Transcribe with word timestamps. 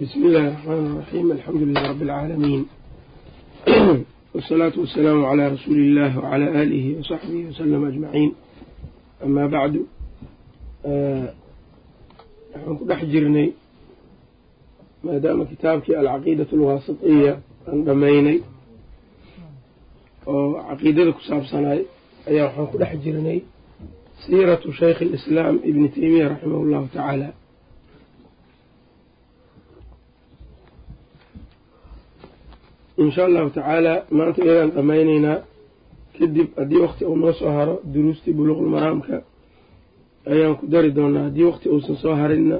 بسم 0.00 0.22
الله 0.26 0.48
الرحمن 0.48 0.86
الرحيم 0.86 1.32
الحمد 1.32 1.62
لله 1.62 1.90
رب 1.90 2.02
العالمين. 2.02 2.66
والصلاة 4.34 4.72
والسلام 4.78 5.24
على 5.24 5.48
رسول 5.48 5.76
الله 5.76 6.18
وعلى 6.18 6.62
آله 6.62 6.98
وصحبه 6.98 7.46
وسلم 7.46 7.84
أجمعين. 7.84 8.34
أما 9.24 9.46
بعد 9.46 9.84
waxaan 12.54 12.76
ku 12.78 12.84
dhex 12.88 13.00
jirnay 13.12 13.52
maadaama 15.04 15.44
kitaabkii 15.44 15.96
alcaqiidat 15.96 16.52
alwaasitiya 16.52 17.32
aan 17.68 17.84
dhammaynay 17.84 18.38
oo 20.26 20.64
caqiidada 20.68 21.12
ku 21.12 21.22
saabsanaay 21.28 21.80
ayaa 22.30 22.46
waxaan 22.48 22.66
ku 22.72 22.76
dhex 22.82 22.92
jirnay 23.04 23.38
siiratu 24.24 24.72
shaykhi 24.80 25.04
alislaam 25.08 25.56
ibni 25.70 25.88
teymiya 25.96 26.28
raximah 26.32 26.60
allahu 26.64 26.86
tacaala 26.88 27.28
insha 33.02 33.20
allahu 33.28 33.48
tacaala 33.56 33.92
maanta 34.16 34.40
iyadaan 34.44 34.70
dhammaynaynaa 34.76 35.38
kadib 36.16 36.48
haddii 36.58 36.80
waqti 36.86 37.02
uu 37.10 37.16
noo 37.22 37.32
soo 37.40 37.50
haro 37.58 37.74
duruustii 37.92 38.32
buluuqulmaraamka 38.38 39.16
ayaan 40.32 40.54
ku 40.58 40.64
dari 40.72 40.90
doonaa. 40.96 41.22
Haddii 41.28 41.46
waqti 41.50 41.66
uusan 41.74 41.96
soo 42.02 42.14
harinna 42.20 42.56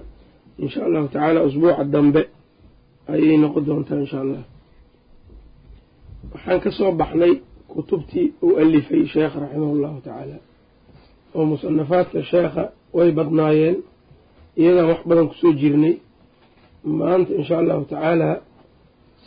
insha 0.62 0.80
allahu 0.86 1.06
tacaala 1.14 1.38
usbuuca 1.48 1.84
dambe 1.94 2.22
ayay 3.12 3.36
noqon 3.42 3.62
doontaa 3.68 3.98
insha 4.04 4.18
allah 4.24 4.42
waxaan 6.32 6.60
ka 6.64 6.70
soo 6.78 6.90
baxnay 7.00 7.32
kutubtii 7.72 8.26
uu 8.44 8.54
alifay 8.62 9.02
sheekha 9.14 9.38
raximah 9.42 9.72
llahu 9.82 9.98
tacaala 10.06 10.36
oo 11.36 11.44
musanafaadka 11.50 12.18
sheekha 12.32 12.62
way 12.96 13.10
badnaayeen 13.18 13.76
iyadaan 14.60 14.86
wax 14.92 15.00
badan 15.08 15.26
ku 15.30 15.34
soo 15.42 15.52
jirnay. 15.60 15.94
Maanta 16.98 17.32
insha 17.40 17.54
allahu 17.62 17.82
tacaala 17.92 18.28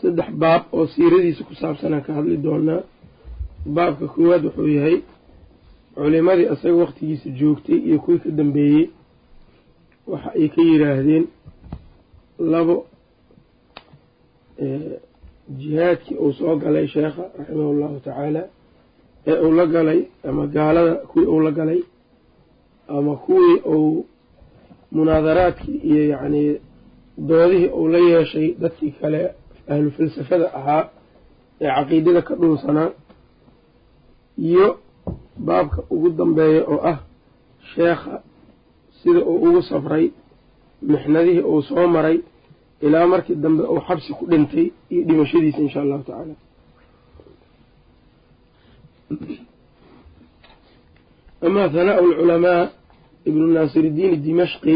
saddex 0.03 0.30
baab 0.41 0.63
oo 0.77 0.85
siiradiisa 0.93 1.43
ku 1.48 1.53
saabsanaan 1.62 2.04
ka 2.05 2.12
hadli 2.18 2.37
doonaa. 2.46 2.82
Baabka 3.76 4.05
koowaad 4.13 4.43
wuxuu 4.46 4.68
yahay 4.77 4.98
culimadii 5.96 6.48
asaga 6.54 6.76
waqtigiisa 6.84 7.29
joogtay 7.40 7.77
iyo 7.87 7.98
kuwii 8.04 8.20
ka 8.24 8.29
dambeeyey 8.40 8.85
waxa 10.12 10.29
ay 10.40 10.48
ka 10.54 10.62
yiraahdeen 10.70 11.26
labo 12.51 12.76
jihaadkii 15.59 16.15
uu 16.24 16.34
soo 16.34 16.55
galay 16.62 16.87
sheekha 16.87 17.24
raximahu 17.37 17.74
llahu 17.79 17.99
tacaala 17.99 18.41
ee 19.27 19.37
uu 19.46 19.51
la 19.59 19.65
galay 19.65 19.99
ama 20.29 20.48
gaalada 20.48 20.93
kuwii 20.96 21.26
uu 21.34 21.40
la 21.40 21.51
galay 21.51 21.81
ama 22.87 23.15
kuwii 23.15 23.57
uu 23.76 24.05
munaadaraadkii 24.91 25.77
iyo 25.90 26.04
yacnii 26.13 26.59
doodihii 27.18 27.68
uu 27.79 27.87
la 27.87 27.98
yeeshay 27.98 28.48
dadkii 28.62 28.91
kale 28.91 29.21
ahlu 29.71 29.91
falsafada 29.91 30.47
ahaa 30.59 30.83
ee 31.61 31.67
caqiidada 31.75 32.21
ka 32.27 32.33
dhunsanaa 32.35 32.89
iyo 34.37 34.67
baabka 35.45 35.79
ugu 35.93 36.09
dambeeya 36.19 36.61
oo 36.73 36.79
ah 36.91 36.97
sheekha 37.75 38.15
sida 38.99 39.19
uu 39.25 39.37
ugu 39.47 39.61
safray 39.61 40.05
mixnadihii 40.81 41.41
uu 41.51 41.61
soo 41.61 41.87
maray 41.95 42.17
ilaa 42.85 43.07
markii 43.07 43.35
dambe 43.35 43.63
uu 43.63 43.81
xabsi 43.87 44.13
ku 44.17 44.25
dhintay 44.31 44.65
iyo 44.91 45.01
dhimashadiisa 45.07 45.59
insha 45.65 45.81
allahu 45.81 46.03
tacaala. 46.03 46.35
Amaa 51.45 51.67
hanaau 51.69 52.05
alculamaa 52.09 52.69
ibnu 53.29 53.47
naasiridiin 53.55 54.13
dimashqi 54.25 54.75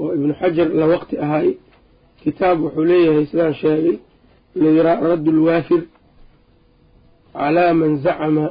oo 0.00 0.10
ibnu 0.16 0.32
xajar 0.40 0.68
la 0.80 0.86
waqti 0.92 1.14
ahay 1.24 1.48
kitaab 2.26 2.58
wuxuu 2.64 2.84
leeyahay 2.90 3.26
sidaan 3.30 3.54
sheegay 3.62 3.96
layraa 4.62 5.00
radd 5.08 5.26
lwaafir 5.38 5.82
calaa 7.32 7.72
man 7.80 7.92
zacama 8.04 8.46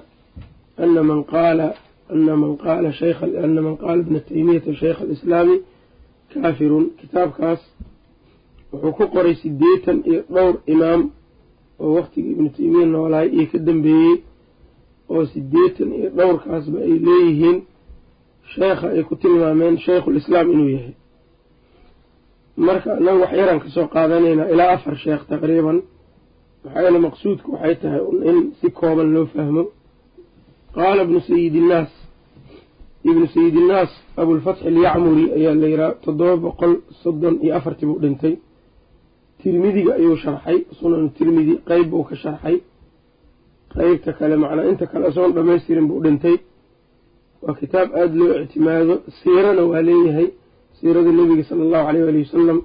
ana 0.84 1.02
man 1.10 1.24
qaala 1.32 1.68
ana 2.14 2.34
man 2.42 2.54
qaala 2.64 2.90
ana 3.44 3.62
man 3.66 3.76
qaala 3.82 4.00
ibna 4.04 4.20
taymiyata 4.28 4.72
shaykha 4.82 5.04
alislaami 5.06 5.58
kaafirun. 6.34 6.86
Kitaabkaas 7.00 7.62
wuxuu 8.72 8.92
ku 8.98 9.06
qoray 9.14 9.36
sideetan 9.42 9.98
iyo 10.10 10.22
dhowr 10.34 10.56
imaam 10.74 11.02
oo 11.84 11.92
waqtigii 11.98 12.32
ibnu 12.36 12.50
teymiya 12.56 12.86
noolahay 12.94 13.28
iyo 13.36 13.46
ka 13.52 13.58
dambeeyey 13.68 14.16
oo 15.14 15.24
sideetan 15.34 15.90
iyo 16.00 16.10
dhowrkaasba 16.18 16.78
ay 16.88 16.94
leeyihiin 17.08 17.58
sheekha 18.56 18.88
ay 18.96 19.04
ku 19.10 19.16
tilmaameen 19.22 19.76
shaykhulislaam 19.86 20.48
inuu 20.54 20.70
yahay 20.76 20.94
marka 22.58 22.90
anaga 23.00 23.20
wax 23.24 23.32
yaraan 23.40 23.60
ka 23.64 23.70
soo 23.76 23.88
qaadanaynaa 23.94 24.48
ilaa 24.54 24.72
afar 24.76 24.96
sheekh 25.04 25.24
taqriiban 25.32 25.78
yeele 26.76 27.00
maqsuudku 27.08 27.50
waxay 27.54 27.76
tahay 27.82 28.02
in 28.30 28.38
si 28.60 28.68
kooban 28.80 29.10
loo 29.16 29.26
fahmo. 29.34 29.64
Qaala 30.76 31.02
ibnu 31.06 31.20
sayid 31.30 31.56
innaas 31.62 31.92
ibnu 33.10 33.26
sayid 33.36 33.56
innaas 33.62 33.92
abulfatxi 34.22 34.64
alyacmuri 34.72 35.26
ayaa 35.38 35.56
la 35.62 35.68
yihaha 35.74 35.92
toddoba 36.04 36.36
boqol 36.46 36.74
soddon 37.02 37.36
iyo 37.44 37.52
afartii 37.58 37.86
buu 37.90 38.00
dhintay. 38.04 38.34
Tirmidiga 39.42 39.92
ayuu 40.00 40.16
sharxay 40.24 40.58
sunanu 40.80 41.10
tirmidi 41.18 41.54
qeyb 41.70 41.88
buu 41.92 42.04
ka 42.10 42.16
sharxay. 42.24 42.56
Qeybta 43.74 44.12
kale 44.18 44.36
macnaa 44.44 44.66
inta 44.72 44.86
kale 44.92 45.06
isagoon 45.10 45.34
dhamaystirin 45.38 45.88
buu 45.90 46.00
dhintay. 46.06 46.36
Waa 47.44 47.56
kitaab 47.60 47.90
aada 48.00 48.16
loo 48.20 48.34
ictimaado 48.44 48.96
siirana 49.20 49.64
waa 49.72 49.82
leeyahay 49.90 50.28
siirada 50.80 51.12
nebiga 51.12 51.44
sala 51.44 51.64
allahu 51.64 51.88
aleyh 51.90 52.08
ali 52.08 52.20
wasalam 52.24 52.62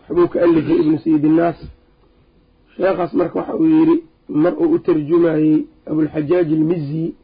waxbuu 0.00 0.28
ka 0.28 0.42
alifay 0.42 0.76
ibnu 0.80 0.98
sayid 0.98 1.24
innaas 1.24 1.58
sheekhaas 2.76 3.12
marka 3.14 3.38
waxa 3.38 3.54
uu 3.56 3.66
yidhi 3.66 3.96
mar 4.28 4.54
uu 4.62 4.74
u 4.74 4.78
tarjumayey 4.78 5.66
abulxajaaj 5.86 6.52
almizi 6.52 7.14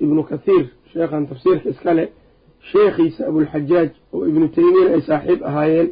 ibnu 0.00 0.22
kathiir 0.24 0.66
sheekhan 0.92 1.26
tafsiirka 1.26 1.68
iskale 1.70 2.04
sheekhiisa 2.72 3.26
abulxajaaj 3.26 3.90
oo 4.12 4.26
ibnu 4.26 4.48
teymiyana 4.48 4.94
ay 4.94 5.00
saaxiib 5.00 5.40
ahaayeen 5.48 5.88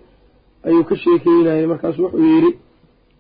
ayuu 0.65 0.85
ka 0.85 0.97
sheekeynayay 0.97 1.67
markaasu 1.67 2.03
wuxuu 2.03 2.25
yidhi 2.35 2.59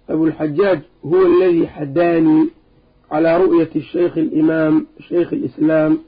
abulxajaaj 0.08 0.80
huwa 1.02 1.26
aladii 1.26 1.66
xadaanii 1.66 2.44
calaa 3.10 3.38
ru'yati 3.38 3.80
shaykhi 3.82 4.20
alimaam 4.20 4.86
shaykhi 5.08 5.34
alislaam 5.36 5.98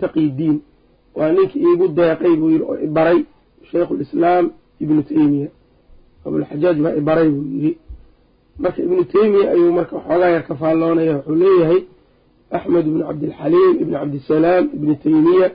taqi 0.00 0.30
diin. 0.30 0.60
Waa 1.14 1.32
ninkii 1.32 1.60
iigu 1.68 1.88
deeqay 1.88 2.36
buu 2.36 2.50
yidhi 2.50 2.64
oo 2.64 2.78
ibaray 2.88 3.24
shaykhulislaam 3.70 4.44
ibnu 4.80 5.02
teymiya 5.02 5.48
abulxajaaj 6.26 6.76
baa 6.84 6.94
ibaray 7.00 7.28
buu 7.28 7.44
yidhi. 7.52 7.72
Marka 8.58 8.82
ibnu 8.82 9.04
teymiya 9.04 9.50
ayuu 9.50 9.72
marka 9.72 9.96
waxoogaa 9.96 10.30
yar 10.34 10.44
ka 10.48 10.54
faalloonaya 10.60 11.12
wuxuu 11.16 11.34
leeyahay 11.42 11.80
axmed 12.50 12.86
ibnu 12.86 13.02
cabdilxaliim 13.08 13.74
ibni 13.82 13.94
cabdisalaam 14.00 14.64
ibni 14.76 14.94
teymiya 14.96 15.48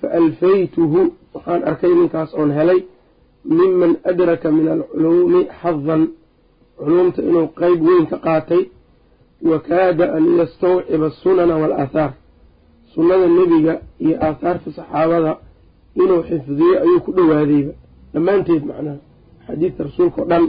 fa 0.00 0.06
alfaytuhu 0.18 1.00
waxaan 1.34 1.62
arkay 1.70 1.92
ninkaas 1.94 2.34
oon 2.34 2.50
helay 2.58 2.80
miman 3.44 3.92
adraka 4.10 4.50
min 4.50 4.68
alculuumi 4.68 5.40
xadan 5.62 6.02
culuumta 6.78 7.22
inuu 7.22 7.46
qeyb 7.60 7.80
weyn 7.88 8.06
ka 8.06 8.16
qaatay 8.26 8.62
wa 9.50 9.58
kaada 9.68 10.04
an 10.16 10.24
yastawciba 10.38 11.06
asunana 11.06 11.54
waalaathaar 11.60 12.12
sunnada 12.94 13.26
nebiga 13.38 13.74
iyo 14.04 14.16
aathaarta 14.26 14.68
saxaabada 14.76 15.32
inuu 15.94 16.22
xifdiyo 16.22 16.82
ayuu 16.82 17.00
ku 17.00 17.12
dhowaadayba 17.12 17.72
dhammaanteed 18.14 18.64
macnaha 18.64 18.98
xadiidka 19.46 19.84
rasuulka 19.84 20.22
o 20.22 20.24
dhan 20.24 20.44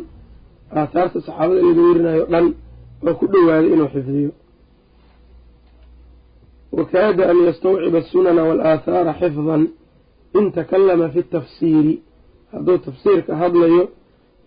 aathaarta 0.72 1.22
saxaabada 1.22 1.62
laga 1.62 1.82
werinayo 1.82 2.26
dhan 2.26 2.54
waa 3.04 3.14
ku 3.14 3.28
dhowaaday 3.28 3.74
inuu 3.74 3.88
xifdiyo. 3.88 4.32
Wa 6.72 6.86
kaada 6.86 7.30
an 7.30 7.38
yastawciba 7.46 7.98
asunana 8.00 8.44
waalaathaara 8.44 9.14
xifdan 9.14 9.68
in 10.40 10.52
takallama 10.52 11.10
fi 11.10 11.24
tafsiiri. 11.24 12.02
Hadduu 12.52 12.78
tafsiirka 12.78 13.36
hadlayo 13.36 13.90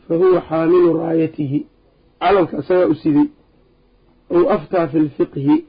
fa 0.08 0.14
huwa 0.16 0.40
xaamilu 0.48 0.98
raayatihi. 0.98 1.66
Calanka 2.20 2.58
isagaa 2.58 2.86
u 2.86 2.94
siday 2.94 3.26
ou 4.30 4.48
aftaa 4.50 4.88
fi 4.88 4.98
lfiqhi. 4.98 5.64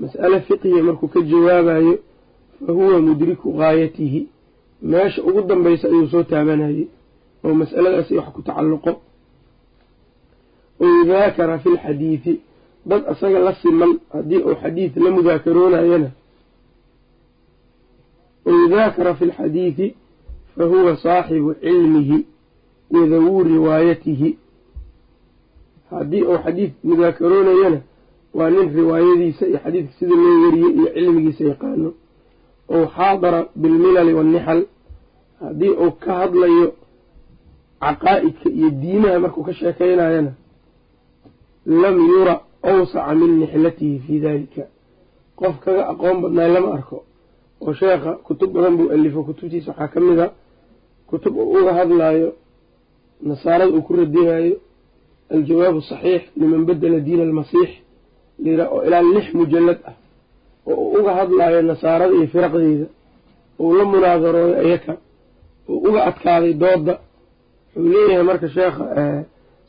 Mas'ale 0.00 0.40
fiqhiga 0.40 0.82
markuu 0.82 1.08
ka 1.08 1.20
jawaabayo 1.20 1.98
fa 2.66 2.72
huwa 2.72 3.00
mudriku 3.00 3.52
gaayatihi 3.52 4.28
meesha 4.82 5.22
ugu 5.22 5.40
dambaysa 5.42 5.88
ayuu 5.88 6.08
soo 6.12 6.22
taabanayay 6.22 6.86
oo 7.44 7.54
mas'aladaasi 7.54 8.14
wax 8.18 8.28
ku 8.34 8.42
tacalluqo. 8.42 8.92
Ou 10.80 11.04
daakara 11.06 11.58
fi 11.58 11.68
lxadiidi 11.68 12.40
dad 12.86 13.02
asaga 13.12 13.38
la 13.38 13.54
siman 13.54 13.92
haddii 14.12 14.42
uu 14.46 14.54
xadiid 14.62 14.92
la 14.96 15.10
mudaakaroonayana 15.10 16.10
ou 18.46 18.68
daakara 18.68 19.14
fi 19.14 19.24
lxadiidi 19.24 19.94
fa 20.56 20.64
huwa 20.64 20.96
saaxibu 20.96 21.54
cilmihi 21.54 22.26
wa 22.90 23.06
dawuu 23.06 23.42
riwaayatihi. 23.44 24.38
Haddii 25.90 26.22
uu 26.22 26.38
xadiid 26.44 26.72
mudaakaroonayana 26.84 27.80
waa 28.34 28.50
nin 28.50 28.74
riwaayadiisa 28.76 29.46
iyo 29.46 29.58
xadiidka 29.64 29.92
sida 29.98 30.14
loo 30.14 30.36
wariyey 30.44 30.72
iyo 30.74 30.88
cilmigiisa 30.94 31.44
yaqaano 31.44 31.90
ou 32.74 32.82
xaadara 32.96 33.40
bilmilali 33.62 34.12
waannixal 34.18 34.60
haddii 35.40 35.72
uu 35.84 35.90
ka 36.02 36.12
hadlayo 36.20 36.66
caqaa'idka 37.84 38.48
iyo 38.58 38.68
diinaha 38.82 39.18
markuu 39.24 39.42
ka 39.46 39.52
sheekaynayana 39.60 40.32
lam 41.82 41.96
yura 42.10 42.34
awsaca 42.70 43.14
min 43.20 43.30
nixlatihi 43.40 43.98
fii 44.04 44.20
dalika 44.20 44.62
qof 45.40 45.54
kaga 45.64 45.82
aqoon 45.92 46.16
badnaay 46.22 46.50
lama 46.54 46.68
arko 46.76 46.96
oo 47.60 47.72
sheekha 47.80 48.12
kutub 48.26 48.50
badan 48.54 48.76
buu 48.78 48.88
alifo 48.94 49.22
kutubtiisa 49.28 49.70
waxaa 49.70 49.88
ka 49.88 50.00
mid 50.00 50.18
a 50.20 50.26
kutub 51.10 51.36
uu 51.36 51.50
uga 51.58 51.72
hadlaayo 51.80 52.28
nasaarada 53.28 53.72
uu 53.76 53.82
ku 53.86 53.92
radinayo 53.96 54.56
aljawaabu 55.34 55.80
saxiix 55.90 56.22
liman 56.40 56.64
bedela 56.68 57.00
diina 57.06 57.22
almasiix 57.22 57.70
layidhaha 58.42 58.70
oo 58.74 58.82
ilaa 58.86 59.02
lix 59.14 59.26
mujalad 59.34 59.78
ah 59.88 59.94
oo 60.66 60.74
uu 60.74 60.98
uga 61.00 61.12
hadlaayo 61.18 61.62
nasaarada 61.62 62.14
iyo 62.16 62.26
firaqdeeda 62.26 62.86
uu 63.60 63.74
la 63.78 63.84
munaadarooyo 63.84 64.56
ayaka. 64.64 64.92
Uu 65.68 65.76
uga 65.88 66.00
adkaaday 66.08 66.52
dooda. 66.62 66.94
Wuxuu 67.76 67.88
leeyahay 67.92 68.22
marka 68.30 68.48
sheekha 68.48 68.84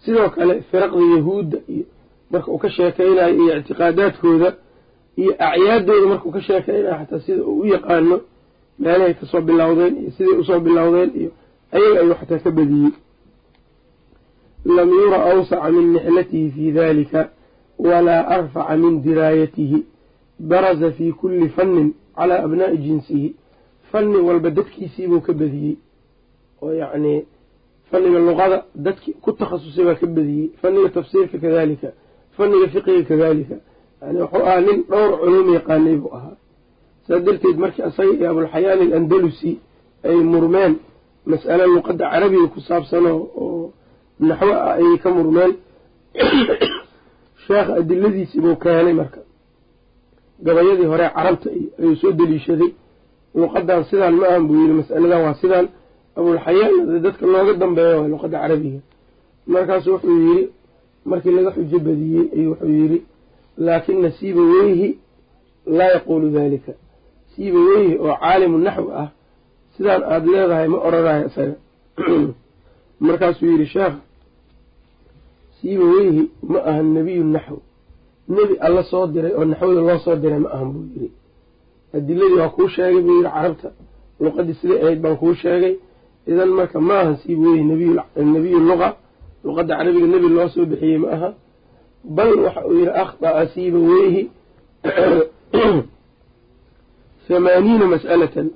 sidoo 0.04 0.30
kale 0.36 0.54
firaqda 0.72 1.02
yahuudda 1.16 1.58
iyo 1.74 1.86
marka 2.32 2.52
uu 2.52 2.58
ka 2.64 2.70
sheekeynayo 2.70 3.36
iyo 3.42 3.52
ictiqaadaadkooda 3.60 4.50
iyo 5.22 5.32
acyaadooda 5.48 6.06
markuu 6.12 6.32
ka 6.36 6.42
sheekeynayo 6.42 6.96
xataa 7.00 7.20
sida 7.26 7.44
uu 7.44 7.60
u 7.62 7.66
yaqaano 7.74 8.16
meelahay 8.80 9.14
ka 9.20 9.26
soo 9.32 9.42
bilowdeen 9.48 9.94
iyo 10.02 10.12
siday 10.18 10.36
u 10.40 10.44
soo 10.48 10.60
bilowdeen 10.60 11.12
iyo 11.20 11.30
ayaga 11.76 12.00
ayuu 12.02 12.16
xataa 12.20 12.40
ka 12.46 12.52
badiyey. 12.58 12.92
Lam 14.76 14.90
yura 14.90 15.18
awsaca 15.32 15.72
min 15.72 15.88
nixlatihi 15.94 16.52
fi 16.56 16.72
dalika 16.72 17.22
walaa 17.80 18.24
arfaca 18.36 18.76
min 18.78 18.94
diraayatihi 19.04 19.80
baraza 20.40 20.92
fii 20.92 21.12
kulli 21.12 21.50
fannin 21.50 21.94
calaa 22.16 22.44
abnaa'i 22.44 22.78
jinsihi. 22.78 23.36
Fanni 23.92 24.18
walba 24.18 24.50
dadkiisiibuu 24.50 25.22
ka 25.22 25.34
badiyey. 25.34 25.78
Oo 26.62 26.72
yacnii 26.72 27.26
fanniga 27.92 28.20
luqada 28.20 28.66
dadki 28.76 29.14
ku 29.22 29.32
takhasusay 29.32 29.86
baa 29.86 29.96
ka 29.96 30.08
badiyey. 30.08 30.52
Fanniga 30.62 30.90
tafsiirka 30.90 31.38
kadalika 31.38 31.88
fanniga 32.38 32.68
fiqiga 32.68 33.04
kadalika 33.04 33.56
yani 34.02 34.22
wuxuu 34.22 34.46
ahaa 34.46 34.62
nin 34.62 34.84
dhowr 34.90 35.20
culum 35.20 35.54
yaqaanay 35.54 35.96
buu 35.96 36.14
ahaa. 36.14 36.36
Saas 37.08 37.24
darteed 37.24 37.58
markii 37.58 37.84
asaga 37.84 38.14
iyo 38.14 38.30
abulxayaan 38.30 38.82
alandalusi 38.82 39.60
ay 40.04 40.16
murmeen 40.16 40.80
mas'ale 41.26 41.66
luqadda 41.68 42.10
carabiga 42.12 42.48
ku 42.48 42.60
saabsanoo 42.62 43.22
oo 43.42 43.74
naxwo 44.20 44.54
ah 44.54 44.76
ayay 44.80 44.98
ka 45.04 45.10
murmeen 45.10 45.54
sheekha 47.48 47.74
adiladiisii 47.80 48.42
buu 48.44 48.56
keenay 48.56 48.94
marka 48.94 49.20
gabayadii 50.42 50.86
hore 50.86 51.10
carabta 51.16 51.50
ayuu 51.80 51.96
soo 51.96 52.12
deliishaday. 52.12 52.72
Luqadan 53.36 53.84
sidaan 53.90 54.16
ma 54.16 54.28
ahan 54.28 54.48
buu 54.48 54.56
yidhi 54.62 54.74
mas'aladan 54.74 55.22
waa 55.26 55.34
sidaan. 55.34 55.68
Abulxayaan 56.16 57.02
dadka 57.02 57.26
looga 57.26 57.54
dambeeyo 57.54 58.02
waa 58.02 58.08
luqadda 58.08 58.38
carabiga. 58.40 58.80
Markaasu 59.48 59.92
wuxuu 59.94 60.20
yidhi 60.28 60.50
markii 61.06 61.32
laga 61.32 61.52
xujo 61.52 61.80
badiyey 61.80 62.30
ayuu 62.34 62.50
wuxuu 62.52 62.68
yidhi 62.68 63.04
laakina 63.58 64.12
siibaweyhi 64.12 65.00
laa 65.66 65.92
yaquulu 65.96 66.30
dalika 66.30 66.74
siibaweyhi 67.36 67.98
oo 67.98 68.16
caalimu 68.22 68.58
naxwi 68.58 68.92
ah 68.94 69.10
sidaan 69.78 70.04
aada 70.04 70.26
leedahay 70.32 70.68
ma 70.68 70.78
oranayo 70.78 71.28
isaga 71.28 71.56
markaasuu 73.00 73.46
yidhi 73.46 73.66
sheekh 73.66 73.96
siibaweyhi 75.62 76.32
ma 76.44 76.60
ahan 76.60 76.94
nebiyu 76.94 77.24
naxw 77.24 77.58
nebi 78.28 78.58
alla 78.60 78.84
soo 78.84 79.08
diray 79.08 79.34
oo 79.38 79.46
naxwada 79.46 79.82
loo 79.82 80.00
soo 80.00 80.16
diray 80.16 80.40
ma 80.40 80.50
ahan 80.50 80.72
buu 80.74 80.86
yidhi. 80.94 81.12
Adiladii 81.94 82.40
waa 82.40 82.50
kuu 82.50 82.68
sheegay 82.68 83.02
buu 83.02 83.16
yidhi 83.18 83.30
carabta. 83.30 83.70
Luqadii 84.20 84.54
siday 84.54 84.82
ahayd 84.84 85.02
baan 85.02 85.18
kuu 85.18 85.34
sheegay. 85.34 85.76
Idan 86.28 86.50
marka 86.50 86.80
ma 86.80 87.00
ahan 87.00 87.18
siibaweyhi 87.18 87.64
nebiyu 87.64 88.60
luqa. 88.60 88.98
Luqadda 89.44 89.78
carabiga 89.78 90.08
nebi 90.08 90.28
loo 90.30 90.48
soo 90.50 90.66
bixiyey 90.66 90.98
ma 90.98 91.08
aha 91.16 91.34
bal 92.04 92.40
waxa 92.40 92.62
uu 92.68 92.74
yidhi 92.80 92.92
akhطa'a 93.04 93.48
siibaweyhi 93.48 94.30
hamaaniina 97.30 97.86
mas'alatan. 97.86 98.48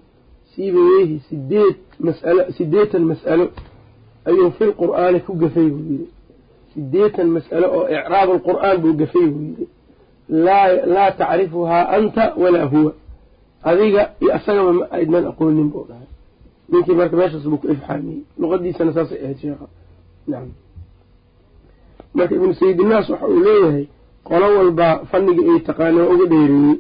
Siibaweyhi 0.56 1.20
sideed 1.30 1.78
masalo 2.00 2.52
sideetan 2.58 3.04
mas'alo 3.06 3.52
ayuu 4.26 4.52
fi 4.52 4.64
lqur'aani 4.66 5.20
ku 5.26 5.34
gafay 5.34 5.70
buu 5.70 5.86
yidhi 5.92 6.17
sideetan 6.78 7.28
mas'alo 7.34 7.68
oo 7.78 7.86
icraab 7.90 8.30
alqur'aan 8.38 8.78
buu 8.82 8.94
gafay 9.02 9.26
buu 9.34 9.42
yidhi 9.50 9.66
laa 10.94 11.12
tacrifuhaa 11.20 11.84
anta 11.98 12.34
walaa 12.38 12.66
huwa. 12.74 12.92
Adiga 13.64 14.04
iyo 14.22 14.34
asagaba 14.38 14.72
ma 14.74 14.86
aydnan 14.92 15.26
aqoonin 15.32 15.70
buu 15.74 15.86
dhahay. 15.90 16.08
Ninkii 16.70 16.96
marka 17.00 17.16
meeshaas 17.18 17.44
buu 17.50 17.58
ku 17.58 17.68
ifxaamiyey. 17.74 18.22
Luqadiisana 18.40 18.94
saasay 18.94 19.20
ahayd 19.24 19.38
sheekha. 19.42 19.68
Nacam 20.28 20.52
marka 22.14 22.36
ibnu 22.36 22.54
sayidinaas 22.54 23.10
waxa 23.10 23.28
uu 23.28 23.40
leeyahay 23.48 23.86
qolo 24.28 24.48
walbaa 24.58 24.96
fanniga 25.12 25.42
ay 25.54 25.60
taqaana 25.68 26.00
waa 26.04 26.14
uga 26.14 26.26
dheereeyey 26.32 26.78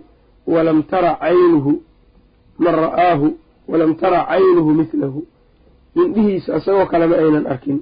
walam 0.53 0.83
tara 0.83 1.11
caynuhu 1.21 1.71
man 2.63 2.75
ra'aahu 2.75 3.27
walam 3.67 3.91
tara 4.01 4.19
caynuhu 4.29 4.69
mithlahu. 4.79 5.19
Indhihiisa 6.01 6.57
isagoo 6.57 6.85
kale 6.91 7.05
ma 7.07 7.15
aynan 7.15 7.45
arkin 7.53 7.79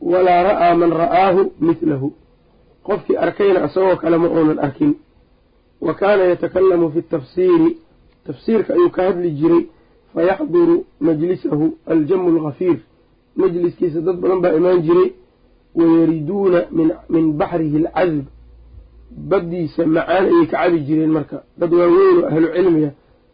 walaa 0.00 0.42
ra'aa 0.42 0.74
man 0.74 0.90
ra'aahu 0.92 1.52
mithlahu 1.60 2.12
qofkii 2.82 3.16
arkayna 3.16 3.64
isagoo 3.66 3.96
kale 3.96 4.16
ma 4.18 4.28
uunan 4.28 4.58
arkin. 4.58 4.94
Wa 5.80 5.94
kaana 5.94 6.24
yatakalamu 6.24 6.90
fi 6.90 7.02
tafsiiri 7.02 7.78
tafsiirka 8.26 8.74
ayuu 8.74 8.90
ka 8.90 9.02
hadli 9.02 9.30
jiray 9.30 9.66
fayaxduru 10.14 10.84
majlisahu 11.00 11.76
aljamu 11.86 12.28
alghafiir. 12.28 12.78
Majliskiisa 13.36 14.00
dad 14.00 14.16
badan 14.16 14.40
baa 14.40 14.52
imaan 14.52 14.82
jiray 14.82 15.12
wayariduuna 15.74 16.60
min 17.08 17.32
baxrihi 17.38 17.86
alcadb. 17.86 18.24
Baddiisa 19.10 19.86
macaan 19.86 20.24
ayay 20.26 20.46
ka 20.46 20.56
cabi 20.62 20.80
jireen 20.86 21.10
marka. 21.10 21.42
Dad 21.58 21.72
waaweyn 21.72 22.18
oo 22.18 22.26
ahlu 22.26 22.46
cilmiga 22.54 22.90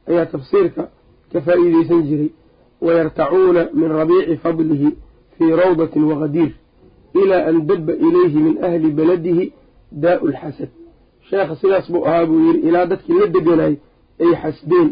ayaa 0.08 0.26
tafsiirka 0.26 0.82
ka 1.32 1.40
faa'iideysan 1.40 2.02
jiray. 2.08 2.31
Wayartacuuna 2.81 3.69
min 3.75 3.88
rabiici 3.88 4.37
fadlihi 4.37 4.96
fii 5.39 5.53
rawdatin 5.63 6.05
waqadiir 6.05 6.53
ilaa 7.15 7.47
an 7.49 7.67
dabba 7.67 7.93
ilayhi 7.93 8.39
min 8.47 8.65
ahli 8.65 8.91
baladihi 8.91 9.53
daa'u 9.93 10.29
lxasad 10.29 10.69
sheekha 11.31 11.57
sidaas 11.57 11.91
buu 11.93 12.05
ahaa 12.07 12.27
buu 12.27 12.41
yidhi 12.47 12.69
ilaa 12.69 12.87
dadkii 12.87 13.19
la 13.21 13.27
deganay 13.27 13.75
ay 14.21 14.33
xasdeen 14.43 14.89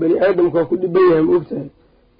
bani 0.00 0.14
aadamka 0.20 0.58
waa 0.58 0.64
ku 0.70 0.76
dhiban 0.76 1.02
yahay 1.10 1.22
ma 1.22 1.36
ogtahay 1.36 1.68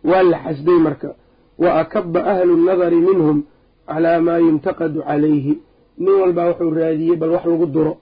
waa 0.05 0.23
la 0.23 0.39
xasday 0.45 0.79
marka 0.79 1.15
wa 1.59 1.75
akaba 1.81 2.21
ahlu 2.33 2.57
nnadari 2.57 2.97
minhum 2.97 3.43
calaa 3.87 4.21
maa 4.21 4.39
yuntaqadu 4.39 5.03
calayhi 5.03 5.55
nin 5.99 6.15
walbaa 6.21 6.49
wuxuu 6.51 6.71
raadiyey 6.71 7.17
bal 7.17 7.31
wax 7.31 7.45
lagu 7.47 7.67
duro 7.67 7.97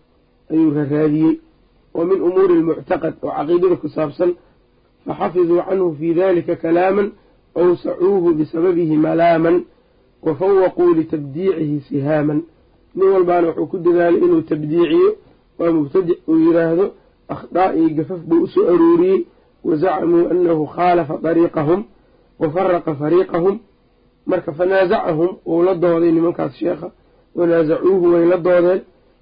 ayuu 0.50 0.70
raraadiyey 0.74 1.40
wa 1.94 2.04
min 2.04 2.18
umuuri 2.22 2.54
almuctaqad 2.54 3.14
oo 3.22 3.30
caqiidada 3.36 3.76
ku 3.76 3.88
saabsan 3.88 4.30
faxafiduu 5.06 5.60
canhu 5.68 5.96
fii 5.98 6.14
dalika 6.14 6.56
kalaaman 6.56 7.12
awsacuuhu 7.54 8.34
bisababihi 8.34 8.96
malaaman 8.96 9.64
wa 10.22 10.34
fawaquu 10.34 10.94
litabdiicihi 10.94 11.80
sihaaman 11.88 12.42
nin 12.94 13.08
walbaana 13.14 13.48
wuxuu 13.48 13.66
ku 13.66 13.78
dadaalay 13.78 14.20
inuu 14.24 14.42
tabdiiciyo 14.42 15.16
waa 15.58 15.72
mubtadic 15.72 16.18
uu 16.28 16.38
yidhaahdo 16.38 16.86
akhdaa 17.28 17.72
iyo 17.74 17.88
gafaf 17.98 18.20
buu 18.28 18.42
u 18.42 18.46
soo 18.48 18.66
arooriyey 18.74 19.20
wazacamuu 19.64 20.28
anahu 20.30 20.66
khaalafa 20.66 21.18
dariiqahum 21.22 21.84
wa 22.38 22.50
faraqa 22.50 22.94
fariiqahum 22.94 23.58
marka 24.26 24.52
fanaazacahum 24.52 25.28
wuu 25.46 25.62
la 25.62 25.74
dooday 25.74 26.12
nimankaas 26.12 26.52
sheekha 26.58 26.90
wanaasacuuhu 27.34 28.12
way 28.14 28.24
la 28.26 28.36
doodeen 28.36 28.80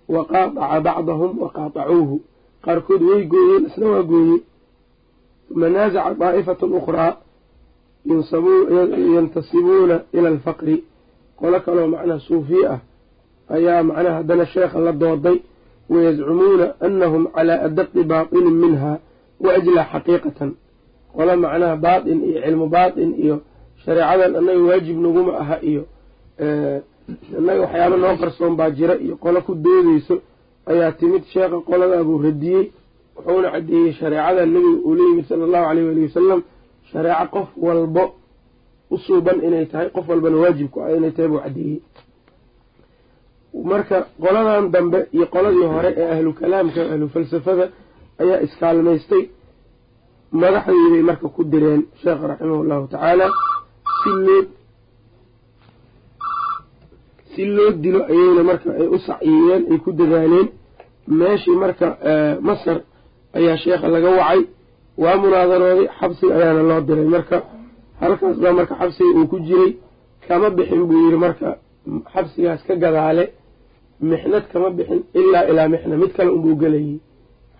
wa 0.08 0.24
qaadaca 0.24 0.80
bacdahum 0.80 1.38
wa 1.42 1.48
qaadacuuhu 1.56 2.20
qaarkood 2.64 3.02
way 3.02 3.24
gooyeen 3.32 3.66
isna 3.66 3.86
waa 3.90 4.02
gooyey 4.02 4.40
uma 5.50 5.68
naasaca 5.68 6.14
daa'ifatun 6.14 6.72
ukhraa 6.78 7.16
yantasibuuna 8.06 10.02
ila 10.12 10.28
alfaqri 10.28 10.84
qolo 11.36 11.60
kaloo 11.60 11.86
macnaha 11.86 12.20
suufiye 12.20 12.66
ah 12.68 12.80
ayaa 13.48 13.82
macnaha 13.82 14.16
haddana 14.16 14.46
sheekha 14.46 14.80
la 14.80 14.92
dooday 14.92 15.36
wayazcumuuna 15.90 16.74
anahum 16.80 17.26
calaa 17.26 17.62
adaqi 17.66 18.02
baatinin 18.04 18.54
minha 18.54 18.98
wa 19.40 19.52
ajlaa 19.54 19.86
xaqiiqatan 19.92 20.50
qolo 21.16 21.36
macnaha 21.36 21.76
baatin 21.76 22.18
iyo 22.24 22.40
cilmu 22.42 22.66
baatin 22.68 23.14
iyo 23.24 23.40
shareecadan 23.84 24.36
annaga 24.36 24.62
waajib 24.68 24.96
naguma 25.04 25.32
aha 25.42 25.56
iyo 25.62 25.82
innaga 27.38 27.60
waxyaaba 27.60 27.96
noo 27.96 28.16
qarsoon 28.16 28.56
baa 28.56 28.70
jira 28.70 28.94
iyo 29.04 29.16
qolo 29.16 29.40
ku 29.42 29.54
doodeyso 29.54 30.14
ayaa 30.66 30.92
timid 30.92 31.24
sheekha 31.32 31.60
qoladaa 31.60 32.04
buu 32.04 32.18
radiyey 32.22 32.64
wuxuuna 33.16 33.50
caddeeyey 33.50 33.92
shareecada 33.92 34.46
nebiga 34.46 34.78
uu 34.86 34.94
la 34.94 35.02
yimid 35.08 35.24
sala 35.28 35.44
allahu 35.44 35.64
caleyh 35.68 35.84
waali 35.86 36.02
wasalam 36.06 36.42
shareeco 36.92 37.26
qof 37.34 37.48
walbo 37.66 38.04
u 38.90 38.98
suuban 38.98 39.38
inay 39.46 39.66
tahay 39.66 39.88
qof 39.94 40.08
walbana 40.08 40.36
waajibku 40.42 40.78
ah 40.84 40.90
inay 40.96 41.10
tahay 41.16 41.28
buu 41.28 41.40
caddeeyey 41.44 41.80
marka 43.70 43.96
qoladan 44.22 44.70
dambe 44.74 44.98
iyo 45.12 45.26
qoladii 45.34 45.66
hore 45.74 45.90
ee 45.96 46.08
ahlu 46.14 46.32
kalaamka 46.40 46.80
ahlu 46.92 47.08
falsafada 47.14 47.64
ayaa 48.22 48.40
iskaalmaystay 48.46 49.22
madaxdiibay 50.32 51.02
marka 51.10 51.28
ku 51.28 51.44
direen 51.52 51.82
sheekha 52.02 52.26
raximah 52.30 52.60
allahu 52.64 52.86
tacaala 52.92 53.26
si 54.02 54.10
loo 54.26 54.42
si 57.34 57.44
loo 57.56 57.70
dilo 57.82 58.00
ayayna 58.12 58.42
marka 58.50 58.68
ay 58.80 58.86
u 58.94 58.98
saciyiyeen 58.98 59.62
ay 59.72 59.78
ku 59.84 59.90
dadaaleen. 59.92 60.48
Meeshii 61.18 61.56
marka 61.64 61.86
masar 62.48 62.78
ayaa 63.38 63.56
sheekha 63.56 63.88
laga 63.94 64.10
wacay 64.18 64.40
waa 65.02 65.16
munaadarooday 65.22 65.88
xabsiga 66.00 66.34
ayaana 66.38 66.62
loo 66.70 66.80
diray. 66.88 67.04
Marka 67.14 67.36
halkaas 68.00 68.36
baa 68.42 68.52
marka 68.58 68.74
xabsiga 68.80 69.10
uu 69.18 69.26
ku 69.32 69.38
jiray 69.46 69.72
kama 70.28 70.48
bixin 70.56 70.82
buu 70.88 71.00
yidhi 71.04 71.16
marka 71.24 71.48
xabsigaas 72.12 72.60
ka 72.66 72.74
gadaale 72.82 73.24
mixnad 74.10 74.44
kama 74.52 74.68
bixin 74.76 75.00
ilaa 75.20 75.44
ilaa 75.50 75.68
mixna. 75.72 75.96
Mid 76.02 76.12
kale 76.16 76.30
unbuu 76.36 76.54
gelayay. 76.62 76.96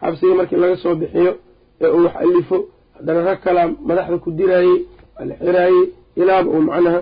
Xabsiga 0.01 0.35
markii 0.39 0.57
laga 0.63 0.77
soo 0.77 0.95
bixiyo 0.95 1.33
ee 1.81 1.89
uu 1.97 2.05
wax 2.05 2.15
alifo 2.25 2.57
haddana 2.97 3.21
rag 3.29 3.39
kalaa 3.45 3.69
madaxda 3.89 4.19
ku 4.25 4.31
diraayey 4.39 4.79
waa 5.17 5.25
la 5.29 5.35
xiraayey 5.41 5.85
ilaaba 6.17 6.49
uu 6.51 6.61
macnaha 6.69 7.01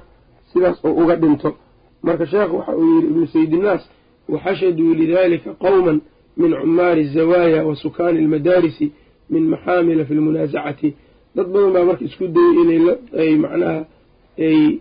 sidaas 0.53 0.79
uu 0.85 0.95
uga 1.03 1.17
dhinto. 1.17 1.51
Marka 2.03 2.27
sheekh 2.27 2.53
waxa 2.59 2.73
uu 2.77 2.87
yidhi 2.95 3.07
ibnu 3.11 3.27
sayidinnaas 3.33 3.83
waxashaduu 4.29 4.95
lidalika 4.95 5.51
qowman 5.65 5.99
min 6.37 6.51
cumaari 6.61 7.03
azawaaya 7.09 7.65
wa 7.69 7.75
sukaani 7.77 8.19
almadaarisi 8.19 8.87
min 9.31 9.45
maxaamila 9.53 10.05
fi 10.05 10.15
lmunaasacati. 10.15 10.89
Dad 11.37 11.47
badan 11.53 11.73
baa 11.75 11.85
marka 11.85 12.05
isku 12.05 12.25
dayay 12.37 12.57
inay 12.63 13.37
macnaha 13.45 13.81
ay 14.47 14.81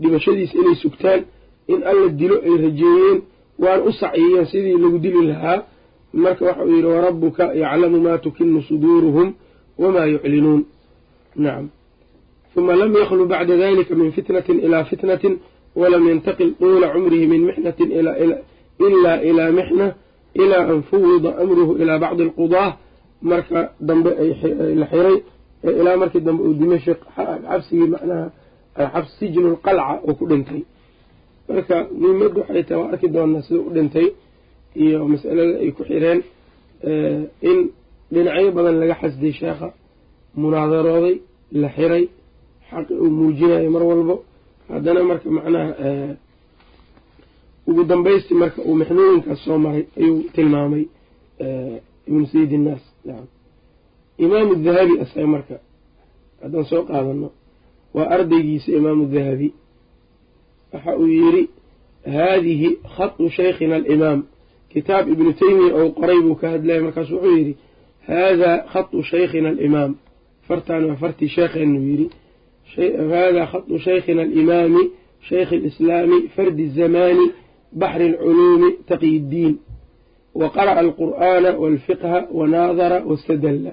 dhimashadiisa 0.00 0.54
inay 0.62 0.76
sugtaan 0.84 1.20
in 1.72 1.80
alla 1.90 2.08
dilo 2.08 2.36
ay 2.46 2.54
rajeeyeen 2.64 3.18
waana 3.62 3.82
u 3.88 3.92
saciyeen 3.92 4.46
sidii 4.52 4.78
lagu 4.84 4.98
dili 4.98 5.26
lahaa. 5.30 5.58
Marka 6.12 6.44
waxa 6.44 6.64
uu 6.64 6.74
yidhi 6.76 6.88
warabuka 6.96 7.44
yaclamu 7.54 7.98
ma 8.00 8.18
tukinu 8.18 8.62
suduuruhum 8.68 9.28
wamaa 9.78 10.06
yuclinuun. 10.06 10.64
Nacam 11.36 11.68
huma 12.54 12.76
lam 12.76 12.92
yaklu 12.94 13.26
bacda 13.26 13.56
dalika 13.56 13.94
min 13.94 14.12
fitnatin 14.12 14.60
ilaa 14.60 14.84
fitnatin 14.84 15.38
walam 15.80 16.08
yantaqil 16.08 16.50
duula 16.60 16.92
cumrihi 16.92 17.26
min 17.26 17.40
mixnatin 17.48 17.88
ilaa 17.98 18.16
ilaa 19.28 19.50
mixna 19.58 19.86
ilaa 20.34 20.64
an 20.72 20.82
fuwida 20.82 21.30
amruhu 21.42 21.72
ilaa 21.82 21.98
bacdi 21.98 22.22
alqudaah 22.22 22.76
marka 23.30 23.60
dambe 23.88 24.10
la 24.80 24.86
xiray 24.92 25.16
ilaa 25.80 25.96
markii 26.02 26.20
dambe 26.26 26.42
uu 26.48 26.54
dimashq 26.60 27.00
xabsigii 27.48 27.88
macnaha 27.94 28.26
xabs 28.92 29.10
sijnu 29.18 29.48
lqalca 29.54 29.94
oo 30.06 30.14
ku 30.18 30.24
dhintay. 30.30 30.60
Marka 31.48 31.76
muhimadda 32.00 32.40
waxay 32.40 32.62
tahay 32.68 32.80
waa 32.82 32.90
arki 32.92 33.08
doonaa 33.14 33.42
sida 33.46 33.60
u 33.60 33.70
dhintay 33.76 34.06
iyo 34.82 34.98
masalada 35.12 35.54
ay 35.64 35.70
ku 35.76 35.82
xireen 35.88 36.20
in 37.50 37.58
dhinacyo 38.12 38.50
badan 38.56 38.76
laga 38.80 38.94
xasday 39.02 39.32
sheekha 39.40 39.68
munaadarooday 40.40 41.14
la 41.62 41.68
xiray 41.76 42.04
xaqi 42.70 42.92
uu 43.02 43.10
muujinayo 43.18 43.70
mar 43.74 43.82
walbo. 43.90 44.14
Haddana 44.72 45.00
marka 45.10 45.28
macnaha 45.36 45.72
ugu 47.68 47.82
dambaysti 47.90 48.34
marka 48.42 48.60
uu 48.68 48.74
mixnooyinkaas 48.80 49.40
soo 49.44 49.58
maray 49.64 49.84
ayuu 50.00 50.18
tilmaamay 50.34 50.84
ibnu 52.08 52.24
sayid 52.32 52.52
innaas 52.58 52.82
imaamu 54.24 54.52
dahabi 54.64 54.94
asaga 55.02 55.26
marka 55.34 55.56
haddaan 56.42 56.64
soo 56.70 56.82
qaadano 56.88 57.28
waa 57.94 58.08
ardaygiisa 58.16 58.70
imaamu 58.78 59.04
dahabi 59.14 59.48
waxa 60.72 60.92
uu 60.98 61.06
yidhi 61.06 61.42
haadihi 62.14 62.68
khatu 62.96 63.30
shaykhina 63.30 63.74
alimaam. 63.76 64.20
Kitaab 64.72 65.04
ibnu 65.08 65.32
teymiya 65.32 65.74
ou 65.80 65.92
qoray 65.98 66.20
buu 66.24 66.34
ka 66.40 66.46
hadlaya 66.54 66.80
markaasu 66.86 67.14
wuxuu 67.14 67.36
yidhi 67.38 67.54
haadaa 68.08 68.56
khatu 68.72 69.02
shaykhina 69.02 69.48
alimaam. 69.54 69.92
Fartaan 70.48 70.84
waa 70.88 70.96
fartii 71.02 71.28
sheekheenuu 71.28 71.82
yidhi 71.90 72.06
haadaa 73.12 73.46
khatu 73.52 73.78
shaykhina 73.78 74.22
alimaami 74.22 74.82
shaykhi 75.28 75.56
alislaami 75.56 76.18
fardi 76.36 76.64
zamaani 76.78 77.26
baxri 77.80 78.06
alculuumi 78.10 78.70
taqiy 78.88 79.16
ddiin 79.24 79.54
wa 80.40 80.48
qara'a 80.56 80.78
alqur'aana 80.84 81.50
waalfiqha 81.62 82.26
wanaadara 82.38 82.98
wastadalla 83.10 83.72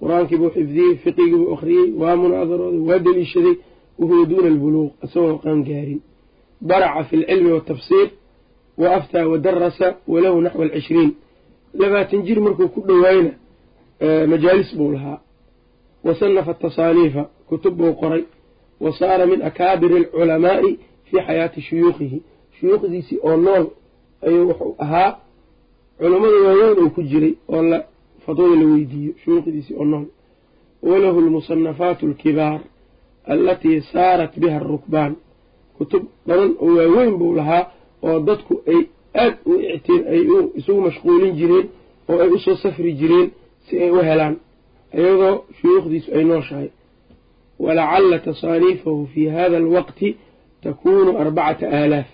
qur'aankii 0.00 0.36
buu 0.40 0.50
xifdiyey 0.56 0.92
fiqigii 1.04 1.36
buu 1.42 1.52
akhriyey 1.54 1.86
waa 2.00 2.16
munaadarooday 2.16 2.80
waa 2.88 2.98
deliishaday 3.06 3.54
wahuwa 3.98 4.26
duuna 4.30 4.48
albuluuq 4.48 4.92
isagoo 5.04 5.38
qaan 5.44 5.60
gaarin 5.68 6.00
baraca 6.68 7.04
fi 7.08 7.16
lcilmi 7.16 7.52
waatafsiir 7.52 8.08
wa 8.78 8.88
aftaa 8.98 9.26
wadarasa 9.32 9.86
walahu 10.12 10.40
naxwa 10.40 10.64
alcishriin 10.64 11.10
labaatan 11.80 12.22
jir 12.26 12.40
markuu 12.40 12.68
ku 12.68 12.80
dhowaayna 12.88 13.32
majaalis 14.32 14.76
buu 14.76 14.92
lahaa 14.92 15.18
wa 16.04 16.14
sanafa 16.14 16.54
tasaaniifa 16.54 17.22
kutub 17.48 17.74
buu 17.76 17.92
qoray 17.92 18.24
wa 18.80 18.92
saara 18.98 19.26
min 19.26 19.42
akaabiri 19.42 19.96
alculamaa'i 19.96 20.78
fii 21.04 21.20
xayaati 21.26 21.60
shuyuukhihi 21.60 22.22
shuyuukhdiisii 22.60 23.18
oo 23.22 23.36
nool 23.36 23.66
ayuu 24.26 24.48
wuxuu 24.48 24.74
ahaa 24.78 25.16
culammada 26.02 26.38
waaweyn 26.46 26.78
uu 26.84 26.90
ku 26.90 27.02
jiray 27.10 27.34
oo 27.48 27.62
la 27.62 27.78
fatwada 28.26 28.54
la 28.60 28.66
weydiiyo 28.72 29.12
shuyuukhdiisii 29.24 29.74
oo 29.80 29.84
nool 29.84 30.06
walahu 30.82 31.18
almusanafaatu 31.18 32.06
alkibaar 32.06 32.60
allatii 33.32 33.80
saarat 33.92 34.32
biha 34.40 34.56
arukbaan 34.56 35.12
kutub 35.78 36.02
badan 36.26 36.52
oo 36.64 36.74
waaweyn 36.78 37.16
buu 37.18 37.34
lahaa 37.38 37.64
oo 38.02 38.20
dadku 38.20 38.54
ay 38.72 38.80
aad 39.22 39.34
u 39.46 39.52
ay 40.12 40.22
isugu 40.58 40.80
mashquulin 40.80 41.32
jireen 41.38 41.66
oo 42.08 42.18
ay 42.22 42.28
u 42.28 42.38
soo 42.38 42.56
safri 42.56 42.92
jireen 43.00 43.28
si 43.66 43.78
ay 43.84 43.90
u 43.90 44.00
helaan 44.08 44.36
iyadoo 44.98 45.34
shuyuukhdiisu 45.60 46.08
ay 46.16 46.24
nooshahay. 46.24 46.68
Walacalla 47.58 48.18
tasaaniifahu 48.18 49.06
fii 49.06 49.26
hada 49.28 49.56
alwaqti 49.56 50.16
takuunu 50.62 51.18
arbacata 51.18 51.66
aalaaf. 51.78 52.06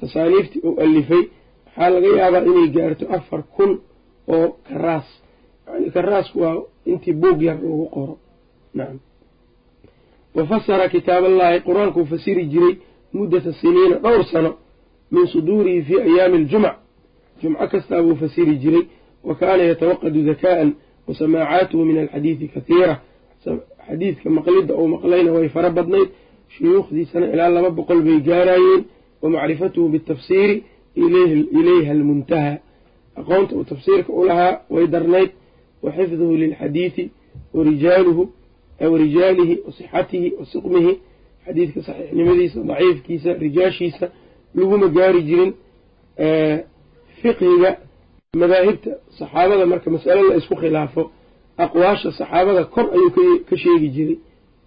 Tasaaniiftii 0.00 0.60
uu 0.68 0.80
alifay 0.80 1.22
waxaa 1.76 1.90
laga 1.90 2.08
yaabaa 2.18 2.44
inay 2.50 2.68
gaarto 2.68 3.04
afar 3.16 3.42
kun 3.56 3.80
oo 4.28 4.56
karaas. 4.68 5.08
Yani 5.68 5.90
karaasku 5.90 6.40
waa 6.40 6.56
intii 6.86 7.12
buug 7.12 7.42
yar 7.42 7.56
lagu 7.62 7.86
qoro. 7.94 8.18
Nacam 8.74 8.98
wa 10.34 10.46
fasara 10.46 10.88
kitaab 10.88 11.24
allahi 11.24 11.60
qur'aankuu 11.60 12.04
fasiri 12.06 12.44
jiray 12.46 12.76
muddata 13.12 13.52
siniina 13.52 13.96
dhowr 13.98 14.24
sano 14.32 14.56
min 15.10 15.26
suduurihi 15.26 15.82
fii 15.82 16.00
ayaami 16.00 16.36
aljumc 16.36 16.74
jumco 17.42 17.66
kastaa 17.68 18.02
buu 18.02 18.16
fasiri 18.16 18.56
jiray 18.56 18.84
wa 19.24 19.34
kaana 19.34 19.62
yatawaqadu 19.62 20.22
dakaa'an 20.22 20.72
wa 21.06 21.14
samaacaatuhu 21.14 21.84
min 21.84 21.98
alxadiidi 21.98 22.48
kathiira 22.48 23.00
xadiidka 23.88 24.30
maqlidda 24.30 24.74
uu 24.74 24.88
maqlayna 24.88 25.32
way 25.32 25.48
fara 25.48 25.70
badnayd 25.70 26.08
shuyuukhdiisana 26.48 27.26
ilaa 27.32 27.48
laba 27.48 27.70
boqol 27.70 28.00
bay 28.02 28.20
gaarayeen 28.20 28.84
wa 29.22 29.30
macrifatuhu 29.30 29.88
bitafsiiri 29.88 30.64
ilayha 30.96 31.92
almuntahaa 31.92 32.58
aqoonta 33.16 33.56
uu 33.56 33.64
tafsiirka 33.64 34.12
u 34.12 34.24
lahaa 34.24 34.60
way 34.70 34.86
darnayd 34.86 35.30
wa 35.82 35.92
xifduhu 35.92 36.36
lilxadiidi 36.36 37.10
wa 37.54 37.64
rijaaluhu 37.64 38.22
wa 38.80 38.98
rijaalihi 38.98 39.58
wa 39.66 39.72
sixatihi 39.72 40.34
wa 40.38 40.44
suqmihi 40.46 40.98
xadiidka 41.46 41.82
saxiixnimadiisa 41.82 42.60
daciifkiisa 42.60 43.32
rijaashiisa 43.32 44.06
laguma 44.54 44.86
gaari 44.88 45.22
jirin 45.22 45.52
fiqhiga 47.22 47.76
madaahibta 48.36 48.90
saxaabada 49.18 49.66
marka 49.66 49.90
masalo 49.90 50.28
la 50.28 50.36
isku 50.36 50.54
khilaafo 50.56 51.10
aqwaasha 51.64 52.12
saxaabada 52.12 52.64
kor 52.64 52.86
ayuu 52.96 53.10
ka 53.48 53.56
sheegi 53.56 53.88
jiray 53.96 54.18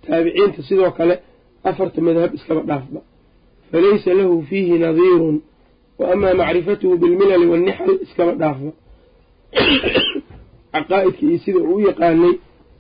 taabiciinta 0.05 0.63
sidoo 0.63 0.91
kale 0.91 1.15
afarta 1.63 2.01
madhab 2.01 2.34
iskaba 2.38 2.62
dhaafba 2.62 3.00
falaysa 3.72 4.13
lahu 4.13 4.44
fiihi 4.50 4.79
nadiirun 4.86 5.41
wa 5.99 6.11
amaa 6.13 6.33
macrifatuhu 6.33 6.97
bilmilali 6.97 7.45
wannixal 7.47 7.97
iskaba 8.05 8.31
dhaafba 8.41 8.71
caqaa'idka 10.73 11.21
iyo 11.25 11.37
sida 11.43 11.59
uu 11.59 11.75
u 11.75 11.79
yaqaanay 11.87 12.33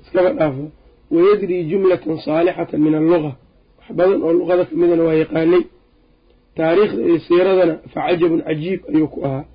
iskaba 0.03 0.29
dhaafba 0.39 0.67
wayadrii 1.11 1.63
jumlatan 1.69 2.17
saalixatan 2.25 2.79
min 2.81 2.95
alluga 2.95 3.31
wax 3.79 3.87
badan 3.97 4.21
oo 4.23 4.33
luqada 4.33 4.63
kamidana 4.69 5.03
waa 5.07 5.13
yaqaanay 5.23 5.61
taariikhda 6.57 7.01
iyo 7.07 7.19
siiradana 7.19 7.75
fa 7.93 7.99
cajabun 8.07 8.41
cajiib 8.47 8.81
ayuu 8.89 9.07
ku 9.13 9.19
ahaa 9.25 9.45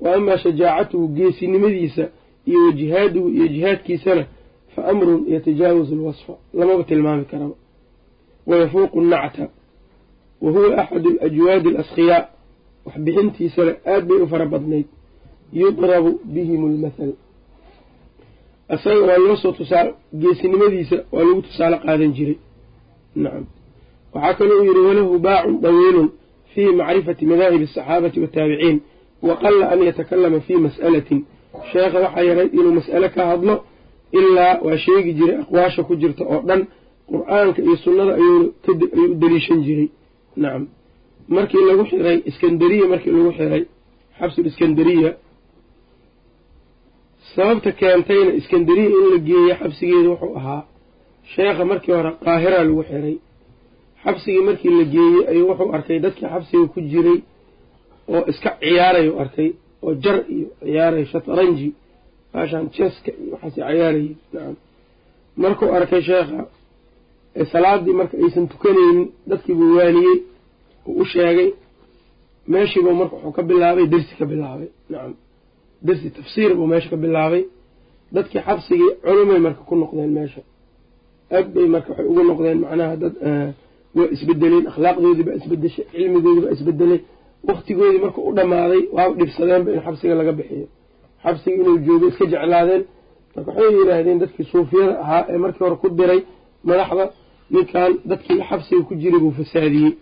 wa 0.00 0.14
amaa 0.14 0.38
shajaacatuhu 0.38 1.08
geesinimadiisa 1.16 2.04
iyo 2.46 2.58
wa 2.66 2.72
jihaaduhu 2.72 3.28
iyo 3.36 3.46
jihaadkiisana 3.48 4.24
fa 4.74 4.80
amrun 4.90 5.24
yatajaawazu 5.28 5.94
alwasfa 5.94 6.34
lamaba 6.54 6.82
tilmaami 6.84 7.24
karaba 7.24 7.54
wayafuuqu 8.46 9.00
nnacta 9.00 9.48
wa 10.42 10.50
huwa 10.52 10.78
axadu 10.78 11.10
alajwaadi 11.20 11.68
alaskhiyaa 11.68 12.26
wax 12.86 12.96
bixintiisana 13.04 13.72
aad 13.92 14.04
bay 14.08 14.18
u 14.24 14.26
fara 14.32 14.46
badnayd 14.46 14.86
yudrabu 15.52 16.20
bihim 16.24 16.64
almathal. 16.70 17.12
Isaga 18.74 19.02
waa 19.08 19.18
loo 19.18 19.36
soo 19.36 19.54
geesinimadiisa 20.20 20.96
waa 21.12 21.24
lagu 21.24 21.42
tusaale 21.42 21.76
qaadan 21.84 22.12
jiray. 22.16 22.38
Nacam 23.16 23.46
waxaa 24.14 24.34
kaloo 24.38 24.58
uu 24.60 24.64
yidhi 24.68 24.82
walahu 24.88 25.18
baacun 25.18 25.60
dawiilun 25.60 26.08
fii 26.54 26.72
macrifati 26.80 27.26
madaahib 27.26 27.62
asaxaabati 27.62 28.20
waataabiciin 28.20 28.80
waqalla 29.28 29.64
an 29.72 29.82
yatakalama 29.88 30.40
fii 30.46 30.58
mas'alatin. 30.66 31.20
Sheekha 31.72 31.98
waxaa 32.04 32.24
yaray 32.30 32.48
inuu 32.58 32.72
mas'ale 32.78 33.08
ka 33.14 33.26
hadlo 33.30 33.54
ilaa 34.18 34.54
waa 34.66 34.78
sheegi 34.78 35.12
jiray 35.18 35.36
aqwaasha 35.42 35.82
ku 35.82 35.96
jirta 35.96 36.24
oo 36.24 36.40
dhan 36.48 36.66
qur'aanka 37.10 37.62
iyo 37.62 37.76
sunnada 37.84 38.12
ayuu 38.14 38.54
u 39.10 39.14
daliishan 39.14 39.60
jiray. 39.66 39.88
Nacam 40.36 40.66
markii 41.34 41.64
lagu 41.68 41.84
xiray 41.90 42.18
iskandariya 42.30 42.86
markii 42.92 43.12
lagu 43.16 43.32
xiray 43.38 43.62
xabsul 44.18 44.46
iskandariya 44.50 45.10
sababta 47.34 47.70
keentayna 47.80 48.32
iskandariya 48.40 48.88
in 48.98 49.06
la 49.12 49.18
geeyo 49.28 49.54
xabsigeeda 49.60 50.08
wuxuu 50.12 50.36
ahaa 50.40 50.62
sheekha 51.34 51.64
markii 51.70 51.92
hore 51.98 52.10
qaahira 52.24 52.58
lagu 52.64 52.82
xiray. 52.90 53.16
Xabsigii 54.04 54.42
markii 54.48 54.72
la 54.78 54.84
geeyey 54.94 55.20
ayuu 55.30 55.48
wuxuu 55.50 55.72
arkay 55.76 55.98
dadkii 56.04 56.28
xabsiga 56.34 56.66
ku 56.72 56.80
jiray 56.92 57.18
oo 58.14 58.22
iska 58.30 58.50
ciyaarayu 58.60 59.12
arkay 59.22 59.48
oo 59.86 59.92
jar 60.04 60.16
iyo 60.34 60.48
ciyaaraya 60.62 61.06
shataranji 61.12 61.68
baashaan 62.32 62.66
jeska 62.76 63.10
iyo 63.22 63.32
waxaas 63.32 63.54
ciyaarayay. 63.54 64.08
Nacam 64.32 64.54
markuu 65.42 65.68
arkay 65.78 66.02
sheekha 66.08 66.40
salaadii 67.52 67.94
marka 68.00 68.14
aysan 68.24 68.44
tukanaynin 68.52 69.06
dadkiibuu 69.30 69.76
waaniyey 69.78 70.16
uu 70.90 71.00
u 71.02 71.04
sheegay 71.12 71.48
meeshiibuu 72.52 72.94
marka 73.00 73.14
wuxuu 73.16 73.32
ka 73.36 73.42
bilaabay 73.48 73.86
dersi 73.92 74.14
ka 74.18 74.24
bilaabay. 74.30 74.68
Nacam 74.90 75.12
dersi 75.86 76.08
tafsiir 76.16 76.50
buu 76.58 76.66
meesha 76.72 76.88
ka 76.92 76.96
bilaabay. 77.04 77.42
Dadkii 78.14 78.40
xabsigii 78.46 78.90
culumay 79.04 79.38
marka 79.46 79.62
ku 79.68 79.74
noqdeen 79.82 80.10
meesha. 80.18 80.40
Aad 81.36 81.46
bay 81.54 81.66
marka 81.74 81.88
waxay 81.90 82.06
ugu 82.10 82.22
noqdeen 82.30 82.58
macnaha 82.64 82.96
dad 83.02 83.14
waa 83.96 84.08
isbedeleen 84.14 84.64
akhlaaqdoodii 84.70 85.24
baa 85.28 85.36
isbedeshay 85.40 85.84
cilmigoodii 85.92 86.42
baa 86.44 86.52
isbedelay 86.56 87.00
waktigoodii 87.48 88.00
marka 88.06 88.20
u 88.28 88.32
dhammaaday 88.36 88.82
waaba 88.96 89.14
dhibsadeenba 89.20 89.68
in 89.74 89.80
xabsiga 89.86 90.14
laga 90.20 90.32
bixiyo. 90.38 90.66
Xabsiga 91.24 91.56
inuu 91.62 91.78
joogo 91.86 92.06
iska 92.10 92.24
jeclaadeen. 92.32 92.82
Marka 93.34 93.50
waxay 93.50 93.70
yidhaahdeen 93.78 94.18
dadkii 94.22 94.46
suufiyada 94.52 94.94
ahaa 95.04 95.22
ee 95.32 95.38
markii 95.44 95.62
hore 95.64 95.76
ku 95.82 95.88
diray 95.98 96.20
madaxda 96.68 97.04
ninkan 97.54 97.92
dadkii 98.10 98.38
xabsiga 98.48 98.82
ku 98.88 98.94
jiray 99.02 99.20
buu 99.24 99.32
fasaadiyey. 99.38 99.92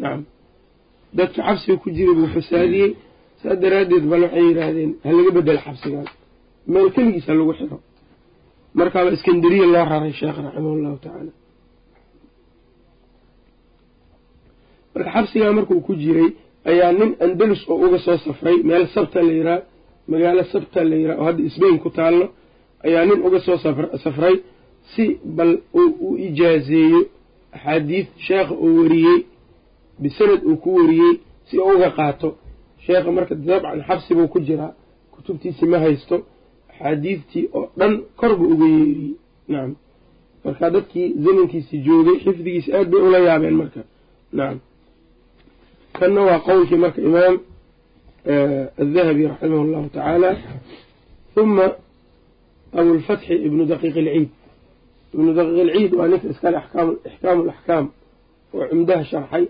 Nacam 0.00 0.20
dadkii 1.18 1.42
xabsiga 1.48 1.76
ku 1.82 1.88
jiray 1.96 2.14
buu 2.18 2.28
fasaadiyey 2.36 2.90
saas 3.40 3.56
daraaddeed 3.62 4.04
bal 4.10 4.22
waxay 4.26 4.44
yidhaahdeen 4.48 4.90
ha 5.04 5.08
laga 5.18 5.30
bedelo 5.38 5.60
xabsigan 5.66 6.06
meel 6.72 6.88
keligiis 6.94 7.26
ha 7.28 7.34
lagu 7.40 7.52
xiro. 7.58 7.76
Markaaba 8.78 9.10
iskandariya 9.16 9.66
loo 9.74 9.84
raray 9.90 10.12
sheekh 10.20 10.36
raximah 10.44 10.74
llahu 10.84 10.98
tacaala. 11.04 11.32
Marka 14.94 15.10
xabsigaa 15.16 15.52
markuu 15.58 15.80
ku 15.86 15.92
jiray 16.02 16.28
ayaa 16.70 16.92
nin 16.98 17.10
andalus 17.24 17.62
oo 17.70 17.76
uga 17.86 17.98
soo 18.06 18.18
safray 18.26 18.56
meel 18.68 18.84
sabta 18.94 19.20
la 19.26 19.32
yiraa 19.38 19.60
magaalo 20.10 20.42
sabta 20.52 20.80
la 20.90 20.96
yiraa 21.00 21.16
oo 21.20 21.24
hadda 21.28 21.42
isbayn 21.50 21.76
ku 21.84 21.90
taallo 21.98 22.26
ayaa 22.86 23.04
nin 23.08 23.18
uga 23.26 23.38
soo 23.46 23.58
safray 24.04 24.36
si 24.92 25.04
bal 25.36 25.52
u 25.80 26.08
ijaazeeyo 26.26 27.00
axaadiid 27.56 28.06
sheekha 28.26 28.54
uu 28.64 28.72
wariyey 28.82 29.18
bisanad 30.02 30.40
uu 30.48 30.56
ku 30.56 30.68
wariyey 30.76 31.14
si 31.46 31.58
uu 31.58 31.74
uga 31.76 31.90
qaato. 31.90 32.28
Sheekha 32.84 33.10
marka 33.12 33.34
dabcan 33.34 33.80
xabsibuu 33.88 34.28
ku 34.28 34.38
jiraa 34.40 34.72
kutubtiisi 35.12 35.66
ma 35.66 35.78
haysto 35.78 36.16
axaadiidtii 36.70 37.48
oo 37.56 37.66
dhan 37.78 37.92
kor 38.16 38.32
buu 38.38 38.48
uga 38.54 38.66
yeeriyey. 38.66 39.14
Nacam 39.48 39.74
marka 40.44 40.70
dadkii 40.70 41.14
zamankiisi 41.24 41.76
joogay 41.86 42.16
xifdigiisi 42.24 42.70
aad 42.76 42.86
bay 42.90 43.00
ula 43.08 43.18
yaabeen 43.18 43.56
marka. 43.62 43.80
Nacam 44.32 44.58
kanna 45.98 46.20
waa 46.28 46.38
qowlkii 46.48 46.76
marka 46.84 47.00
imaam 47.02 47.36
الذهبي 48.26 49.26
رحمه 49.26 49.64
llahu 49.64 49.88
تعالى 49.94 50.36
uma 51.36 51.76
abulfatxi 52.72 53.34
ibnu 53.34 53.62
ابن 53.62 53.66
دقيق 53.66 53.94
ibnu 53.94 54.28
ابن 55.14 55.34
دقيق 55.34 55.94
waa 55.94 56.08
ninka 56.08 56.28
iskale 56.28 56.56
أحكام 56.56 57.40
الأحكام 57.40 57.88
oo 58.54 58.68
cumdaha 58.68 59.04
شharxay 59.04 59.48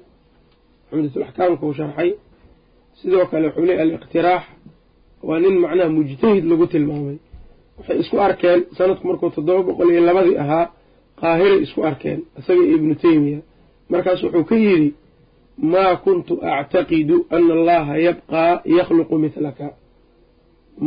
cumdataxkaamka 0.94 1.62
uu 1.66 1.74
sharxay 1.78 2.10
sidoo 2.98 3.26
kale 3.30 3.46
wuxuu 3.48 3.64
leeyay 3.68 3.82
aliqtiraax 3.86 4.42
waa 5.28 5.38
nin 5.44 5.54
macnaha 5.62 5.88
mujtahid 5.96 6.44
lagu 6.50 6.66
tilmaamay. 6.72 7.16
Waxay 7.78 7.96
isku 8.02 8.16
arkeen 8.26 8.60
sanadku 8.76 9.04
markuu 9.08 9.30
toddoba 9.36 9.62
boqol 9.68 9.88
iyo 9.92 10.00
labadii 10.08 10.36
ahaa 10.44 10.64
qaahiray 11.20 11.60
isku 11.66 11.80
arkeen 11.90 12.20
isaga 12.38 12.62
iyo 12.66 12.76
ibnu 12.78 12.94
teymiya 13.02 13.40
markaas 13.90 14.20
wuxuu 14.24 14.44
ka 14.50 14.56
yidhi 14.64 14.88
maa 15.72 15.92
kuntu 16.04 16.32
actaqidu 16.58 17.16
ana 17.36 17.52
allaha 17.58 17.94
yabqaa 18.06 18.52
yakhluqu 18.78 19.14
midlaka 19.24 19.66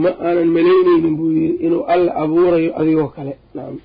ma 0.01 0.10
aanan 0.27 0.49
malaynaynin 0.58 1.15
buu 1.19 1.31
yidhi 1.38 1.55
inuu 1.65 1.84
alla 1.93 2.12
abuurayo 2.23 2.71
adigoo 2.79 3.08
kale. 3.15 3.34
Nacam 3.55 3.77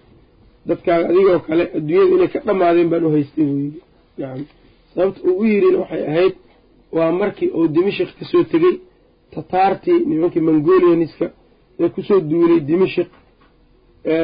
dadkaaga 0.68 1.05
adigoo 1.11 1.38
kale 1.46 1.64
adduunyada 1.77 2.14
inay 2.16 2.29
ka 2.35 2.38
dhammaadeen 2.46 2.88
baan 2.92 3.05
u 3.07 3.11
haystay 3.14 3.44
buu 3.49 3.59
yidhi. 3.64 3.81
Nacam 4.18 4.40
sababta 4.94 5.20
uu 5.28 5.38
u 5.42 5.44
yidhina 5.52 5.78
waxay 5.83 6.02
ahayd 6.11 6.35
waa 6.96 7.12
markii 7.20 7.48
uu 7.59 7.66
dimashik 7.74 8.09
ka 8.18 8.24
soo 8.31 8.44
tegey 8.52 8.74
tataartii 9.35 9.98
nimankii 10.11 10.40
mongolianiska 10.48 11.26
ee 11.81 11.88
ku 11.94 12.00
soo 12.09 12.20
duulay 12.31 12.61
dimashik 12.70 13.09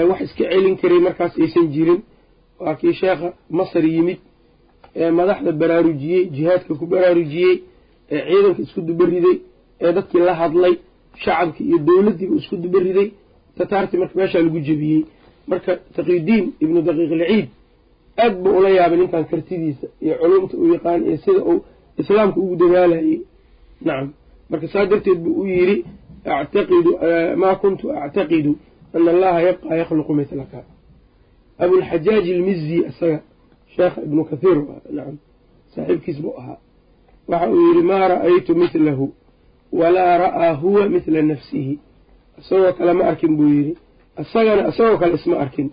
wax 0.09 0.21
iska 0.27 0.45
celin 0.51 0.77
karay 0.81 1.01
markaas 1.07 1.33
aysan 1.43 1.67
jirin. 1.75 2.01
Waa 2.61 2.75
kii 2.81 2.93
sheekha 3.01 3.29
masar 3.59 3.85
yimid 3.95 4.19
ee 5.01 5.11
madaxda 5.19 5.51
baraarujiyey 5.61 6.23
jihaadka 6.37 6.73
ku 6.81 6.85
baraarujiyey 6.93 7.55
ee 8.15 8.21
ciidanka 8.29 8.61
isku 8.67 8.81
dubariday 8.89 9.37
ee 9.85 9.93
dadkii 9.97 10.23
la 10.29 10.35
hadlay 10.41 10.75
shacabkii 11.25 11.65
iyo 11.69 11.79
dowladdiiba 11.89 12.35
isku 12.41 12.57
dubariday. 12.65 13.09
Tataartii 13.59 13.99
marka 14.03 14.15
meeshaa 14.21 14.43
lagu 14.47 14.61
jebiyey. 14.69 15.03
Marka 15.51 15.71
taqiyudiin 15.97 16.45
ibnu 16.65 16.79
daqiiq 16.89 17.11
ilciid 17.17 17.47
aad 18.23 18.35
buu 18.43 18.55
ula 18.59 18.69
yaabay 18.79 18.99
ninkan 18.99 19.25
kartidiisa 19.31 19.87
iyo 20.05 20.15
culumta 20.21 20.55
uu 20.57 20.73
yaqaan 20.75 21.01
iyo 21.09 21.17
sida 21.25 21.41
uu 21.51 21.59
islaamka 22.01 22.39
ugu 22.41 22.57
dadaalayay 22.61 23.19
nacam 23.87 24.09
marka 24.51 24.67
saa 24.73 24.87
darteed 24.91 25.19
buu 25.25 25.35
u 25.43 25.47
yidhi 25.47 25.77
actaqidu 26.25 26.91
maa 27.43 27.55
kuntu 27.63 27.85
actaqidu 28.05 28.53
ana 28.95 29.11
allaha 29.15 29.41
yabqaa 29.49 29.77
yakhluqu 29.81 30.13
midlaka 30.19 30.59
abulxajaaji 31.63 32.31
ilmizi 32.37 32.77
isaga 32.91 33.19
sheekha 33.77 34.01
ibnu 34.07 34.23
kathiir 34.31 34.59
nacam 34.97 35.17
saaxiibkiis 35.75 36.19
buu 36.23 36.35
ahaa. 36.41 36.59
Waxa 37.29 37.47
uu 37.51 37.61
yidhi 37.69 37.83
maa 37.91 38.09
ra'aytu 38.13 38.53
midlahu 38.63 39.07
walaa 39.81 40.15
ra'aa 40.25 40.53
huwa 40.63 40.89
midla 40.95 41.23
nafsihi. 41.23 41.75
Isagoo 42.41 42.73
kale 42.79 42.93
ma 42.99 43.05
arkin 43.11 43.33
buu 43.37 43.49
yidhi. 43.57 43.73
Isagana 44.23 44.63
isagoo 44.71 44.99
kale 45.01 45.15
isma 45.15 45.37
arkin 45.45 45.69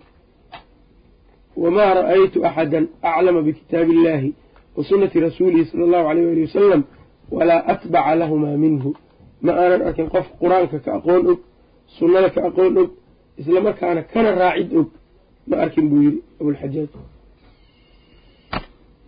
wamaa 1.56 1.94
ra'aytu 1.94 2.38
axada 2.48 2.78
aclama 3.02 3.40
bikitaabi 3.42 3.92
illahi 3.92 4.34
wa 4.76 4.84
sunnati 4.84 5.20
rasuulihi 5.20 5.64
sala 5.70 5.84
allahu 5.84 6.06
alayh 6.10 6.24
wali 6.30 6.42
wasalam 6.46 6.82
walaa 7.30 7.62
atbaca 7.72 8.14
lahumaa 8.14 8.56
minhu 8.64 8.90
ma 9.42 9.52
aanan 9.52 9.82
arkin 9.88 10.08
qof 10.14 10.26
qur'aanka 10.40 10.78
ka 10.84 10.90
aqoon 10.98 11.22
og 11.32 11.38
sunnada 11.98 12.28
ka 12.30 12.40
aqoon 12.48 12.78
og 12.78 12.90
isla 13.40 13.60
markaana 13.60 14.02
kana 14.02 14.30
raacid 14.34 14.70
og 14.80 14.86
ma 15.46 15.56
arkin 15.64 15.88
buu 15.90 16.02
yidhi 16.02 16.20
abulxajaaj 16.40 16.88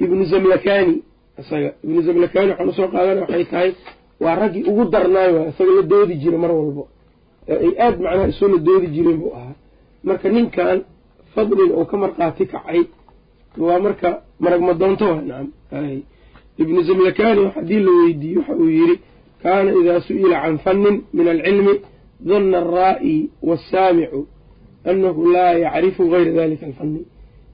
ibnu 0.04 0.24
zamlakani 0.24 1.02
isaga 1.40 1.70
ibnu 1.84 2.02
zamlakani 2.02 2.50
waxaan 2.50 2.68
u 2.68 2.72
soo 2.72 2.88
qaadana 2.88 3.20
waxay 3.20 3.44
tahay 3.44 3.70
waa 4.20 4.34
raggii 4.34 4.64
ugu 4.70 4.84
darnaay 4.84 5.32
waay 5.36 5.48
isaga 5.48 5.72
la 5.78 5.82
doodi 5.82 6.14
jira 6.22 6.38
mar 6.38 6.50
walbo 6.58 6.88
ay 7.48 7.72
aad 7.84 7.96
macnaha 8.00 8.28
isoo 8.28 8.48
la 8.48 8.58
doodi 8.58 8.86
jireen 8.94 9.16
buu 9.20 9.32
ahaa 9.38 9.54
marka 10.04 10.28
ninkan 10.28 10.78
fadliga 11.38 11.74
oo 11.78 11.84
ka 11.90 11.96
marqaati 12.02 12.44
kacay. 12.52 12.80
Waa 13.66 13.78
marka 13.84 14.08
maragma 14.42 14.72
doonto 14.80 15.04
waa 15.12 15.22
nacam 15.28 16.02
ibnu 16.62 16.82
zamlakani 16.88 17.42
haddii 17.54 17.80
la 17.86 17.90
weydiiye 17.98 18.38
waxa 18.38 18.54
uu 18.62 18.70
yidhi 18.78 18.96
kaana 19.42 19.70
idaa 19.80 20.00
su'ila 20.08 20.36
can 20.42 20.58
fannin 20.64 20.96
min 21.16 21.26
alcilmi 21.28 21.74
dana 22.28 22.58
alraa'i 22.62 23.30
wasaamicu 23.48 24.20
anahu 24.90 25.20
laa 25.34 25.52
yacrifu 25.64 26.02
gayra 26.12 26.32
dalika 26.38 26.66
alfanni. 26.66 27.02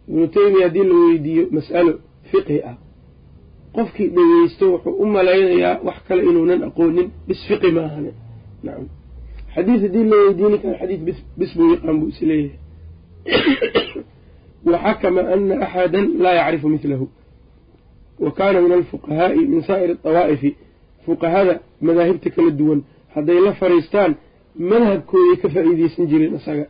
Ibnu 0.09 0.27
teymiya 0.35 0.65
haddii 0.67 0.85
la 0.91 0.95
weydiiyo 1.05 1.45
mas'alo 1.57 1.93
fiqhi 2.31 2.59
ah 2.71 2.77
qofkii 3.77 4.09
dhegeysto 4.17 4.65
wuxuu 4.73 4.95
u 5.03 5.07
malaynayaa 5.07 5.77
wax 5.87 5.97
kale 6.09 6.23
inuunan 6.29 6.61
aqoonin 6.69 7.09
bis 7.29 7.41
fiqi 7.49 7.71
maahane. 7.77 8.11
Nacam 8.65 8.87
xadiid 9.55 9.81
haddii 9.85 10.05
la 10.11 10.17
weydiini 10.25 10.59
kara 10.63 10.75
xadiid 10.81 11.01
bis 11.39 11.51
buu 11.57 11.69
yaqaan 11.75 11.97
buu 12.01 12.09
is 12.09 12.21
leeyahay 12.29 12.59
waxakama 14.73 15.21
ana 15.35 15.55
axada 15.67 16.01
laa 16.25 16.35
yacrifu 16.41 16.69
midlahu 16.69 17.09
wa 18.19 18.31
kaana 18.31 18.61
min 18.61 18.73
alfuqahaa'i 18.73 19.47
min 19.53 19.63
saa'iri 19.63 19.93
adawaa'ifi 20.05 20.57
fuqahada 21.07 21.61
madaahibta 21.81 22.31
kala 22.31 22.51
duwan 22.51 22.81
hadday 23.15 23.41
la 23.41 23.53
fariistaan 23.61 24.13
madhabkooday 24.71 25.37
ka 25.43 25.49
faa'iideysan 25.55 26.07
jireen 26.11 26.35
isaga 26.35 26.67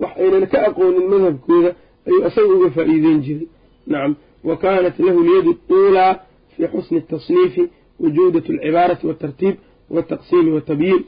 wax 0.00 0.12
aynan 0.22 0.46
ka 0.52 0.58
aqoonin 0.68 1.06
madhabkooda 1.14 1.70
ayuu 2.06 2.26
isaga 2.28 2.52
uga 2.58 2.70
faa'iideyn 2.76 3.20
jiray 3.26 3.48
nacam 3.86 4.12
wa 4.48 4.56
kaanat 4.56 4.98
lahu 4.98 5.20
lyadu 5.28 5.54
tuulaa 5.68 6.12
fii 6.52 6.66
xusni 6.72 6.98
atasniifi 6.98 7.62
wa 8.00 8.10
jawdati 8.16 8.52
alcibaarati 8.52 9.06
waatartiib 9.06 9.56
waltaqsiimi 9.90 10.50
watabyiin 10.56 11.02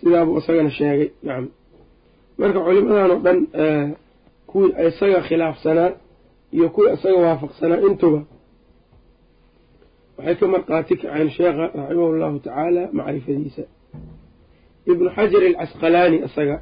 sidaabuu 0.00 0.38
isagana 0.38 0.70
sheegay 0.70 1.08
nacam 1.22 1.48
marka 2.38 2.58
culimadan 2.66 3.10
oo 3.14 3.20
dhan 3.26 3.38
kuwii 4.50 4.72
isaga 4.88 5.20
khilaafsanaa 5.28 5.90
iyo 6.56 6.66
kuwii 6.74 6.92
isaga 6.96 7.18
waafaqsanaa 7.26 7.80
intuba 7.88 8.20
waxay 10.16 10.34
ka 10.40 10.46
marqaati 10.54 10.94
kaceen 11.00 11.30
sheekha 11.36 11.64
raximahu 11.76 12.12
llahu 12.20 12.38
tacaala 12.44 12.82
macrifadiisa. 12.98 13.62
Ibnu 14.92 15.08
xajar 15.16 15.42
alcasqalaani 15.50 16.16
isaga 16.26 16.56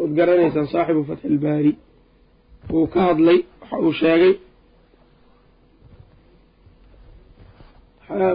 ood 0.00 0.10
garanaysaan 0.18 0.66
saaxibu 0.72 1.02
fatxi 1.08 1.26
ilbaari 1.32 1.72
wuu 2.72 2.86
ka 2.92 3.00
hadlay 3.08 3.38
waxa 3.60 3.76
uu 3.86 3.92
sheegay 4.00 4.34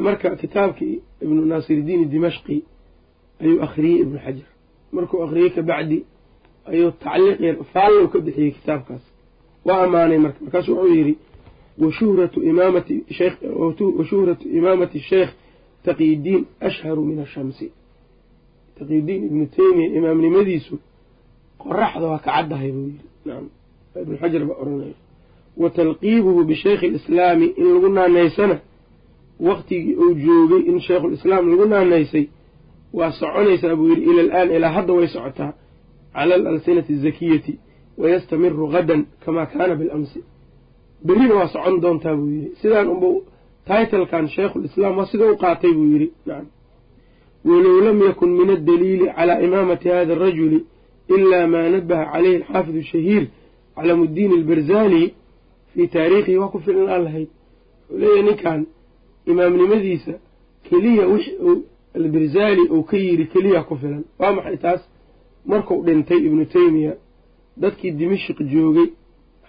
marka 0.06 0.30
kitaabkii 0.42 0.96
ibnu 1.24 1.42
naasiridiin 1.52 2.10
dimashqi 2.14 2.58
ayuu 3.42 3.62
akhriyey 3.66 4.00
ibnu 4.04 4.18
xajar. 4.26 4.48
Markuu 4.96 5.24
akhriyey 5.26 5.50
kabacdi 5.58 5.98
ayuu 6.72 6.92
tacliiq 7.04 7.40
yar 7.48 7.56
faallow 7.74 8.06
ka 8.14 8.18
bixiyey 8.26 8.52
kitaabkaas. 8.58 9.04
Waa 9.66 9.84
ammaanay 9.86 10.18
marka 10.26 10.40
markaasu 10.44 10.70
wuxuu 10.76 10.94
yidhi 10.96 11.14
washuhratu 11.82 12.40
imaamati 12.52 12.96
washuhratu 14.00 14.46
imaamati 14.60 15.00
sheekh 15.10 15.30
taqiydiin 15.86 16.42
ashharu 16.68 17.02
min 17.10 17.18
ashamsi 17.26 17.66
taqiydiin 18.80 19.22
ibnu 19.28 19.46
teymiya 19.56 19.90
imaamnimadiisu 20.00 20.76
qoraxda 21.64 22.06
waa 22.12 22.20
ka 22.26 22.32
caddahay 22.36 22.72
buu 22.76 22.86
yidhi. 22.92 23.06
Nacam 23.26 23.46
ibnu 24.02 24.16
xajar 24.22 24.42
baa 24.50 24.58
oranaya 24.64 24.96
wa 25.62 25.70
talqiibuhu 25.78 26.42
bishaykhi 26.50 26.86
alislaami 26.92 27.46
in 27.62 27.66
lagu 27.74 27.90
naanaysana 27.98 28.56
waktigii 29.48 29.96
uu 30.04 30.14
joogay 30.26 30.62
in 30.70 30.78
shaykhulislaam 30.88 31.44
lagu 31.52 31.66
naanaysay 31.74 32.26
waa 32.98 33.12
soconaysaa 33.20 33.76
buu 33.80 33.88
yidhi 33.92 34.04
ila 34.12 34.22
alaan 34.24 34.50
ilaa 34.58 34.70
hadda 34.78 34.94
way 34.98 35.08
socotaa 35.16 35.52
cala 36.18 36.34
alalsinati 36.36 36.94
azakiyati 36.98 37.54
wayastamiru 38.02 38.68
gadan 38.74 39.02
kamaa 39.24 39.48
kaana 39.54 39.74
bilamsi 39.80 40.20
berrina 41.06 41.34
waa 41.40 41.48
socon 41.54 41.76
doontaa 41.84 42.16
buu 42.20 42.30
yidhi 42.36 42.50
sidaan 42.62 42.88
unba 42.94 43.08
taitalkan 43.68 44.26
shaykhulislaam 44.36 44.94
waa 44.98 45.10
sida 45.12 45.26
u 45.34 45.38
qaatay 45.44 45.72
buu 45.78 45.88
yidhi 45.94 46.10
walow 47.46 47.82
lam 47.88 47.98
yakun 48.02 48.30
min 48.40 48.50
addaliili 48.58 49.06
calaa 49.18 49.40
imaamati 49.48 49.90
hada 49.90 50.14
arajuli 50.14 50.66
ilaa 51.16 51.48
maa 51.48 51.70
nabaha 51.70 52.06
caleyhi 52.14 52.36
alxaafidu 52.38 52.82
shahiir 52.84 53.24
calaamuddiin 53.76 54.32
albarzali 54.40 55.14
fii 55.74 55.88
taariikhihi 55.88 56.38
waa 56.38 56.48
ku 56.48 56.60
filan 56.60 56.90
aan 56.90 57.04
lahayd 57.04 57.30
wuxuu 57.90 58.00
leeyahay 58.00 58.24
ninkan 58.30 58.66
imaamnimadiisa 59.32 60.14
keliya 60.70 61.08
wix 61.08 61.26
uu 61.48 61.64
albarzali 62.00 62.64
uu 62.74 62.84
ka 62.84 62.98
yidhi 62.98 63.26
keliya 63.34 63.64
ku 63.64 63.76
filan 63.82 64.04
waa 64.20 64.32
maxay 64.38 64.58
taas 64.58 64.82
markuu 65.52 65.78
dhintay 65.88 66.20
ibnu 66.28 66.44
teymiya 66.56 66.94
dadkii 67.62 67.92
dimashik 68.00 68.38
joogay 68.54 68.88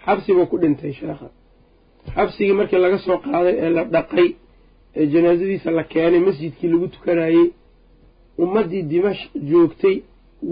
xabsibuu 0.04 0.46
ku 0.50 0.56
dhintay 0.62 0.92
sheekha. 0.98 1.28
Xabsigii 2.14 2.56
markii 2.60 2.80
laga 2.84 2.98
soo 3.06 3.18
qaaday 3.24 3.54
ee 3.64 3.70
la 3.76 3.82
dhaqay 3.94 4.28
ee 4.98 5.06
janaasadiisa 5.12 5.70
la 5.78 5.82
keenay 5.92 6.20
masjidkii 6.28 6.68
lagu 6.72 6.86
tukanayey 6.94 7.46
ummaddii 8.42 8.82
dimashq 8.92 9.30
joogtay 9.50 9.96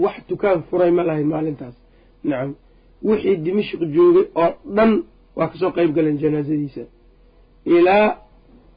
wax 0.03 0.15
tukaan 0.29 0.59
furay 0.69 0.91
ma 0.97 1.03
lahayn 1.07 1.27
maalintaas. 1.33 1.75
Nacam 2.29 2.51
wixii 3.07 3.35
dimashq 3.45 3.79
joogay 3.95 4.25
oo 4.43 4.51
dhan 4.75 4.91
waa 5.37 5.47
ka 5.51 5.55
soo 5.61 5.71
qeyb 5.75 5.91
galeen 5.95 6.17
janaasadiisa 6.23 6.83
ilaa 7.75 8.07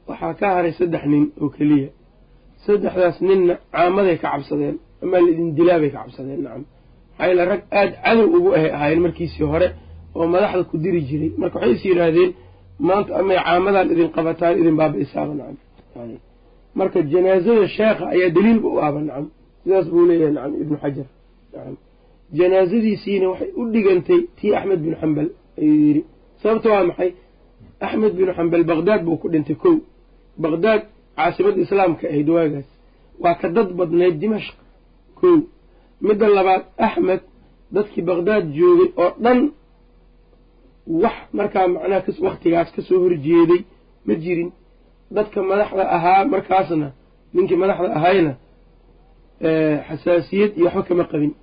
waxaa 0.09 0.33
ka 0.39 0.47
haray 0.55 0.73
saddex 0.79 1.03
nin 1.13 1.23
oo 1.41 1.49
keliya. 1.55 1.89
Saddexdaas 2.65 3.17
ninna 3.27 3.53
caamaday 3.73 4.17
ka 4.21 4.27
cabsadeen 4.33 4.77
amaa 5.03 5.21
laidin 5.25 5.49
dilaabay 5.57 5.89
ka 5.93 5.97
cabsadeen 6.03 6.41
nacam. 6.45 6.63
Maxaa 7.19 7.45
rag 7.51 7.61
aada 7.79 7.95
cadow 8.05 8.27
ugu 8.37 8.49
ahaayeen 8.57 9.01
markiisii 9.05 9.45
hore 9.53 9.67
oo 10.15 10.27
madaxda 10.33 10.63
ku 10.69 10.75
diri 10.83 11.01
jiray. 11.09 11.31
Marka 11.41 11.55
waxay 11.59 11.73
is 11.75 11.83
yidhaahdeen 11.85 12.31
maanta 12.87 13.11
amay 13.19 13.37
caamadan 13.45 13.87
idin 13.93 14.09
qabataan 14.15 14.53
idin 14.61 14.75
baaba-isaaba 14.79 15.33
nacam. 15.39 15.57
Marka 16.79 16.99
janaazada 17.11 17.67
sheekha 17.77 18.05
ayaa 18.13 18.29
daliilba 18.35 18.67
u 18.75 18.77
aba 18.87 18.99
nacam. 19.07 19.25
Sidaas 19.63 19.85
buu 19.91 20.05
leeyahay 20.09 20.33
nacam 20.37 20.53
ibnu 20.63 20.75
xajar. 20.83 21.07
Nacam. 21.53 21.75
Janaazadiisiina 22.37 23.25
waxay 23.31 23.49
u 23.59 23.61
dhigantay 23.73 24.21
tii 24.37 24.55
axmed 24.57 24.79
binu 24.83 24.95
xambal 25.01 25.27
ayuu 25.59 25.77
yidhi. 25.87 26.01
Sababta 26.41 26.67
waa 26.73 26.83
maxay? 26.89 27.09
Axmed 27.85 28.13
binu 28.17 28.31
xambal 28.37 28.63
baqdaad 28.71 29.01
buu 29.05 29.17
ku 29.21 29.27
dhintay 29.33 29.55
kow. 29.63 29.75
Baqdaad 30.43 30.81
caasimadda 31.17 31.59
islaamka 31.65 32.05
ahayd 32.11 32.29
waagaas. 32.35 32.67
Waa 33.23 33.35
ka 33.41 33.47
dad 33.55 33.69
badnayd 33.79 34.15
dimashq 34.21 34.55
kow. 35.21 35.37
Midda 36.05 36.27
labaad 36.37 36.63
axmed 36.87 37.21
dadkii 37.75 38.03
baqdaad 38.09 38.45
joogay 38.57 38.89
oo 39.03 39.09
dhan 39.23 39.39
wax 41.03 41.17
markaa 41.37 41.67
macnaha 41.73 42.01
waktigaas 42.27 42.69
ka 42.75 42.81
soo 42.87 42.99
horjeeday 43.03 43.61
ma 44.05 44.13
jirin. 44.23 44.49
Dadka 45.15 45.39
madaxda 45.49 45.83
ahaa 45.95 46.25
markaasna 46.33 46.87
ninkii 47.33 47.59
madaxda 47.63 47.89
ahayna 47.97 48.33
xasaasiyad 49.87 50.51
iyo 50.57 50.65
waxba 50.65 50.83
kama 50.87 51.03
qabin. 51.11 51.33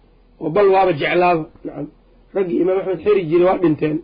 Oo 0.40 0.50
bal 0.54 0.66
waaba 0.74 0.92
jeclaaba. 1.00 1.44
Nacam. 1.64 1.86
Raggii 2.34 2.58
imaam 2.62 2.78
axmed 2.80 3.00
xeri 3.04 3.22
jiray 3.30 3.46
waa 3.48 3.58
dhinteen. 3.62 3.98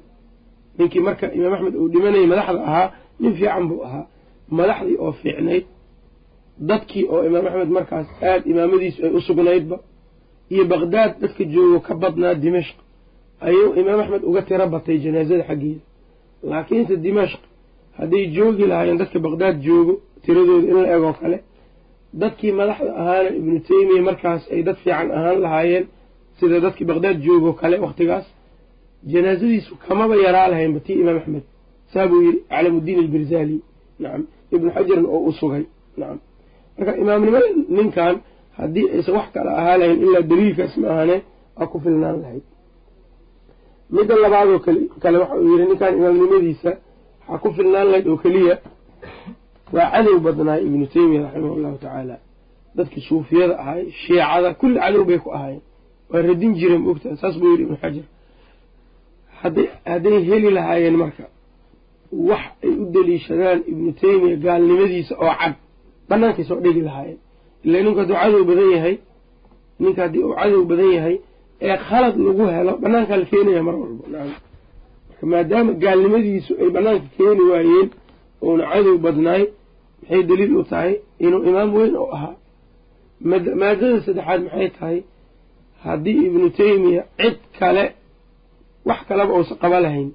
Ninkii 0.79 1.01
marka 1.07 1.27
imaam 1.39 1.53
axmed 1.57 1.75
uu 1.81 1.89
dhimanayay 1.93 2.27
madaxda 2.33 2.61
ahaa 2.69 2.89
nin 3.21 3.33
fiican 3.39 3.65
buu 3.69 3.83
ahaa. 3.87 4.07
Madaxdii 4.59 4.97
oo 5.05 5.13
fiicnayd 5.21 5.65
dadkii 6.59 7.05
oo 7.12 7.23
imaam 7.29 7.47
axmed 7.47 7.69
markaas 7.79 8.07
aada 8.23 8.45
imaamadiisu 8.51 8.99
ay 9.07 9.12
u 9.19 9.21
sugnaydba 9.21 9.77
iyo 10.53 10.64
baqdaad 10.73 11.12
dadka 11.23 11.43
joogo 11.55 11.79
ka 11.87 11.95
badnaa 12.03 12.35
dimashq 12.35 12.77
ayuu 13.47 13.71
imaam 13.81 14.01
axmed 14.01 14.23
uga 14.29 14.43
tiro 14.49 14.67
batay 14.75 14.97
janaazada 15.05 15.45
xaggeeda 15.49 15.81
laakiinse 16.51 16.95
dimashq 17.07 17.40
hadday 17.99 18.25
joogi 18.37 18.64
lahaayeen 18.71 18.99
dadka 19.03 19.19
baqdaad 19.27 19.57
joogo 19.67 19.95
tiradooda 20.25 20.67
in 20.71 20.77
la 20.83 20.88
egoo 20.97 21.12
kale 21.21 21.38
dadkii 22.21 22.53
madaxda 22.61 22.90
ahaana 23.01 23.31
ibnu 23.38 23.61
teymiya 23.69 24.03
markaas 24.09 24.43
ay 24.55 24.62
dad 24.67 24.77
fiican 24.83 25.09
ahaan 25.19 25.38
lahaayeen 25.45 25.85
sida 26.38 26.57
dadkii 26.67 26.87
baqdaad 26.90 27.17
joogoo 27.27 27.53
kale 27.61 27.77
wakhtigaas 27.85 28.27
janaazadiisu 29.12 29.73
kamaba 29.87 30.14
yaraa 30.25 30.49
lahaynba 30.53 30.81
tii 30.87 30.97
imaam 31.03 31.17
axmed. 31.21 31.45
Saa 31.93 32.07
buu 32.11 32.23
yidhi 32.27 32.40
calaamuddiin 32.51 32.99
albirzali 33.05 33.57
nacam 34.03 34.23
ibnu 34.55 34.69
xajarna 34.77 35.09
oo 35.17 35.21
u 35.29 35.33
sugay 35.40 35.64
nacam 36.01 36.19
marka 36.77 36.93
imaamnimada 37.03 37.47
ninkan 37.77 38.15
haddii 38.59 38.87
aysan 38.95 39.15
wax 39.19 39.27
kale 39.35 39.51
ahaa 39.61 39.77
lahayn 39.81 39.99
ilaa 40.07 40.23
daliilkaas 40.31 40.75
ma 40.83 40.89
ahane 40.95 41.17
waa 41.57 41.67
ku 41.73 41.77
filnaan 41.85 42.17
lahayd. 42.23 42.43
Midda 43.95 44.15
labaadoo 44.25 44.59
kale 45.03 45.17
waxa 45.23 45.35
uu 45.41 45.49
yidhi 45.53 45.67
ninkan 45.71 45.93
imaamnimadiisa 45.99 46.71
waxaa 47.29 47.39
ku 47.43 47.49
filnaan 47.57 47.87
lahayd 47.91 48.07
oo 48.13 48.17
keliya 48.25 48.57
waa 49.75 49.89
cadow 49.95 50.17
badnaay 50.27 50.61
ibnu 50.69 50.87
teymiya 50.95 51.21
raximah 51.25 51.57
llahu 51.63 51.77
tacaala. 51.83 52.17
Dadkii 52.77 53.01
suufiyada 53.09 53.55
ahay 53.63 53.83
shiicada 54.03 54.49
kulli 54.61 54.79
cadow 54.85 55.05
bay 55.09 55.19
ku 55.25 55.31
ahaayeen. 55.37 55.63
Waa 56.11 56.23
radin 56.29 56.53
jireen 56.59 56.83
maogtaha 56.87 57.17
saas 57.23 57.35
buu 57.41 57.51
yidhi 57.53 57.63
ibnu 57.67 57.77
xajar. 57.83 58.07
Hadday 59.85 60.19
heli 60.29 60.51
lahaayeen 60.57 60.97
marka 61.03 61.25
wax 62.29 62.45
ay 62.65 62.71
u 62.83 62.85
daliishadaan 62.95 63.61
ibnu 63.71 63.91
teymiya 64.01 64.37
gaalnimadiisa 64.45 65.15
oo 65.25 65.35
cad 65.41 65.55
bannaankay 66.09 66.45
soo 66.49 66.59
dhigi 66.64 66.81
lahaayeen 66.88 67.19
ila 67.67 67.77
ninku 67.85 67.99
hadduu 68.01 68.17
cadow 68.23 68.43
badan 68.51 68.69
yahay 68.77 68.95
ninka 69.83 70.01
haddii 70.05 70.23
uu 70.29 70.35
cadow 70.40 70.62
badan 70.71 70.90
yahay 70.97 71.17
ee 71.67 71.77
khalad 71.87 72.14
lagu 72.27 72.45
helo 72.57 72.73
bannaankaa 72.83 73.17
la 73.23 73.27
keenaya 73.31 73.62
mar 73.67 73.75
walba. 73.83 74.05
Nacam 74.12 74.31
marka 75.09 75.25
maadaama 75.33 75.73
gaalnimadiisu 75.83 76.53
ay 76.62 76.69
bannaanka 76.77 77.07
keeni 77.17 77.43
waayeen 77.53 77.88
uuna 78.47 78.64
cadow 78.73 78.95
badnaay 79.05 79.43
maxay 80.03 80.23
daliil 80.29 80.53
u 80.57 80.62
tahay 80.71 80.93
inuu 81.25 81.43
imaam 81.51 81.69
weyn 81.77 81.95
oo 82.03 82.09
ahaa? 82.17 82.35
Maadada 83.61 84.01
saddexaad 84.07 84.40
maxay 84.47 84.69
tahay? 84.79 84.99
Haddii 85.85 86.19
ibnu 86.29 86.47
teymiya 86.59 87.03
cid 87.21 87.38
kale 87.59 87.85
wax 88.88 89.01
kaleba 89.09 89.33
uusa 89.38 89.55
qaba 89.62 89.79
lahayn 89.85 90.11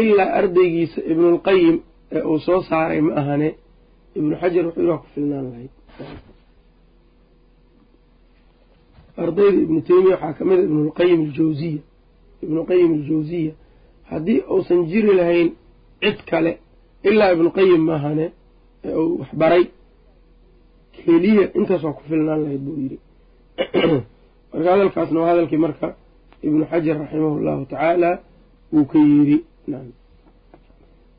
ilaa 0.00 0.30
ardaygiisa 0.38 0.98
ibnulqayim 1.12 1.76
ee 2.16 2.22
uu 2.30 2.38
soo 2.46 2.60
saaray 2.68 3.00
ma 3.06 3.12
ahane 3.20 3.48
ibnu 4.18 4.34
xajar 4.40 4.64
wuxuu 4.66 4.98
ku 5.02 5.06
filnaan 5.14 5.44
lahayd 5.50 5.72
ardayda 9.16 9.58
ibnu 9.66 9.80
teymiya 9.82 10.14
waxaa 10.14 10.32
ka 10.32 10.44
mid 10.44 10.58
a 10.58 10.62
ibnulqayim 10.62 11.20
aljawziya 11.26 11.82
ibnuqayim 12.42 12.92
aljawziya 12.98 13.52
haddii 14.10 14.40
uusan 14.50 14.80
jiri 14.90 15.14
lahayn 15.20 15.48
cid 16.00 16.18
kale 16.30 16.58
ilaa 17.02 17.32
ibnuqayim 17.32 17.82
maahane 17.90 18.26
ee 18.84 18.94
uu 18.94 19.18
waxbaray 19.20 19.64
keliya 20.92 21.44
intaas 21.58 21.82
waa 21.84 21.92
ku 21.92 22.02
filnaan 22.08 22.40
lahayd 22.44 22.60
buu 22.66 22.76
yidhi. 22.82 22.98
Marka 24.52 24.70
hadalkaasna 24.72 25.20
waa 25.20 25.30
hadalkii 25.32 25.60
marka 25.66 25.86
ibnu 26.42 26.64
xajar 26.70 26.98
raximahu 26.98 27.40
llahu 27.46 27.64
tacaala 27.72 28.10
uu 28.74 28.84
ka 28.84 28.98
yidhi 28.98 29.38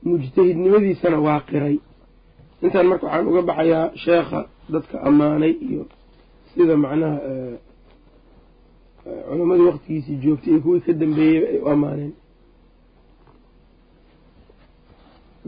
mujtahidnimadiisana 0.03 1.17
waa 1.19 1.39
qiray 1.49 1.77
intaan 2.63 2.88
marka 2.88 3.06
waxaan 3.08 3.28
uga 3.28 3.41
baxayaa 3.49 3.88
sheekha 4.06 4.39
dadka 4.73 4.95
ammaanay 5.08 5.54
iyo 5.67 5.84
sida 6.54 6.76
macnaha 6.78 7.19
culammadii 9.28 9.67
waqtigiisii 9.71 10.21
joogtay 10.23 10.52
iyo 10.54 10.62
kuwii 10.62 10.82
ka 10.86 10.93
dambeeyeyba 10.93 11.47
ay 11.47 11.60
u 11.60 11.67
ammaaneen. 11.73 12.13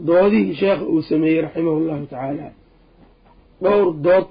Doodihii 0.06 0.54
sheekha 0.54 0.84
uu 0.84 1.02
sameeyey 1.02 1.40
raximahu 1.46 1.80
llahu 1.88 2.06
tacaala 2.06 2.50
dhowr 3.62 3.88
dood 4.04 4.26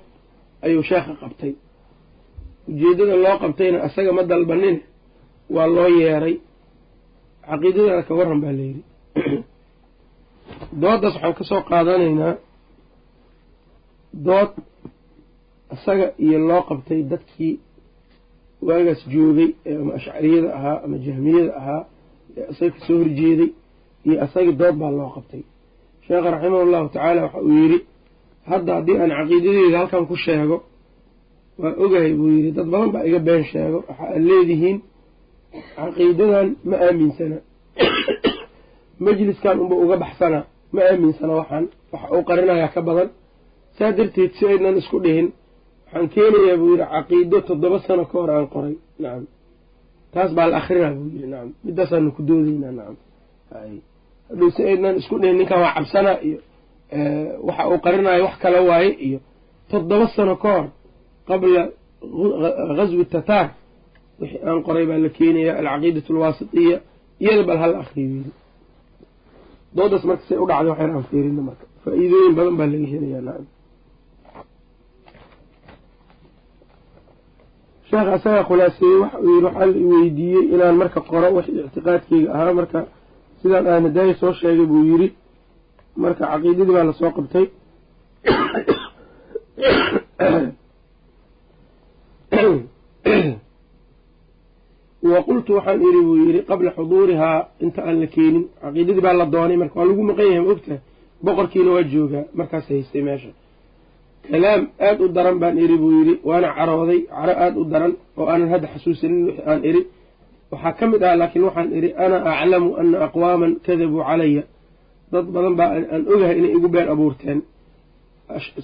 ayuu 0.62 0.84
sheekha 0.84 1.14
qabtay. 1.22 1.54
Ujeeddada 2.70 3.16
loo 3.26 3.38
qabtayna 3.44 3.78
asaga 3.88 4.12
ma 4.14 4.24
dalbanin 4.24 4.78
waa 5.50 5.68
loo 5.68 5.90
yeeray. 6.00 6.36
Caqiidadana 7.48 8.04
ka 8.08 8.14
warran 8.18 8.42
baa 8.42 8.54
layidhi 8.60 8.84
dooddaas 10.82 11.14
waxaan 11.16 11.34
ka 11.34 11.44
soo 11.44 11.62
qaadanaynaa 11.70 12.34
dood 14.16 14.52
isaga 15.74 16.14
iyo 16.18 16.40
loo 16.48 16.62
qabtay 16.70 17.04
dadkii 17.04 17.60
waagaas 18.62 19.02
joogay 19.10 19.50
ee 19.66 19.76
ama 19.76 19.94
ashcariyada 19.94 20.56
ahaa 20.58 20.82
ama 20.86 20.98
jahmiyada 20.98 21.52
ahaa 21.60 21.86
ee 22.38 22.46
isaga 22.52 22.72
ka 22.72 22.80
soo 22.88 22.98
horjeeday 22.98 23.52
iyo 24.06 24.16
isagii 24.26 24.56
dood 24.62 24.76
baa 24.82 24.92
loo 24.92 25.10
qabtay. 25.16 25.44
Sheekha 26.08 26.32
raximah 26.32 26.66
llahu 26.74 26.88
tacaala 26.90 27.22
waxa 27.26 27.40
uu 27.42 27.58
yidhi 27.62 27.80
hadda 28.52 28.72
haddii 28.76 28.98
aan 29.02 29.12
caqiidadeeda 29.18 29.78
halkan 29.78 30.06
ku 30.10 30.16
sheego 30.16 30.58
waa 31.60 31.74
ogahay 31.84 32.14
buu 32.14 32.30
yidhi 32.38 32.52
dad 32.52 32.68
badan 32.74 32.90
baa 32.96 33.04
iga 33.08 33.20
been 33.20 33.44
sheego 33.44 33.78
waxa 33.88 34.04
aad 34.14 34.22
leedihiin 34.30 34.78
caqiidadan 35.76 36.48
ma 36.70 36.76
aaminsana. 36.86 37.38
Majliskan 39.06 39.56
unba 39.64 39.76
uga 39.84 39.96
baxsana 40.04 40.40
ma 40.74 40.82
aaminsana 40.90 41.34
waxaan 41.40 41.66
waxa 41.92 42.08
uu 42.16 42.24
qarinayaa 42.30 42.72
ka 42.76 42.82
badan 42.82 43.10
saa 43.78 43.92
darteed 43.98 44.32
si 44.38 44.44
aynan 44.52 44.76
isku 44.82 44.98
dhihin 45.06 45.28
waxaan 45.86 46.08
keenayaa 46.14 46.58
buu 46.62 46.70
yidhi 46.74 46.86
caqiido 46.94 47.38
toddoba 47.48 47.78
sano 47.88 48.04
ka 48.10 48.16
hor 48.20 48.30
aan 48.36 48.48
qoray. 48.54 48.76
Nacam 49.04 49.24
taas 50.14 50.32
baa 50.38 50.48
la 50.52 50.58
akrinaa 50.62 50.92
buu 50.98 51.08
yidhi. 51.14 51.28
Nacam 51.34 51.50
midaasaanu 51.66 52.10
ku 52.16 52.22
doodeynaa 52.28 52.74
nacam 52.80 52.96
hadhow 54.30 54.50
si 54.56 54.62
aynan 54.70 54.96
isku 55.02 55.16
dhihin 55.22 55.38
ninkan 55.40 55.60
waa 55.64 55.74
cabsanaa 55.78 56.18
iyo 56.28 56.38
waxa 57.48 57.64
uu 57.72 57.80
qarinayo 57.86 58.24
wax 58.28 58.36
kale 58.44 58.60
waaye 58.70 58.92
iyo 59.08 59.20
toddoba 59.72 60.06
sano 60.16 60.34
ka 60.44 60.50
hor 60.56 60.66
qabla 61.28 61.62
ghaswi 62.78 63.06
tataar 63.14 63.48
wixii 64.20 64.40
aan 64.48 64.60
qoray 64.68 64.86
baa 64.90 65.00
la 65.06 65.10
keenayaa 65.18 65.56
alcaqiidatu 65.62 66.10
alwaasitiya 66.14 66.78
iyada 67.24 67.44
bal 67.50 67.58
hala 67.64 67.76
akriyo 67.84 68.10
yidhi. 68.18 68.32
Doodaas 69.76 70.04
marka 70.10 70.24
say 70.30 70.38
u 70.44 70.46
dhacday 70.50 70.70
waxyar 70.72 70.90
aan 70.96 71.04
fiirina 71.10 71.42
marka. 71.50 71.66
Faa-iidooyin 71.84 72.34
badan 72.38 72.56
baa 72.60 72.68
laga 72.74 72.88
helayaa 72.94 73.22
nacam 73.28 73.46
sheekh 77.90 78.08
asaga 78.16 78.42
khulaaseeyey 78.48 78.98
waxa 79.04 79.18
uu 79.20 79.30
yidhi 79.34 79.46
waxaa 79.48 79.66
la 79.72 79.78
iweydiiyey 79.86 80.44
inaan 80.54 80.76
marka 80.82 81.00
qoro 81.10 81.28
wax 81.38 81.46
ictiqaadkeyga 81.68 82.30
ahaa 82.36 82.54
marka 82.60 82.80
sidaan 83.42 83.66
aan 83.72 83.84
hadaayi 83.88 84.14
soo 84.22 84.34
sheegay 84.40 84.66
buu 84.72 84.84
yidhi 84.92 85.08
marka 86.04 86.24
caqiidadii 86.32 86.74
baa 86.78 86.86
la 86.90 86.94
soo 87.00 87.12
qabtay. 87.18 87.46
Wa 95.04 95.22
qultu 95.28 95.54
waxaan 95.58 95.82
idhi 95.88 96.02
buu 96.06 96.16
yidhi 96.26 96.42
qabla 96.50 96.72
xuduurihaa 96.78 97.40
inta 97.66 97.82
aan 97.88 98.00
la 98.02 98.08
keenin. 98.16 98.44
Caqiidadii 98.62 99.02
baa 99.06 99.14
la 99.20 99.26
doonay 99.34 99.58
marka 99.62 99.76
waa 99.80 99.86
lagu 99.90 100.04
maqan 100.10 100.26
yahay 100.30 100.42
ma 100.46 100.52
ogtahay 100.54 100.80
boqorkiina 101.26 101.72
waa 101.76 101.84
joogaa 101.92 102.26
markaas 102.40 102.66
haystay 102.70 103.02
meesha 103.08 103.30
kalaam 104.32 104.62
aada 104.88 105.02
u 105.06 105.08
daran 105.16 105.38
baan 105.42 105.56
idhi 105.64 105.76
buu 105.82 105.92
yidhi 106.00 106.14
waana 106.30 106.48
carooday 106.58 107.00
caro 107.16 107.34
aada 107.44 107.58
u 107.62 107.66
daran 107.74 107.94
oo 108.20 108.26
aanan 108.32 108.50
hadda 108.54 108.68
xasuusanin 108.74 109.20
wixii 109.28 109.46
aan 109.52 109.60
idhi 109.70 109.82
waxaa 110.52 110.74
ka 110.80 110.84
mid 110.92 111.02
ah 111.10 111.16
laakiin 111.22 111.44
waxaan 111.48 111.70
idhi 111.78 111.90
ana 112.04 112.18
aclamu 112.34 112.70
ana 112.80 112.98
aqwaaman 113.08 113.52
kadabuu 113.66 114.04
calaya. 114.10 114.44
Dad 115.12 115.26
badan 115.36 115.54
baa 115.60 115.70
aan 115.94 116.04
ogahay 116.14 116.36
inay 116.40 116.52
igu 116.58 116.68
been 116.76 116.88
abuurteen. 116.94 117.40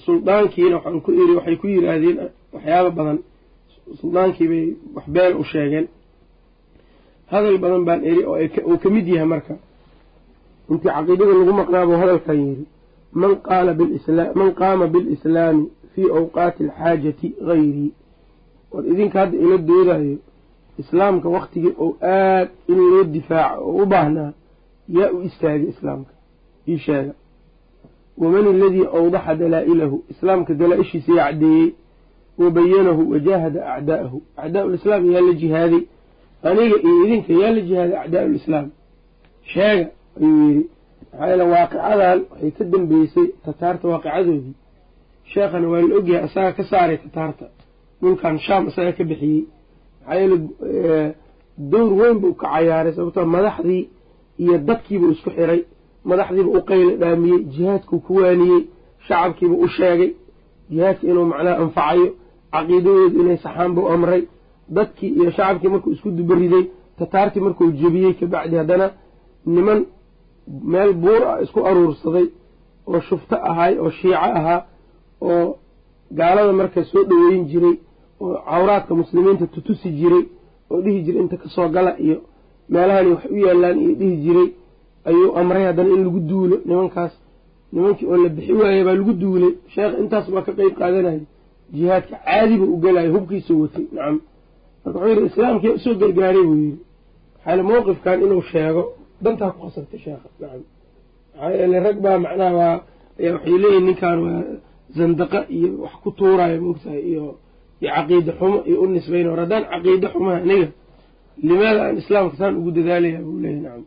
Suldaankiina 0.06 0.74
waxaan 0.78 1.00
ku 1.04 1.10
idhi 1.22 1.32
waxay 1.38 1.56
ku 1.60 1.66
yidhaahdeen 1.74 2.16
waxyaaba 2.54 2.90
badan. 2.98 3.18
Suldaankii 4.00 4.48
bay 4.52 4.64
wax 4.96 5.06
been 5.14 5.32
u 5.40 5.44
sheegeen. 5.52 5.86
Hadal 7.32 7.56
badan 7.64 7.82
baan 7.88 8.00
idhi 8.10 8.22
oo 8.30 8.36
uu 8.70 8.78
ka 8.82 8.88
mid 8.94 9.06
yahay 9.14 9.28
marka. 9.34 9.54
Intii 10.70 10.90
caqiidada 10.96 11.32
lagu 11.40 11.52
maqnaabuu 11.60 11.96
hadalkan 12.02 12.36
yidhi 12.46 12.64
man 13.14 14.52
qaama 14.54 14.86
bilislaami 14.86 15.66
fii 15.94 16.10
awqaati 16.18 16.64
alxaajati 16.64 17.34
hayrii 17.46 17.92
war 18.72 18.86
idinka 18.86 19.18
hadda 19.20 19.38
ila 19.38 19.58
doodayo 19.58 20.16
islaamka 20.78 21.28
waktigii 21.28 21.74
ou 21.78 21.96
aad 22.02 22.48
in 22.68 22.76
loo 22.90 23.04
difaaco 23.04 23.64
oo 23.64 23.82
u 23.82 23.86
baahnaa 23.86 24.32
yaa 24.88 25.10
u 25.10 25.22
istaagay 25.22 25.68
islaamka 25.68 26.12
ii 26.68 26.78
sheega 26.78 27.12
waman 28.18 28.46
aladii 28.46 28.86
awdaxa 28.86 29.34
dalaa'ilahu 29.34 30.04
islaamka 30.10 30.54
dalaa-ishiisa 30.54 31.12
yaa 31.12 31.26
caddeeyey. 31.26 31.72
Wa 32.38 32.50
bayanahu 32.50 33.10
wajaahada 33.10 33.74
acdaa'ahu. 33.74 34.22
Acdaa'u 34.36 34.68
lislaam 34.70 35.12
yaa 35.12 35.20
la 35.20 35.32
jihaaday. 35.32 35.82
Aniga 36.42 36.76
iyo 36.82 37.04
idinka 37.06 37.32
yaa 37.32 37.50
la 37.50 37.60
jihaaday 37.60 37.96
acdaa'u 37.98 38.28
lislaam. 38.28 38.70
Sheega 39.52 39.90
ayuu 40.20 40.48
yidhi 40.48 40.68
maxaa 41.12 41.28
yeele 41.30 41.44
waaqicadan 41.52 42.18
waxay 42.30 42.50
ka 42.56 42.64
dambeysay 42.72 43.26
tataarta 43.44 43.84
waaqicadoodii 43.92 44.54
sheekhana 45.32 45.66
waa 45.72 45.80
la 45.88 45.94
ogyahay 45.98 46.24
asaga 46.28 46.52
ka 46.56 46.62
saaray 46.70 46.98
tataarta. 47.04 47.46
Dhulkan 48.00 48.36
shaam 48.46 48.62
isaga 48.70 48.92
ka 48.98 49.04
bixiyey. 49.10 49.42
Maxaa 50.00 50.16
yeele 50.20 50.36
dowr 51.70 51.92
weyn 52.00 52.16
buu 52.22 52.34
ka 52.40 52.46
cayaaray 52.54 52.92
sababtoo 52.96 53.26
madaxdii 53.36 53.82
iyo 54.42 54.54
dadkiibuu 54.68 55.10
isku 55.14 55.30
xiray. 55.36 55.60
Madaxdiiba 56.10 56.50
u 56.58 56.60
qayla 56.68 56.92
dhaamiyey 57.02 57.40
jihaadkuu 57.52 57.98
ku 58.06 58.12
waaniyey 58.22 58.60
shacabkiiba 59.06 59.54
u 59.64 59.68
sheegay. 59.76 60.10
Jihaadka 60.70 61.04
inuu 61.10 61.26
macnaha 61.32 61.56
anfacayo 61.62 62.06
caqiidadoodu 62.52 63.16
inay 63.22 63.38
saxaan 63.44 63.70
buu 63.76 63.86
amray. 63.94 64.22
Dadkii 64.76 65.10
iyo 65.18 65.30
shacabkii 65.36 65.68
markuu 65.74 65.90
isku 65.94 66.08
dubariday 66.18 66.64
tataartii 66.98 67.40
markuu 67.46 67.66
jebiyey 67.80 68.12
kabacdi 68.20 68.56
haddana 68.60 68.86
niman 69.54 69.80
meel 70.72 70.92
buur 71.02 71.22
ah 71.30 71.36
isku 71.44 71.60
aruursaday 71.68 72.26
oo 72.86 73.00
shufto 73.08 73.36
ahaay 73.50 73.74
oo 73.82 73.90
shiico 73.98 74.16
ahaa 74.38 74.60
oo 75.20 75.56
gaalada 76.18 76.52
marka 76.60 76.80
soo 76.90 77.04
dhoweyn 77.10 77.44
jiray 77.50 77.76
oo 78.20 78.34
cawraadka 78.50 78.92
muslimiinta 79.00 79.46
tutusi 79.54 79.88
jiray 80.00 80.24
oo 80.70 80.80
dhihi 80.84 80.98
jiray 81.06 81.20
inta 81.24 81.36
ka 81.42 81.48
soo 81.54 81.68
gala 81.74 81.92
iyo 82.06 82.16
meelahani 82.72 83.10
wax 83.14 83.24
u 83.34 83.36
yaalaan 83.46 83.78
iyo 83.84 83.94
dhihi 84.00 84.16
jiray 84.24 84.48
ayuu 85.08 85.30
amray 85.40 85.64
haddana 85.68 85.90
in 85.96 86.04
lagu 86.04 86.20
duulo 86.30 86.56
nimankaas. 86.68 87.12
Nimankii 87.72 88.06
oo 88.12 88.16
la 88.22 88.28
bixi 88.28 88.52
waayey 88.60 88.84
baa 88.86 88.94
lagu 89.00 89.12
duulay 89.22 89.52
sheekh 89.74 89.94
intaas 90.02 90.26
baa 90.34 90.42
ka 90.46 90.52
qeyb 90.58 90.74
qaadanayay. 90.80 91.22
Jihaadka 91.74 92.16
caadiba 92.24 92.64
u 92.74 92.76
gelayo 92.82 93.10
hubkiisuu 93.14 93.60
watay. 93.62 93.86
Nacam 93.92 94.16
marka 94.84 94.98
wuxuu 94.98 95.08
yidhi 95.14 95.26
islaamkii 95.30 95.70
u 95.76 95.78
soo 95.84 95.94
gargaaray 96.00 96.42
buu 96.48 96.56
yidhi. 96.64 96.78
Maxaale 97.36 97.62
mowqifkan 97.68 98.18
inuu 98.24 98.42
sheego 98.52 98.82
dantaa 99.24 99.50
ku 99.54 99.58
khasabtay 99.66 99.98
sheekha 100.04 100.28
nacam 100.40 100.62
maxaa 101.34 101.50
yeele 101.58 101.78
rag 101.86 101.96
baa 102.04 102.18
macnaha 102.24 102.52
waa 102.60 102.74
waxay 103.34 103.56
leeyihiin 103.62 103.84
ninkan 103.88 104.18
waa 104.24 104.40
zandaqa 104.96 105.38
iyo 105.56 105.68
wax 105.84 105.94
ku 106.02 106.08
tuuraayo 106.18 106.58
moogtahay 106.66 107.02
iyo 107.10 107.24
iyo 107.80 107.90
caqiide 107.96 108.32
xumo 108.38 108.58
iyo 108.68 108.76
u 108.82 108.86
nisbayn 108.94 109.26
war 109.30 109.40
haddaan 109.44 109.64
caqiide 109.72 110.06
xumaha 110.14 110.36
aniga. 110.44 110.68
Limaada 111.48 111.80
aan 111.86 111.96
islaamka 112.02 112.34
saan 112.40 112.54
ugu 112.60 112.70
dadaalaya 112.76 113.20
buu 113.26 113.38
leeyahy 113.44 113.60
nacam. 113.66 113.84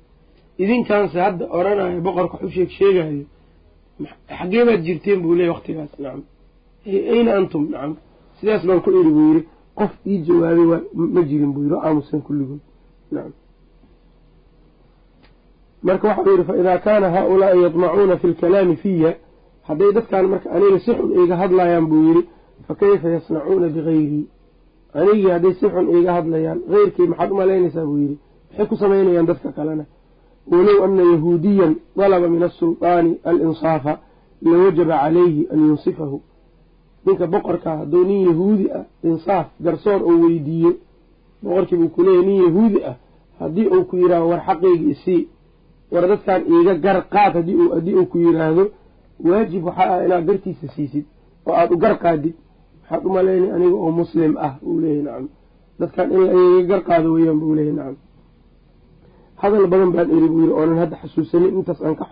Idinkaanse 0.61 1.17
hadda 1.25 1.45
oranayo 1.57 1.99
boqorka 2.07 2.35
wax 2.37 2.43
u 2.47 2.49
sheeg 2.55 2.69
sheegayo 2.79 3.23
xaggee 4.37 4.63
baad 4.67 4.81
jirteen 4.87 5.19
buu 5.23 5.33
leeyahy 5.37 5.53
waktigaas 5.55 5.91
nacam. 6.03 6.21
Ayna 7.13 7.31
antum 7.39 7.63
nacam? 7.73 7.91
Sidaas 8.37 8.63
baan 8.67 8.79
ku 8.83 8.89
iri 8.99 9.11
buu 9.17 9.25
yidhi 9.29 9.41
qof 9.79 9.91
ii 10.11 10.17
jawaabay 10.27 10.65
waa 10.71 10.81
ma 11.15 11.21
jirin 11.29 11.51
buu 11.53 11.63
yidhi 11.65 11.75
o 11.77 11.81
aamusan 11.87 12.19
kulligood 12.27 12.61
nacam 13.15 13.33
marka 15.87 16.07
waxau 16.07 16.31
yidhi 16.31 16.43
fa 16.49 16.53
idaa 16.61 16.77
kaana 16.85 17.07
haa-ulaai 17.15 17.61
yadmacuuna 17.65 18.15
fi 18.21 18.27
lkalaami 18.27 18.75
fiya 18.83 19.11
hadday 19.67 19.91
dadkaan 19.97 20.25
marka 20.33 20.47
aniga 20.55 20.79
si 20.85 20.91
xun 20.97 21.09
iiga 21.19 21.35
hadlayaan 21.41 21.85
buu 21.89 22.03
yidhi 22.07 22.23
fa 22.67 22.73
kayfa 22.81 23.07
yasnacuuna 23.15 23.67
bigayrii 23.75 24.25
anigii 24.99 25.29
hadday 25.35 25.53
si 25.59 25.65
xun 25.73 25.85
iiga 25.95 26.11
hadlayaan 26.17 26.59
heyrkii 26.71 27.07
maxaad 27.11 27.31
u 27.31 27.35
malaynaysaa? 27.35 27.85
buu 27.89 27.97
yidhi. 28.03 28.17
Maxay 28.49 28.65
ku 28.69 28.75
samaynayaan 28.81 29.25
dadka 29.29 29.51
kalena? 29.57 29.85
Walow 30.51 30.83
ana 30.85 31.03
yahuudiyan 31.13 31.73
dalaba 31.97 32.27
min 32.33 32.43
asulطaani 32.43 33.11
alinsaafa 33.23 33.93
lawajaba 34.41 34.97
calayhi 35.03 35.47
an 35.53 35.59
yunsifahu 35.67 36.21
ninka 37.05 37.27
boqorkaa 37.27 37.77
hadduu 37.77 38.03
nin 38.09 38.19
yahuudi 38.27 38.65
ah 38.71 38.83
insaaf 39.03 39.47
garsoor 39.65 40.01
oo 40.09 40.17
weydiiyo 40.23 40.71
boqorkii 41.43 41.77
buu 41.77 41.89
kuleeyahy 41.89 42.25
nin 42.27 42.43
yahuudi 42.45 42.79
ah 42.89 42.95
haddii 43.39 43.67
uu 43.67 43.83
ku 43.89 43.95
yidhahdo 43.97 44.27
war 44.29 44.41
xaqaygi 44.47 44.89
isii 44.93 45.27
war 45.91 46.07
dadkan 46.07 46.41
iiga 46.53 46.73
gar 46.85 46.97
qaad 47.13 47.33
haddii 47.35 47.95
uu 47.99 48.05
ku 48.11 48.17
yidhaahdo 48.17 48.63
waajib 49.25 49.63
waxaa 49.65 49.89
ah 49.95 50.05
inaad 50.05 50.25
gartiisa 50.25 50.67
siisid 50.75 51.05
oo 51.45 51.53
aada 51.53 51.73
u 51.75 51.77
gar 51.77 51.95
qaadid 52.03 52.33
waxaad 52.81 53.05
u 53.05 53.09
malaynay 53.09 53.51
aniga 53.55 53.75
oo 53.85 53.91
muslim 53.91 54.37
ah 54.37 54.53
buu 54.61 54.79
leeyahy 54.81 55.03
nacam. 55.03 55.27
Dadkan 55.79 56.11
in 56.11 56.21
iiga 56.21 56.67
gar 56.71 56.81
qaado 56.87 57.07
weeyaan 57.13 57.39
buu 57.39 57.55
leeyahy 57.55 57.75
nacam. 57.79 57.95
Hadal 59.41 59.67
badan 59.67 59.91
baan 59.95 60.09
iri 60.17 60.27
buu 60.31 60.39
yidhi 60.41 60.53
oonan 60.59 60.77
hadda 60.77 60.95
xasuusanin 61.01 61.51
intaas 61.57 61.81
aan 61.81 61.95
ka 61.95 62.05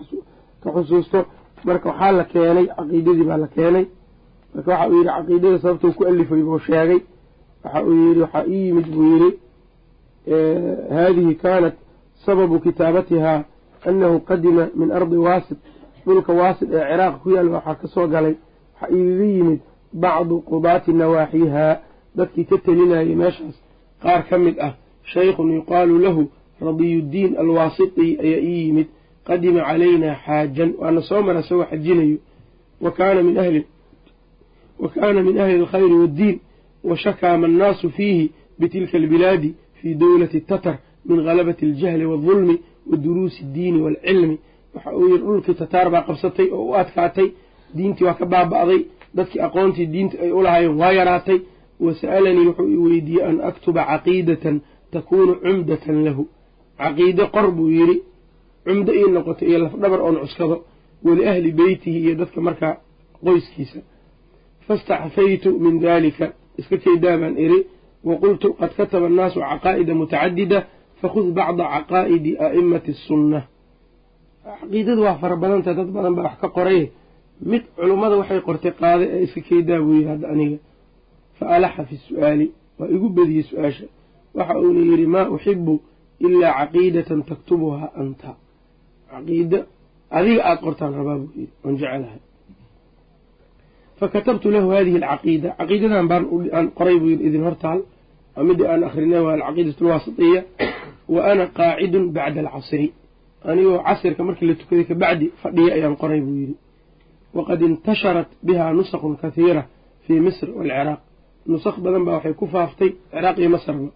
xusuusto. 0.76 1.20
Marka 1.66 1.90
waxaa 1.90 2.12
la 2.12 2.24
keenay 2.32 2.66
caqiidadii 2.76 3.24
baa 3.30 3.38
la 3.44 3.48
keenay. 3.48 3.86
Marka 4.54 4.72
waxa 4.72 4.90
uu 4.90 4.96
yidhi 4.98 5.10
caqiidada 5.18 5.58
sababtuu 5.64 5.92
ku 5.98 6.04
alifay 6.06 6.42
buu 6.48 6.60
sheegay. 6.60 7.00
Waxa 7.64 7.80
uu 7.88 7.94
yidhi 8.08 8.22
waxaa 8.26 8.46
ii 8.48 8.66
yimid 8.68 8.88
buu 8.96 9.06
yidhi 9.14 9.30
haadihi 10.96 11.36
kaanat 11.36 11.76
sababu 12.26 12.60
kitaabatihaa 12.60 13.44
annahu 13.90 14.20
qadima 14.20 14.70
min 14.76 14.92
ardi 14.92 15.18
waasit 15.18 15.58
dhulka 16.06 16.34
waasit 16.34 16.70
ee 16.74 16.84
ciraaq 16.90 17.16
ku 17.24 17.30
yaal 17.36 17.50
waxaa 17.50 17.76
ka 17.76 17.88
soo 17.88 18.08
galay. 18.08 18.36
Waxaa 18.82 18.96
igaga 18.96 19.26
yimid 19.26 19.60
bacdu 19.94 20.42
qudaati 20.42 20.94
nawaaxiihaa 20.94 21.78
dadkii 22.16 22.46
ka 22.46 22.58
telinayay 22.58 23.16
meeshaas 23.16 23.56
qaar 24.04 24.28
ka 24.30 24.38
mid 24.38 24.56
ah. 24.60 24.74
Shaykhun 25.04 25.54
yuqaalu 25.54 26.00
lahu 26.00 26.30
radiyuddiin 26.62 27.38
alwaasiti 27.38 28.18
ayaa 28.24 28.42
ii 28.42 28.66
yimid. 28.68 28.88
Qadima 29.28 29.62
calaynaa 29.68 30.16
xaajan. 30.26 30.74
Waana 30.80 31.02
soo 31.02 31.22
mara 31.22 31.40
isagoo 31.40 31.66
xajinayo. 31.72 32.18
Wa 32.82 32.92
kaana 32.92 33.24
min 33.24 33.38
ahli 33.38 33.66
wa 34.80 34.90
kaana 34.90 35.24
min 35.24 35.40
ahli 35.40 35.56
alkhayri 35.60 35.94
waaddiin 35.94 36.40
wa 36.84 36.98
shakaama 36.98 37.46
annaasu 37.48 37.90
fiihi 37.90 38.32
bitilka 38.60 38.98
albilaadi 38.98 39.56
fii 39.74 39.96
dowlati 39.96 40.42
tatar 40.42 40.78
min 41.06 41.24
galabati 41.24 41.66
aljahli 41.66 42.06
waaldulmi 42.06 42.56
wa 42.90 42.98
duruusi 43.04 43.40
addiini 43.46 43.80
waalcilmi 43.86 44.36
waxa 44.76 44.90
uu 44.98 45.08
yidhi 45.08 45.24
dhulkii 45.26 45.54
tataar 45.62 45.88
baa 45.94 46.02
qabsatay 46.08 46.48
oo 46.58 46.66
u 46.72 46.76
adkaatay. 46.82 47.28
Diintii 47.78 48.06
waa 48.08 48.14
ka 48.20 48.26
baaba'day. 48.26 48.82
Dadkii 49.16 49.42
aqoontii 49.48 49.86
diinta 49.94 50.16
ay 50.24 50.32
u 50.32 50.42
lahaayeen 50.46 50.78
waa 50.82 50.92
yaraatay. 51.00 51.40
Wa 51.84 51.92
sa'alanii 52.02 52.46
wuxuu 52.48 52.68
i 52.76 52.78
weydiiyey 52.86 53.26
an 53.30 53.38
aktuba 53.50 53.82
caqiidatan 53.92 54.56
takuunu 54.92 55.34
cumdatan 55.44 55.98
lahu. 56.06 56.24
Caqiide 56.80 57.24
qor 57.34 57.48
buu 57.56 57.70
yidhi. 57.78 57.96
Cumdo 58.66 58.92
ii 59.00 59.10
noqoto 59.16 59.46
iyo 59.46 59.60
lafdhabar 59.64 60.02
oon 60.02 60.16
cuskado. 60.24 60.56
Waliahli 61.06 61.52
beytihi 61.52 62.00
iyo 62.06 62.16
dadka 62.16 62.42
markaa 62.48 62.74
qoyskiisa. 63.24 63.80
Fastaxfaytu 64.68 65.50
min 65.60 65.76
daalika. 65.82 66.26
Iska 66.60 66.78
keydaa 66.84 67.18
baan 67.22 67.38
iri 67.46 67.60
wa 68.08 68.16
qultu 68.22 68.48
qad 68.60 68.72
kataba 68.78 69.06
annaasu 69.12 69.40
caqaa'ida 69.50 69.94
mutacadida 70.00 70.60
fakhud 71.04 71.28
bacda 71.38 71.64
caqaa'idi 71.74 72.32
a'imati 72.46 72.92
asunna 72.98 73.40
caqiidadu 74.46 75.02
waa 75.08 75.16
fara 75.22 75.36
badanta 75.44 75.74
dad 75.78 75.90
badan 75.96 76.14
baa 76.16 76.26
wax 76.28 76.36
ka 76.42 76.50
qoray 76.58 76.82
mid 77.52 77.64
culummada 77.76 78.16
waxay 78.22 78.40
qortay 78.48 78.74
qaade 78.82 79.06
ee 79.14 79.24
iska 79.26 79.80
buu 79.84 79.94
yidhi 79.98 80.10
hadda 80.14 80.28
aniga 80.34 80.58
fa 81.38 81.46
alaxa 81.56 81.84
fi 81.90 81.96
su'aali 82.08 82.48
waa 82.80 82.90
igu 82.96 83.08
bediyey 83.18 83.44
su'aasha 83.52 83.86
waxa 84.38 84.54
uuna 84.64 84.82
yidhi 84.92 85.08
maa 85.16 85.28
uxibu 85.36 85.76
ilaa 86.26 86.54
caqiidatan 86.60 87.20
taktubuhaa 87.30 87.90
anta 88.02 88.32
caqiida 89.12 89.60
adiga 90.18 90.42
aada 90.48 90.62
qortaan 90.66 90.94
rabaa 91.00 91.18
buu 91.22 91.32
yidhi 91.40 91.54
oon 91.66 91.76
jecelahay 91.80 92.22
fakatabtu 94.00 94.48
lahu 94.56 94.68
hadihi 94.76 94.98
alcaqiida 95.02 95.50
caqiidadan 95.60 96.08
baan 96.12 96.24
aan 96.58 96.68
qoray 96.78 96.96
buu 97.00 97.10
yidhi 97.14 97.24
idin 97.28 97.44
hortaal 97.48 97.80
midii 98.50 98.68
aan 98.68 98.84
akrinay 98.90 99.22
waa 99.26 99.34
alcaqiidatu 99.38 99.82
alwaasitiya 99.86 100.42
wa 101.10 101.22
ana 101.32 101.46
qaacidun 101.58 102.12
bacda 102.16 102.40
alcasri. 102.42 102.94
Anigoo 103.50 103.80
casirka 103.88 104.24
markii 104.24 104.46
la 104.50 104.56
tukaday 104.56 104.86
kabacdi 104.86 105.26
fadhiya 105.42 105.74
ayaan 105.78 105.96
qoray 106.02 106.22
buu 106.22 106.36
yidhi. 106.42 106.56
Waqad 107.36 107.62
intasharat 107.62 108.30
bihaa 108.46 108.72
nusakun 108.74 109.16
kathiira 109.22 109.64
fii 110.08 110.20
misr 110.20 110.48
waalciraaq 110.58 111.00
nusakh 111.52 111.78
badan 111.84 112.04
baa 112.06 112.14
waxay 112.18 112.34
ku 112.40 112.46
faaftay 112.54 112.90
ciraaq 113.12 113.38
iyo 113.42 113.50
masrba 113.56 113.88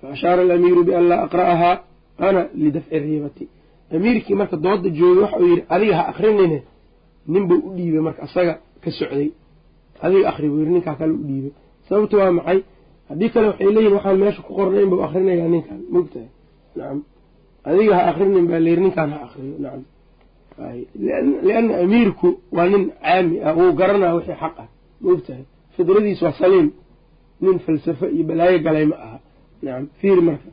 fa 0.00 0.06
ashaara 0.14 0.42
alamiiru 0.46 0.82
bian 0.84 1.04
laa 1.10 1.22
aqra'ahaa 1.26 1.76
ana 2.26 2.42
lidafci 2.62 2.98
riibati. 3.04 3.44
Amiirkii 3.94 4.34
marka 4.40 4.56
dooda 4.56 4.88
joogay 4.98 5.22
waxa 5.22 5.38
uu 5.42 5.46
yidhi 5.52 5.64
adiga 5.74 5.94
ha 5.98 6.02
akrinine 6.10 6.58
ninbuu 7.32 7.58
u 7.66 7.70
dhiibay 7.76 8.00
marka 8.06 8.22
asaga 8.26 8.54
ka 8.82 8.90
socday. 8.98 9.28
Adiga 10.04 10.28
akri 10.30 10.48
buu 10.50 10.58
yidhi 10.62 10.72
ninkaa 10.76 10.94
kale 11.00 11.12
u 11.12 11.24
dhiibay. 11.28 11.52
Sababtu 11.88 12.16
waa 12.20 12.32
maxay 12.38 12.58
haddii 13.12 13.30
kale 13.34 13.46
waxay 13.50 13.66
leeyihiin 13.74 13.94
waxaan 13.98 14.16
meesha 14.22 14.40
ku 14.46 14.52
qornayn 14.58 14.88
buu 14.90 15.00
akrinayaa 15.06 15.48
ninkan 15.54 15.80
mogtahay 15.94 16.28
nacam 16.78 16.98
adiga 17.68 17.94
ha 17.98 18.02
akrinin 18.10 18.44
baa 18.50 18.60
layidhi 18.66 18.82
ninkaan 18.86 19.10
ha 19.14 19.18
akriyo 19.26 19.56
nacam 19.64 19.82
lianna 21.46 21.74
amiirku 21.84 22.28
waa 22.56 22.66
nin 22.72 22.84
caami 23.02 23.36
ah 23.48 23.52
wuu 23.58 23.72
garanaa 23.80 24.12
wixii 24.16 24.36
xaq 24.42 24.54
ah 24.62 24.68
maogtahay 25.04 25.44
fidradiis 25.76 26.20
waa 26.26 26.32
saliim. 26.40 26.68
Nin 27.44 27.58
falsafo 27.64 28.06
iyo 28.14 28.24
balaayo 28.28 28.58
galay 28.66 28.86
ma 28.90 28.96
aha. 29.06 29.18
Nacam 29.64 29.84
fiiri 30.00 30.22
marka. 30.28 30.50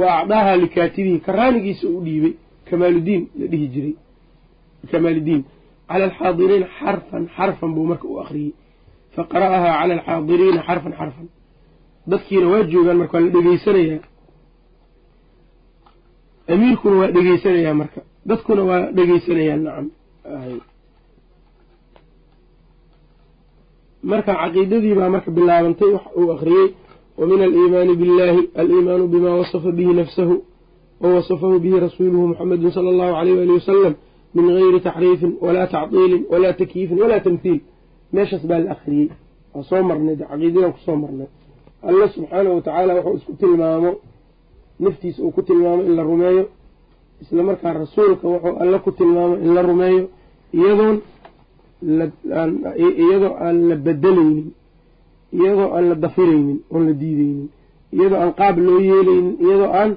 Wa 0.00 0.06
acdaaha 0.18 0.52
likaatibihi 0.62 1.18
karaanigiisa 1.26 1.84
u 1.96 2.00
dhiibay 2.06 2.32
kamaaludiin 2.68 3.22
la 3.38 3.46
dhihi 3.52 3.66
jiray. 3.74 3.94
Kamaaludiin. 4.90 5.42
Cala 5.88 6.04
alxaadiriina 6.08 6.66
xarfan 6.78 7.22
xarfan 7.36 7.70
buu 7.74 7.86
marka 7.90 8.06
u 8.12 8.16
akriyey 8.24 8.52
fa 9.14 9.22
qara'ahaa 9.32 9.74
cala 9.80 9.92
alxaadiriina 9.98 10.60
xarfan 10.68 10.92
xarfan 11.00 11.26
dadkiina 12.10 12.46
waa 12.52 12.62
joogaan 12.72 12.96
marka 13.00 13.14
waa 13.16 13.24
la 13.26 13.30
dhegeysanayaa 13.34 14.00
amiirkuna 16.52 16.96
waa 17.00 17.10
dhegeysanayaa 17.16 17.74
marka. 17.80 18.00
Dadkuna 18.28 18.62
waa 18.68 18.82
dhegeysanayaan 18.96 19.62
nacam. 19.64 19.86
Marka 24.10 24.32
caqiidadii 24.40 24.94
baa 24.98 25.08
marka 25.14 25.30
bilaabantay 25.36 25.90
wax 25.96 26.04
uu 26.18 26.30
akriyey 26.34 26.68
wa 27.18 27.26
min 27.26 27.40
aliimaani 27.46 27.94
billahi 27.96 28.42
aliimaanu 28.60 29.08
bima 29.12 29.30
wasafa 29.40 29.70
bihi 29.72 29.92
nafsahu 30.00 30.34
wa 31.00 31.08
wasafahu 31.14 31.58
bihi 31.64 31.80
rasuuluhu 31.80 32.26
muxamedin 32.28 32.70
sala 32.70 32.88
allahu 32.90 33.14
alayh 33.20 33.34
waali 33.38 33.52
wasalam 33.58 33.94
min 34.34 34.46
gayri 34.56 34.80
taxriifin 34.80 35.32
walaa 35.40 35.66
tacdiilin 35.66 36.22
walaa 36.32 36.52
takyiifin 36.52 36.98
walaa 37.02 37.20
tamhiil 37.20 37.60
meeshaas 38.12 38.46
baa 38.46 38.58
la 38.58 38.70
akriyey 38.76 39.08
waa 39.54 39.62
soo 39.70 39.82
marnay 39.88 40.16
caqiidadan 40.16 40.72
ku 40.72 40.78
soo 40.86 40.96
marnay 40.96 41.28
alla 41.88 42.06
subxaanahu 42.14 42.54
watacaala 42.56 42.92
wuxuu 42.94 43.16
isku 43.18 43.32
tilmaamo 43.40 43.90
naftiisa 44.80 45.22
uu 45.22 45.30
ku 45.36 45.42
tilmaamo 45.42 45.82
in 45.88 45.94
la 45.98 46.02
rumeeyo 46.02 46.44
isla 47.22 47.42
markaa 47.48 47.72
rasuulka 47.72 48.28
wuxuu 48.28 48.56
alla 48.62 48.78
ku 48.84 48.90
tilmaamo 48.98 49.34
in 49.44 49.50
la 49.56 49.62
rumeeyo 49.62 50.04
iyadoon 50.58 50.96
iyadoo 53.04 53.34
aan 53.44 53.68
la 53.68 53.76
bedelaynin 53.86 54.46
iyadoo 55.32 55.68
aan 55.76 55.84
la 55.90 55.94
dafiraynin 55.94 56.58
oon 56.72 56.82
la 56.88 56.92
diideynin 57.02 57.48
iyadoo 57.92 58.18
aan 58.22 58.32
qaab 58.40 58.56
loo 58.66 58.78
yeelaynin 58.88 59.36
iyadoo 59.44 59.70
aan 59.80 59.90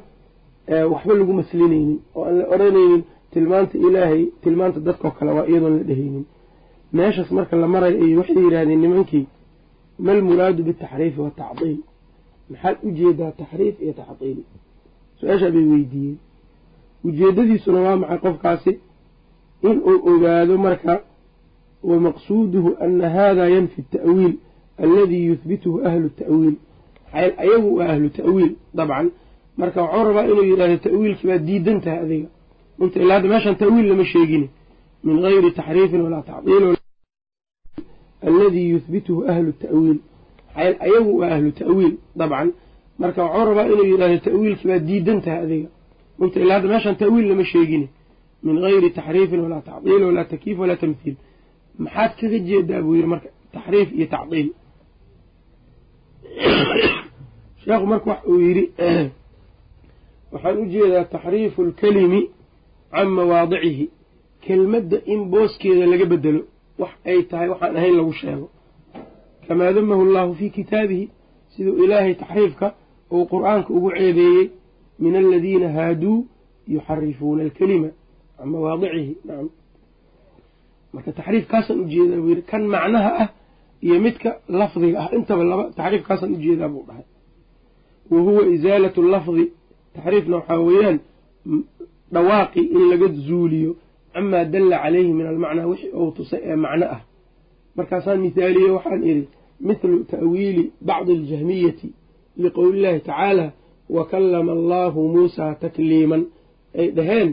waxba 0.91 1.13
lagu 1.19 1.33
maslinaynin 1.39 1.99
oo 2.15 2.23
aan 2.27 2.35
la 2.39 2.45
odhanaynin 2.53 3.03
tilmaanta 3.33 3.77
ilaahay 3.87 4.21
tilmaanta 4.43 4.79
dadkao 4.87 5.11
kale 5.17 5.31
waa 5.37 5.45
iyadoon 5.51 5.77
la 5.77 5.83
dhehaynin 5.89 6.25
meeshaas 6.97 7.31
marka 7.37 7.55
la 7.63 7.67
marayo 7.67 7.97
ay 8.05 8.15
waxay 8.19 8.37
yidhaahdeen 8.45 8.81
nimankii 8.81 9.25
mal 9.99 10.21
muraadu 10.21 10.63
bitaxriifi 10.63 11.19
watacdiil 11.25 11.79
maxaad 12.49 12.77
u 12.83 12.91
jeedaa 12.99 13.31
taxriif 13.31 13.75
iyo 13.81 13.93
tacdiil 13.93 14.39
su'aashaa 15.19 15.51
bay 15.55 15.65
weydiiyeen 15.73 16.17
ujeedadiisuna 17.07 17.79
waa 17.81 17.95
maxay 18.01 18.19
qofkaasi 18.25 18.71
in 19.69 19.77
uu 19.89 19.99
ogaado 20.11 20.57
marka 20.57 20.93
wa 21.89 21.99
maqsuuduhu 21.99 22.69
ana 22.85 23.09
hada 23.09 23.49
yanfi 23.49 23.81
ta'wiil 23.95 24.33
alladii 24.83 25.25
yuhbituhu 25.31 25.77
ahlu 25.89 26.09
ta'wiil 26.09 26.55
ayagu 27.13 27.69
waa 27.77 27.89
ahlu 27.93 28.09
ta'wiil 28.09 28.51
dabcan 28.77 29.11
marka 29.57 29.81
waxuu 29.83 30.03
rabaa 30.09 30.25
inuu 30.31 30.45
yidhahdo 30.51 30.77
ta'wiilkii 30.87 31.27
baad 31.27 31.43
diidan 31.49 31.81
tahay 31.81 31.99
adiga 32.05 32.29
inta 32.83 32.99
ilaa 33.03 33.15
hadda 33.15 33.29
meeshaan 33.33 33.55
ta'wiil 33.63 33.87
lama 33.91 34.05
sheegin 34.13 34.43
min 35.03 35.15
gayri 35.25 35.51
taxriifin 35.59 36.01
walaa 36.05 36.23
tacdiil 36.31 36.63
alladii 38.27 38.69
yuhbituhu 38.73 39.21
ahlu 39.31 39.51
ta'wiil 39.63 39.99
ayagu 40.85 41.11
waa 41.19 41.31
ahlu 41.35 41.51
ta'wiil 41.51 41.93
dabcan. 42.15 42.49
Marka 42.99 43.23
waxuu 43.23 43.45
rabaa 43.49 43.67
inuu 43.73 43.87
yidhahdo 43.93 44.17
ta'wiilkii 44.27 44.67
baad 44.67 44.83
diidan 44.89 45.21
tahay 45.21 45.41
adiga. 45.45 45.69
Inta 46.23 46.39
ilaa 46.39 46.55
hadda 46.57 46.67
meeshaan 46.73 46.95
ta'wiil 47.03 47.25
lama 47.29 47.43
sheegin. 47.53 47.83
Min 48.43 48.55
gayri 48.61 48.89
taxriifin 48.97 49.39
walaa 49.45 49.61
tacdiil 49.69 50.01
walaa 50.09 50.25
takyiif 50.33 50.57
walaa 50.59 50.81
tamhiil 50.83 51.15
maxaad 51.83 52.11
kaga 52.19 52.37
jeedaa 52.49 52.81
buu 52.81 52.95
yidhi 52.95 53.09
marka 53.13 53.29
taxriif 53.55 53.89
iyo 53.97 54.07
tacdiil. 54.15 54.49
Sheekhu 57.63 57.85
marka 57.91 58.05
wax 58.11 58.21
uu 58.31 58.39
yidhi 58.47 58.63
waxaan 60.31 60.57
u 60.61 60.65
jeedaa 60.73 61.05
taxriifu 61.15 61.61
alkalimi 61.67 62.21
can 62.91 63.07
mawaadicihi 63.17 63.89
kelmadda 64.41 64.97
in 65.05 65.19
booskeeda 65.31 65.85
laga 65.85 66.05
bedelo 66.05 66.41
wax 66.81 66.91
ay 67.11 67.19
tahay 67.29 67.47
waxaan 67.53 67.75
ahayn 67.79 67.95
lagu 67.99 68.13
sheego. 68.21 68.47
Kamaa 69.47 69.71
damahu 69.77 70.01
allahu 70.07 70.31
fii 70.39 70.49
kitaabihi 70.57 71.05
siduu 71.53 71.75
ilaahay 71.83 72.13
taxriifka 72.21 72.67
uu 73.15 73.25
qur'aanka 73.33 73.69
ugu 73.77 73.89
ceebeeyey 73.97 74.45
min 75.03 75.13
aladiina 75.21 75.67
haaduu 75.77 76.17
yuxarifuuna 76.73 77.41
alkalima 77.47 77.89
can 78.37 78.47
mawaadicihi 78.53 79.13
nacam 79.27 79.49
marka 80.93 81.11
taxriifkaasaan 81.19 81.79
u 81.83 81.85
jeedaa 81.93 82.19
buu 82.21 82.29
yidhi 82.33 82.43
kan 82.51 82.63
macnaha 82.73 83.09
ah 83.23 83.29
iyo 83.85 83.95
midka 84.05 84.29
lafdiga 84.59 84.97
ah 85.03 85.09
intaba 85.17 85.43
laba 85.51 85.63
taxriifkaasaan 85.77 86.31
u 86.35 86.37
jeedaa 86.45 86.69
buu 86.73 86.83
dhahay. 86.87 87.05
Wa 88.11 88.19
huwa 88.25 88.41
isaalatu 88.55 88.99
lafdi 89.13 89.45
taxriifna 89.95 90.35
waxaa 90.39 90.59
weeyaan 90.67 90.97
dhawaaqi 92.13 92.61
in 92.75 92.81
laga 92.91 93.07
zuuliyo 93.27 93.71
camaa 94.17 94.45
dalla 94.53 94.77
calayhi 94.83 95.13
min 95.19 95.25
almacnaa 95.31 95.67
wixii 95.71 95.91
uu 96.01 96.11
tusay 96.17 96.41
ee 96.51 96.55
macno 96.65 96.85
ah 96.95 97.01
markaasaan 97.77 98.19
mithaaliye 98.25 98.69
waxaan 98.77 99.01
idhi 99.11 99.23
mithlu 99.69 99.97
ta'wiili 100.13 100.63
bacdi 100.89 101.11
aljahmiyati 101.19 101.87
liqowli 102.43 102.79
llahi 102.83 102.99
tacaala 103.07 103.45
wa 103.95 104.03
kallama 104.11 104.51
allahu 104.57 104.99
muusaa 105.15 105.53
takliiman 105.63 106.21
ay 106.79 106.87
dhaheen 106.97 107.29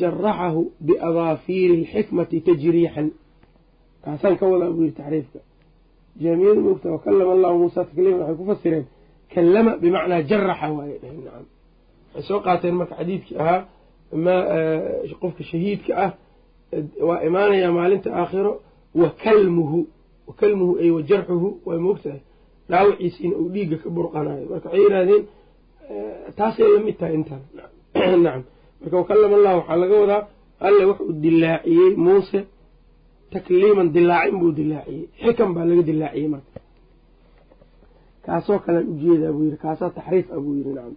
jaraxahu 0.00 0.60
biadaafiiri 0.86 1.74
alxikmati 1.80 2.36
tajriixan 2.48 3.08
kaasaan 4.04 4.34
ka 4.40 4.44
wadaa 4.52 4.70
buu 4.74 4.82
yidhi 4.86 4.96
taxriifka 5.00 5.38
jahmiyadu 6.22 6.60
moogta 6.66 6.88
wa 6.94 6.98
kallama 7.06 7.32
allahu 7.36 7.56
muusaa 7.62 7.84
takliiman 7.88 8.20
waxay 8.20 8.36
ku 8.40 8.44
fasireen 8.50 8.84
kallama 9.34 9.70
bimacnaa 9.82 10.22
jaraxa 10.30 10.66
waaye 10.76 10.96
dhaheen 11.02 11.20
nacam 11.24 11.46
waxay 12.14 12.22
soo 12.28 12.40
qaateen 12.46 12.74
marka 12.80 12.94
xadiidkii 13.00 13.36
ahaa 13.42 13.60
qofka 15.20 15.42
shahiidka 15.50 15.92
ah 16.04 16.12
waa 17.08 17.20
imaanayaa 17.28 17.72
maalinta 17.72 18.10
aakhiro 18.20 18.52
wa 18.94 19.10
kalmuhu 19.24 19.86
wa 20.26 20.34
ay 20.80 20.90
wa 20.90 21.02
jarxuhu 21.02 21.60
way 21.66 21.78
moogtahay 21.78 22.20
dhaawiciisiina 22.70 23.36
uu 23.36 23.48
dhiigga 23.54 23.76
ka 23.82 23.90
burqanayo 23.90 24.46
marka 24.50 24.68
waxay 24.68 24.82
yidhaahdeen 24.84 25.24
taasay 26.36 26.68
la 26.74 26.80
mid 26.86 26.96
tahay 26.98 27.14
intaan. 27.14 27.42
Nacam 28.24 28.44
marka 28.80 28.96
wakallama 28.96 29.34
allah 29.38 29.52
waxaa 29.58 29.76
laga 29.76 29.94
wadaa 30.02 30.22
alle 30.66 30.84
wuxuu 30.90 31.12
dilaaciyey 31.22 31.92
muuse 31.96 32.40
takliiman 33.30 33.88
dilaacin 33.94 34.36
buu 34.40 34.52
dilaaciyey. 34.52 35.08
Xikam 35.22 35.54
baa 35.54 35.64
laga 35.70 35.82
dilaaciyey 35.82 36.28
marka. 36.34 36.60
Kaasoo 38.24 38.58
kalean 38.64 38.86
u 38.92 38.94
jeedaa 39.02 39.32
buu 39.32 39.44
yidhi 39.46 39.58
kaasaa 39.64 39.90
taxriif 39.98 40.26
ah 40.34 40.40
buu 40.44 40.54
yidhi 40.58 40.72
nacam 40.78 40.94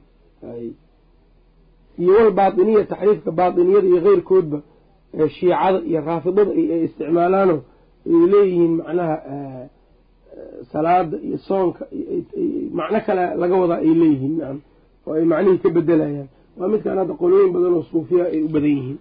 iyo 1.99 2.13
wal 2.13 2.31
baatiniya 2.31 2.85
taxriifka 2.91 3.31
baatiniyada 3.31 3.87
iyo 3.87 4.01
keyrkoodba 4.01 4.59
shiicada 5.35 5.79
iyo 5.89 5.99
raafidada 6.01 6.51
ay 6.51 6.83
isticmaalaano 6.85 7.55
ay 8.05 8.21
leeyihiin 8.31 8.73
macnaha 8.77 9.15
salaada 10.71 11.17
iyo 11.17 11.37
soonka 11.37 11.87
macno 12.71 12.99
kale 13.05 13.35
laga 13.35 13.55
wadaa 13.55 13.81
ay 13.85 13.93
leeyihiin 14.01 14.61
oo 15.07 15.13
ay 15.13 15.25
macnihii 15.25 15.57
ka 15.57 15.69
bedelayaan. 15.69 16.29
Waa 16.57 16.67
midkaan 16.67 16.97
hadda 16.97 17.13
qolooyin 17.13 17.53
badan 17.53 17.73
oo 17.73 17.83
suufiya 17.83 18.25
ay 18.25 18.41
u 18.43 18.49
badan 18.49 18.69
yihiin 18.69 18.99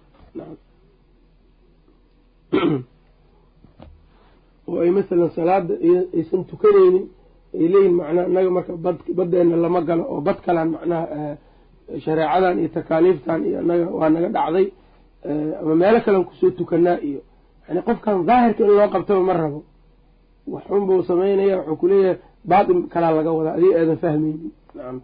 oo 4.67 4.79
ay 4.83 4.91
masalan 4.91 5.29
salaada 5.35 5.73
aysan 6.17 6.45
tukanaynin 6.45 7.05
ay 7.53 7.67
leeyihiin 7.67 7.95
macnaha 7.95 8.27
inaga 8.27 8.49
marka 8.49 8.73
bad 8.77 8.97
baddeena 9.15 9.55
lama 9.57 9.81
galo 9.81 10.03
oo 10.03 10.21
bad 10.21 10.41
kalaan 10.45 10.69
macnaha 10.71 11.37
shareecadan 12.05 12.59
iyo 12.59 12.69
takaaliiftan 12.77 13.39
iyo 13.49 13.61
naga 13.61 13.85
waa 13.99 14.09
naga 14.09 14.29
dhacday 14.35 14.67
ama 15.61 15.75
meelo 15.75 15.99
kalean 16.05 16.23
ku 16.25 16.33
soo 16.39 16.49
tukanaa 16.57 16.97
iyo 17.09 17.21
yani 17.67 17.81
qofkan 17.87 18.25
daahirka 18.29 18.63
in 18.63 18.69
loo 18.77 18.89
qabtaba 18.93 19.21
ma 19.29 19.33
rabo. 19.33 19.59
Waxunbuu 20.53 21.03
samaynaya 21.03 21.57
wuxuu 21.57 21.75
kuleeyahay 21.81 22.17
baatin 22.49 22.79
kalaa 22.93 23.11
laga 23.17 23.31
wadaa 23.37 23.53
adiga 23.57 23.75
aadan 23.81 23.97
fahmaynin 24.03 24.51
nacam 24.75 24.97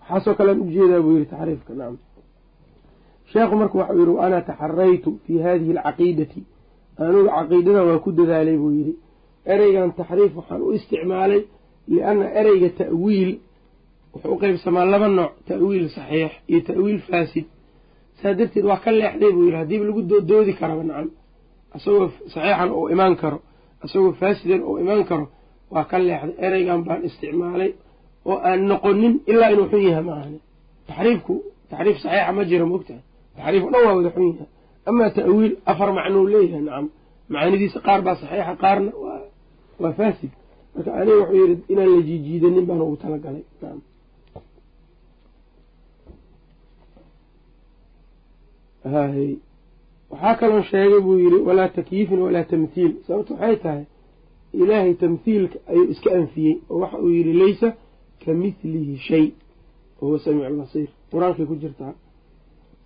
waxaasoo 0.00 0.34
kalean 0.38 0.58
u 0.60 0.66
jeedaa 0.74 1.00
buu 1.04 1.14
yihi 1.16 1.26
taxriifka 1.32 1.72
nacam 1.78 1.96
sheekhu 3.32 3.54
marka 3.60 3.78
waxau 3.78 3.96
yihi 3.98 4.10
wa 4.16 4.26
ana 4.26 4.38
taxaraytu 4.48 5.10
fi 5.24 5.32
hadihi 5.44 5.72
alcaqiidati. 5.78 6.40
Anugu 6.98 7.28
caqiidadan 7.36 7.84
waa 7.88 7.98
ku 8.04 8.10
dadaalay 8.18 8.56
buu 8.62 8.70
yidhi. 8.78 8.94
Ereygan 9.52 9.90
taxriif 9.98 10.32
waxaan 10.38 10.62
u 10.62 10.72
isticmaalay 10.76 11.40
lianna 11.88 12.26
ereyga 12.40 12.68
ta'wiil 12.80 13.30
wuxuu 14.12 14.32
u 14.34 14.38
qeybsamaa 14.42 14.84
laba 14.92 15.08
nooc 15.18 15.32
ta'wiil 15.48 15.86
saxiix 15.96 16.32
iyo 16.50 16.60
ta'wiil 16.68 17.00
faasid. 17.08 17.46
Saa 18.20 18.32
darteed 18.38 18.64
waa 18.70 18.80
ka 18.84 18.90
leexday 19.00 19.30
buu 19.34 19.44
yidhi 19.46 19.58
haddiiba 19.62 19.84
lagu 19.88 20.00
doodi 20.30 20.52
karaba 20.60 20.82
nacam 20.88 21.08
isagoo 21.76 22.06
saxiixan 22.32 22.70
uu 22.78 22.86
imaan 22.94 23.14
karo 23.22 23.38
isagoo 23.84 24.12
faasidan 24.20 24.60
uu 24.68 24.76
imaan 24.84 25.02
karo 25.10 25.24
waa 25.74 25.84
ka 25.90 25.96
leexday. 26.06 26.34
Ereygan 26.46 26.80
baan 26.86 27.00
isticmaalay 27.08 27.70
oo 28.30 28.36
aan 28.48 28.60
noqonin 28.70 29.14
ilaa 29.30 29.50
inuu 29.54 29.66
xun 29.72 29.82
yahay 29.88 30.04
ma 30.08 30.12
ahani. 30.18 30.38
Taxriifku 30.88 31.34
taxriif 31.70 31.96
saxiixa 32.04 32.32
ma 32.36 32.42
jira 32.50 32.64
moogtahay 32.72 33.02
taxriif 33.36 33.64
dhan 33.72 33.82
waa 33.86 33.94
wada 33.98 34.10
xun 34.14 34.24
yahay. 34.30 34.48
Amaa 34.88 35.10
ta'wiil 35.18 35.52
afar 35.70 35.88
macnou 35.98 36.24
leeyahay 36.32 36.62
nacam. 36.68 36.86
Macaanidiisa 37.32 37.78
qaar 37.86 38.00
baa 38.06 38.16
saxiixa 38.20 38.54
qaarna 38.62 38.90
waa 39.82 39.92
faasid. 39.98 40.32
Marka 40.74 40.90
aniga 41.00 41.16
wuxuu 41.20 41.38
yidhi 41.42 41.54
inaan 41.72 41.90
la 41.94 42.00
jiijiidanin 42.08 42.64
baan 42.68 42.80
ugu 42.86 42.96
talagalay 43.02 43.44
nacam 43.62 43.80
hahy 48.84 49.36
waxaa 50.10 50.34
kaloo 50.40 50.62
sheegay 50.70 51.00
buu 51.00 51.18
yidhi 51.24 51.38
walaa 51.48 51.68
takyiifin 51.68 52.18
walaa 52.26 52.44
tamthiil. 52.44 52.92
Sababta 53.06 53.34
waxay 53.34 53.56
tahay 53.64 53.84
ilaahay 54.52 54.94
tamthiilka 54.94 55.58
ayuu 55.70 55.88
iska 55.92 56.10
anfiyey 56.18 56.54
oo 56.70 56.78
waxa 56.82 56.98
uu 57.04 57.10
yidhi 57.18 57.32
laysa 57.32 57.68
ka 58.24 58.30
mithlihi 58.42 58.96
shay 59.08 59.26
wahuwa 60.00 60.18
samiic 60.24 60.46
albasiir 60.46 60.88
qur'aankay 61.12 61.46
ku 61.50 61.54
jirtaa. 61.62 61.94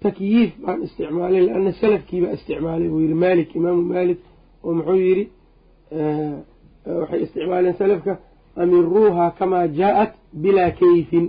Takyiif 0.03 0.51
baan 0.62 0.82
isticmaalay 0.86 1.42
lianna 1.47 1.72
salafkiibaa 1.80 2.32
isticmaalay 2.38 2.88
buu 2.88 3.01
yidhi 3.05 3.14
maalik 3.24 3.49
imaamu 3.59 3.82
maalik. 3.92 4.18
Oo 4.64 4.72
muxuu 4.78 4.99
yidhi 5.09 5.24
waxay 7.01 7.20
isticmaaleen 7.24 7.74
salafka 7.80 8.12
amiruuha 8.62 9.24
kamaa 9.38 9.66
jaa-at 9.78 10.12
bilaa 10.42 10.70
kayfin. 10.80 11.26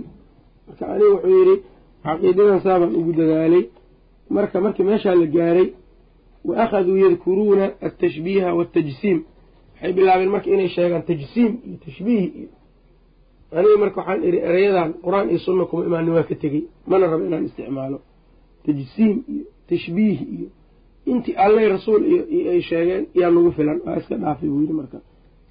Marka 0.66 0.84
aniga 0.92 1.10
wuxuu 1.14 1.34
yidhi 1.40 1.56
caqiidadan 2.04 2.60
saabaan 2.64 2.94
ugu 2.98 3.12
dadaalay 3.18 3.64
marka 4.36 4.56
markii 4.64 4.84
meeshaa 4.90 5.14
la 5.20 5.26
gaaray 5.36 5.68
wa 6.48 6.54
akhaduu 6.64 6.96
yadkuruuna 7.04 7.64
altashbiiha 7.86 8.48
waatajsiim 8.58 9.18
waxay 9.74 9.92
bilaabeen 9.96 10.30
marka 10.34 10.48
inay 10.54 10.68
sheegaan 10.76 11.02
tajsiim 11.08 11.52
iyo 11.66 11.76
tashbiih 11.86 12.24
iyo 12.38 12.48
aniga 13.58 13.76
marka 13.82 13.96
waxaan 14.00 14.20
idhi 14.28 14.38
ereyadan 14.48 14.90
qur'aan 15.04 15.26
iyo 15.30 15.38
sunna 15.46 15.64
kuma 15.70 15.82
imaanin 15.88 16.12
waa 16.16 16.22
ka 16.30 16.34
tegey. 16.42 16.62
Mana 16.90 17.04
rabo 17.10 17.24
inaan 17.28 17.44
isticmaalo. 17.48 17.98
Tajsiim 18.66 19.16
iyo 19.32 19.44
tashbiih 19.70 20.18
iyo 20.34 20.48
intii 21.10 21.34
allay 21.44 21.66
rasuul 21.74 22.02
iyo 22.12 22.50
ay 22.52 22.60
sheegeen 22.68 23.04
yaa 23.20 23.30
nagu 23.34 23.50
filan. 23.56 23.78
Waa 23.86 23.96
iska 24.00 24.14
dhaafay 24.22 24.48
buu 24.50 24.60
yidhi 24.62 24.72
marka. 24.80 24.98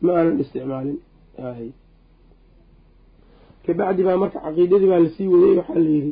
Ma 0.02 0.12
aanan 0.18 0.40
isticmaalin. 0.44 0.98
Kabacdi 3.66 4.02
baa 4.08 4.18
marka 4.24 4.40
caqiidadii 4.46 4.88
baa 4.92 5.00
la 5.04 5.10
sii 5.16 5.28
wadayy 5.34 5.56
waxaa 5.60 5.80
la 5.86 5.90
yidhi 5.96 6.12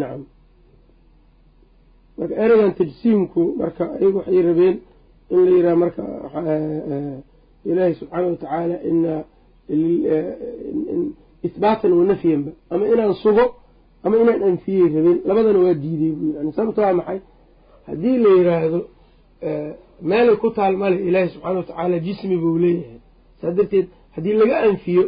nacam 0.00 0.22
marka 2.20 2.34
ereygan 2.44 2.72
tajsiimku 2.80 3.42
marka 3.60 3.82
ayagu 3.96 4.16
waxay 4.20 4.42
rabeen 4.48 4.76
in 5.34 5.38
la 5.46 5.50
yidhaha 5.56 5.76
marka 5.84 6.02
ilaahi 7.70 7.94
subxaana 8.00 8.26
watacaala 8.32 8.76
ina 8.90 9.12
ihbaatan 11.46 11.92
wa 11.98 12.04
nafyanba 12.10 12.50
ama 12.72 12.84
inaan 12.92 13.14
sugo 13.22 13.44
ama 14.04 14.14
inaan 14.22 14.42
anfiyey 14.50 14.86
rabeen 14.96 15.18
labadana 15.28 15.58
waa 15.64 15.74
diiday 15.82 16.12
buu 16.18 16.30
yani 16.36 16.52
sababta 16.56 16.80
waa 16.86 16.92
maxay? 17.00 17.18
Haddii 17.88 18.16
la 18.24 18.30
yiraahdo 18.38 18.80
meelay 20.10 20.36
ku 20.42 20.48
taal 20.56 20.74
male 20.82 20.96
ilaahi 21.08 21.28
subxaana 21.34 21.58
watacaala 21.62 21.96
jismi 22.06 22.36
buu 22.42 22.58
leeyahay. 22.64 22.98
Saa 23.40 23.50
darteed 23.56 23.86
haddii 24.16 24.34
laga 24.40 24.56
anfiyo 24.68 25.04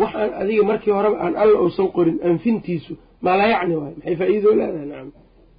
waxaan 0.00 0.30
adiga 0.40 0.62
markii 0.70 0.92
horeba 0.96 1.16
aan 1.24 1.34
alla 1.42 1.56
uusan 1.64 1.88
qorin 1.96 2.16
anfintiisu 2.28 2.92
maalaa 3.24 3.48
yacni 3.54 3.74
waayo 3.80 3.94
maxay 3.98 4.16
faa-iidoo 4.20 4.54
leedahay? 4.60 4.86
Nacam 4.90 5.10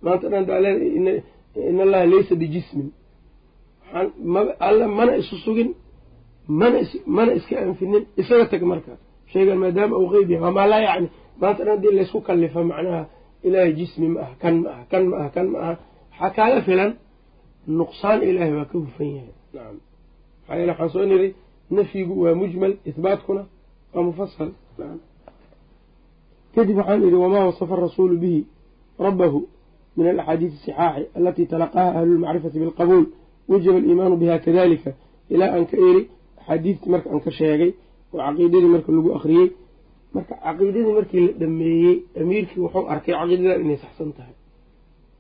maanta 0.06 0.26
dhan 0.32 0.44
daa 0.50 0.60
leedahay 0.66 1.22
in 1.70 1.78
allaha 1.86 2.06
laysa 2.14 2.34
bijismin 2.42 2.88
alla 4.68 4.86
mana 4.98 5.12
isu 5.22 5.36
sugin 5.46 5.70
mana 6.60 6.80
mana 7.18 7.32
iska 7.40 7.56
anfinin 7.66 8.04
isaga 8.22 8.46
tag 8.52 8.62
marka. 8.72 8.94
Shaygan 9.32 9.58
maadaama 9.64 9.96
uu 10.02 10.10
qeyb 10.14 10.30
yahay 10.34 10.44
waa 10.46 10.52
maalaa 10.60 10.82
yacni 10.88 11.08
maanta 11.42 11.62
dhan 11.66 11.72
haddii 11.76 11.94
laysku 11.98 12.20
kalifa 12.28 12.60
macnaha 12.72 13.02
ilaahay 13.48 13.74
jismi 13.80 14.08
ma 14.14 14.20
aha 14.26 14.34
kan 14.42 14.56
ma 14.64 14.70
aha 14.74 14.84
kan 14.92 15.04
ma 15.10 15.16
aha 15.22 15.30
kan 15.36 15.48
ma 15.54 15.58
aha. 15.64 15.74
Waxaa 16.12 16.30
kaaga 16.38 16.60
filan 16.68 16.92
nuqsaan 17.80 18.20
ilaahay 18.30 18.54
waa 18.58 18.66
ka 18.72 18.76
hufan 18.84 19.08
yahay. 19.18 19.34
Nacam 19.54 19.76
maxaa 20.48 20.56
yeele 20.60 20.72
waxaan 20.72 20.90
soo 20.94 21.06
niri 21.12 21.30
nafyigu 21.78 22.14
waa 22.24 22.36
mujmal 22.42 22.74
ihbaatkuna 22.90 23.42
waa 23.94 24.04
mufasal 24.08 24.50
nacam 24.78 25.00
kadib 26.56 26.76
waxaan 26.80 27.00
idhi 27.08 27.18
wamaa 27.26 27.46
wasafa 27.50 27.74
arasuulu 27.78 28.16
bihi 28.24 28.40
rabbahu 29.06 29.40
min 29.98 30.06
alaxaadiis 30.12 30.54
asixaaxi 30.58 31.04
alatii 31.18 31.48
talaqaha 31.54 31.90
ahlu 32.00 32.12
lmacrifati 32.18 32.58
bilqabuul 32.64 33.06
wajaba 33.52 33.78
aliimaanu 33.82 34.16
biha 34.22 34.36
kadalika 34.46 34.92
ilaa 35.34 35.52
aan 35.56 35.66
ka 35.72 35.76
eri 35.90 36.02
axaadiistii 36.40 36.90
marka 36.94 37.08
aan 37.14 37.22
ka 37.26 37.32
sheegay 37.40 37.72
oo 38.14 38.20
caqiidadii 38.26 38.72
marka 38.76 38.90
lagu 38.98 39.10
akhriyey 39.18 39.48
marka 40.16 40.34
caqiidadii 40.46 40.94
markii 41.00 41.22
la 41.28 41.34
dhameeyey 41.42 41.96
amiirkii 42.22 42.60
wuxuu 42.66 42.86
arkay 42.94 43.14
caqiidadan 43.20 43.62
inay 43.66 43.78
saxsan 43.84 44.10
tahay 44.18 44.36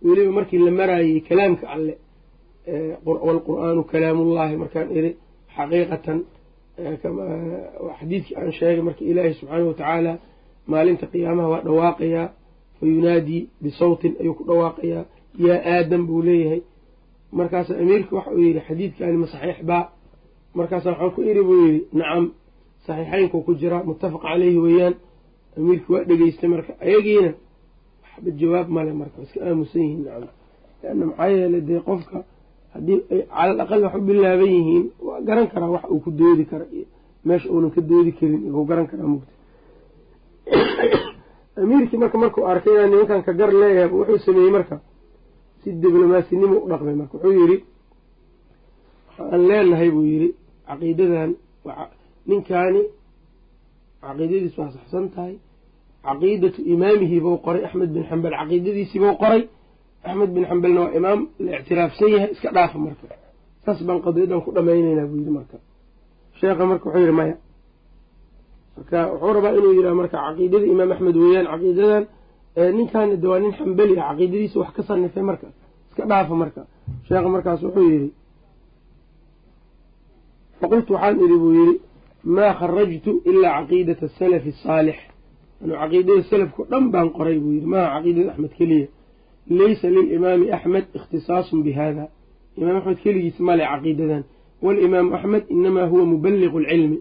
weliba 0.05 0.31
markii 0.37 0.59
la 0.67 0.71
maraayey 0.79 1.19
kalaamka 1.29 1.65
alle 1.75 1.93
waalqur'aanu 3.05 3.81
kalaamullaahi 3.91 4.55
markaan 4.63 4.87
iri 4.97 5.11
xaqiiqatan 5.55 6.17
xadiidkii 7.99 8.35
aan 8.39 8.51
sheegay 8.59 8.81
marka 8.87 9.01
ilaahi 9.11 9.33
subxaanahu 9.39 9.67
watacaala 9.71 10.11
maalinta 10.71 11.05
qiyaamaha 11.13 11.47
waa 11.53 11.61
dhawaaqayaa 11.67 12.27
fa 12.79 12.83
yunaadii 12.85 13.41
bisawtin 13.61 14.13
ayuu 14.21 14.33
ku 14.37 14.43
dhawaaqayaa 14.43 15.05
yaa 15.45 15.59
aadam 15.73 16.01
buu 16.07 16.21
leeyahay. 16.27 16.61
Markaas 17.31 17.69
amiirka 17.71 18.15
waxa 18.15 18.31
uu 18.31 18.41
yidhi 18.47 18.59
xadiidkaani 18.67 19.17
ma 19.17 19.27
saxiix 19.33 19.59
baa 19.69 19.83
markaasa 20.57 20.89
waxaan 20.91 21.11
ku 21.15 21.21
iri 21.29 21.41
buu 21.47 21.57
yidhi 21.65 21.79
nacam 21.99 22.25
saxiixeynku 22.87 23.37
ku 23.45 23.51
jiraa 23.61 23.83
muttafaq 23.87 24.21
caleyhi 24.21 24.57
weeyaan. 24.65 24.95
Amiirkii 25.57 25.93
waa 25.93 26.03
dhegeystay 26.09 26.49
marka 26.49 26.71
ayagiina 26.85 27.31
waxba 28.03 28.31
jawaab 28.39 28.67
male 28.75 28.91
marka 28.93 29.17
iska 29.25 29.39
aamusan 29.47 29.81
yihiin 29.81 30.03
nacam. 30.05 30.29
Leanna 30.83 31.05
maxaa 31.09 31.27
yeelay 31.35 31.61
dee 31.69 31.79
qofka 31.87 32.17
haddii 32.73 32.99
ay 33.11 33.21
calal 33.35 33.59
aqal 33.63 33.81
wax 33.85 33.93
u 33.95 34.01
bilaaban 34.07 34.51
yihiin 34.57 34.85
waa 35.07 35.21
garan 35.27 35.47
karaa 35.53 35.69
wax 35.75 35.83
uu 35.93 35.99
ku 36.05 36.11
doodi 36.19 36.45
kara 36.51 36.65
iyo 36.75 36.85
meesha 37.25 37.47
uunan 37.53 37.71
ka 37.75 37.81
doodi 37.89 38.11
karin 38.17 38.41
u 38.59 38.65
garan 38.69 38.87
karaa 38.91 39.07
mugta 39.13 39.33
amiirkii 41.61 41.97
marka 42.03 42.17
markuu 42.23 42.43
arkay 42.51 42.73
inaa 42.73 42.87
nimankan 42.91 43.21
ka 43.25 43.31
gar 43.39 43.51
leeyahay 43.61 43.89
wuxuu 43.99 44.17
sameeyey 44.25 44.51
marka 44.57 44.75
si 45.61 45.67
diblomasinimo 45.81 46.55
u 46.65 46.67
dhaqmay 46.71 46.95
marka. 47.01 47.13
Wuxuu 47.17 47.33
yidhi 47.39 47.57
waxaan 49.17 49.41
leenahay 49.49 49.89
buu 49.95 50.05
yidhi 50.11 50.29
caqiidadan 50.67 51.31
ninkaani 52.29 52.81
caqiidadiis 54.03 54.55
waa 54.59 54.71
saxsan 54.75 55.05
tahay. 55.15 55.35
Caqiidatu 56.05 56.59
imaamihi 56.73 57.17
buu 57.25 57.37
qoray 57.45 57.61
axmed 57.67 57.89
bin 57.95 58.03
xambal 58.09 58.33
caqiidadiisii 58.39 58.99
buu 59.03 59.15
qoray. 59.23 59.41
Axmed 60.07 60.29
bin 60.35 60.43
xambalna 60.49 60.79
waa 60.83 60.93
imaam 60.99 61.19
la 61.45 61.51
ictiraafsan 61.59 62.09
yahay 62.13 62.29
iska 62.35 62.49
dhaafa 62.55 62.77
marka. 62.85 63.05
Saas 63.65 63.79
baan 63.87 63.99
qadiyadan 64.05 64.41
ku 64.45 64.49
dhamayneynaa 64.55 65.07
buu 65.09 65.17
yidhi 65.21 65.33
marka. 65.39 65.57
Sheekha 66.39 66.63
marka 66.71 66.85
wuxuu 66.87 67.01
yidhi 67.03 67.15
maya 67.19 67.35
marka 68.77 68.97
wuxuu 69.11 69.33
rabaa 69.37 69.53
inuu 69.59 69.73
yidhaha 69.77 69.95
marka 70.01 70.17
caqiidada 70.25 70.65
imaam 70.73 70.91
axmed 70.95 71.15
weeyaan 71.23 71.47
caqiidadan 71.51 72.03
ninkaani 72.77 73.15
de 73.21 73.27
waa 73.31 73.39
nin 73.43 73.51
xambali 73.59 73.93
ah 73.99 74.07
caqiidadiisa 74.09 74.57
wax 74.61 74.71
ka 74.77 74.81
sanifay 74.87 75.23
marka 75.29 75.47
iska 75.89 76.03
dhaafa 76.11 76.35
marka. 76.43 76.61
Sheekha 77.07 77.29
markaas 77.35 77.59
wuxuu 77.65 77.85
yidhi 77.93 78.09
faqultu 80.59 80.93
waxaan 80.95 81.15
idhi 81.25 81.37
buu 81.43 81.53
yidhi 81.59 81.75
maa 82.35 82.51
kharajtu 82.59 83.11
ilaa 83.29 83.53
caqiidata 83.59 84.05
asalafi 84.09 84.49
asaalix 84.55 84.99
anuu 85.61 85.75
caqiidada 85.81 86.23
salafkao 86.31 86.65
dhan 86.71 86.83
baan 86.93 87.07
qoray 87.17 87.37
buu 87.43 87.51
yidhi 87.55 87.67
maaha 87.73 87.87
caqiidada 87.95 88.29
axmed 88.33 88.53
keliya. 88.59 88.87
Laysa 89.59 89.87
lilimaami 89.95 90.45
axmed 90.57 90.85
ikhtisaasun 90.97 91.59
bi 91.65 91.71
hada 91.79 92.05
imaam 92.59 92.75
axmed 92.79 92.97
keligiis 93.03 93.37
male 93.47 93.63
caqiidadan. 93.73 94.23
Walimaamu 94.65 95.11
axmed 95.17 95.43
inamaa 95.55 95.87
huwa 95.91 96.05
mubaliqu 96.13 96.57
lcilmi 96.63 96.97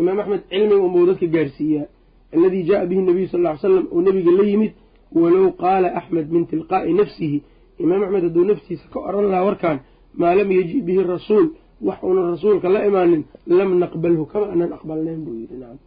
imaam 0.00 0.18
axmed 0.22 0.42
cilmiga 0.50 0.76
unbuu 0.86 1.06
dadka 1.08 1.26
gaarsiiyaa. 1.34 1.86
Aladii 2.34 2.62
jaaa 2.68 2.86
bihi 2.90 3.00
nabiyu 3.08 3.28
sal 3.32 3.42
ly 3.46 3.56
slam 3.60 3.86
uu 3.94 4.00
nabiga 4.06 4.30
la 4.38 4.44
yimid 4.50 4.72
walow 5.20 5.46
qaala 5.62 5.88
axmed 5.98 6.26
min 6.34 6.42
tilqaa'i 6.50 6.92
nafsihi. 7.00 7.38
Imaam 7.82 8.02
axmed 8.04 8.22
hadduu 8.26 8.44
naftiisa 8.50 8.84
ka 8.92 8.98
oran 9.08 9.26
lahaa 9.30 9.44
warkaan 9.48 9.78
maa 10.20 10.34
lam 10.38 10.48
yaji 10.56 10.76
bihi 10.86 11.02
rasuul 11.14 11.46
wax 11.86 11.98
uunan 12.02 12.26
rasuulka 12.34 12.68
la 12.74 12.80
imaanin 12.88 13.22
lam 13.58 13.70
naqbalhu 13.82 14.24
kama 14.32 14.46
anan 14.54 14.70
aqbalnayn 14.76 15.20
buu 15.24 15.34
yidhi. 15.40 15.56
Nacam 15.62 15.78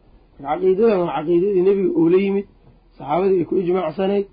caqiidadan 0.42 1.00
waa 1.04 1.14
caqiidadii 1.18 1.62
nebiga 1.68 1.92
uu 2.00 2.10
la 2.14 2.18
yimid 2.26 2.46
saxaabadii 2.98 3.40
ay 3.40 3.46
ku 3.50 3.56
ijmaacsanayd 3.62 4.26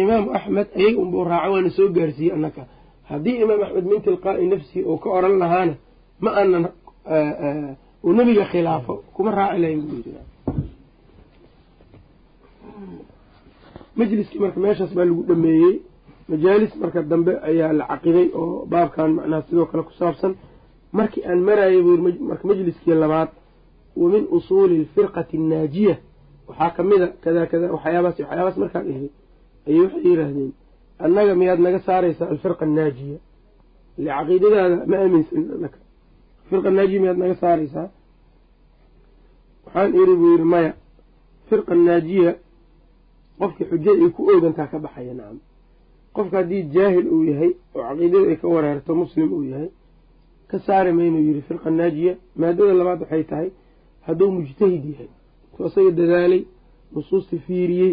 imaamu 0.00 0.28
axmed 0.38 0.66
ayaga 0.78 0.98
unbuu 1.02 1.24
raaca 1.30 1.48
waana 1.52 1.70
soo 1.76 1.88
gaarsiiyey 1.96 2.32
annaka. 2.36 2.62
Haddii 3.10 3.36
imaam 3.44 3.60
axmed 3.66 3.84
min 3.90 4.00
tilqaa'i 4.06 4.46
nafsihi 4.52 4.82
uu 4.90 4.98
ka 5.02 5.08
oran 5.18 5.34
lahaana 5.42 5.74
ma 6.24 6.30
anan 6.42 6.64
uu 8.04 8.12
nebiga 8.12 8.44
khilaafo 8.52 8.94
kuma 9.14 9.30
raaci 9.38 9.58
lahayn 9.62 9.80
buu 9.86 9.96
yidhi. 9.96 10.12
Majliskii 13.98 14.38
marka 14.44 14.60
meeshaas 14.60 14.92
baa 14.96 15.04
lagu 15.08 15.22
dhameeyey. 15.28 15.74
Majaalis 16.28 16.72
marka 16.82 17.02
dambe 17.10 17.32
ayaa 17.48 17.72
la 17.78 17.84
caqiday 17.90 18.28
oo 18.40 18.66
baabkan 18.72 19.10
macnaha 19.16 19.42
sidoo 19.48 19.66
kale 19.70 19.82
ku 19.88 19.92
saabsan. 20.00 20.32
Markii 20.92 21.22
aan 21.30 21.40
marayay 21.48 21.82
buu 21.82 21.96
marka 22.30 22.44
majliskii 22.48 22.94
labaad 23.02 23.28
wa 24.00 24.08
min 24.12 24.24
usuuli 24.36 24.74
alfirqati 24.80 25.36
annaajiya. 25.36 25.96
Waxaa 26.48 26.70
ka 26.76 26.82
mid 26.82 27.02
a 27.02 27.08
kada 27.22 27.46
kada 27.50 27.66
waxyaabaas 27.74 28.16
waxyaabaas 28.18 28.56
markaan 28.62 28.86
ihi 28.92 29.08
ayay 29.68 29.80
waxay 29.84 30.02
yidhaahdeen 30.10 30.52
annaga 31.04 31.32
miyaad 31.40 31.60
naga 31.66 31.78
saaraysaa 31.86 32.28
alfirqa 32.34 32.64
annaajiya? 32.68 33.18
Ile 33.98 34.10
caqiidadaada 34.18 34.76
ma 34.90 34.96
aaminsan 35.02 35.42
firqa 36.48 36.70
naajiya 36.70 37.00
miyaad 37.02 37.18
naga 37.22 37.34
saaraysaa? 37.42 37.88
Waxaan 39.64 39.94
iri 40.00 40.14
buu 40.20 40.30
yidhi 40.32 40.44
maya 40.52 40.72
firqa 41.48 41.74
naajiya 41.74 42.32
qofkii 43.38 43.64
xujada 43.70 44.02
ay 44.04 44.10
ku 44.16 44.22
oogantaa 44.30 44.66
ka 44.72 44.78
baxaya 44.84 45.14
nacam. 45.18 45.38
Qofka 46.14 46.36
haddii 46.40 46.62
jaahil 46.74 47.06
uu 47.14 47.24
yahay 47.30 47.50
oo 47.74 47.82
caqiidada 47.88 48.28
ay 48.30 48.36
ka 48.40 48.46
wareerto 48.54 48.94
muslim 48.94 49.28
uu 49.36 49.42
yahay 49.52 49.70
ka 50.50 50.58
saari 50.66 50.92
maynuu 50.92 51.22
yidhi 51.28 51.42
firqa 51.48 51.70
naajiya 51.70 52.12
maadada 52.40 52.74
labaad 52.78 53.00
waxay 53.02 53.24
tahay 53.30 53.48
hadduu 54.06 54.30
mujtahid 54.36 54.84
yahay 54.92 55.08
tu 55.56 55.64
asaga 55.66 55.90
dadaalay 55.98 56.42
nusuusta 56.94 57.36
fiiriyey 57.46 57.92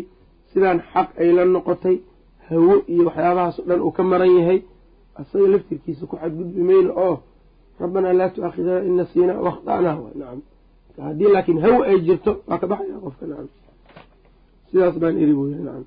sidaan 0.53 0.79
xaq 0.93 1.09
ay 1.21 1.29
la 1.37 1.45
noqotay 1.45 1.95
hawo 2.49 2.75
iyo 2.87 3.03
waxyaabahaas 3.09 3.59
o 3.59 3.63
dhan 3.69 3.81
uu 3.81 3.91
ka 3.97 4.03
maran 4.03 4.31
yahay 4.39 4.59
asaga 5.21 5.47
laftirkiisa 5.53 6.05
ku 6.09 6.15
xadgudbi 6.21 6.61
mayno 6.69 6.91
oo 7.07 7.15
rabbanaa 7.81 8.13
laa 8.19 8.29
tu-aakhidana 8.35 8.79
in 8.87 8.95
nasiinaa 8.99 9.39
o 9.41 9.45
akhda'naa 9.53 9.95
wa 10.03 10.09
nacam 10.19 10.39
haddii 11.07 11.29
laakiin 11.33 11.59
hawo 11.65 11.79
ay 11.89 11.97
jirto 12.07 12.31
waa 12.47 12.57
ka 12.61 12.67
baxaya 12.71 12.97
qofka 13.03 13.25
nacam 13.31 13.47
sidaas 14.69 14.95
baan 15.01 15.15
iri 15.23 15.33
buu 15.37 15.47
yiri 15.51 15.63
nacam 15.67 15.85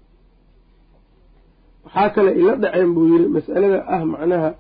waxaa 1.85 2.09
kale 2.15 2.31
ila 2.41 2.53
dhaceen 2.63 2.91
buu 2.95 3.07
yiri 3.13 3.27
mas'alada 3.37 3.79
ah 3.95 4.05
macnaha 4.13 4.51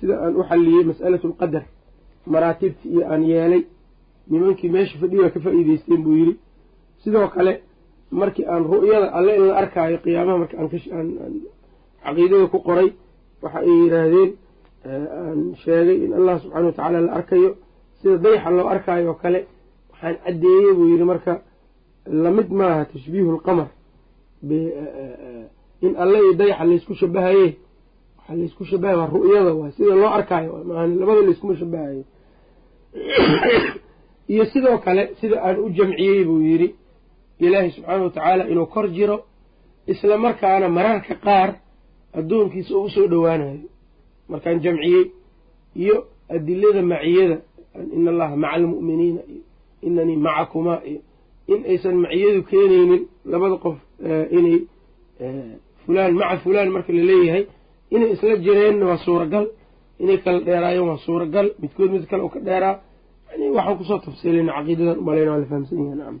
sida 0.00 0.14
aan 0.24 0.34
u 0.40 0.42
xalliyey 0.50 0.84
mas'alatu 0.90 1.26
lqadar 1.32 1.64
maraatibti 2.32 2.88
iyo 2.88 3.02
aan 3.12 3.22
yeelay 3.30 3.62
nimankii 4.30 4.70
meesha 4.74 4.98
fadhiya 5.02 5.30
ka 5.34 5.40
faa'iideysteen 5.44 6.00
buu 6.04 6.16
yiri 6.20 6.34
sidoo 7.02 7.28
kale 7.34 7.52
markii 8.10 8.46
aan 8.52 8.62
ru'yada 8.72 9.08
alle 9.18 9.32
in 9.38 9.44
la 9.48 9.54
arkaayo 9.62 9.98
qiyaamaha 10.04 10.38
marka 10.38 10.56
aan 10.58 10.68
caqiidada 12.04 12.46
ku 12.52 12.58
qoray 12.68 12.88
waxa 13.42 13.58
ay 13.58 13.70
yidhaahdeen 13.82 14.30
aan 14.86 15.54
sheegay 15.64 16.04
in 16.04 16.12
allah 16.14 16.40
subxaana 16.42 16.66
wa 16.66 16.72
tacaala 16.72 17.00
la 17.00 17.12
arkayo 17.12 17.56
sida 18.02 18.18
dayaxa 18.18 18.50
loo 18.50 18.68
arkaayo 18.68 19.14
kale 19.14 19.46
waxaan 19.90 20.16
caddeeyey 20.24 20.72
buu 20.76 20.88
yidhi 20.92 21.04
marka 21.04 21.42
la 22.06 22.30
mid 22.30 22.48
maaha 22.50 22.84
tashbiihu 22.84 23.32
lqamar 23.38 23.68
in 25.82 25.92
alle 25.96 26.18
iyo 26.18 26.32
dayaxa 26.34 26.64
laysku 26.64 26.94
shabahaye 26.94 27.56
waxaa 28.18 28.36
laysku 28.36 28.64
shabahay 28.64 28.96
waa 28.96 29.06
ru'yada 29.06 29.54
waay 29.54 29.72
sida 29.72 29.94
loo 29.94 30.10
arkaayo 30.18 30.64
labada 31.00 31.20
layskuma 31.22 31.56
shabahayo 31.56 32.04
iyo 34.32 34.44
sidoo 34.52 34.78
kale 34.78 35.02
sida 35.20 35.36
aan 35.46 35.56
u 35.58 35.70
jamciyey 35.70 36.24
buu 36.24 36.40
yidhi 36.40 36.74
ilaahay 37.38 37.70
subxaana 37.70 38.04
wa 38.04 38.10
tacaala 38.10 38.48
inuu 38.48 38.66
kor 38.66 38.88
jiro 38.90 39.24
isla 39.86 40.18
markaana 40.18 40.68
mararka 40.68 41.14
qaar 41.14 41.50
addoonkiisa 42.18 42.76
oo 42.76 42.84
u 42.84 42.90
soo 42.90 43.06
dhowaanayo 43.08 43.68
markaan 44.32 44.58
jamciyey 44.64 45.04
iyo 45.82 45.96
adilada 46.34 46.82
maciyada 46.92 47.36
ina 47.96 48.10
allaha 48.14 48.34
maca 48.42 48.52
almu'miniina 48.56 49.20
iyo 49.32 49.42
inanii 49.86 50.16
macakumaa 50.26 50.80
iyo 50.90 51.00
in 51.52 51.60
aysan 51.70 51.96
maciyadu 52.04 52.40
keenaynin 52.50 53.02
labada 53.32 53.56
qof 53.64 53.76
inay 54.36 54.56
fulaan 55.84 56.12
maca 56.20 56.36
fulaan 56.44 56.68
marka 56.74 56.90
la 56.98 57.02
leeyahay 57.10 57.44
inay 57.94 58.10
isla 58.14 58.36
jireenna 58.44 58.84
waa 58.90 58.98
suuragal 59.06 59.46
inay 60.02 60.18
kala 60.24 60.38
dheeraayeen 60.46 60.86
waa 60.90 60.98
suuragal 61.06 61.46
midkood 61.62 61.90
mid 61.94 62.04
kale 62.10 62.22
u 62.22 62.28
ka 62.34 62.40
dheeraa 62.48 62.74
yani 63.30 63.44
waxaan 63.56 63.76
ku 63.78 63.84
soo 63.88 63.98
tafsiilina 64.06 64.52
caqiidadan 64.56 64.96
umalayna 65.02 65.30
waa 65.32 65.40
la 65.42 65.46
fahamsan 65.50 65.78
yahay 65.84 65.96
nacam 66.00 66.16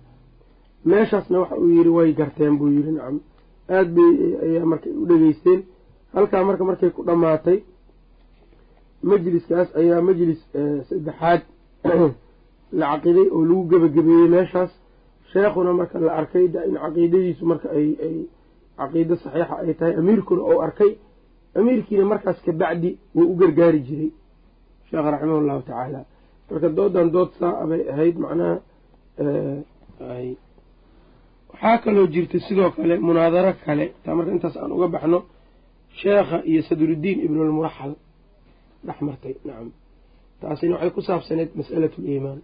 meeshaasna 0.90 1.36
waxa 1.42 1.56
uu 1.62 1.70
yidhi 1.76 1.90
way 1.98 2.10
garteen 2.18 2.54
buu 2.58 2.68
yidhi 2.76 2.92
nacam 2.98 3.16
aada 3.74 3.90
bay 3.96 4.10
ayaa 4.46 4.64
marka 4.72 4.86
u 5.02 5.04
dhegeysteen 5.10 5.60
halkaa 6.14 6.42
marka 6.48 6.62
markay 6.70 6.90
ku 6.96 7.00
dhammaatay 7.08 7.58
majliskaas 9.02 9.68
ayaa 9.76 10.00
majlis 10.02 10.40
saddexaad 10.88 11.42
la 12.78 12.86
caqiday 12.92 13.28
oo 13.30 13.44
lagu 13.44 13.64
gebagabeeyey 13.70 14.28
meeshaas. 14.28 14.70
Sheekhuna 15.32 15.72
marka 15.72 15.98
la 16.00 16.12
arkay 16.20 16.44
in 16.44 16.74
caqiidadiisu 16.82 17.44
marka 17.46 17.68
ay 17.70 17.88
ay 18.04 18.16
caqiido 18.78 19.16
saxiixa 19.16 19.54
ay 19.62 19.74
tahay 19.74 19.94
amiirkuna 20.00 20.42
ou 20.42 20.60
arkay 20.60 20.98
amiirkiina 21.54 22.04
markaas 22.04 22.38
kabacdi 22.44 22.98
wuu 23.14 23.32
u 23.32 23.36
gargaari 23.36 23.80
jiray 23.80 24.12
sheekha 24.90 25.10
raximah 25.10 25.40
llahu 25.48 25.62
tacaala. 25.62 26.00
Marka 26.50 26.68
doodan 26.68 27.10
dood 27.10 27.30
saa 27.38 27.66
bay 27.66 27.82
ahayd 27.92 28.16
macnaha 28.18 28.58
waxaa 31.52 31.78
kaloo 31.78 32.06
jirta 32.06 32.38
sidoo 32.40 32.70
kale 32.70 32.94
munaadaro 32.98 33.52
kale 33.64 33.92
taa 34.04 34.14
marka 34.14 34.30
intaas 34.32 34.56
aan 34.56 34.72
uga 34.72 34.88
baxno 34.94 35.18
sheekha 36.00 36.36
iyo 36.50 36.62
sadruddiin 36.68 37.18
ibnulmuraxal 37.26 37.92
dhex 38.86 38.98
martay. 39.06 39.34
Nacam 39.46 39.68
taasina 40.40 40.74
waxay 40.74 40.90
ku 40.96 41.00
saabsaneyd 41.08 41.50
mas'alatu 41.58 41.98
liimaan 42.06 42.40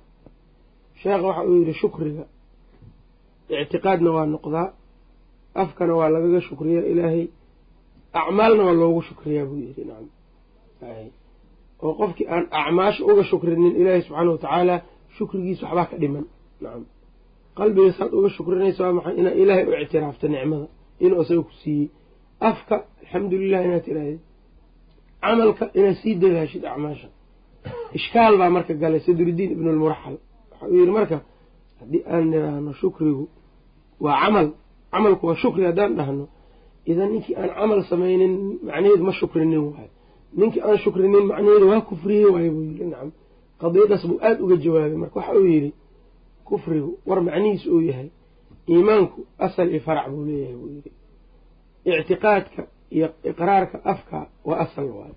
sheekha 1.00 1.26
waxa 1.28 1.42
uu 1.48 1.56
yidhi 1.60 1.74
shukriga. 1.82 2.24
Ictiqaadna 3.62 4.10
waa 4.16 4.26
noqdaa 4.34 4.68
afkana 5.62 5.92
waa 6.00 6.08
lagaga 6.14 6.40
shukriyaa 6.48 6.84
ilaahay 6.92 7.24
acmaalna 8.20 8.62
waa 8.68 8.76
loogu 8.82 9.00
shukriyaa 9.08 9.46
buu 9.48 9.58
yidhi. 9.66 9.82
Nacam 9.90 10.08
oo 11.84 11.92
qofkii 12.00 12.26
aan 12.34 12.44
acmaasha 12.60 13.00
uga 13.10 13.22
shukrinin 13.30 13.74
ilaahi 13.80 14.02
subxaana 14.06 14.30
wa 14.34 14.38
tacaala 14.44 14.74
shukrigiisa 15.16 15.62
waxbaa 15.66 15.86
ka 15.90 15.96
dhiman. 16.02 16.24
Nacam 16.62 16.82
qalbiga 17.58 17.90
saad 17.98 18.12
uga 18.18 18.28
shukrinaysa 18.36 18.80
waa 18.84 18.92
maxay? 18.98 19.14
Inaa 19.20 19.34
ilaahay 19.42 19.64
u 19.68 19.72
ictiraafta 19.84 20.26
nicmada 20.32 20.66
inuu 21.04 21.20
isaga 21.24 21.42
ku 21.48 21.52
siiyey. 21.62 21.88
Afka 22.50 22.76
alxamdulilah 23.02 23.60
inaad 23.66 23.82
tirahdid 23.86 24.20
camalka 25.24 25.64
inaad 25.78 25.96
sii 26.02 26.14
dadaashid 26.22 26.64
acmaasha. 26.70 27.08
Ishkaal 27.98 28.34
baa 28.40 28.50
marka 28.56 28.72
galay 28.82 29.00
sadrudiin 29.06 29.50
ibnu 29.54 29.68
lmuraxal 29.76 30.16
waxa 30.50 30.64
uu 30.70 30.76
yidhi 30.80 30.92
marka 30.98 31.16
haddii 31.80 32.02
aan 32.12 32.24
nidhaahno 32.32 32.72
shukrigu 32.80 33.24
waa 34.04 34.16
camal 34.22 34.46
camalku 34.92 35.22
waa 35.28 35.36
shukri 35.42 35.62
haddaan 35.68 35.92
dhahno 35.98 36.24
idan 36.90 37.08
ninkii 37.12 37.34
aan 37.40 37.50
camal 37.58 37.80
samaynin 37.90 38.32
macnaheedu 38.66 39.04
ma 39.08 39.12
shukrinin 39.20 39.62
waayo 39.68 39.90
ninkii 40.38 40.62
aan 40.66 40.78
shukrinin 40.84 41.24
macnaheedu 41.30 41.66
waa 41.72 41.80
kufriyey 41.88 42.26
waayo 42.34 42.50
buu 42.54 42.64
yidhi. 42.70 42.84
Nacam. 42.92 43.10
Qadiyadaas 43.60 44.02
buu 44.08 44.18
aada 44.26 44.40
uga 44.44 44.56
jawaabay. 44.64 44.96
Marka 45.02 45.16
waxa 45.20 45.32
uu 45.40 45.46
yidhi 45.54 45.70
kufrigu 46.48 46.90
war 47.08 47.18
macnihiis 47.26 47.64
uu 47.74 47.80
yahay 47.90 48.08
iimaanku 48.72 49.18
asal 49.46 49.66
iyo 49.72 49.80
farac 49.86 50.06
buu 50.12 50.24
leeyahay 50.28 50.56
buu 50.60 50.70
yidhi. 50.76 50.90
Ictiqaadka 52.00 52.62
iyo 52.90 53.08
iqraarka 53.30 53.76
afka 53.84 54.26
waa 54.44 54.58
asal 54.64 54.84
waayo 54.98 55.16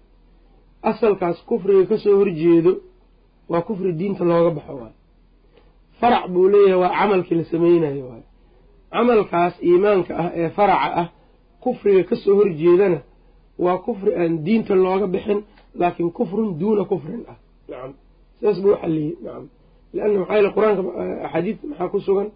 asalkaas 0.82 1.38
kufriga 1.50 1.86
ka 1.86 1.98
soo 1.98 2.18
horjeedo 2.18 2.72
waa 3.50 3.62
kufri 3.62 3.94
diinta 3.94 4.24
looga 4.24 4.50
baxo 4.50 4.74
waayo 4.82 4.98
farac 6.00 6.28
buu 6.34 6.50
leeyahay 6.50 6.80
waa 6.84 6.94
camalkii 7.00 7.36
la 7.36 7.44
sameynayo 7.44 8.06
waayo 8.10 8.28
camalkaas 8.92 9.54
iimaanka 9.64 10.14
ah 10.24 10.32
ee 10.36 10.50
faraca 10.50 10.90
ah 11.02 11.08
kufriga 11.64 12.04
ka 12.04 12.16
soo 12.16 12.36
horjeedana 12.36 13.00
waa 13.60 13.78
kufri 13.78 14.12
aan 14.16 14.44
diinta 14.46 14.76
looga 14.76 15.08
bixin 15.08 15.40
laakiin 15.80 16.12
kufrun 16.12 16.60
duuna 16.60 16.84
kufrin 16.92 17.22
ah. 17.32 17.38
Nacam 17.70 17.94
sidaas 18.40 18.62
buu 18.62 18.76
xaliyey 18.82 19.16
nacam 19.24 19.46
lianna 19.94 20.20
maxaa 20.20 20.36
yele 20.38 20.50
qur'aanka 20.56 20.82
axaadiid 21.26 21.58
maxaa 21.70 21.90
ku 21.94 22.00
sugan? 22.00 22.30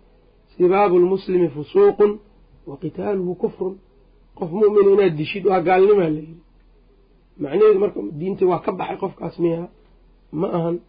Sibaabu 0.58 1.00
lmuslimi 1.00 1.48
fusuuqun 1.56 2.12
wa 2.70 2.76
qitaaluhu 2.82 3.36
kufrun 3.36 3.74
qof 4.38 4.50
mu'min 4.60 4.88
inaad 4.94 5.14
dishid 5.20 5.44
waa 5.50 5.62
gaalnimaa 5.68 6.10
layidhi 6.16 6.42
macnaheedu 7.42 7.80
marka 7.84 8.00
diinta 8.20 8.44
waa 8.52 8.60
ka 8.66 8.72
baxay 8.72 8.98
qofkaas 9.02 9.36
miyaa 9.44 9.68
ma 10.32 10.48
ahan. 10.58 10.80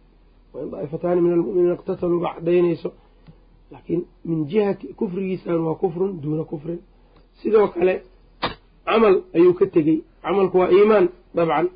Wain 0.53 0.69
daa'ifataani 0.71 1.21
min 1.21 1.33
almu'miniina 1.33 1.73
iqtataluu 1.73 2.19
baa 2.23 2.33
cadaynayso 2.35 2.89
laakiin 3.71 4.01
min 4.25 4.39
jihati 4.49 4.93
kufrigiisan 4.99 5.59
waa 5.67 5.75
kufrun 5.75 6.11
duuna 6.21 6.43
kufrin. 6.43 6.79
Sidoo 7.39 7.67
kale 7.67 7.93
camal 8.85 9.15
ayuu 9.35 9.53
ka 9.53 9.65
tegey. 9.73 9.99
Camalku 10.23 10.57
waa 10.61 10.69
iimaan 10.77 11.09
dabcan. 11.35 11.67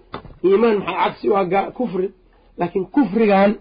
Iimaan 0.44 0.78
maxaa 0.80 1.04
cagsi 1.04 1.30
u 1.30 1.36
ah 1.36 1.72
kufri. 1.80 2.08
Laakiin 2.58 2.86
kufrigan 2.96 3.52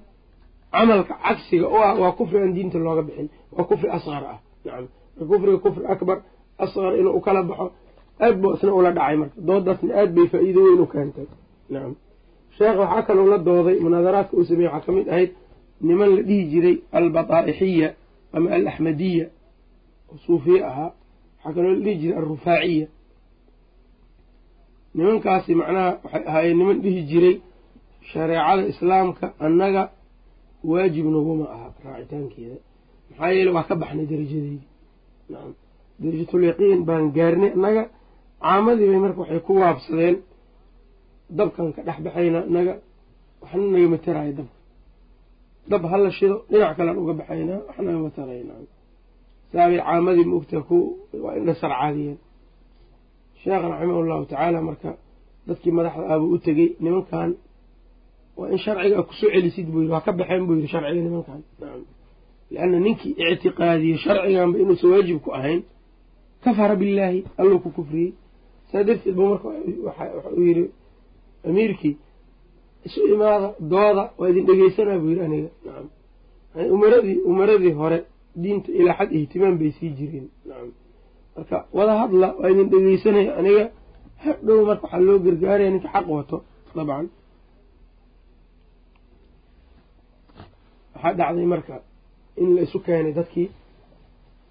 camalka 0.72 1.14
cagsiga 1.24 1.66
u 1.74 1.76
ah 1.88 1.94
waa 2.02 2.12
kufri 2.18 2.38
aan 2.38 2.52
diinta 2.56 2.78
looga 2.78 3.02
bixin. 3.02 3.28
Waa 3.54 3.64
kufri 3.70 3.88
asqar 3.96 4.24
ah. 4.32 4.38
Nacam 4.64 4.86
kufriga 5.30 5.58
kufri 5.64 5.84
akbar 5.94 6.18
asqar 6.58 6.92
inuu 7.00 7.14
u 7.18 7.20
kala 7.20 7.42
baxo 7.42 7.66
aad 8.24 8.34
buu 8.40 8.52
isna 8.56 8.72
ula 8.78 8.90
dhacay 8.96 9.16
marka. 9.20 9.36
Doodaasna 9.48 9.92
aad 10.00 10.10
bay 10.16 10.26
faa-iido 10.32 10.60
weyn 10.66 10.80
u 10.80 10.86
keentay. 10.92 11.26
Nacam 11.72 11.92
sheekh 12.56 12.76
waxaa 12.82 13.02
kaloo 13.08 13.28
la 13.32 13.38
dooday 13.48 13.76
munaadaraadka 13.84 14.32
uu 14.36 14.44
sameeyey 14.48 14.72
waxaa 14.74 14.86
ka 14.86 14.92
mid 14.96 15.08
ahayd 15.12 15.30
niman 15.86 16.10
la 16.16 16.22
dhihi 16.28 16.44
jiray 16.52 16.76
albataa'ixiya 16.98 17.88
ama 18.36 18.48
alaxmadiya 18.56 19.26
oo 20.10 20.16
suufiye 20.26 20.60
ahaa. 20.70 20.90
Waxaa 21.44 21.52
kaloo 21.56 21.72
la 21.76 21.80
dhihi 21.84 21.96
jiray 22.02 22.16
alrufaaciya. 22.20 22.86
Nimankaasi 24.94 25.52
macnaha 25.60 25.90
waxay 26.04 26.22
ahaayeen 26.30 26.56
niman 26.60 26.78
dhihi 26.84 27.00
jiray 27.10 27.34
shareecada 28.12 28.62
islaamka 28.72 29.26
annaga 29.46 29.82
waajib 30.70 31.06
naguma 31.14 31.44
aha 31.54 31.68
raacitaankeeda. 31.84 32.56
Maxaa 33.10 33.30
yeele 33.36 33.50
waa 33.56 33.62
ka 33.68 33.74
baxnay 33.80 34.06
darajadeydii 34.10 34.62
nacam 35.30 35.52
darajatulyaqiin 36.02 36.80
baan 36.88 37.04
gaarnay 37.16 37.50
annaga 37.56 37.82
caamadii 38.42 38.88
bay 38.92 39.00
marka 39.04 39.18
waxay 39.22 39.40
ku 39.46 39.52
waabsadeen 39.62 40.16
dabkan 41.38 41.66
ka 41.76 41.80
dhex 41.86 41.98
baxayna 42.06 42.38
annaga 42.48 42.74
waxna 43.42 43.64
nagama 43.74 43.98
taraayo 44.04 44.32
dabka. 44.38 44.56
Dab 45.70 45.82
hala 45.90 46.10
shido 46.18 46.36
dhinac 46.50 46.72
kalean 46.78 46.96
uga 47.02 47.12
baxaynaa 47.20 47.60
wax 47.68 47.76
nagama 47.86 48.10
tarayo 48.16 48.44
nacam 48.48 48.68
saabay 49.52 49.78
caamadii 49.86 50.26
maogtaa 50.32 50.62
ku 50.68 50.76
waa 51.24 51.34
indha 51.38 51.54
sarcaadiyeen 51.62 52.18
sheekha 53.40 53.66
raximah 53.72 53.96
allahu 54.02 54.24
tacaala 54.30 54.58
marka 54.68 54.90
dadkii 55.48 55.72
madaxda 55.78 56.04
ahbuu 56.12 56.30
u 56.34 56.38
tegey 56.46 56.68
nimankan. 56.84 57.30
Waa 58.38 58.48
in 58.54 58.58
sharciga 58.64 59.02
ku 59.08 59.12
soo 59.20 59.30
celisid 59.34 59.66
buu 59.72 59.80
yidhi 59.82 59.92
waa 59.94 60.04
ka 60.06 60.12
baxeen 60.20 60.42
buu 60.46 60.54
yidhi 60.58 60.68
sharciga 60.74 61.02
nimankan. 61.06 61.40
Lianna 62.52 62.78
ninkii 62.86 63.12
ictiqaadiyey 63.32 63.98
sharciganba 64.04 64.56
inuusan 64.62 64.88
waajib 64.92 65.18
ku 65.24 65.30
ahayn 65.38 65.60
kafara 66.44 66.74
billaahi 66.80 67.20
alluu 67.40 67.58
ku 67.64 67.68
kufriyey 67.76 68.10
saa 68.70 68.82
darteed 68.86 69.14
buu 69.16 69.28
marka 69.32 69.48
waxa 69.86 70.30
uu 70.36 70.44
yidhi 70.48 70.64
amiirkii 71.48 71.94
isu 72.86 73.00
imaada 73.14 73.48
dooda 73.72 74.02
waa 74.18 74.28
idin 74.30 74.44
dhegeysanaa 74.48 74.98
buu 75.02 75.10
yidhi 75.12 75.24
aniga. 75.28 75.50
Nacam 75.64 75.86
umaradii 76.74 77.18
umaradii 77.30 77.74
hore 77.80 77.98
diinta 78.42 78.70
ilaa 78.80 78.96
xad 78.98 79.10
ihtimaam 79.18 79.54
bay 79.60 79.70
sii 79.78 79.90
jireen. 79.98 80.26
Nacam 80.48 80.70
marka 81.36 81.56
wada 81.76 81.94
hadla 82.02 82.28
waa 82.40 82.50
idin 82.52 82.68
dhegeysanaya 82.72 83.32
aniga. 83.40 83.64
Hadhow 84.24 84.58
marka 84.68 84.82
waxaa 84.86 85.04
loo 85.06 85.18
gargaaraya 85.24 85.70
ninka 85.70 85.88
xaq 85.94 86.06
wato 86.16 86.36
dabcan. 86.76 87.06
Waxaa 90.94 91.14
dhacday 91.18 91.46
marka 91.54 91.74
in 92.42 92.48
la 92.56 92.60
isu 92.66 92.78
keenay 92.86 93.12
dadkii 93.18 93.48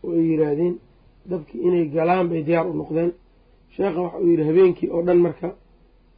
oo 0.03 0.11
ay 0.17 0.25
yiraahdeen 0.29 0.75
dabkii 1.31 1.59
inay 1.67 1.85
galaan 1.95 2.27
bay 2.31 2.41
diyaar 2.47 2.67
u 2.71 2.73
noqdeen 2.81 3.11
sheekha 3.75 3.99
waxa 4.05 4.17
uu 4.19 4.29
yidhi 4.31 4.43
habeenkii 4.49 4.89
oo 4.95 5.01
dhan 5.07 5.17
marka 5.25 5.47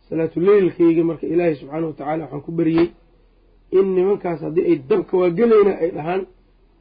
salaatuleylkayga 0.10 1.04
marka 1.10 1.26
ilaahay 1.34 1.56
subxaana 1.60 1.86
watacaala 1.88 2.24
waxaan 2.24 2.42
ku 2.46 2.52
beriyey 2.52 2.88
in 3.78 3.86
nimankaas 3.96 4.40
haddii 4.46 4.66
ay 4.70 4.76
dabka 4.90 5.14
waa 5.22 5.30
gelaynaa 5.40 5.78
ay 5.84 5.90
dhahaan 5.98 6.22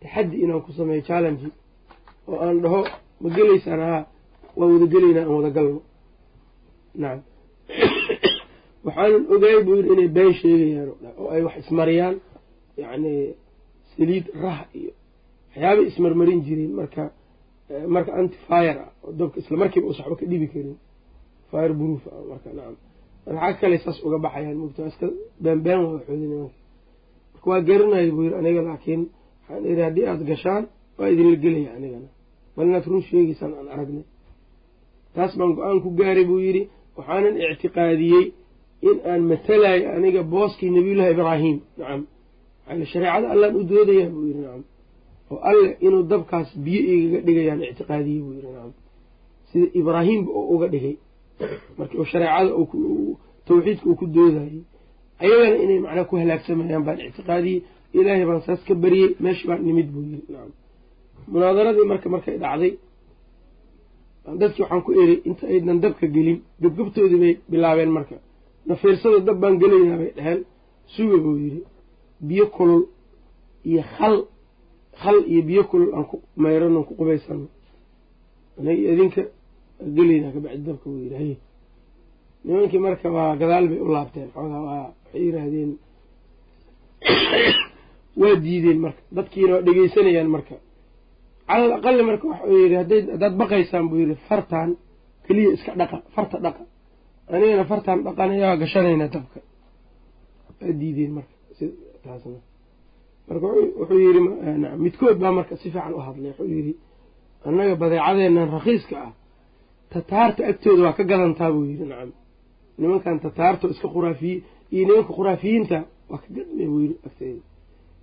taxaddi 0.03 0.37
inaan 0.45 0.63
ku 0.67 0.73
sameeyo 0.79 1.03
challenge 1.09 1.45
oo 2.29 2.37
aan 2.45 2.57
dhaho 2.65 2.81
ma 3.21 3.29
gelaysaan 3.37 3.81
haa 3.89 4.03
waan 4.57 4.71
wada 4.73 4.87
gelaynaa 4.95 5.23
aan 5.27 5.35
wada 5.39 5.51
galno. 5.57 5.81
Nacam 7.01 7.23
waxaanan 8.85 9.23
ogaay 9.35 9.59
buu 9.67 9.77
yidhi 9.79 9.93
inay 9.95 10.09
been 10.17 10.33
sheegayaan 10.41 10.89
oo 11.21 11.29
ay 11.35 11.43
wax 11.47 11.55
ismariyaan 11.63 12.15
yacni 12.83 13.13
saliid 13.97 14.25
rah 14.43 14.59
iyo 14.79 14.91
waxyaabay 15.51 15.85
ismarmarin 15.91 16.41
jireen 16.47 16.73
marka 16.81 17.03
marka 17.95 18.11
anti 18.21 18.37
fire 18.49 18.75
ah 18.85 18.91
oo 19.05 19.13
dabka 19.19 19.37
isla 19.43 19.57
markiiba 19.63 19.87
us 19.91 19.99
waxba 20.01 20.17
ka 20.21 20.25
dhibi 20.31 20.47
karin. 20.53 20.77
Fire 21.51 21.73
proof 21.81 22.03
ah 22.15 22.23
marka 22.31 22.49
nacam 22.59 22.77
marka 23.27 23.41
xag 23.47 23.57
kale 23.61 23.77
saas 23.85 23.99
uga 24.07 24.19
baxayaan 24.25 24.59
mugta 24.63 24.81
iska 24.91 25.07
beenbeen 25.43 25.79
waa 25.85 25.93
waxoodi 25.97 26.27
nimanka 26.33 26.55
marka 27.35 27.47
waa 27.51 27.61
garanaya 27.69 28.11
buu 28.17 28.25
yidhi 28.27 28.37
aniga 28.41 28.63
laakiin 28.69 29.03
waxaan 29.41 29.63
idhi 29.71 29.83
haddii 29.87 30.05
aada 30.11 30.25
gashaan 30.31 30.65
waa 30.99 31.09
idinla 31.13 31.37
gelaya 31.45 31.71
anigana 31.79 32.09
bal 32.57 32.67
inaad 32.71 32.87
run 32.91 33.03
sheegaysaan 33.09 33.53
aan 33.59 33.69
aragnay. 33.75 34.05
Taas 35.15 35.33
baan 35.39 35.51
go'aan 35.57 35.79
ku 35.85 35.89
gaaray 35.99 36.25
buu 36.31 36.41
yidhi 36.47 36.63
waxaanan 36.97 37.35
ictiqaadiyey 37.53 38.25
in 38.89 38.97
aan 39.11 39.21
matalayo 39.31 39.87
aniga 39.97 40.21
booskii 40.35 40.71
nabiyullahi 40.77 41.11
ibraahim 41.17 41.57
nacam 41.79 42.01
maxaa 42.69 42.87
shareecada 42.93 43.27
allaan 43.35 43.55
u 43.61 43.63
doodayaa 43.71 44.11
buu 44.15 44.25
yidhi 44.31 44.41
nacam 44.47 44.63
oo 45.33 45.39
alle 45.51 45.69
inuu 45.87 46.03
dabkaas 46.13 46.49
biyo 46.65 46.81
igaga 46.95 47.19
dhigayaan 47.27 47.61
ictiqaadiyey 47.71 48.21
buu 48.25 48.33
yidhi 48.37 48.49
nacam 48.55 48.73
sida 49.51 49.67
ibraahimba 49.81 50.31
oo 50.39 50.45
uga 50.55 50.67
dhigay 50.75 50.95
markii 51.79 51.99
uu 52.01 52.09
shareecada 52.13 52.51
tawxiidka 53.47 53.85
uu 53.91 53.97
ku 54.01 54.07
doodayey 54.15 54.61
ayagana 55.23 55.57
inay 55.65 55.79
macnaa 55.85 56.09
ku 56.09 56.15
halaagsamayaan 56.21 56.85
baan 56.87 56.99
ictiqaadiyey 57.09 57.59
ilaahay 57.99 58.25
baan 58.31 58.41
saas 58.47 58.61
ka 58.69 58.75
bariyey 58.83 59.11
meesha 59.25 59.45
baan 59.51 59.61
nimid 59.69 59.89
buu 59.95 60.03
yidhi 60.11 60.27
nacam 60.35 60.53
munaadaradii 61.33 61.87
marka 61.93 62.07
markay 62.15 62.37
dhacday 62.45 62.73
dadkii 64.41 64.63
waxaan 64.65 64.83
ku 64.87 64.91
eri 65.03 65.15
inta 65.29 65.45
aydan 65.53 65.79
dabka 65.85 66.07
gelin 66.15 66.39
gabgabtoodii 66.63 67.21
bay 67.25 67.35
bilaabeen 67.51 67.91
marka. 67.99 68.17
Nafiirsada 68.69 69.19
dab 69.29 69.37
baan 69.43 69.55
gelaynaa 69.63 69.99
bay 70.03 70.11
dheheen 70.17 70.41
suga 70.95 71.17
buu 71.25 71.37
yidhi 71.45 71.61
biyo 72.29 72.45
kulul 72.57 72.83
iyo 73.71 73.83
khal 73.95 74.15
khal 75.03 75.19
iyo 75.31 75.43
biyo 75.49 75.63
kulul 75.71 75.91
aan 75.97 76.05
ku 76.11 76.17
mayrano 76.43 76.81
ku 76.89 76.93
qubaysano 76.99 77.47
anaga 78.59 78.83
idinka 78.93 79.23
gelaynaa 79.97 80.33
kabacdi 80.35 80.63
dabka 80.67 80.87
buu 80.91 81.03
yidhi 81.05 81.37
nimankii 82.45 82.85
marka 82.87 83.07
waa 83.17 83.37
gadaal 83.41 83.67
bay 83.71 83.81
u 83.85 83.89
laabteen 83.95 84.29
xoogaa 84.35 84.63
waa 84.69 84.83
waxay 84.89 85.23
yiraahdeen 85.27 85.71
waa 88.21 88.35
diideen 88.45 88.79
marka 88.85 89.01
dadkiina 89.17 89.53
waa 89.55 89.65
dhegeysanayaan 89.67 90.31
marka. 90.37 90.55
Cala 91.49 91.65
al 91.65 91.73
aqali 91.79 92.03
marka 92.11 92.25
waxau 92.33 92.57
yidhi 92.63 92.77
hadday 92.81 93.01
haddaad 93.15 93.35
baqaysaan 93.43 93.89
buu 93.89 93.99
yidhi 94.03 94.17
fartaan 94.29 94.71
keliya 95.27 95.51
iska 95.57 95.73
dhaqa 95.81 95.97
farta 96.15 96.37
dhaqa. 96.47 96.63
Anigana 97.35 97.65
fartaan 97.73 97.99
dhaqanaya 98.07 98.45
waa 98.51 98.61
gashanaynaa 98.63 99.11
dabka. 99.15 99.39
Aa 100.63 100.73
diideen 100.81 101.13
marka 101.19 101.35
taasna 102.05 102.39
marka 103.29 103.47
wuxuu 103.81 104.01
yidhi 104.07 104.21
nacam 104.63 104.79
midkood 104.85 105.17
baa 105.23 105.33
marka 105.39 105.55
si 105.61 105.67
fiican 105.73 105.93
u 105.99 106.01
hadlay 106.07 106.31
wuxuu 106.33 106.49
yidhi 106.57 106.73
annaga 107.49 107.75
badeecadeennan 107.83 108.49
rakiiska 108.57 108.97
ah 109.07 109.13
tataarta 109.93 110.41
agtooda 110.51 110.83
waa 110.87 110.97
ka 110.99 111.05
gadantaa 111.11 111.51
buu 111.55 111.65
yidhi 111.71 111.85
nacam 111.93 112.11
nimankan 112.81 113.17
tataarta 113.27 113.65
iska 113.75 113.89
khuraafiye 113.95 114.37
iyo 114.75 114.83
nimanka 114.89 115.13
khuraafiyiinta 115.19 115.79
waa 116.11 116.19
ka 116.23 116.29
gadmay 116.37 116.67
buu 116.73 116.81
yidhi 116.85 116.97
agteeda. 117.07 117.43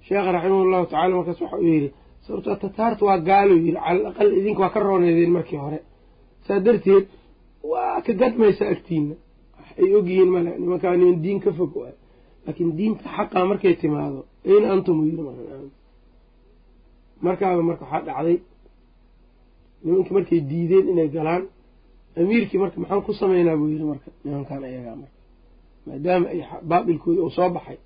Sheekha 0.06 0.30
raximah 0.36 0.66
llahu 0.72 0.86
tacala 0.92 1.14
markaas 1.20 1.40
waxa 1.44 1.58
uu 1.64 1.70
yidhi 1.76 1.90
sababtoo 2.26 2.56
tataarta 2.66 3.02
waa 3.10 3.20
gaalo 3.30 3.54
yidhi 3.66 3.72
cala 3.74 3.90
al 3.92 4.00
aqal 4.10 4.30
idinka 4.40 4.60
waa 4.64 4.74
ka 4.76 4.80
rooneedeen 4.88 5.32
markii 5.38 5.60
hore. 5.66 5.80
Saa 6.46 6.60
darteed 6.66 7.06
waa 7.72 8.02
ka 8.06 8.12
gadmaysa 8.22 8.64
agtiina 8.74 9.16
ay 9.82 9.90
ogyihiin 9.98 10.30
male 10.36 10.52
nimankaa 10.62 10.96
niman 11.00 11.18
diin 11.24 11.40
ka 11.46 11.52
fog 11.58 11.72
waay 11.82 11.96
laakiin 12.46 12.72
diinta 12.78 13.06
xaqaa 13.16 13.46
markay 13.52 13.74
timaado 13.82 14.22
ayna 14.50 14.68
antum 14.74 14.98
markaaba 17.26 17.62
marka 17.70 17.84
waxaa 17.86 18.06
dhacday 18.08 18.38
nimankii 19.84 20.14
markay 20.18 20.40
diideen 20.50 20.86
inay 20.92 21.10
galaan 21.16 21.44
amiirkii 22.20 22.60
marka 22.64 22.78
maxaan 22.82 23.02
ku 23.06 23.12
sameynaa 23.22 23.58
buu 23.60 23.70
yidhi 23.74 23.86
marka 23.92 24.10
nimankan 24.24 24.64
ayagaa 24.68 24.96
marka 25.02 25.18
maadaama 25.88 26.26
ay 26.34 26.42
baatilkoodi 26.70 27.20
uu 27.26 27.32
soo 27.38 27.50
baxay 27.56 27.78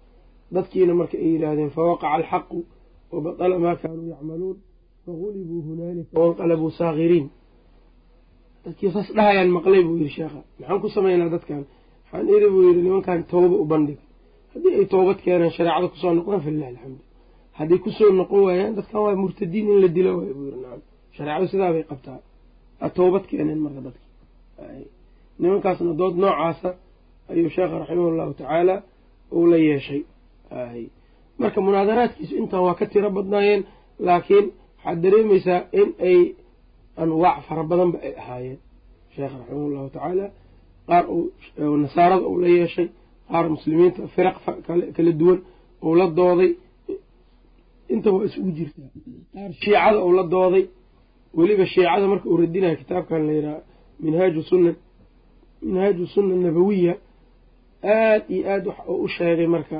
dadkiina 0.53 0.93
marka 1.01 1.16
ay 1.24 1.30
yidhaahdeen 1.34 1.72
fawaqaca 1.76 2.08
alxaqu 2.18 2.58
wabatala 3.12 3.55
maa 3.66 3.76
kaanuu 3.82 4.08
yacmaluun 4.14 4.58
fagulibuu 5.05 5.62
hunaalika 5.68 6.12
wanqalabuu 6.22 6.72
saakiriin 6.80 7.28
dadkii 8.66 8.91
saas 8.95 9.10
dhahayaan 9.18 9.49
maqlay 9.58 9.82
buu 9.88 9.97
yidhi 9.99 10.12
sheekha 10.18 10.41
maxaan 10.60 10.80
ku 10.84 10.88
sameynaa 10.95 11.30
dadkan 11.36 11.62
waxaan 12.03 12.26
iri 12.36 12.47
buu 12.53 12.64
yidhi 12.68 12.82
nimankan 12.86 13.20
tooba 13.32 13.55
u 13.64 13.66
bandhig 13.72 13.99
haddii 14.58 14.74
ay 14.80 14.86
toobad 14.93 15.18
keenaan 15.26 15.51
shareecada 15.58 15.88
ku 15.91 15.97
soo 16.01 16.12
noqdaan 16.18 16.41
falilahi 16.45 16.72
alxamdu. 16.74 17.01
Hadday 17.58 17.80
ku 17.86 17.89
soo 17.97 18.10
noqon 18.20 18.39
waayaan 18.47 18.74
dadkan 18.78 18.99
waa 19.05 19.16
murtadiin 19.24 19.68
in 19.74 19.78
la 19.84 19.88
dilo 19.95 20.12
waay 20.20 20.32
buu 20.38 20.45
yidhi 20.47 20.60
nacam 20.64 20.82
shareecadu 21.16 21.45
sidaa 21.51 21.72
bay 21.76 21.84
qabtaa. 21.91 22.20
A 22.86 22.88
toobad 22.97 23.24
keeneen 23.30 23.60
marka 23.66 23.82
dadki 23.88 24.05
nimankaasna 25.41 25.93
dood 26.01 26.16
noocaasa 26.24 26.70
ayuu 27.32 27.49
sheekha 27.55 27.76
raximah 27.82 28.12
llahu 28.20 28.34
tacaala 28.39 28.76
uu 29.38 29.45
la 29.51 29.58
yeeshay. 29.68 30.01
Marka 31.41 31.60
munaadaraadkiisu 31.66 32.34
intaan 32.41 32.64
waa 32.68 32.76
ka 32.80 32.86
tiro 32.91 33.10
badnaayeen 33.18 33.62
laakiin 34.08 34.45
waxaad 34.78 34.97
dareemaysaa 35.03 35.60
in 35.80 35.89
ay 36.10 36.20
anwaac 37.01 37.38
fara 37.47 37.64
badanba 37.72 37.97
ay 38.08 38.14
ahaayeen. 38.22 38.60
Sheekha 39.16 39.36
raximah 39.41 39.70
llahu 39.76 39.89
tacaala 39.95 40.26
qaar 40.89 41.03
uu 41.16 41.78
nasaarada 41.84 42.26
uu 42.32 42.38
la 42.43 42.49
yeeshay 42.58 42.88
qaar 43.30 43.46
muslimiinta 43.56 44.02
firaq 44.16 44.36
kala 44.96 45.12
duwan 45.20 45.40
uu 45.86 45.96
la 46.00 46.06
dooday 46.20 46.52
inta 47.94 48.08
waa 48.16 48.26
isugu 48.30 48.52
jirtaa 48.58 48.90
qaar 49.34 49.52
shiicada 49.62 49.98
uu 50.06 50.14
la 50.20 50.24
dooday 50.34 50.64
weliba 51.38 51.66
shiicada 51.74 52.06
marka 52.12 52.26
uu 52.32 52.38
radinayo 52.44 52.76
kitaabkan 52.82 53.22
la 53.28 53.34
yidhaha 53.38 53.60
minhaaju 54.04 54.42
sunna 54.52 54.72
minhaaju 55.68 56.04
sunna 56.16 56.34
nabawiya 56.46 56.94
aad 57.96 58.24
iyo 58.36 58.44
aad 58.54 58.64
wax 58.70 58.80
uu 58.92 59.00
u 59.06 59.08
sheegay 59.16 59.48
marka 59.56 59.78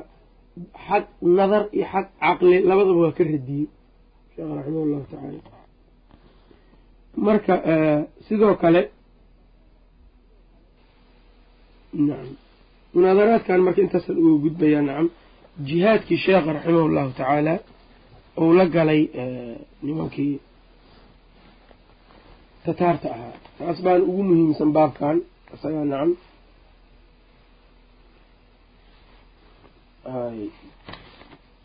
xag 0.86 1.04
nadar 1.38 1.64
iyo 1.78 1.86
xag 1.94 2.06
caqli 2.22 2.56
labadaba 2.70 3.00
waa 3.06 3.16
ka 3.18 3.24
radiyey. 3.34 3.66
Sheekh 4.34 4.50
raximah 4.58 4.86
llahu 4.92 5.06
tacaala 5.12 5.42
marka 7.28 7.54
sidoo 8.28 8.56
kale 8.62 8.82
nacam 12.08 12.36
munaadaraadkan 12.94 13.60
marka 13.66 13.80
intaasan 13.86 14.16
uga 14.24 14.38
gudbayaa 14.46 14.84
nacam 14.88 15.08
jihaadkii 15.68 16.20
sheekha 16.26 16.50
raximah 16.56 16.88
llahu 16.96 17.10
tacaala 17.20 17.54
uu 18.42 18.52
la 18.60 18.66
galay 18.76 19.02
nimankii 19.86 20.36
tataarta 22.66 23.08
ahaa. 23.16 23.36
Taas 23.58 23.78
baan 23.86 24.02
ugu 24.10 24.22
muhiimsan 24.28 24.70
baabkan 24.78 25.16
isagaa 25.56 25.86
nacam. 25.92 26.12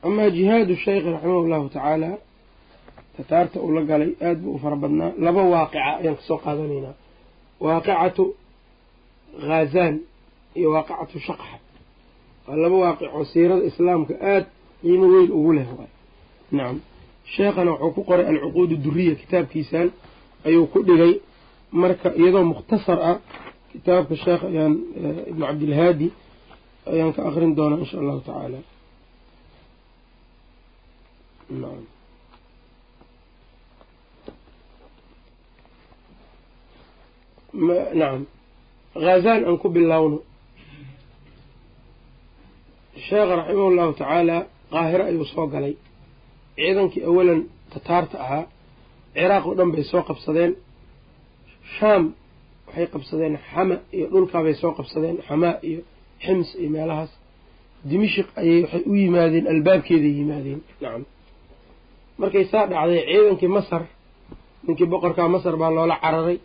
Amaa 0.06 0.30
jihaadu 0.36 0.74
sheykh 0.84 1.04
raximah 1.14 1.44
llahu 1.50 1.66
tacaala 1.74 2.10
tataarta 3.16 3.56
uu 3.64 3.72
la 3.76 3.82
galay 3.90 4.10
aad 4.26 4.38
buu 4.42 4.54
u 4.56 4.58
fara 4.62 4.76
badnaa. 4.82 5.12
Laba 5.24 5.42
waaqica 5.54 5.80
ayaan 6.00 6.16
ka 6.18 6.22
soo 6.28 6.38
qaadanaynaa. 6.44 6.94
Waaqicatu 7.64 8.24
khazaan 9.46 9.94
iyo 10.59 10.68
waaqicatu 10.76 11.18
shaqxa 11.26 11.57
waa 12.46 12.57
laba 12.62 12.76
waaqic 12.84 13.09
oo 13.16 13.24
siirada 13.32 13.64
islaamka 13.70 14.14
aad 14.32 14.44
qiimo 14.82 15.07
weyn 15.14 15.30
ugu 15.38 15.53
leh 15.59 15.68
waay. 15.78 15.90
Nacam 16.57 16.76
sheekhana 17.34 17.70
wuxuu 17.72 17.92
ku 17.96 18.00
qoray 18.09 18.26
alcuquud 18.32 18.70
duriya 18.84 19.14
kitaabkiisan 19.20 19.88
ayuu 20.46 20.66
ku 20.72 20.78
dhigay 20.88 21.12
marka 21.80 22.09
iyadoo 22.20 22.44
mukhtasar 22.53 22.98
ah 23.11 23.16
kitaabka 23.72 24.14
sheekh 24.24 24.42
ayaan 24.50 24.74
ibnu 25.30 25.42
cabdilhaadi 25.48 26.07
ayaan 26.92 27.11
ka 27.16 27.20
akrin 27.28 27.53
doonaa 27.59 27.78
insha 27.84 27.96
allahu 28.03 28.20
tacaala. 28.26 28.59
Nacam 37.98 38.26
khazaan 38.94 39.42
aan 39.48 39.57
ku 39.62 39.68
bilaawno 39.74 40.18
sheekha 43.07 43.34
raximah 43.40 43.70
llahu 43.78 43.93
tacaala 44.01 44.36
qaahiro 44.72 45.05
ayuu 45.11 45.24
soo 45.34 45.47
galay. 45.53 45.74
Ciidankii 46.57 47.03
awalan 47.11 47.40
tataarta 47.72 48.16
ahaa 48.24 48.45
ciraaq 49.14 49.45
oo 49.49 49.55
dhan 49.59 49.70
bay 49.74 49.84
soo 49.93 50.03
qabsadeen. 50.09 50.53
Shaam 51.76 52.03
waxay 52.66 52.86
qabsadeen 52.95 53.34
xama 53.51 53.76
iyo 53.97 54.07
dhulkaabay 54.12 54.55
soo 54.62 54.72
qabsadeen 54.78 55.16
xamaa 55.28 55.55
iyo 55.68 55.80
xims 56.24 56.49
iyo 56.61 56.70
meelahaas. 56.74 57.12
Dimishik 57.88 58.28
ayay 58.40 58.59
waxay 58.64 58.82
u 58.90 58.95
yimaadeen 59.03 59.47
albaabkeeday 59.53 60.12
yimaadeen. 60.20 60.61
Nacam 60.82 61.03
markay 62.20 62.45
saa 62.53 62.66
dhacday 62.70 63.01
ciidankii 63.11 63.49
masar 63.57 63.82
ninkii 64.66 64.86
boqorkaa 64.93 65.28
masar 65.34 65.55
baa 65.61 65.70
loola 65.76 65.97
cararay. 66.05 66.38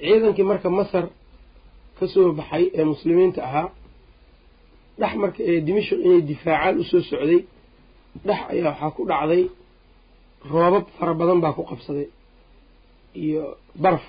Ciidankii 0.00 0.46
marka 0.50 0.68
masar 0.78 1.04
ka 1.98 2.04
soo 2.12 2.32
baxay 2.38 2.64
ee 2.78 2.84
muslimiinta 2.92 3.40
ahaa 3.48 3.68
dhex 5.00 5.14
marka 5.22 5.40
ee 5.50 5.60
dimishik 5.66 5.98
inay 6.06 6.22
difaacaan 6.30 6.74
u 6.80 6.84
soo 6.90 7.02
socday 7.10 7.40
dhex 8.26 8.40
ayaa 8.52 8.70
waxaa 8.70 8.90
ku 8.96 9.02
dhacday 9.10 9.42
roobab 10.50 10.84
fara 10.98 11.12
badan 11.20 11.38
baa 11.44 11.52
ku 11.56 11.62
qabsaday 11.70 12.08
iyo 13.24 13.42
baraf 13.82 14.04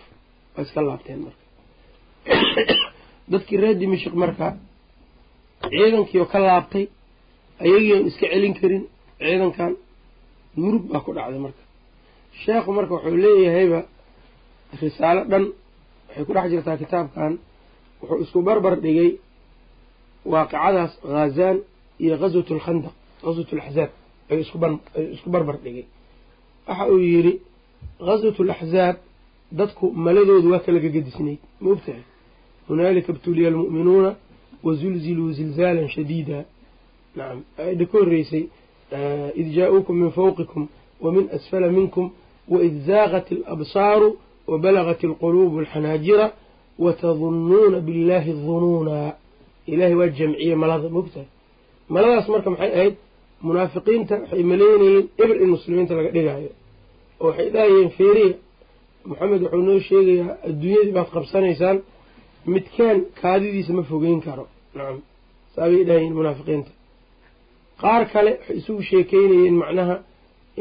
waa 0.53 0.63
iska 0.65 0.81
laabteen 0.81 1.19
marka. 1.25 1.43
Dadkii 3.31 3.57
reer 3.61 3.75
dimishik 3.81 4.13
marka 4.23 4.47
ciidankiioo 5.71 6.27
ka 6.31 6.39
laabtay 6.39 6.85
ayagii 7.63 7.93
oon 7.93 8.05
iska 8.09 8.25
celin 8.31 8.53
karin 8.59 8.83
ciidankan 9.19 9.73
murug 10.61 10.83
baa 10.91 11.01
ku 11.05 11.11
dhacday 11.17 11.39
marka. 11.45 11.63
Sheekhu 12.41 12.69
marka 12.77 12.91
wuxuu 12.95 13.17
leeyahayba 13.25 13.79
risaalo 14.81 15.21
dhan 15.31 15.43
waxay 16.07 16.23
ku 16.27 16.31
dhex 16.35 16.45
jirtaa 16.51 16.77
kitaabkan 16.81 17.33
wuxuu 17.99 18.21
isku 18.23 18.39
barbar 18.47 18.75
dhigay 18.83 19.11
waaqicadaas 20.31 20.91
khazaan 21.13 21.57
iyo 22.03 22.17
ghaswat 22.21 22.47
alkhandaq 22.51 22.93
ghaswat 23.25 23.49
alaxzaab 23.53 23.91
ayuu 24.29 24.43
isku 25.15 25.29
barbar 25.29 25.57
dhigay 25.63 25.85
waxa 26.67 26.85
uu 26.91 26.99
yidhi 26.99 27.33
ghaswat 28.07 28.37
alaxzaab 28.39 28.95
dadku 29.59 29.85
maladoodu 30.05 30.47
waa 30.51 30.59
kala 30.65 30.79
gagadisnayd 30.79 31.39
ma 31.61 31.69
ogtahay? 31.71 32.03
Hunaalika 32.67 33.11
ibtuliya 33.13 33.47
almu'minuuna 33.49 34.15
wazulziluu 34.63 35.31
zilzaalan 35.37 35.87
shadiida. 35.95 36.45
Nacam 37.15 37.39
aayadda 37.59 37.85
ka 37.85 37.97
horreysay 37.97 38.43
id 39.41 39.47
jaa-uukum 39.55 39.95
min 40.01 40.11
fawqikum 40.11 40.67
wa 41.03 41.11
min 41.11 41.25
asfala 41.35 41.67
minkum 41.77 42.05
waid 42.53 42.73
zaaqat 42.87 43.27
alabsaaru 43.45 44.09
wabalagat 44.47 45.03
alquluubu 45.03 45.59
alxanaajira 45.59 46.25
watadunnuuna 46.79 47.79
biاllahi 47.79 48.31
dunuuna 48.33 48.97
ilaahay 49.71 49.95
waa 50.01 50.09
jamciye 50.17 50.55
malada 50.63 50.87
mogtahay 50.97 51.27
maladaas 51.93 52.27
marka 52.33 52.49
maxay 52.53 52.71
ahayd 52.77 52.95
munaafiqiinta 53.47 54.15
waxay 54.21 54.43
maleynayeen 54.51 55.05
eber 55.23 55.37
in 55.43 55.49
muslimiinta 55.55 55.93
laga 55.97 56.11
dhigaayo. 56.15 56.51
Oo 57.21 57.27
waxay 57.29 57.47
dhahayeen 57.55 57.89
feeriya 57.97 58.35
maxamed 59.09 59.41
wuxuu 59.43 59.63
noo 59.69 59.79
sheegayaa 59.89 60.31
adduunyadii 60.47 60.93
baad 60.97 61.09
qabsanaysaan 61.15 61.77
midkaan 62.53 62.97
kaadidiisa 63.21 63.71
ma 63.77 63.83
fogeyn 63.91 64.19
karo. 64.27 64.45
Nacam 64.77 64.97
saabay 65.55 65.81
dhahayeen 65.87 66.13
munaafiqiinta. 66.19 66.71
Qaar 67.81 68.01
kale 68.13 68.31
waxay 68.37 68.55
isugu 68.61 68.81
sheekeynayeen 68.91 69.55
macnaha 69.63 69.95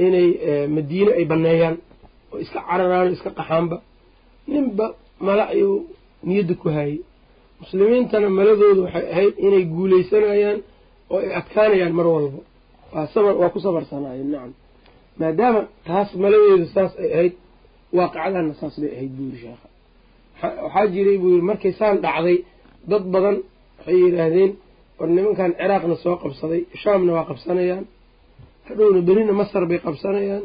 inay 0.05 0.29
madiine 0.77 1.11
ay 1.19 1.25
banneeyaan 1.33 1.77
oo 2.33 2.39
iska 2.45 2.61
cararaan 2.69 3.07
oo 3.09 3.13
iska 3.17 3.31
qaxaanba. 3.39 3.77
Ninba 4.53 4.87
mala 5.27 5.45
ayuu 5.55 5.77
niyadda 6.27 6.55
ku 6.63 6.69
haayey 6.77 6.99
muslimiintana 7.63 8.29
maladoodu 8.39 8.81
waxay 8.87 9.05
ahayd 9.15 9.35
inay 9.47 9.65
guuleysanayaan 9.75 10.59
oo 11.13 11.19
ay 11.25 11.29
adkaanayaan 11.41 11.95
mar 11.99 12.07
walba. 12.15 12.41
Waa 13.41 13.51
ku 13.55 13.59
sabarsanaayeen 13.67 14.31
nacam. 14.35 14.53
Maadaama 15.21 15.61
taas 15.89 16.09
maladeedu 16.25 16.67
saas 16.75 16.93
ay 17.03 17.09
ahayd 17.17 17.35
waaqicadana 17.99 18.53
saas 18.61 18.75
bay 18.83 18.91
ahayd 18.97 19.13
buu 19.17 19.27
yiri 19.29 19.39
sheekha 19.45 19.67
waxaa 20.65 20.87
jiray 20.95 21.17
buu 21.23 21.31
yiri 21.35 21.45
markay 21.51 21.73
saan 21.81 21.97
dhacday 22.05 22.37
dad 22.91 23.05
badan 23.15 23.37
waxay 23.79 23.97
yidhaahdeen 24.05 24.51
war 24.99 25.09
nimankan 25.17 25.51
ciraaqna 25.61 25.97
soo 26.05 26.17
qabsaday 26.23 26.61
shaamna 26.83 27.11
waa 27.17 27.25
qabsanayaan 27.31 27.85
hadhowna 28.69 29.01
berina 29.09 29.33
masar 29.41 29.63
bay 29.71 29.79
qabsanayaan 29.87 30.45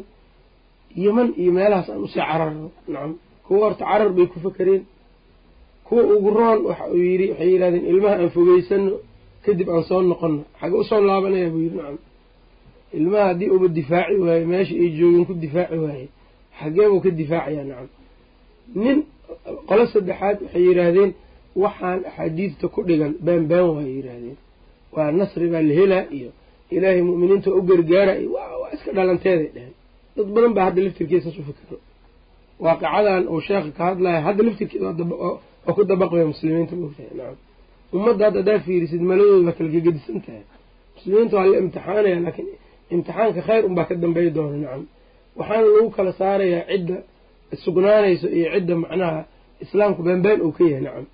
yeman 1.04 1.28
iyo 1.42 1.50
meelahaas 1.58 1.88
aan 1.92 2.00
u 2.06 2.08
sii 2.12 2.22
cararno 2.30 2.66
nacam. 2.92 3.12
Kuwa 3.46 3.58
horta 3.66 3.84
carar 3.90 4.10
bay 4.16 4.26
ku 4.32 4.36
fakereen 4.46 4.82
kuwa 5.88 6.02
ugu 6.16 6.30
roon 6.38 6.58
waxa 6.68 6.84
uu 6.94 7.02
yidhi 7.10 7.26
waxay 7.30 7.48
yidhahdeen 7.52 7.84
ilmaha 7.92 8.14
aan 8.22 8.30
fogeysano 8.36 8.92
kadib 9.44 9.68
aan 9.74 9.82
soo 9.88 10.00
noqono 10.10 10.40
xage 10.60 10.74
u 10.82 10.84
soo 10.90 11.00
laabanaya 11.08 11.48
buu 11.52 11.62
yidhi 11.66 11.76
nacam 11.80 11.98
ilmaha 12.98 13.24
haddii 13.30 13.50
uba 13.56 13.68
difaaci 13.78 14.14
waaye 14.24 14.44
meesha 14.52 14.74
ay 14.82 14.88
joogeen 14.98 15.24
ku 15.28 15.34
difaaci 15.44 15.76
waaye 15.84 16.06
xageebuu 16.58 17.00
ka 17.04 17.10
difaacayaa 17.20 17.64
nacam. 17.70 17.88
Nin 18.82 18.98
qolo 19.68 19.84
saddexaad 19.94 20.36
waxay 20.44 20.62
yidhaahdeen 20.68 21.10
waxaan 21.62 21.98
axaadiidta 22.08 22.66
ku 22.74 22.80
dhigan 22.88 23.12
baanbaan 23.26 23.66
waay 23.76 23.90
yidhaahdeen. 23.98 24.36
Waa 24.94 25.10
nasri 25.18 25.46
baa 25.52 25.62
la 25.68 25.74
helaa 25.80 26.04
iyo 26.16 26.30
ilaahay 26.74 27.02
mu'miniinta 27.08 27.48
u 27.58 27.60
gargaara 27.68 28.12
iyo 28.20 28.30
waa 28.36 28.70
iska 28.74 28.90
dhalanteeday 28.96 29.50
dheheen 29.54 29.74
dad 30.16 30.26
badan 30.34 30.52
baa 30.56 30.64
hadda 30.68 30.80
laftirkiisas 30.86 31.34
u 31.40 31.42
fikiro. 31.48 31.78
Waaqicadan 32.64 33.22
uu 33.32 33.40
sheekha 33.46 33.70
ka 33.78 33.82
hadlaya 33.88 34.20
hadda 34.26 34.42
laftirkeeda 34.46 34.86
waa 35.68 35.74
ku 35.76 35.82
dabaqaya 35.90 36.24
muslimiinta 36.32 36.74
mogtahay 36.82 37.12
nacam 37.18 37.36
ummadda 37.96 38.24
hadda 38.26 38.38
haddaa 38.40 38.58
fiirisid 38.66 39.02
maladooda 39.10 39.46
waa 39.48 39.56
kala 39.58 39.68
gegedisan 39.74 40.18
tahay. 40.24 40.42
Muslimiinta 40.96 41.34
waa 41.38 41.46
la 41.52 41.56
imtixaanaya 41.62 42.16
laakiin 42.26 42.48
imtixaanka 42.94 43.40
khayr 43.48 43.62
unbaa 43.68 43.84
ka 43.88 43.94
dambeey 44.02 44.30
doona 44.36 44.56
nacam 44.64 44.82
waxaana 45.38 45.66
lagu 45.76 45.90
kala 45.96 46.12
saarayaa 46.20 46.62
cidda 46.70 46.96
sugnaanayso 47.64 48.26
iyo 48.38 48.48
cidda 48.54 48.74
macnaha 48.82 49.20
islaamku 49.64 50.00
baanbaan 50.06 50.40
uu 50.46 50.52
ka 50.56 50.62
yahay 50.70 50.82
nacam 50.86 51.04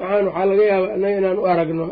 waxaan 0.00 0.24
waxaa 0.26 0.46
laga 0.50 0.64
yaabaa 0.72 0.94
innaga 0.96 1.16
inaan 1.20 1.38
u 1.38 1.44
aragno 1.52 1.86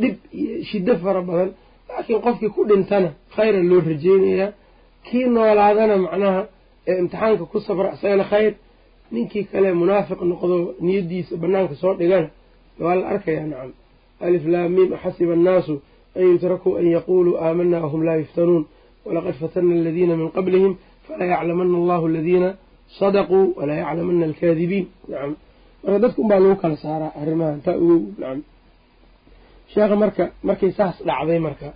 dhib 0.00 0.14
iyo 0.40 0.52
shiddo 0.70 0.92
fara 1.02 1.20
badan 1.28 1.50
laakiin 1.88 2.20
qofkii 2.26 2.50
ku 2.54 2.60
dhintana 2.70 3.08
khayra 3.36 3.60
loo 3.70 3.80
rajeynayaa 3.90 4.50
kii 5.06 5.26
noolaadana 5.34 5.94
macnaha 6.06 6.40
ee 6.90 6.96
imtixaanka 7.02 7.44
ku 7.52 7.58
sabra 7.66 7.88
isagana 7.96 8.24
khayr 8.32 8.52
ninkii 9.14 9.44
kale 9.52 9.68
munaafiq 9.80 10.20
noqdo 10.30 10.56
niyaddiisa 10.86 11.32
banaanka 11.42 11.74
soo 11.82 11.94
dhigana 12.00 12.28
waa 12.84 12.94
la 12.98 13.04
arkayaa 13.12 13.46
nacam. 13.52 13.72
Alif 14.26 14.44
laamiim 14.52 14.90
axasiba 14.96 15.32
annaasu 15.38 15.74
an 16.18 16.22
yutrakuu 16.32 16.72
an 16.80 16.86
yaquuluu 16.96 17.34
aamanaa 17.44 17.80
wahum 17.84 18.02
laa 18.08 18.16
yuftanuun. 18.22 18.64
Walaqad 19.06 19.34
fatana 19.42 19.72
aladiina 19.80 20.14
min 20.20 20.28
qablihim 20.36 20.72
falaa 21.06 21.28
yaclamana 21.32 21.74
allahu 21.80 22.04
aladiina 22.10 22.48
sadaquu 22.98 23.38
walaa 23.58 23.78
yaclamana 23.82 24.24
alkaadibiin. 24.30 24.86
Nacam. 25.10 25.32
Marka 25.82 25.98
dadka 26.04 26.18
unbaa 26.22 26.40
lagu 26.42 26.56
kala 26.62 26.76
saaraa 26.84 27.12
arrimahan 27.20 27.60
taa 27.66 27.76
ugow 27.82 28.00
nacam. 28.20 28.40
Sheekha 29.72 29.96
marka 30.02 30.24
markay 30.48 30.70
saas 30.78 30.96
dhacday 31.08 31.38
marka 31.46 31.68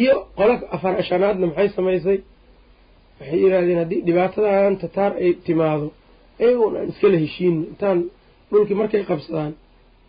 iyo 0.00 0.14
qola 0.38 0.54
afar 0.74 0.92
ashanaadna 1.02 1.46
maxay 1.50 1.68
samaysay? 1.76 2.18
Waxay 3.18 3.38
yidhaahdeen 3.44 3.78
haddii 3.82 4.00
dhibaatadan 4.06 4.74
tataar 4.82 5.12
ay 5.22 5.30
timaado 5.46 5.86
ayagoon 6.44 6.74
aan 6.78 6.88
iskala 6.92 7.16
heshiino 7.24 7.60
intaan 7.72 7.98
dhulkii 8.50 8.76
markay 8.80 9.02
qabsadaan 9.10 9.52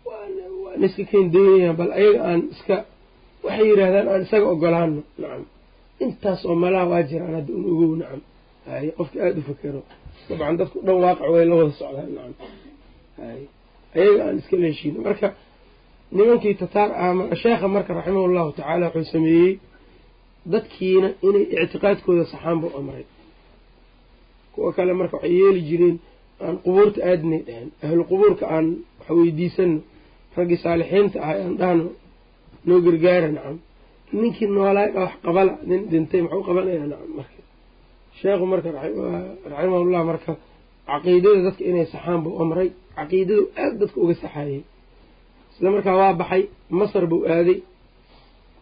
waana 0.06 0.84
iska 0.88 1.02
keen 1.10 1.26
daynayaan 1.34 1.76
bal 1.80 1.90
ayaga 2.00 2.20
aan 2.30 2.40
iska 2.54 2.76
waxay 3.44 3.66
yidhaahdaan 3.70 4.06
aan 4.12 4.22
isaga 4.26 4.46
ogolaano 4.54 5.00
nacam. 5.22 5.42
Intaas 6.04 6.40
oo 6.48 6.54
malaha 6.62 6.84
waa 6.92 7.02
jiraan 7.10 7.34
hadda 7.38 7.52
un 7.58 7.64
ogow 7.72 7.92
nacam. 8.02 8.20
Hay 8.68 8.86
qofka 8.98 9.16
aada 9.24 9.38
u 9.40 9.44
fakero 9.50 9.80
dabcan 10.28 10.54
dadku 10.60 10.78
dhan 10.86 10.96
waaqac 11.04 11.28
way 11.34 11.44
la 11.50 11.54
wada 11.60 11.72
socdaan 11.80 12.10
nacam. 12.16 12.34
Hay 13.20 13.40
ayaga 14.00 14.20
aan 14.28 14.36
iskala 14.40 14.66
heshiino 14.72 14.98
marka 15.08 15.28
nimankii 16.16 16.54
tataar 16.62 16.90
ah 17.04 17.12
sheekha 17.42 17.66
marka 17.76 17.90
raximah 17.98 18.24
allahu 18.28 18.50
tacaala 18.58 18.86
wuxuu 18.94 19.12
sameeyey 19.14 19.52
dadkiina 20.52 21.08
inay 21.28 21.44
ictiqaadkooda 21.64 22.24
saxaan 22.32 22.56
buu 22.62 22.70
amray. 22.78 23.04
Kuwa 24.54 24.70
kale 24.76 24.92
marka 25.00 25.14
waxay 25.16 25.32
yeeli 25.40 25.60
jireen 25.68 25.96
aan 26.46 26.56
qubuurta 26.64 26.98
aadinay 27.10 27.40
dheheen 27.46 27.68
ahlu 27.84 28.02
qubuurka 28.10 28.44
aan 28.54 28.66
wax 28.98 29.08
weydiisano 29.18 29.76
raggii 30.36 30.58
saalixiinta 30.64 31.18
ah 31.28 31.34
aan 31.44 31.54
dhahno 31.60 31.84
noo 32.66 32.78
gargaara 32.86 33.28
nacam. 33.36 33.56
Ninkii 34.20 34.48
noolaay 34.56 34.90
wax 34.98 35.12
qabala 35.24 35.52
nin 35.68 35.80
dhintay 35.90 36.20
muxuu 36.24 36.42
qabanayaa 36.48 36.86
nacam 36.92 37.10
marka. 37.18 37.40
Sheekhu 38.18 38.44
marka 38.52 38.68
raximahullah 39.52 40.02
marka 40.10 40.32
caqiidada 40.88 41.40
dadka 41.46 41.62
inay 41.70 41.86
saxaan 41.92 42.20
buu 42.24 42.34
amray 42.42 42.68
caqiidadu 42.96 43.42
aada 43.62 43.74
dadka 43.82 43.98
uga 44.04 44.14
saxaayey 44.22 44.60
isla 45.52 45.68
markaa 45.76 45.96
waa 46.00 46.12
baxay 46.20 46.42
masar 46.80 47.04
buu 47.10 47.20
aaday 47.34 47.58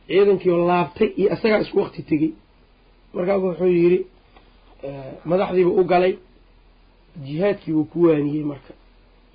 ciidankiioo 0.08 0.60
laabtay 0.70 1.08
iyo 1.20 1.28
isagaa 1.34 1.60
isku 1.64 1.76
waqti 1.82 2.00
tegey. 2.10 2.32
Markaaba 3.16 3.44
wuxuu 3.50 3.70
yidhi 3.78 3.98
madaxdiibuu 5.30 5.74
u 5.80 5.84
galay 5.92 6.12
jihaadkiibuu 7.26 7.84
ku 7.92 7.98
waaniyey 8.06 8.44
marka 8.50 8.72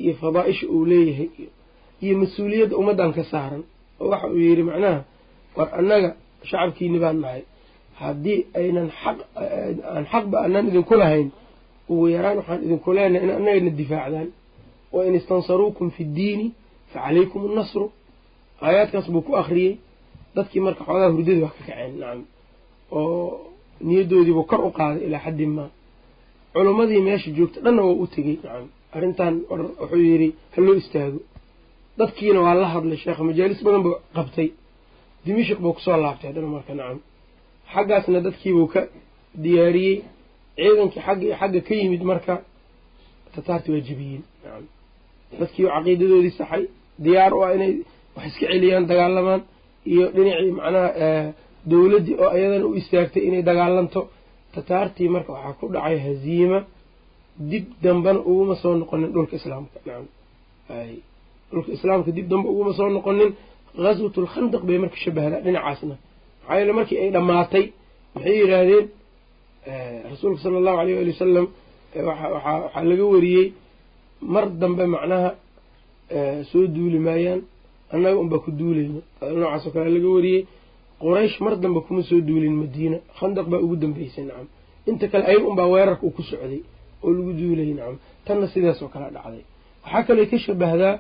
iyo 0.04 0.14
fadaa-isha 0.22 0.66
uu 0.76 0.86
leeyahay 0.92 1.30
iyo 2.04 2.14
mas'uuliyadda 2.22 2.76
ummaddan 2.82 3.12
ka 3.18 3.24
saaran 3.32 3.64
oo 4.02 4.08
waxa 4.12 4.28
uu 4.34 4.40
yidhi 4.48 4.64
macnaha 4.70 5.00
war 5.58 5.70
annaga 5.80 6.10
shacabkiini 6.50 7.00
baan 7.04 7.20
nahay. 7.24 7.42
Haddii 8.02 8.40
aynan 8.60 8.90
xaq 9.02 9.18
aan 9.96 10.06
xaqba 10.12 10.38
anaan 10.46 10.68
idinku 10.70 10.94
lahayn 11.02 11.30
ugu 11.92 12.06
yaraan 12.16 12.38
waxaan 12.40 12.60
idinku 12.66 12.90
leenahay 12.96 13.24
in 13.26 13.32
annagana 13.38 13.70
difaacdaan 13.80 14.30
wa 14.94 15.00
in 15.08 15.14
istansaruukum 15.20 15.88
fi 15.96 16.04
ddiini 16.12 16.48
fa 16.92 16.98
calaykum 17.06 17.42
annasru. 17.50 17.86
Aayaadkaas 18.66 19.08
buu 19.14 19.22
ku 19.28 19.34
akriyey 19.42 19.74
dadkii 20.36 20.60
marka 20.66 20.82
xoogaa 20.88 21.10
hurdadii 21.14 21.42
waa 21.46 21.54
ka 21.56 21.62
kaceen 21.68 21.94
nacam 22.00 22.22
oo 22.92 23.52
niyaddoodiibuu 23.88 24.44
kor 24.50 24.62
u 24.68 24.72
qaaday 24.78 25.02
ilaa 25.08 25.24
xaddin 25.26 25.52
maa 25.58 25.70
culummadii 26.56 27.02
meesha 27.08 27.30
joogta 27.38 27.60
dhanna 27.66 27.82
waa 27.88 27.98
u 28.04 28.08
tegey. 28.14 28.38
Nacam 28.44 28.66
arrintan 28.96 29.34
wuxuu 29.50 30.02
yidhi 30.10 30.30
ha 30.54 30.60
loo 30.66 30.76
istaago. 30.82 31.20
Dadkiina 32.00 32.40
waa 32.46 32.56
la 32.62 32.68
hadlay 32.74 32.98
sheekha 33.04 33.24
majaalis 33.30 33.60
badan 33.66 33.82
buu 33.86 33.96
qabtay. 34.18 34.48
Dimishik 35.26 35.60
buu 35.64 35.74
ku 35.78 35.82
soo 35.86 35.98
laabtay 36.04 36.28
haddana 36.30 36.48
marka 36.56 36.72
nacam. 36.80 37.00
Xaggaasna 37.74 38.20
dadkiibuu 38.28 38.68
ka 38.74 38.82
diyaariyey. 39.44 39.98
Ciidankii 40.58 41.02
xagga 41.08 41.24
iyo 41.28 41.36
xagga 41.42 41.60
ka 41.68 41.74
yimid 41.80 42.04
marka 42.12 42.34
tataarti 43.34 43.68
waa 43.74 43.84
jebiyeen 43.88 44.24
nacam. 44.44 44.64
Dadkii 45.40 45.66
caqiidadoodii 45.74 46.34
saxay. 46.40 46.64
Diyaar 47.04 47.32
u 47.38 47.40
ah 47.46 47.52
inay 47.58 47.74
wax 48.16 48.26
iska 48.30 48.46
celiyaan 48.52 48.86
dagaalamaan 48.92 49.42
iyo 49.92 50.04
dhinacii 50.16 50.52
macnaha 50.60 50.90
dowladdii 51.72 52.16
oo 52.24 52.30
ayadana 52.36 52.66
u 52.70 52.74
istaagtay 52.80 53.24
inay 53.30 53.42
dagaalanto 53.50 54.02
tataartii 54.56 55.10
marka 55.16 55.30
waxaa 55.36 55.54
ku 55.60 55.66
dhacay 55.74 55.98
haziima 56.06 56.60
dib 57.50 57.66
dambena 57.84 58.20
uguma 58.30 58.56
soo 58.62 58.74
noqonin 58.82 59.10
dhulka 59.16 59.36
islaamka. 59.40 59.78
Nacam 59.86 60.06
ay 60.78 60.92
dhulka 61.52 61.70
islaamka 61.78 62.10
dib 62.18 62.28
dambe 62.32 62.48
uguma 62.54 62.72
soo 62.80 62.90
noqonin. 62.98 63.30
Ghaswatul 63.84 64.28
khandaq 64.34 64.62
bay 64.68 64.78
marka 64.84 64.98
shabahdaa 65.04 65.42
dhinacaasna. 65.46 65.96
Maxaa 66.42 66.58
yeele 66.60 66.74
markii 66.78 66.98
ay 67.04 67.10
dhammaatay 67.16 67.66
maxay 68.16 68.36
yidhaahdeen 68.42 68.86
rasuulka 70.12 70.40
sala 70.44 70.58
allahu 70.62 70.78
alayh 70.82 70.96
ali 71.02 71.12
wasalam 71.16 71.46
waxaa 72.10 72.84
laga 72.92 73.06
wariyey 73.14 73.48
mar 74.34 74.46
dambe 74.62 74.84
macnaha 74.96 75.30
soo 76.52 76.64
duuli 76.76 77.00
maayaan 77.08 77.42
annaga 77.94 78.18
unbaa 78.24 78.40
ku 78.46 78.50
duulayno 78.60 79.00
noocaas 79.40 79.64
oo 79.68 79.72
kale 79.76 79.90
laga 79.98 80.10
wariyey 80.16 80.42
quraysh 81.02 81.38
mar 81.44 81.54
dambe 81.64 81.80
kuma 81.88 82.02
soo 82.10 82.20
duulin 82.28 82.56
madiina. 82.62 82.98
Khandaq 83.20 83.46
baa 83.52 83.60
ugu 83.66 83.76
dambeysay 83.84 84.24
nacam. 84.30 84.48
Inta 84.90 85.06
kale 85.12 85.24
ayaga 85.30 85.48
unbaa 85.52 85.68
weerarka 85.74 86.04
uu 86.08 86.12
ku 86.18 86.22
socday 86.30 86.62
oo 87.04 87.10
lagu 87.18 87.32
duulayay 87.40 87.74
nacam. 87.80 87.98
Tanna 88.26 88.48
sidaas 88.54 88.80
oo 88.84 88.90
kale 88.94 89.08
dhacday. 89.16 89.44
Waxaa 89.84 90.04
kaloo 90.08 90.26
ka 90.32 90.38
shabahdaa 90.46 90.96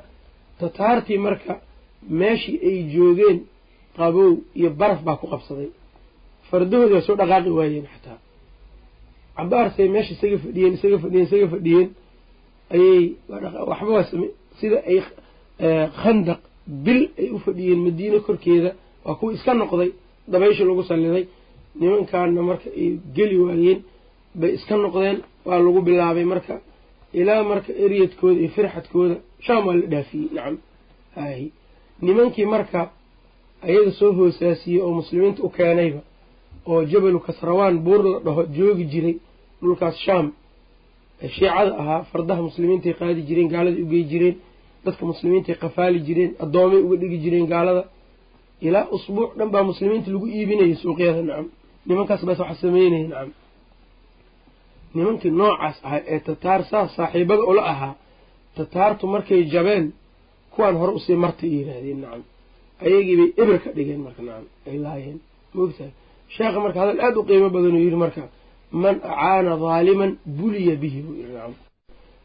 tataartii 0.59 1.17
marka 1.25 1.53
meeshii 2.19 2.57
ay 2.69 2.77
joogeen 2.93 3.37
qabow 3.97 4.31
iyo 4.59 4.69
baraf 4.79 4.99
baa 5.07 5.17
ku 5.21 5.25
qabsaday. 5.33 5.69
Fardahoodi 6.49 6.93
waa 6.95 7.01
soo 7.07 7.15
dhaqaaqi 7.19 7.49
waayeen 7.57 7.87
xataa. 7.93 8.17
Cabaarsay 9.37 9.87
meesha 9.95 10.11
isaga 10.15 10.37
fadhiyeen 10.43 10.73
isaga 10.77 10.97
fadhiyeen 11.03 11.27
isaga 11.27 11.47
fadhiyeen. 11.53 11.87
Ayay 12.75 13.03
waxba 13.71 13.91
waa 13.97 14.05
sida 14.59 14.77
ay 14.91 14.97
khandaq 16.01 16.39
bil 16.85 17.01
ay 17.21 17.27
u 17.35 17.37
fadhiyeen 17.45 17.79
madiine 17.87 18.19
korkeeda 18.27 18.71
waa 19.06 19.16
kuwa 19.20 19.34
iska 19.38 19.51
noqday 19.62 19.89
dabaysha 20.32 20.64
lagu 20.70 20.84
salliday 20.89 21.24
nimankaana 21.80 22.41
marka 22.49 22.68
ay 22.82 22.89
geli 23.16 23.38
waayeen 23.45 23.80
bay 24.39 24.51
iska 24.58 24.76
noqdeen 24.84 25.18
waa 25.47 25.60
lagu 25.66 25.82
bilaabay 25.88 26.26
marka. 26.34 26.56
Ilaa 27.20 27.43
marka 27.51 27.72
eryadkooda 27.84 28.39
iyo 28.41 28.49
firxadkooda 28.56 29.16
shaam 29.45 29.62
waa 29.68 29.76
la 29.80 29.86
dhaafiyey 29.93 30.30
nacam. 30.36 30.56
Hay 31.16 31.41
nimankii 32.06 32.45
marka 32.56 32.80
ayaga 33.68 33.91
soo 33.99 34.12
hoosaasiyey 34.18 34.80
oo 34.86 34.91
muslimiinta 34.99 35.39
u 35.43 35.49
keenayba 35.58 36.01
oo 36.72 36.80
jabalu 36.91 37.20
kasrawaan 37.28 37.76
buur 37.86 38.01
la 38.12 38.20
dhaho 38.26 38.41
joogi 38.58 38.86
jiray 38.93 39.16
dhulkaas 39.62 39.95
shaam 40.06 40.26
shiicada 41.36 41.72
ahaa 41.82 42.01
fardaha 42.12 42.41
muslimiintay 42.47 42.93
qaadi 42.99 43.22
jireen 43.28 43.47
gaaladay 43.53 43.82
ugey 43.86 44.03
jireen 44.12 44.36
dadka 44.86 45.03
muslimiintay 45.12 45.56
qafaali 45.64 45.99
jireen 46.08 46.32
addoomay 46.43 46.82
uga 46.86 46.95
dhigi 47.01 47.18
jireen 47.24 47.45
gaalada 47.53 47.84
ilaa 48.68 48.86
usbuuc 48.95 49.32
dhan 49.38 49.49
baa 49.53 49.64
muslimiinta 49.70 50.10
lagu 50.14 50.28
iibinayay 50.38 50.76
suuqyada 50.84 51.22
nacam. 51.30 51.47
Nimankaas 51.88 52.22
baas 52.28 52.39
waxa 52.43 52.56
sameynaya 52.64 53.08
nacam. 53.12 53.30
Nimankii 54.95 55.32
noocaas 55.39 55.78
ahaa 55.88 56.01
ee 56.14 56.20
tataar 56.28 56.62
saas 56.72 56.89
saaxiibada 56.97 57.43
ula 57.51 57.62
ahaa 57.74 57.93
tataartu 58.58 59.03
markay 59.14 59.41
jabeen 59.53 59.86
kuwaan 60.53 60.76
hore 60.80 60.91
u 60.97 60.99
sii 61.06 61.16
martay 61.26 61.49
yiraahdeen 61.56 61.99
nacam. 62.03 62.24
Ayagiibay 62.86 63.30
eber 63.41 63.58
ka 63.64 63.70
dhigeen 63.76 64.01
marka 64.06 64.22
nacam 64.28 64.45
ay 64.70 64.78
laayeen 64.86 65.18
maogtahay 65.56 65.91
sheekha 66.36 66.60
marka 66.66 66.78
hadal 66.82 66.99
aada 67.06 67.18
u 67.22 67.24
qiimo 67.30 67.49
badan 67.56 67.74
uu 67.78 67.84
yidhi 67.86 67.99
marka 68.06 68.24
man 68.84 68.95
acaana 69.12 69.51
daaliman 69.64 70.12
buliya 70.38 70.76
bihi 70.82 70.99
buu 71.06 71.16
yidhi 71.20 71.34
nacam. 71.38 71.53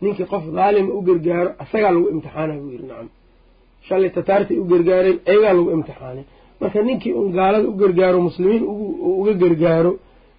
Ninkii 0.02 0.26
qof 0.32 0.44
daalima 0.58 0.90
u 0.98 1.00
gargaaro 1.08 1.50
asagaa 1.62 1.90
lagu 1.94 2.06
imtixaana 2.14 2.54
buu 2.62 2.70
yidhi 2.74 2.86
nacam 2.90 3.08
shalay 3.86 4.10
tataartay 4.16 4.56
u 4.62 4.64
gargaareen 4.72 5.18
ayagaa 5.30 5.52
lagu 5.58 5.70
imtixaanay. 5.76 6.24
Marka 6.60 6.78
ninkii 6.88 7.12
un 7.20 7.28
gaalada 7.38 7.66
u 7.72 7.74
gargaaro 7.82 8.18
muslimiin 8.28 8.62
uga 9.20 9.32
gargaaro 9.42 9.92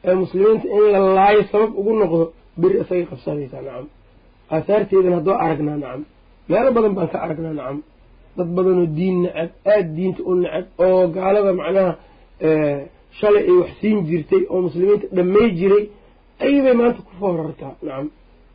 ee 0.10 0.16
muslimiinta 0.24 0.66
in 0.78 0.84
la 0.94 1.00
laayo 1.18 1.42
sabab 1.52 1.72
ugu 1.80 1.92
noqdo 2.02 2.24
beri 2.62 2.76
isagay 2.84 3.06
qabsanaysaa 3.12 3.62
nacam 3.68 3.86
aahaarteedana 4.56 5.16
haddoo 5.20 5.36
aragnaa 5.46 5.78
nacam 5.84 6.02
meelo 6.50 6.70
badan 6.76 6.94
baan 6.98 7.10
ka 7.14 7.18
aragnaa 7.26 7.54
nacam 7.60 7.78
dad 8.38 8.50
badanoo 8.58 8.88
diin 8.98 9.18
necab 9.26 9.50
aada 9.74 9.90
diinta 9.98 10.22
u 10.30 10.32
necab 10.44 10.66
oo 10.86 11.02
gaalada 11.16 11.52
macnaha 11.60 11.92
shalay 13.20 13.44
ay 13.50 13.56
wax 13.62 13.70
siin 13.82 13.98
jirtay 14.10 14.42
oo 14.54 14.60
muslimiinta 14.68 15.06
dhammay 15.18 15.48
jiray 15.60 15.84
ayabay 16.46 16.76
maanta 16.82 17.00
ku 17.08 17.12
foorartaa 17.20 17.74
nacam 17.88 18.06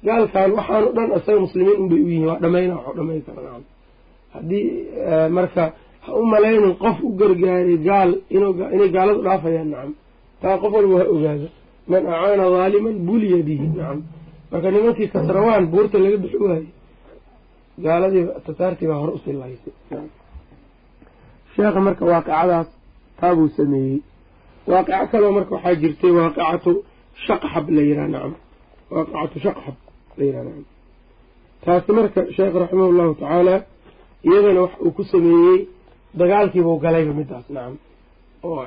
gaalkan 0.07 0.51
waxaanu 0.59 0.89
dhan 0.97 1.09
isaga 1.18 1.41
muslimiin 1.47 1.76
unbay 1.82 2.01
u 2.05 2.09
yihiin 2.11 2.26
waa 2.30 2.39
dhamayna 2.45 2.74
waxu 2.78 2.93
dhamay 2.99 3.18
kara 3.26 3.41
nacam 3.47 3.62
haddii 4.37 4.64
marka 5.37 5.64
ha 6.05 6.11
u 6.20 6.22
malaynin 6.32 6.74
qof 6.82 6.97
u 7.07 7.09
gargaaray 7.20 7.76
gaal 7.89 8.11
inay 8.74 8.91
gaaladu 8.97 9.20
dhaafayaan 9.26 9.68
nacam. 9.72 9.93
Taa 10.43 10.57
qof 10.62 10.72
walba 10.76 10.97
ha 11.01 11.07
ogaado. 11.14 11.47
Man 11.91 12.03
acaana 12.12 12.45
daaliman 12.55 12.97
buliya 13.09 13.39
bihi 13.49 13.66
nacam. 13.78 13.99
Marka 14.51 14.68
nimankii 14.74 15.09
kasrawaan 15.14 15.64
buurta 15.72 15.97
laga 16.05 16.16
bixi 16.22 16.39
waaye 16.45 16.68
gaaladii 17.84 18.24
tataartii 18.47 18.89
baa 18.91 18.99
hore 19.03 19.12
u 19.16 19.18
sii 19.24 19.34
lahaysay. 19.41 19.74
Sheekha 21.55 21.80
marka 21.87 22.05
waaqicadaas 22.12 22.68
taabuu 23.20 23.49
sameeyey. 23.57 23.99
Waaqico 24.70 25.07
kaloo 25.12 25.32
marka 25.39 25.53
waxaa 25.57 25.74
jirtay 25.82 26.12
waaqicatu 26.18 26.72
shaqxab 27.26 27.66
la 27.76 27.82
yihaha 27.89 28.09
nacam. 28.14 28.32
Waaqicatu 28.95 29.37
shaqxab 29.45 29.76
la 30.18 30.22
yihaha 30.28 30.45
nacam. 30.49 30.64
Taasi 31.64 31.91
marka 31.99 32.20
sheekh 32.37 32.55
raximah 32.62 32.89
llahu 32.99 33.12
tacaala 33.20 33.55
iyadana 34.28 34.60
wax 34.64 34.72
uu 34.84 34.90
ku 34.96 35.02
sameeyey 35.12 35.58
dagaalkiibuu 36.20 36.78
galayba 36.84 37.12
midaas 37.20 37.46
nacam 37.54 37.74
oo 38.48 38.64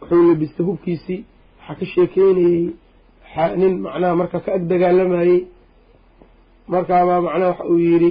wuxuu 0.00 0.22
labistay 0.28 0.64
hubkiisii 0.68 1.20
waxaa 1.58 1.74
ka 1.80 1.84
sheekeynayey 1.92 2.64
nin 3.60 3.72
macnaha 3.84 4.14
marka 4.20 4.38
ka 4.44 4.50
ag 4.56 4.62
dagaalamayey 4.72 5.38
markaabaa 6.72 7.20
macnaha 7.26 7.48
waxa 7.50 7.64
uu 7.72 7.78
yidhi 7.88 8.10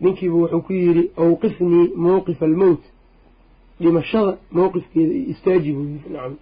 ninkiibu 0.00 0.36
wuxuu 0.42 0.60
ku 0.66 0.72
yidhi 0.72 1.02
awqifnii 1.22 1.86
mawqifa 2.04 2.44
almowt 2.50 2.82
dhimashada 3.80 4.32
mawqifkeeda 4.56 5.14
iyo 5.14 5.30
istaaji 5.32 5.70
buu 5.76 5.86
yidhi. 5.92 6.08
Nacam 6.14 6.34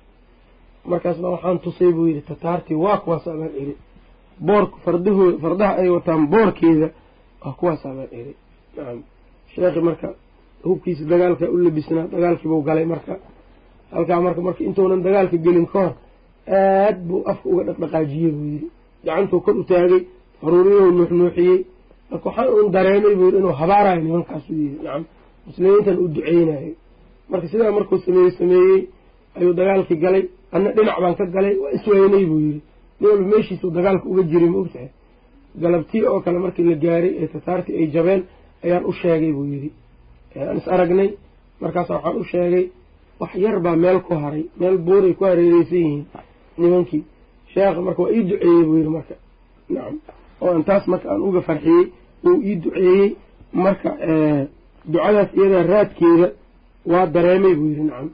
markaas 0.91 1.19
waxaan 1.19 1.59
tusay 1.65 1.91
buu 1.97 2.07
yidhi 2.09 2.21
tataartii 2.31 2.75
waa 2.85 2.97
kuwaas 3.03 3.25
abaan 3.33 3.53
iri 3.63 3.75
boor 4.47 4.65
fardahoo 4.85 5.29
fardaha 5.43 5.73
ay 5.83 5.89
wataan 5.97 6.23
boorkeeda 6.33 6.89
waa 7.45 7.53
kuwaas 7.59 7.83
abaan 7.87 8.09
iri 8.21 8.33
nacam 8.77 8.99
sheekhi 9.57 9.81
marka 9.89 10.09
hubkiisa 10.67 11.05
dagaalka 11.13 11.45
u 11.55 11.57
labisnaa 11.65 12.07
dagaalkiibuu 12.15 12.63
galay 12.69 12.85
marka. 12.93 13.15
Halkaa 13.95 14.21
marka 14.27 14.41
marka 14.47 14.61
intuunan 14.69 15.01
dagaalka 15.07 15.37
gelin 15.45 15.67
ka 15.73 15.79
hor 15.85 15.93
aad 16.59 16.97
buu 17.09 17.21
afka 17.31 17.47
uga 17.53 17.63
dhaqdhaqaajiyey 17.69 18.31
buu 18.37 18.47
yidhi. 18.53 18.69
Gacantuu 19.05 19.41
kor 19.45 19.55
u 19.61 19.65
taagay 19.71 20.01
faruuriyuhu 20.41 20.91
nuuxnuuxiyey. 20.99 21.59
Marka 22.11 22.27
waxaan 22.29 22.49
un 22.61 22.69
dareemay 22.75 23.15
buu 23.19 23.27
yidhi 23.29 23.39
inuu 23.41 23.55
habaarayo 23.61 24.01
nimankaasuu 24.07 24.55
yidhi. 24.63 24.77
Nacam 24.85 25.03
muslimiintan 25.47 25.97
u 26.03 26.09
duceynayo 26.15 26.73
marka 27.31 27.47
sidaa 27.53 27.73
markuu 27.77 27.99
sameeyey 28.07 28.31
sameeyey 28.41 28.81
ayuu 29.39 29.53
dagaalkii 29.61 29.99
galay. 30.05 30.25
Anna 30.55 30.69
dhinac 30.77 30.99
baan 31.03 31.15
ka 31.19 31.25
galay 31.37 31.55
waa 31.63 31.71
isweynay 31.77 32.25
buu 32.31 32.41
yidhi. 32.47 32.61
Nin 33.01 33.09
walba 33.11 33.27
meeshiisuu 33.33 33.71
dagaalka 33.77 34.07
uga 34.13 34.23
jiray 34.31 34.51
ma 34.55 34.59
ogtahay 34.65 34.89
galabtii 35.63 36.03
oo 36.11 36.21
kale 36.25 36.39
markii 36.45 36.65
la 36.71 36.75
gaaray 36.85 37.13
ee 37.23 37.27
tataartii 37.35 37.75
ay 37.81 37.87
jabeen 37.95 38.23
ayaan 38.65 38.85
u 38.85 38.93
sheegay 38.93 39.33
buu 39.33 39.45
yidhi. 39.53 39.71
Aan 40.37 40.57
is 40.61 40.69
aragnay 40.69 41.11
markaasa 41.61 41.93
waxaan 41.95 42.17
u 42.21 42.25
sheegay 42.25 42.65
wax 43.21 43.35
yar 43.35 43.57
baa 43.65 43.77
meel 43.77 44.01
ku 44.07 44.15
haray 44.15 44.45
meel 44.61 44.77
buuray 44.87 45.13
ku 45.19 45.25
hareereysan 45.25 45.79
yihiin 45.79 46.05
nimankii. 46.59 47.03
Sheekha 47.53 47.81
marka 47.87 48.03
waa 48.03 48.13
ii 48.17 48.23
duceeyey 48.29 48.65
buu 48.67 48.77
yidhi 48.79 48.91
marka. 48.97 49.15
Nacam 49.69 49.97
oo 50.41 50.51
aan 50.55 50.65
taas 50.65 50.85
marka 50.87 51.07
aan 51.13 51.21
uga 51.29 51.41
farxiyey 51.49 51.85
wuu 52.25 52.41
ii 52.49 52.57
duceeyey 52.63 53.17
marka 53.53 53.91
ducadaas 54.93 55.29
iyadaa 55.39 55.63
raadkeeda 55.73 56.29
waa 56.93 57.07
dareemay 57.15 57.55
buu 57.59 57.69
yidhi. 57.73 57.83
Nacam 57.91 58.11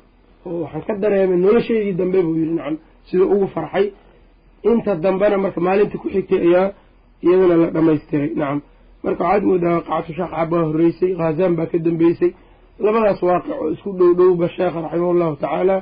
oo 0.47 0.61
waxaan 0.63 0.83
ka 0.87 0.95
dareemay 1.03 1.39
noloshaydii 1.45 1.93
dambe 2.01 2.19
buu 2.27 2.37
yidhi. 2.41 2.55
Nacam 2.59 2.77
siduu 3.09 3.29
ugu 3.35 3.47
farxay. 3.55 3.87
Inta 4.71 4.95
dambena 5.05 5.37
marka 5.45 5.61
maalintii 5.67 5.99
ku 6.03 6.09
xigtay 6.15 6.39
ayaa 6.47 6.67
iyadana 7.25 7.57
la 7.63 7.67
dhamaystiray 7.75 8.31
nacam 8.41 8.59
marka 9.05 9.23
waxaad 9.25 9.43
moodaa 9.49 9.75
waaqacatu 9.77 10.13
shaqxab 10.19 10.49
baa 10.53 10.65
horreysay 10.69 11.11
khaazaan 11.19 11.55
baa 11.59 11.67
ka 11.73 11.79
dambeysay. 11.87 12.31
Labadaas 12.85 13.21
waaqic 13.29 13.53
oo 13.61 13.69
isku 13.75 13.91
dhow 13.99 14.11
dhowba 14.19 14.47
sheekha 14.57 14.79
raximah 14.85 15.15
llahu 15.21 15.37
tacaala. 15.43 15.77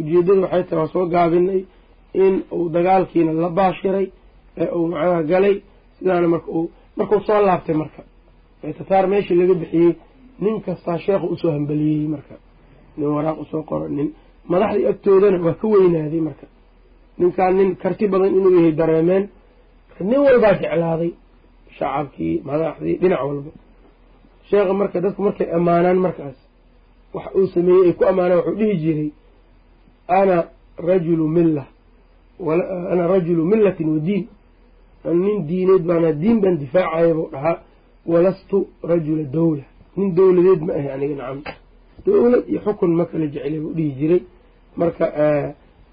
Ujeeddada 0.00 0.40
waxay 0.44 0.62
tahay 0.68 0.78
waa 0.82 0.92
soo 0.94 1.06
gaabinay 1.14 1.60
in 2.24 2.34
uu 2.56 2.68
dagaalkiina 2.74 3.32
la 3.42 3.48
baashiray 3.58 4.06
ee 4.62 4.68
uu 4.76 4.86
macnaha 4.92 5.22
galay 5.32 5.54
sidaana 5.98 6.28
marka 6.34 6.48
uu 6.58 6.66
markuu 6.98 7.20
soo 7.26 7.40
laabtay 7.48 7.74
marka. 7.82 8.02
Tataar 8.78 9.04
meeshii 9.12 9.36
laga 9.40 9.54
bixiyey 9.60 9.92
nin 10.42 10.54
kastaa 10.66 10.98
sheekhu 11.04 11.26
u 11.32 11.36
soo 11.42 11.50
hambaliyey 11.56 12.06
marka. 12.14 12.34
Nin 12.96 13.08
waraaq 13.16 13.38
u 13.42 13.44
soo 13.50 13.62
qoro 13.70 13.86
nin 13.96 14.08
madaxdii 14.50 14.86
agtoodana 14.92 15.38
waa 15.46 15.54
ka 15.60 15.66
weynaaday 15.72 16.20
marka. 16.28 16.46
Ninkaan 17.18 17.54
nin 17.58 17.70
karti 17.82 18.04
badan 18.12 18.32
inuu 18.38 18.52
yahay 18.58 18.72
dareemeen. 18.80 19.24
Nin 20.10 20.20
walbaa 20.26 20.54
jeclaaday 20.60 21.10
shacabkii 21.78 22.42
madaxdii 22.44 22.96
dhinac 23.00 23.20
walba 23.28 23.50
sheekha 24.50 24.72
marka 24.74 25.00
dadku 25.00 25.22
markay 25.22 25.48
ammaanaan 25.56 25.98
markaas 26.06 26.38
wax 27.14 27.26
uu 27.34 27.46
sameeyey 27.54 27.86
ay 27.88 27.92
ku 27.98 28.04
ammaanaan 28.10 28.38
wuxuu 28.38 28.56
dhihi 28.58 28.76
jiray 28.82 29.10
ana 30.08 30.36
rajulu 30.88 31.28
milla 31.28 31.64
ana 32.92 33.06
rajulu 33.06 33.44
millatin 33.44 33.88
wa 33.94 33.98
diin. 34.00 34.26
Nin 35.04 35.46
diineed 35.46 35.82
baana 35.86 36.12
diin 36.12 36.40
baan 36.40 36.56
difaacaya 36.58 37.14
buu 37.14 37.28
dhahaa 37.32 37.58
walastu 38.06 38.66
rajula 38.82 39.22
dawla. 39.22 39.62
Nin 39.96 40.14
dowladeed 40.14 40.60
ma 40.66 40.72
ahi 40.78 40.88
aniga 40.94 41.14
nacam. 41.14 41.42
Dowlad 42.06 42.44
iyo 42.48 42.60
xukun 42.66 42.90
ma 42.98 43.04
kala 43.04 43.26
jeclay 43.26 43.60
buu 43.60 43.72
dhihi 43.74 43.92
jiray. 43.98 44.22
Marka 44.76 45.06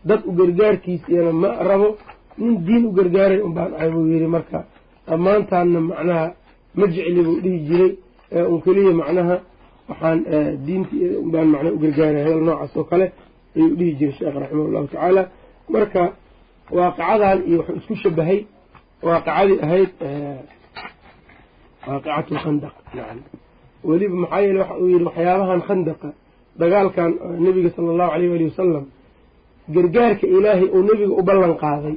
dad 0.05 0.21
u 0.25 0.31
gargaarkiisiyana 0.31 1.31
ma 1.33 1.49
rabo 1.69 1.97
nin 2.37 2.65
diin 2.65 2.85
u 2.85 2.91
gargaaray 2.91 3.41
un 3.41 3.53
baan 3.53 3.73
ahay 3.73 3.89
buu 3.91 4.07
yidhi 4.07 4.27
marka 4.27 4.65
ammaantaanna 5.15 5.79
macnaha 5.89 6.25
ma 6.79 6.85
jecli 6.93 7.21
buu 7.27 7.37
dhihi 7.43 7.59
jiray 7.67 7.91
un 8.53 8.59
keliya 8.65 8.93
macnaha 9.01 9.35
waxaan 9.89 10.17
diintii 10.65 11.07
baan 11.31 11.47
macnaha 11.53 11.73
u 11.75 11.79
gargaaray 11.83 12.21
hadal 12.25 12.41
noocaas 12.47 12.73
oo 12.79 12.85
kale 12.91 13.05
ayuu 13.55 13.75
dhihi 13.79 13.91
jiray 13.99 14.13
sheekh 14.17 14.35
raximah 14.41 14.65
allahu 14.69 14.87
tacaala. 14.91 15.23
Marka 15.73 16.03
waaqicadan 16.77 17.37
iyo 17.49 17.57
wuxuu 17.59 17.77
isku 17.79 17.95
shabahay 18.03 18.39
waaqicadii 19.07 19.57
ahayd 19.65 19.91
waaqicatu 21.87 22.31
lkhandaq 22.37 22.75
nacam. 22.95 23.19
Weliba 23.87 24.15
maxaa 24.23 24.41
yeele 24.45 24.59
waxa 24.61 24.75
uu 24.81 24.87
yidhi 24.93 25.05
waxyaabahan 25.09 25.61
khandaqa 25.67 26.09
dagaalkan 26.61 27.11
nebiga 27.43 27.69
sala 27.75 27.89
allahu 27.93 28.11
alayh 28.15 28.29
waali 28.33 28.45
wasalam 28.51 28.85
gargaarka 29.75 30.25
ilaahay 30.35 30.67
uu 30.75 30.81
nebiga 30.89 31.13
u 31.19 31.23
ballan 31.29 31.53
qaaday 31.63 31.95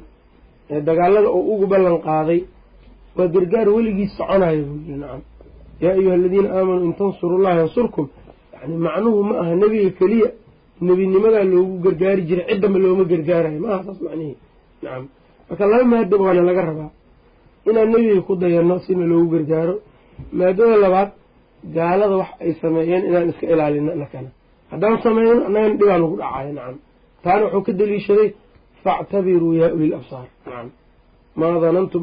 ee 0.72 0.80
dagaalada 0.88 1.28
uu 1.36 1.42
ugu 1.54 1.66
ballan 1.72 1.96
qaaday 2.08 2.40
waa 3.16 3.28
gargaar 3.34 3.68
weligiis 3.76 4.12
soconayo 4.18 4.62
buu 4.68 4.78
yidhi 4.80 4.96
nacam 5.02 5.22
yaa 5.82 5.92
ayuha 5.98 6.14
aladiina 6.18 6.48
aamanuu 6.56 6.84
in 6.88 6.94
tansuru 7.00 7.36
llaha 7.44 7.56
yansurkum. 7.62 8.06
Yani 8.54 8.76
macnuhu 8.86 9.20
ma 9.28 9.34
aha 9.42 9.52
nebiga 9.62 9.90
keliya 9.98 10.28
nebinimadaa 10.86 11.44
loogu 11.52 11.74
gargaari 11.84 12.22
jiray 12.28 12.46
ciddamba 12.50 12.78
looma 12.84 13.04
gargaarayo. 13.12 13.58
Ma 13.64 13.68
aha 13.74 13.82
saas 13.86 13.98
macnihii 14.06 14.36
nacam 14.82 15.04
marka 15.48 15.64
laba 15.72 15.84
maadaba 15.92 16.24
waana 16.26 16.42
laga 16.48 16.62
rabaa. 16.68 16.90
Inaan 17.68 17.88
nebiga 17.92 18.20
ku 18.26 18.32
dayanno 18.42 18.76
sina 18.84 19.04
loogu 19.12 19.28
gargaaro. 19.34 19.74
Maadada 20.38 20.76
labaad 20.84 21.10
gaalada 21.76 22.16
wax 22.20 22.30
ay 22.44 22.52
sameeyeen 22.62 23.02
inaan 23.08 23.28
iska 23.32 23.46
ilaalino 23.52 23.92
nakana 24.02 24.30
haddaan 24.70 24.96
samayno 25.04 25.32
annagana 25.46 25.74
dhibaa 25.78 25.98
lagu 26.02 26.16
dhacaya 26.20 26.52
nacam 26.58 26.76
taana 27.24 27.44
wuxuu 27.46 27.62
ka 27.66 27.72
daliishaday 27.80 28.28
faactabiruu 28.84 29.52
yaa 29.60 29.70
uli 29.76 29.88
labsaar 29.94 30.26
nacam 30.46 30.68
maa 31.38 31.54
danantum 31.62 32.02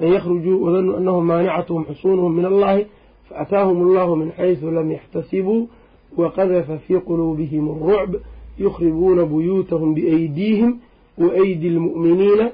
an 0.00 0.06
yakhrujuu 0.14 0.56
wadanuu 0.64 0.96
anahum 0.96 1.24
maanicatuhum 1.26 1.84
xusuunuhum 1.90 2.32
min 2.36 2.44
allahi 2.44 2.86
faataahum 3.28 3.78
allahu 3.88 4.16
min 4.16 4.28
xaysu 4.38 4.70
lam 4.70 4.90
yaxtasibuu 4.90 5.68
waqadafa 6.16 6.78
fii 6.86 7.00
quluubihim 7.08 7.64
arucb 7.70 8.12
yukhribuuna 8.58 9.24
buyuutahum 9.32 9.94
biaydiihim 9.94 10.70
waaydi 11.18 11.68
lmu'miniina 11.76 12.46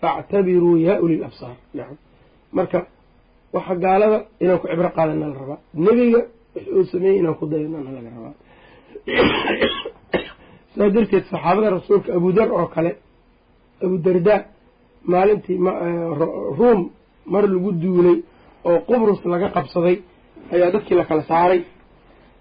faactabiruu 0.00 0.76
yaa 0.86 1.00
uli 1.04 1.16
labsaar 1.16 1.56
nacam 1.74 1.96
marka 2.52 2.86
waxa 3.52 3.74
gaalada 3.84 4.18
inaan 4.40 4.58
ku 4.58 4.66
cibro 4.68 4.88
qaadana 4.96 5.26
la 5.28 5.34
rabaa 5.40 5.58
nebiga 5.74 6.20
wix 6.54 6.66
uu 6.76 6.84
sameeyey 6.92 7.18
inaan 7.20 7.34
ku 7.40 7.46
dayanana 7.46 7.90
laga 7.96 8.10
rabaa 8.16 8.34
sidaa 10.72 10.90
darteed 10.94 11.24
saxaabada 11.30 11.70
rasuulka 11.76 12.10
abudar 12.18 12.48
oo 12.58 12.66
kale 12.74 12.90
abudardaa 13.84 14.40
maalintii 15.12 15.58
ruum 16.58 16.80
mar 17.32 17.44
lagu 17.52 17.70
duulay 17.82 18.18
oo 18.68 18.78
qubrus 18.88 19.20
laga 19.32 19.48
qabsaday 19.56 19.96
ayaa 20.54 20.70
dadkii 20.74 20.94
la 21.00 21.04
kala 21.10 21.22
saaray. 21.30 21.60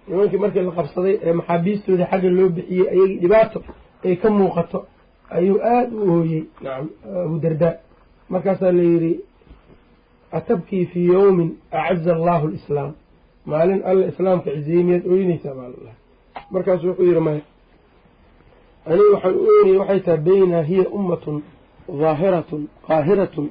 Nimankii 0.08 0.38
markii 0.44 0.62
la 0.68 0.72
qabsaday 0.80 1.14
ee 1.26 1.34
maxaabiistooda 1.40 2.06
xagga 2.12 2.30
loo 2.38 2.50
bixiyey 2.56 2.88
ayagii 2.94 3.18
dhibaato 3.24 3.60
ay 4.06 4.16
ka 4.22 4.30
muuqato 4.38 4.80
ayuu 5.38 5.58
aada 5.74 5.96
u 5.96 6.12
ooyey 6.16 6.42
nacam 6.64 6.88
abudardaa 7.26 7.74
markaasaa 8.34 8.72
la 8.78 8.84
yidhi 8.92 9.14
atabkii 10.38 10.86
fii 10.92 11.06
yowmin 11.14 11.50
acaza 11.72 12.12
allahu 12.18 12.46
lislaam 12.54 12.92
maalin 13.52 13.82
alla 13.90 14.04
islaamka 14.12 14.50
cizeeyey 14.56 14.84
miyaad 14.88 15.06
ooynaysaa 15.14 15.54
baa 15.58 15.68
la 15.74 15.78
dhahay 15.84 15.98
markaasu 16.54 16.84
wuxuu 16.90 17.06
yidhi 17.10 17.20
maya 17.28 17.42
anigu 18.90 19.10
waxaan 19.14 19.36
u 19.36 19.48
oynaya 19.58 19.80
waxay 19.82 20.00
tahay 20.06 20.18
baynaa 20.28 20.62
hiya 20.70 20.86
ummatun 20.98 21.38
daahiratun 22.02 22.62
qaahiratun. 22.88 23.46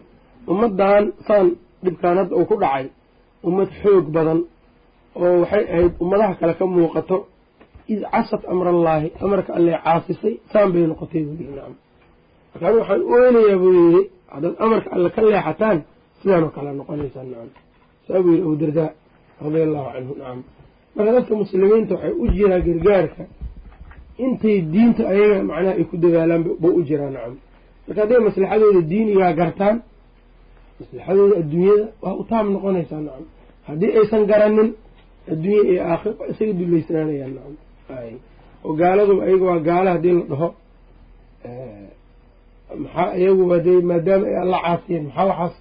Ummaddan 0.53 1.05
saan 1.27 1.47
dhibkaan 1.85 2.17
hadda 2.21 2.35
uu 2.37 2.47
ku 2.51 2.57
dhacay 2.63 2.87
ummad 3.49 3.69
xoog 3.83 4.07
badan 4.17 4.41
oo 5.23 5.35
waxay 5.43 5.65
ahayd 5.73 5.93
ummadaha 6.03 6.35
kale 6.41 6.55
ka 6.59 6.65
muuqato 6.67 7.17
id 7.93 8.01
casat 8.13 8.43
amrallaahi 8.53 9.09
amarka 9.25 9.51
alle 9.59 9.73
caasisay 9.85 10.35
saan 10.53 10.69
bay 10.73 10.85
noqotay 10.91 11.23
buu 11.27 11.37
yidhi 11.41 11.55
nacam 11.59 11.75
marka 12.53 12.65
anigu 12.67 12.79
waxaan 12.81 13.03
u 13.09 13.13
oynayaa 13.19 13.59
buu 13.63 13.73
yidhi 13.81 14.03
haddaad 14.35 14.55
amarka 14.65 14.89
alle 14.97 15.09
ka 15.15 15.21
leexataan 15.31 15.79
sidaanoo 16.21 16.51
kale 16.57 16.71
noqonaysaa 16.81 17.25
nacam 17.31 17.51
saa 18.07 18.19
buu 18.25 18.33
yidhi 18.35 18.45
abudardaa 18.49 18.91
radia 19.45 19.63
allahu 19.69 19.89
canhu 19.95 20.13
nacam 20.21 20.39
marka 20.97 21.11
dadka 21.17 21.33
muslimiinta 21.43 21.93
waxay 21.95 22.13
u 22.23 22.25
jiraa 22.37 22.61
gargaarka 22.67 23.23
intay 24.25 24.57
diinta 24.73 25.03
ayaga 25.13 25.37
macnaha 25.51 25.75
ay 25.81 25.85
ku 25.91 25.95
dadaalaan 26.03 26.43
ba 26.63 26.69
u 26.79 26.81
jiraa 26.89 27.11
nacam 27.17 27.35
marka 27.87 28.01
hadday 28.03 28.19
maslaxadooda 28.29 28.81
diinigaa 28.91 29.33
gartaan 29.41 29.77
maslaxadooda 30.81 31.35
adduunyada 31.43 31.87
waa 32.03 32.15
u 32.21 32.25
taam 32.31 32.47
noqonaysaa 32.55 33.01
nacam. 33.07 33.25
Haddii 33.69 33.91
aysan 33.99 34.23
garanin 34.31 34.69
adduunya 35.33 35.63
iyo 35.73 35.83
aakhir 35.93 36.13
waa 36.21 36.29
isaga 36.33 36.53
duleysnaanayaan 36.61 37.33
nacam. 37.37 37.55
Oo 38.65 38.73
gaaladuba 38.81 39.23
ayaga 39.29 39.45
waa 39.51 39.61
gaala 39.69 39.89
haddii 39.95 40.15
la 40.19 40.25
dhaho 40.31 40.49
maxaa 42.83 43.17
iyaguba 43.21 43.57
dee 43.67 43.81
maadaama 43.91 44.27
ay 44.31 44.37
alla 44.45 44.59
caasiyeen 44.65 45.05
maxaa 45.09 45.27
waxaas 45.31 45.55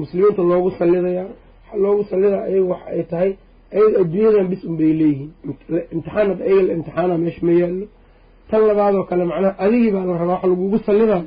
muslimiinta 0.00 0.42
loogu 0.50 0.70
sallidayaa 0.78 1.28
waxaa 1.28 1.78
loogu 1.84 2.02
sallidaya 2.10 2.42
ayaga 2.48 2.66
waxa 2.72 2.86
ay 2.94 3.02
tahay 3.10 3.30
ayaga 3.76 3.96
adduunyadan 4.02 4.46
bis 4.52 4.62
un 4.68 4.74
bay 4.80 4.92
leeyihiin. 5.00 5.30
Imtixaan 5.94 6.26
hadda 6.30 6.44
ayaga 6.48 6.62
la 6.68 6.72
imtixaana 6.78 7.14
meesha 7.24 7.42
ma 7.46 7.52
yaallo 7.60 7.86
tan 8.50 8.62
labaadoo 8.68 9.04
kale 9.10 9.24
macnaha 9.30 9.54
adigii 9.64 9.90
baa 9.94 10.04
la 10.08 10.14
rabaa 10.22 10.34
waxa 10.34 10.46
lagugu 10.52 10.78
sallidayo 10.86 11.24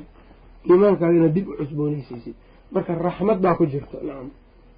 iimaankaaga 0.70 1.16
inaad 1.20 1.34
dib 1.36 1.48
u 1.50 1.54
cusboonaysiisid. 1.60 2.36
Marka 2.74 2.92
raxmad 3.08 3.38
baa 3.46 3.56
ku 3.60 3.66
jirta 3.72 3.98
nacam 4.08 4.28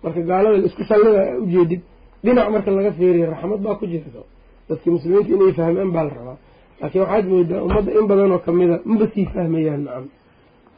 marka 0.04 0.22
gaalada 0.30 0.58
la 0.58 0.66
isku 0.70 0.84
sallida 0.92 1.22
a 1.32 1.38
ujeedid 1.46 1.82
dhinac 2.24 2.48
marka 2.54 2.70
laga 2.78 2.92
feeriya 2.98 3.26
raxmad 3.34 3.60
baa 3.66 3.76
ku 3.80 3.86
jirto 3.92 4.22
dadkii 4.70 4.92
muslimiinta 4.96 5.32
inay 5.36 5.54
fahmeen 5.60 5.92
baa 5.96 6.04
la 6.08 6.14
rabaa. 6.20 6.38
Laakiin 6.82 7.02
waxaad 7.04 7.26
moodaa 7.32 7.62
ummadda 7.68 7.92
in 8.00 8.06
badanoo 8.10 8.40
kamida 8.46 8.76
maba 8.90 9.06
sii 9.14 9.26
fahmayaan 9.34 9.82
nacam 9.88 10.06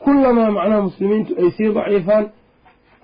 kullamaa 0.03 0.51
macnaha 0.57 0.81
muslimiintu 0.89 1.31
ay 1.41 1.49
sii 1.57 1.69
daciifaan 1.77 2.25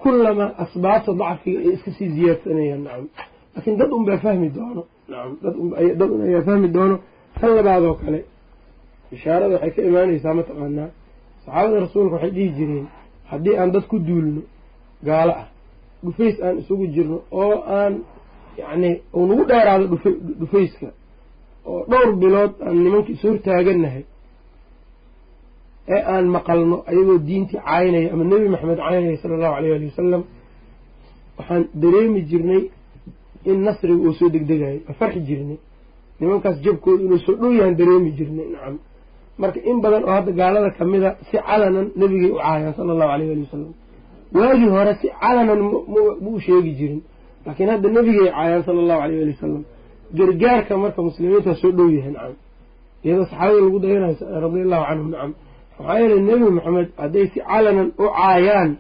kullamaa 0.03 0.49
asbaabta 0.63 1.11
dacfiga 1.21 1.59
ay 1.63 1.69
iska 1.75 1.91
sii 1.97 2.09
ziyaadsanayaan 2.15 2.81
nacam 2.87 3.05
laakiin 3.55 3.75
dad 3.79 3.91
un 3.97 4.03
baa 4.07 4.17
fahmi 4.25 4.47
doono 4.57 4.81
nacam 5.11 5.31
dad 5.99 6.11
ayaa 6.27 6.41
fahmi 6.47 6.67
doono 6.75 6.95
tan 7.39 7.51
labaadoo 7.57 7.93
kale 8.01 8.19
bishaarada 9.11 9.53
waxay 9.55 9.71
ka 9.75 9.81
imaanaysaa 9.89 10.33
mataqaanaa 10.39 10.89
saxaabada 11.45 11.79
rasuulka 11.85 12.13
waxay 12.15 12.31
dhihi 12.37 12.49
jireen 12.57 12.85
haddii 13.31 13.55
aan 13.61 13.71
dad 13.73 13.85
ku 13.91 13.97
duulno 14.07 14.41
gaalo 15.07 15.31
ah 15.41 15.47
dhufays 16.03 16.35
aan 16.45 16.55
isugu 16.61 16.85
jirno 16.95 17.17
oo 17.41 17.55
aan 17.77 17.93
yacni 18.59 18.91
uu 19.15 19.25
nagu 19.29 19.43
dheeraado 19.49 19.85
dhufa 19.91 20.09
dhufayska 20.39 20.87
oo 21.69 21.79
dhowr 21.91 22.09
bilood 22.21 22.51
aan 22.65 22.75
nimanka 22.85 23.09
is 23.15 23.21
hortaaganahay 23.23 24.03
ee 25.93 26.01
aan 26.13 26.25
maqalno 26.37 26.77
ayagoo 26.89 27.17
diintii 27.27 27.59
caynaya 27.69 28.09
ama 28.13 28.23
nebi 28.31 28.47
maxamed 28.53 28.77
caynaya 28.85 29.17
sala 29.21 29.33
allahu 29.37 29.55
alayh 29.57 29.71
ali 29.77 29.85
wasalam 29.91 30.23
waxaan 31.37 31.63
dareemi 31.81 32.21
jirnay 32.29 32.61
in 33.49 33.57
nasriga 33.65 34.01
uu 34.07 34.13
soo 34.19 34.29
degdegayo 34.35 34.79
waa 34.87 34.95
farxi 34.99 35.21
jirnay. 35.29 35.57
Nimankaas 36.19 36.57
jabkooda 36.65 37.01
inuu 37.05 37.19
soo 37.25 37.35
dhow 37.41 37.51
yahan 37.59 37.75
dareemi 37.79 38.11
jirnay 38.17 38.47
nacam 38.53 38.75
marka 39.41 39.59
in 39.69 39.77
badan 39.83 40.01
oo 40.07 40.13
hadda 40.17 40.31
gaalada 40.39 40.69
kamida 40.77 41.09
si 41.29 41.37
calanan 41.47 41.87
nebigay 41.99 42.31
u 42.35 42.39
caayaan 42.45 42.73
sala 42.77 42.91
allahu 42.95 43.11
alayh 43.15 43.27
ali 43.33 43.41
wasalam 43.47 43.71
waagii 44.37 44.69
hore 44.75 44.91
si 45.01 45.07
calanan 45.21 45.59
ma 46.23 46.29
sheegi 46.45 46.71
jirin. 46.79 47.01
Laakiin 47.45 47.69
hadda 47.73 47.87
nebigay 47.97 48.27
caayaan 48.35 48.63
sala 48.67 48.79
allahu 48.83 49.01
alayh 49.05 49.17
ali 49.23 49.33
wasalam 49.35 49.63
gargaarka 50.17 50.77
marka 50.77 51.01
muslimiinta 51.01 51.55
soo 51.61 51.71
dhow 51.71 51.89
yahay 51.89 52.11
nacam 52.11 52.35
iyadoo 53.03 53.25
saxaabada 53.25 53.61
lagu 53.65 53.79
dayanayo 53.79 54.15
radia 54.43 54.63
allahu 54.65 54.83
canhum 54.89 55.09
nacam 55.11 55.31
maxaa 55.77 55.99
yeelay 55.99 56.21
nebi 56.29 56.45
maxamed 56.57 56.89
hadday 56.97 57.25
si 57.33 57.39
calanan 57.39 57.89
u 57.97 58.05
caayaan 58.17 58.71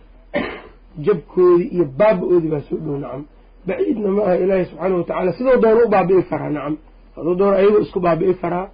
jabkoodii 1.05 1.69
iyo 1.75 1.85
baaba-oodii 1.99 2.51
baa 2.53 2.63
soo 2.69 2.79
dhow 2.85 2.97
nacam 3.03 3.23
baciidna 3.67 4.09
ma 4.15 4.21
aha 4.23 4.35
ilaahi 4.43 4.65
subxaana 4.65 4.95
watacaala 4.95 5.31
sidoo 5.37 5.57
doono 5.63 5.81
u 5.85 5.89
baabi'i 5.95 6.23
karaa 6.31 6.49
nacam 6.49 6.75
hadduu 7.15 7.35
doono 7.39 7.55
ayagoo 7.59 7.81
isku 7.85 7.99
baabi'i 7.99 8.33
karaa 8.41 8.67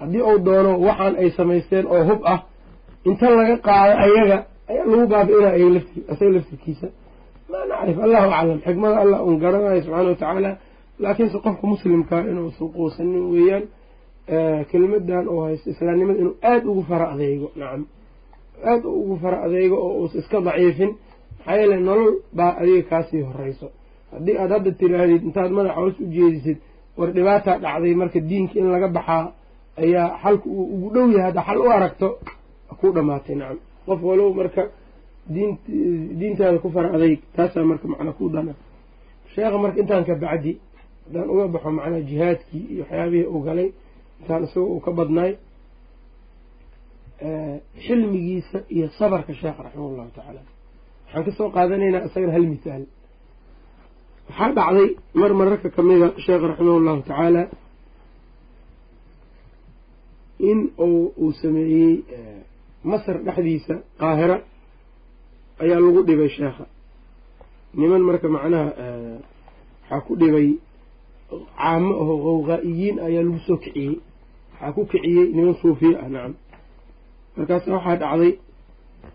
haddii 0.00 0.22
uu 0.30 0.38
doono 0.46 0.70
waxaan 0.86 1.14
ay 1.22 1.28
samaysteen 1.38 1.86
oo 1.94 2.02
hub 2.08 2.20
ah 2.32 2.38
inta 3.08 3.26
laga 3.38 3.56
qaado 3.66 3.92
ayaga 4.04 4.36
ayaa 4.70 4.84
lagu 4.90 5.06
baabi'inaa 5.12 5.54
isaga 6.12 6.30
laftirkiisa 6.36 6.88
maa 7.50 7.64
nacrif 7.70 7.98
allahu 8.06 8.28
aclam 8.38 8.58
xikmada 8.66 8.96
allah 9.04 9.18
un 9.28 9.34
garanayo 9.42 9.80
subxaana 9.84 10.08
watacaala 10.10 10.50
laakiinse 11.02 11.36
qofka 11.44 11.64
muslimkaa 11.74 12.20
inuusan 12.30 12.68
quusanin 12.76 13.24
weeyaan 13.32 13.64
kelimadan 14.70 15.24
oo 15.32 15.40
haysto 15.46 15.66
islaamnimada 15.74 16.18
inuu 16.22 16.34
aada 16.50 16.66
ugu 16.70 16.82
fara 16.88 17.06
adeego 17.14 17.48
nacam. 17.60 17.82
Aada 18.70 18.88
ugu 18.88 19.14
fara 19.22 19.38
adeego 19.46 19.76
oo 19.86 19.92
uusa 20.00 20.18
iska 20.18 20.38
daciifin 20.46 20.90
maxaa 21.38 21.56
yeele 21.60 21.76
nolol 21.88 22.12
baa 22.36 22.52
adiga 22.60 22.82
kaasii 22.90 23.22
horeyso. 23.28 23.66
Haddii 24.12 24.36
aad 24.42 24.50
hadda 24.54 24.70
tiraahdid 24.80 25.22
intaad 25.28 25.50
madaxa 25.58 25.80
hoos 25.80 25.96
u 26.00 26.06
jeedisid 26.14 26.58
war 26.98 27.08
dhibaataa 27.16 27.56
dhacday 27.64 27.94
marka 28.00 28.20
diinka 28.28 28.54
in 28.60 28.66
laga 28.74 28.88
baxaa 28.96 29.32
ayaa 29.82 30.06
xalka 30.22 30.46
uu 30.48 30.64
ugu 30.74 30.88
dhow 30.94 31.06
yahay 31.14 31.24
hadda 31.28 31.42
xal 31.48 31.58
u 31.58 31.68
aragto 31.76 32.08
ku 32.80 32.86
dhamaatay 32.96 33.34
nacam. 33.40 33.58
Qof 33.86 34.00
walow 34.08 34.30
marka 34.40 34.62
diin 35.34 35.50
diintaada 36.20 36.58
ku 36.62 36.68
fara 36.74 36.88
adeyg 36.96 37.20
taasaa 37.36 37.64
marka 37.70 37.86
macnaa 37.92 38.12
ku 38.18 38.24
dana. 38.34 38.52
Sheekha 39.34 39.58
marka 39.64 39.78
intaan 39.82 40.04
ka 40.08 40.14
bacdi 40.24 40.52
haddaan 41.06 41.28
uga 41.32 41.44
baxo 41.54 41.70
macnaha 41.78 42.00
jihaadkii 42.10 42.64
iyo 42.72 42.82
waxyaabihii 42.84 43.26
uu 43.34 43.40
galay 43.46 43.68
intaan 44.20 44.42
isaga 44.46 44.66
uu 44.74 44.80
ka 44.84 44.90
badnaay 44.98 45.32
xilmigiisa 47.86 48.58
iyo 48.74 48.86
sabarka 48.98 49.32
sheekha 49.40 49.60
raximah 49.66 49.90
llahu 49.98 50.10
tacaala. 50.16 50.40
Waxaan 51.06 51.24
ka 51.26 51.30
soo 51.38 51.48
qaadanaynaa 51.56 52.04
isagana 52.08 52.32
hal 52.36 52.46
mithaal 52.52 52.84
waxaa 54.28 54.52
dhacday 54.58 54.88
mar 55.20 55.30
mararka 55.40 55.68
kamida 55.76 56.06
sheekha 56.24 56.46
raximah 56.50 56.78
llahu 56.86 57.00
tacaala 57.08 57.42
in 60.48 60.58
uu 60.78 61.32
sameeyey 61.40 61.94
masar 62.90 63.16
dhexdiisa 63.26 63.74
qaahira 64.00 64.36
ayaa 65.62 65.80
lagu 65.84 66.02
dhibay 66.08 66.28
sheekha. 66.36 66.64
Niman 67.78 68.02
marka 68.08 68.28
macnaha 68.28 68.72
waxaa 69.90 70.00
ku 70.06 70.12
dhibay 70.20 70.48
caamo 71.58 71.92
aho 72.02 72.14
qawqaa-iyiin 72.26 72.96
ayaa 73.06 73.22
lagu 73.26 73.38
soo 73.46 73.56
kiciyey. 73.62 73.94
Waxaa 74.52 74.72
ku 74.76 74.82
kiciyey 74.90 75.26
niman 75.36 75.54
suufiya 75.62 75.98
ah 76.04 76.08
nacam 76.14 76.34
markaasa 77.36 77.68
waxaa 77.76 77.96
dhacday 78.02 78.32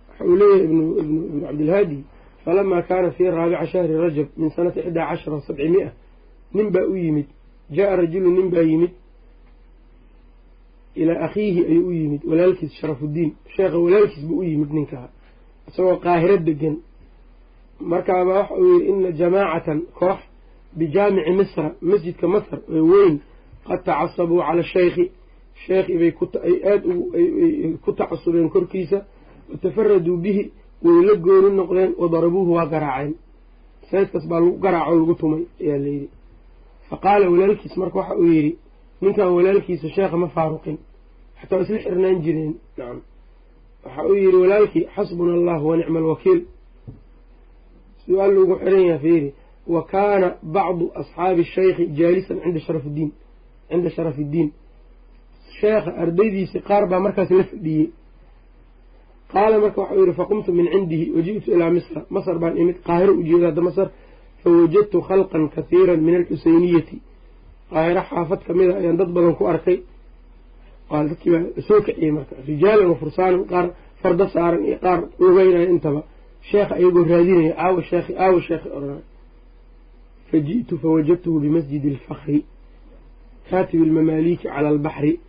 waxa 0.10 0.24
uu 0.30 0.36
leeyahay 0.40 0.64
ibnu 0.68 0.84
ibnu 1.02 1.20
ibnu 1.28 1.42
cabdilhaadi 1.46 2.00
falamaa 2.46 2.82
kaana 2.90 3.12
fii 3.18 3.30
raabica 3.36 3.66
shahri 3.72 3.96
rajab 4.04 4.28
min 4.38 4.50
sanati 4.56 4.80
ixdaa 4.80 5.08
cashara 5.10 5.42
sabcimia. 5.48 5.90
Nin 6.54 6.68
baa 6.74 6.86
u 6.86 6.96
yimid 6.96 7.28
jaa 7.76 7.96
rajulu 8.00 8.30
nin 8.38 8.48
baa 8.54 8.62
yimid 8.72 8.92
ilaa 10.96 11.20
akhiihi 11.26 11.66
ayuu 11.66 11.88
u 11.88 11.92
yimid 11.92 12.22
walaalkiis 12.30 12.74
sharafuddiin 12.80 13.32
sheekha 13.56 13.78
walaalkiis 13.78 14.26
buu 14.28 14.40
u 14.40 14.44
yimid 14.44 14.72
ninkaa 14.72 15.08
isagoo 15.68 15.98
qaahiro 16.06 16.38
degan 16.38 16.76
markaaba 17.80 18.34
waxa 18.40 18.56
uu 18.56 18.74
yidhi 18.74 18.90
ina 18.90 19.12
jamaacatan 19.12 19.82
koox 20.00 20.20
bijaamici 20.78 21.32
misra 21.32 21.76
masjidka 21.82 22.28
masr 22.28 22.60
ee 22.70 22.80
weyn 22.92 23.20
qad 23.68 23.84
tacasabuu 23.84 24.42
cala 24.48 24.64
shaykhi. 24.64 25.12
Sheekhi 25.66 25.98
bay 25.98 26.14
ay 26.44 26.56
aada 26.72 26.90
ku 27.84 27.94
tacasubeen 27.94 28.50
korkiisa 28.50 29.06
watafaraduu 29.52 30.18
bihi 30.18 30.52
way 30.84 31.06
la 31.06 31.16
gooni 31.16 31.56
noqdeen 31.56 31.96
wadarabuuhu 31.98 32.52
waa 32.54 32.66
garaaceen. 32.66 33.16
Sayskaas 33.92 34.28
baa 34.28 34.40
lagu 34.40 34.58
garaaco 34.58 34.96
lagu 34.96 35.16
tumay 35.16 35.44
ayaa 35.62 35.78
layidhi 35.78 36.10
fa 36.90 36.98
qaala 36.98 37.30
walaalkiis 37.30 37.78
marka 37.78 38.00
waxa 38.00 38.16
uu 38.16 38.28
yidhi 38.28 38.58
ninkan 39.02 39.28
walaalkiisa 39.28 39.90
sheekha 39.90 40.18
ma 40.18 40.28
faaruqin 40.28 40.78
xataa 41.46 41.62
isla 41.64 41.80
xirnaan 41.86 42.18
jireen 42.26 42.54
nacam 42.78 42.98
waxa 43.86 44.02
uu 44.10 44.16
yidhi 44.24 44.38
walaalkii 44.44 44.86
xasbuna 44.96 45.34
allah 45.40 45.60
wa 45.70 45.76
nicma 45.80 45.98
alwakiil 46.04 46.40
su'aal 48.06 48.32
lagu 48.38 48.54
xiran 48.62 48.84
yaha 48.90 49.00
fiiri 49.06 49.30
wa 49.74 49.82
kaana 49.94 50.28
bacdu 50.56 50.86
asxaabi 51.02 51.44
shaykhi 51.56 51.84
jaalisan 52.00 52.38
cinda 52.44 52.60
sharafiddiin 52.68 53.10
cinda 53.70 53.90
sharafiddiin 53.98 54.50
sheekha 55.60 55.92
ardaydiisii 56.04 56.62
qaar 56.70 56.84
baa 56.92 57.00
markaas 57.06 57.30
la 57.40 57.44
fadhiyey. 57.52 57.88
Qaala 59.34 59.56
marka 59.64 59.78
waxau 59.82 59.98
yidhi 60.02 60.14
faqumtu 60.22 60.50
min 60.60 60.66
cindihi 60.74 61.06
waji'tu 61.16 61.48
ilaa 61.56 61.72
misra 61.78 62.02
masr 62.16 62.36
baan 62.44 62.54
imid 62.62 62.78
qaahiro 62.88 63.14
ujeeda 63.22 63.46
hadda 63.50 63.62
masr 63.70 63.88
fawajadtu 64.42 64.98
khalqan 65.10 65.44
kathiiran 65.56 66.00
min 66.08 66.14
alxuseyniyati 66.20 66.96
qaahiro 67.72 68.02
xaafad 68.10 68.40
kamida 68.48 68.74
ayaan 68.80 68.98
dad 69.02 69.10
badan 69.16 69.34
ku 69.40 69.44
arkay 69.54 69.78
dadkii 70.90 71.32
baa 71.32 71.62
soo 71.68 71.82
kiciyey 71.82 72.12
marka. 72.12 72.36
Rijaalan 72.48 72.88
wa 72.92 72.96
fursaanan 72.96 73.46
qaar 73.52 73.66
fardo 74.02 74.28
saaran 74.34 74.66
iyo 74.66 74.78
qaar 74.86 75.00
lugeynaya 75.20 75.70
intaba. 75.70 76.02
Sheekha 76.50 76.76
iyagoo 76.80 77.04
raadinaya 77.12 77.54
aawa 77.58 77.82
sheekhi 77.90 78.14
aawa 78.24 78.42
sheekhi 78.42 78.70
odhanay 78.78 79.04
fa 80.30 80.38
ji'tu 80.48 80.74
fawajadtuhu 80.82 81.40
bimasjidi 81.44 81.88
alfakri 81.96 82.46
kaatibi 83.50 83.84
almamaaliki 83.84 84.44
cala 84.44 84.68
albaxri 84.70 85.20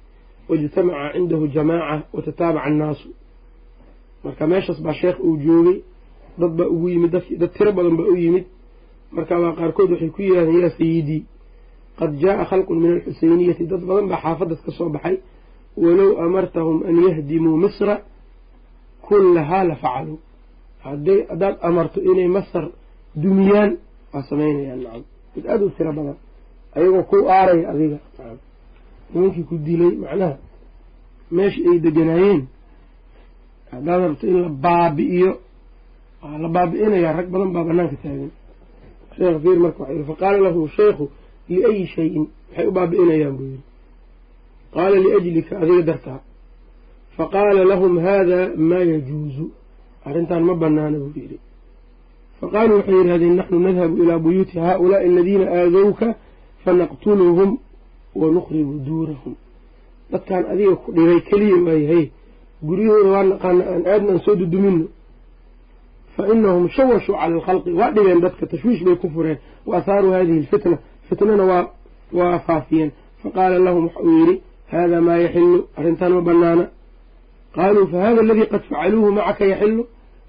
waijtamaca 0.48 1.12
cindahu 1.14 1.44
jamaaca 1.48 2.06
watataabaca 2.12 2.64
annaasu. 2.68 3.08
Marka 4.24 4.46
meeshaas 4.46 4.80
baa 4.82 4.92
sheekh 5.00 5.18
uu 5.26 5.36
joogay 5.44 5.78
dad 6.40 6.52
baa 6.58 6.68
ugu 6.74 6.88
yimid 6.88 7.10
dad 7.40 7.52
tiro 7.56 7.72
badan 7.72 7.96
baa 7.96 8.08
u 8.12 8.16
yimid. 8.16 8.44
Markaabaa 9.16 9.52
qaarkood 9.58 9.90
waxay 9.92 10.10
ku 10.10 10.22
yidhahdeen 10.22 10.60
yaa 10.60 10.70
sayidii 10.78 11.22
qad 11.98 12.10
jaaa 12.22 12.44
khalqun 12.50 12.78
min 12.82 12.90
alxuseyniyati 12.96 13.64
dad 13.72 13.82
badan 13.88 14.06
baa 14.10 14.20
xaafaddas 14.24 14.60
ka 14.66 14.70
soo 14.78 14.88
baxay 14.88 15.16
walow 15.82 16.10
amartahum 16.24 16.76
an 16.88 16.94
yahdimuu 17.06 17.56
misra 17.64 17.94
kullahaa 19.06 19.64
la 19.70 19.74
facaluu. 19.82 20.18
Haddaad 20.84 21.56
amarto 21.68 21.98
inay 22.10 22.28
masar 22.36 22.64
dumiyaan 23.22 23.70
waa 24.12 24.22
samaynayaan 24.28 24.80
nacam. 24.84 25.02
Mid 25.34 25.44
aada 25.46 25.64
u 25.64 25.70
tiro 25.76 25.92
badan. 25.98 26.16
Ayagoo 26.76 27.02
ku 27.10 27.16
aaraya 27.28 27.64
adiga 27.72 27.98
nimankii 29.12 29.44
ku 29.48 29.54
dilay 29.66 29.94
macnaha 30.02 30.36
meesha 31.36 31.60
ay 31.70 31.78
deganaayeen. 31.84 32.42
Haddaad 33.72 34.00
rabto 34.08 34.24
in 34.26 34.36
la 34.42 34.48
baabi'iyo 34.66 35.30
waa 36.22 36.38
la 36.42 36.48
baabi'inayaa 36.56 37.16
rag 37.18 37.28
badan 37.32 37.50
baa 37.54 37.64
banaanka 37.68 37.96
taagan. 38.02 38.30
Sheekh 39.16 39.38
fiir 39.42 39.58
marka 39.64 39.78
waxa 39.80 39.92
yidhi 39.94 40.06
faqaala 40.10 40.38
lahu 40.46 40.60
sheekhu 40.78 41.04
liayi 41.48 41.86
shayin. 41.94 42.24
Maxay 42.48 42.66
u 42.70 42.72
baabi'inayaan 42.78 43.34
buu 43.38 43.48
yidhi 43.52 43.64
qaala 44.76 44.96
liajlika 45.04 45.52
adiga 45.62 45.82
dartaa 45.90 46.20
faqaala 47.16 47.62
lahum 47.72 47.92
haada 48.06 48.38
maa 48.70 48.84
yajuuzu 48.92 49.46
arrintan 50.08 50.42
ma 50.48 50.54
banaana 50.62 50.98
buu 51.02 51.12
yidhi 51.20 51.38
faqaaluu 52.40 52.76
waxay 52.78 52.96
yidhahdeen 53.00 53.34
naxnu 53.40 53.58
nadhabu 53.66 53.94
ilaa 54.02 54.18
buyuuti 54.24 54.58
haaulaai 54.66 55.08
aladiina 55.10 55.46
aadowka 55.58 56.06
fanaqtuluhum 56.64 57.50
wa 58.20 58.26
nukhribu 58.36 58.72
duurahum 58.86 59.34
dadkan 60.12 60.42
adiga 60.52 60.74
ku 60.82 60.92
dhibay 60.96 61.20
keliya 61.28 61.56
waayahay 61.66 62.04
guryahooda 62.68 63.10
waa 63.14 63.24
naqaana 63.32 63.62
aan 63.72 63.82
aadna 63.92 64.10
aan 64.12 64.20
soo 64.26 64.36
dudumino 64.40 64.86
fa 66.16 66.22
inahum 66.32 66.68
shawashuu 66.76 67.16
cala 67.20 67.34
alkhalqi 67.34 67.70
waa 67.80 67.90
dhibeen 67.96 68.20
dadka 68.20 68.46
tashwiish 68.52 68.82
bay 68.86 68.96
ku 69.02 69.08
fureen 69.14 69.38
wa 69.66 69.76
ahaaruu 69.78 70.12
hadihi 70.16 70.38
alfitna 70.38 70.78
fitnana 71.08 71.44
waa 71.50 71.64
waa 72.18 72.38
faafiyeen 72.46 72.90
faqaala 73.22 73.58
lahum 73.58 73.82
waxa 73.86 74.00
uu 74.08 74.18
yidhi 74.20 74.36
hada 74.72 74.98
maa 75.06 75.18
yaxilu 75.24 75.58
arrintan 75.78 76.12
ma 76.16 76.20
banaana 76.28 76.64
qaaluu 77.56 77.86
fa 77.92 77.96
hada 78.04 78.20
aladii 78.24 78.46
qad 78.52 78.62
facaluuhu 78.70 79.10
macaka 79.18 79.44
yaxilu 79.52 79.82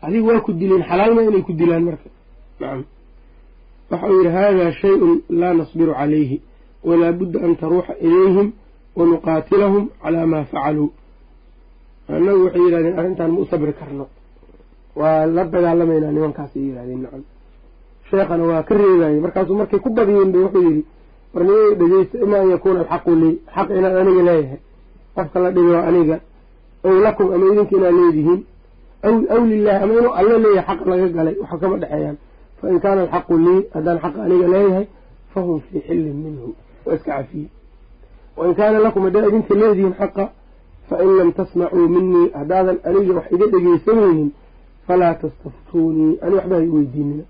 adigu 0.05 0.27
waa 0.29 0.41
ku 0.45 0.51
dileen 0.59 0.83
xalaalma 0.89 1.21
inay 1.27 1.41
ku 1.47 1.53
dilaan 1.59 1.83
marka 1.87 2.09
nacam 2.59 2.83
waxa 3.91 4.05
uu 4.11 4.17
yidhi 4.21 4.31
hada 4.37 4.65
shayun 4.81 5.13
laa 5.39 5.53
nasbiru 5.59 5.93
calayhi 5.99 6.37
walaa 6.87 7.11
budda 7.19 7.39
an 7.45 7.51
taruuxa 7.61 7.93
ilayhim 8.07 8.47
wanuqaatilahum 8.97 9.83
calaa 10.03 10.25
maa 10.33 10.43
facaluu 10.51 10.89
annagu 12.15 12.41
waxay 12.45 12.61
yidhahdeen 12.65 12.95
arrintan 12.99 13.29
ma 13.33 13.39
u 13.39 13.45
sabri 13.51 13.73
karno 13.79 14.05
waa 14.99 15.25
la 15.35 15.43
dagaalamaynaa 15.53 16.11
nimankaasay 16.15 16.61
yidhahdeen 16.67 17.01
nacam 17.05 17.23
sheekhana 18.09 18.43
waa 18.51 18.63
ka 18.67 18.73
reebayey 18.81 19.19
markaasuu 19.25 19.55
markay 19.61 19.79
ku 19.85 19.89
badiyeen 19.97 20.31
ba 20.33 20.39
wuxuu 20.45 20.63
yidhi 20.67 20.81
war 21.37 21.45
nimaga 21.45 21.75
dhegeysta 21.75 22.17
ima 22.25 22.37
an 22.39 22.49
yakuuna 22.49 22.79
alxaqu 22.79 23.11
lii 23.15 23.39
xaq 23.55 23.69
inaad 23.69 23.95
aniga 23.97 24.21
leeyahay. 24.23 24.59
Qofka 25.15 25.39
la 25.39 25.51
dhigo 25.51 25.77
aniga 25.89 26.19
ow 26.83 26.99
lakum 27.01 27.33
ama 27.33 27.45
idinka 27.51 27.75
inaad 27.77 27.93
leedihiin 27.99 28.41
aw 29.03 29.45
lilahi 29.45 29.83
ama 29.83 29.93
inuu 29.93 30.13
alle 30.19 30.37
leeyahay 30.43 30.75
xaq 30.77 30.87
laga 30.87 31.07
galay 31.07 31.35
waxa 31.41 31.57
kama 31.57 31.77
dhexeeyaan. 31.77 32.17
Fain 32.61 32.79
kaana 32.79 33.01
alxaqu 33.01 33.33
lii 33.37 33.59
haddaan 33.73 33.97
xaqa 34.03 34.19
aniga 34.23 34.47
leeyahay 34.47 34.85
fahum 35.33 35.59
fii 35.59 35.79
xillin 35.87 36.15
minhu 36.25 36.53
waa 36.85 36.95
iska 36.95 37.11
cafiye. 37.17 37.47
Wain 38.37 38.55
kaana 38.55 38.79
lakum 38.79 39.03
haddaa 39.03 39.27
idinka 39.27 39.53
leedihiin 39.55 39.93
xaqa 39.99 40.29
fain 40.89 41.17
lam 41.17 41.31
tasmacuu 41.33 41.87
minii 41.95 42.29
haddaadan 42.39 42.77
aniga 42.83 43.13
wax 43.13 43.25
iga 43.31 43.45
dhegeysanaynin 43.53 44.29
falaa 44.87 45.13
tastaftuunii 45.13 46.17
ani 46.21 46.35
waxba 46.35 46.55
hay 46.55 46.67
weydiinina. 46.67 47.23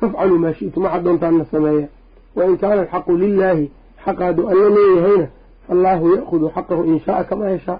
Fafcaluu 0.00 0.38
maa 0.38 0.52
shi'tum 0.52 0.82
waxaad 0.84 1.02
doontaanna 1.04 1.44
sameeya 1.50 1.88
wain 2.36 2.56
kaana 2.58 2.80
alxaqu 2.82 3.12
lilaahi 3.16 3.70
xaqa 4.04 4.24
hadduu 4.26 4.48
alle 4.52 4.68
leeyahayna 4.76 5.26
faallaahu 5.68 6.04
ya'khudu 6.16 6.50
xaqahu 6.56 6.82
in 6.90 7.00
shaaa 7.06 7.24
kamaa 7.24 7.48
yashaa 7.56 7.78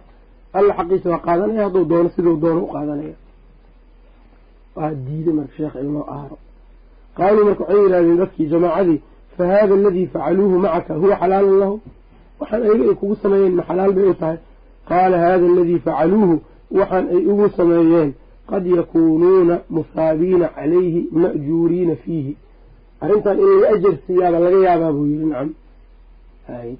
alla 0.52 0.74
xaqiisa 0.78 1.10
waa 1.10 1.18
qaadanaya 1.26 1.64
hadduu 1.64 1.84
doono 1.84 2.08
siduu 2.16 2.36
doono 2.36 2.60
u 2.64 2.72
qaadanaya 2.72 3.14
waa 4.76 4.90
diiday 5.06 5.34
marka 5.34 5.52
sheekh 5.56 5.74
in 5.82 5.96
aaro 5.96 6.38
qaaluu 7.18 7.44
marka 7.44 7.62
waxay 7.64 7.82
yidhahdeen 7.84 8.16
dadkii 8.22 8.46
jamaacadii 8.54 9.00
fa 9.36 9.46
haada 9.46 9.74
aladii 9.74 10.06
facaluuhu 10.06 10.58
macaka 10.58 10.94
huwa 10.94 11.16
xalaalun 11.20 11.58
lahu 11.58 11.80
waxaan 12.40 12.62
ayaga 12.62 12.84
ay 12.90 12.94
kugu 12.94 13.16
sameeyeen 13.22 13.54
ma 13.54 13.62
xalaal 13.68 13.92
bay 13.92 14.04
u 14.10 14.14
tahay 14.14 14.38
qaala 14.88 15.18
haada 15.18 15.46
aladii 15.52 15.78
facaluuhu 15.78 16.40
waxaan 16.70 17.08
ay 17.08 17.26
ugu 17.32 17.48
sameeyeen 17.56 18.14
qad 18.50 18.66
yakuunuuna 18.66 19.58
musaabiina 19.70 20.48
calayhi 20.56 21.08
ma'juuriina 21.12 21.96
fiihi 22.04 22.36
arrintan 23.00 23.36
in 23.38 23.48
laga 23.54 23.68
ajar 23.74 23.94
siiyaaba 24.06 24.38
laga 24.46 24.58
yaabaa 24.66 24.92
buu 24.92 25.06
yidhi 25.12 25.26
nacam. 25.30 25.50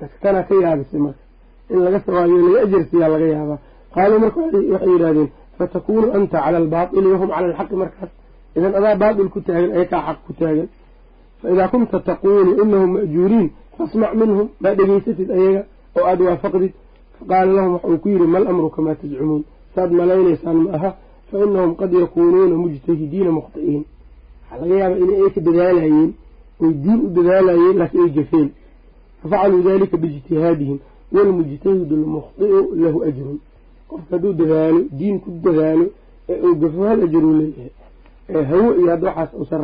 Dadka 0.01 0.43
ka 0.49 0.55
yaabisay 0.65 1.01
marka. 1.07 1.23
In 1.71 1.79
laga 1.87 1.99
sawaabiyo 2.07 2.39
laga 2.47 2.59
ajar 2.67 2.83
siiyaa 2.91 3.09
laga 3.15 3.27
yaabaa. 3.35 3.59
Qaaluu 3.95 4.19
marka 4.25 4.39
waxay 4.41 4.91
yidhahdeen 4.95 5.29
fatakuunu 5.59 6.07
anta 6.17 6.39
cala 6.45 6.57
albaatili 6.63 7.07
wahum 7.13 7.29
cala 7.29 7.47
alxaqi 7.51 7.77
markaas. 7.83 8.11
Idan 8.57 8.73
adaa 8.79 8.95
baatil 9.03 9.29
ku 9.35 9.41
taagan 9.47 9.71
ayakaa 9.77 10.03
xaq 10.07 10.19
ku 10.27 10.33
taagan. 10.41 10.69
Fa 11.41 11.47
idaa 11.53 11.69
kunta 11.69 11.99
taquulu 12.01 12.51
inahum 12.63 12.91
ma'juuriin 12.97 13.49
fasmac 13.77 14.13
minhum 14.15 14.49
maa 14.61 14.75
dhegeysatid 14.75 15.29
ayaga 15.31 15.63
oo 15.97 16.05
aada 16.09 16.25
waafaqdid 16.25 16.73
faqaala 17.19 17.53
lahum 17.57 17.73
waxa 17.75 17.89
uu 17.89 17.99
ku 17.99 18.09
yidhi 18.09 18.27
mal 18.27 18.47
amru 18.53 18.71
kamaa 18.71 18.95
tazcumuun 18.95 19.45
saad 19.75 19.91
malaynaysaan 19.93 20.57
ma 20.65 20.71
aha 20.77 20.91
fa 21.31 21.37
inahum 21.45 21.73
qad 21.81 21.93
yakuunuuna 21.93 22.57
mujtahidiina 22.65 23.31
mukhti'iin 23.39 23.85
waxaa 24.51 24.61
laga 24.61 24.75
yaabaa 24.81 24.99
inay 25.05 25.23
ay 25.25 25.31
ka 25.35 25.41
dadaalayeen 25.41 26.11
oy 26.63 26.73
diin 26.83 27.01
u 27.07 27.09
dadaalayeen 27.17 27.77
laakiin 27.79 28.03
ay 28.05 28.11
jafeen. 28.17 28.49
Fafacaluu 29.23 29.63
dalika 29.63 29.97
biijtihaadihim 29.97 30.79
waalmujtahidu 31.13 31.95
almukhdi'u 32.01 32.61
lahu 32.83 32.99
ajrun. 33.09 33.39
Qofka 33.89 34.11
hadduu 34.17 34.33
dadaalo 34.33 34.81
diin 34.99 35.21
ku 35.21 35.31
dadaalo 35.45 35.87
ee 36.29 36.41
uu 36.47 36.55
gafo 36.63 36.83
hal 36.89 37.03
ajaruu 37.07 37.33
leeyahay 37.41 37.71
ee 38.29 38.43
hawo 38.51 38.75
iyo 38.79 38.91
hadda 38.91 39.07
waxaas 39.09 39.31
uusan 39.41 39.61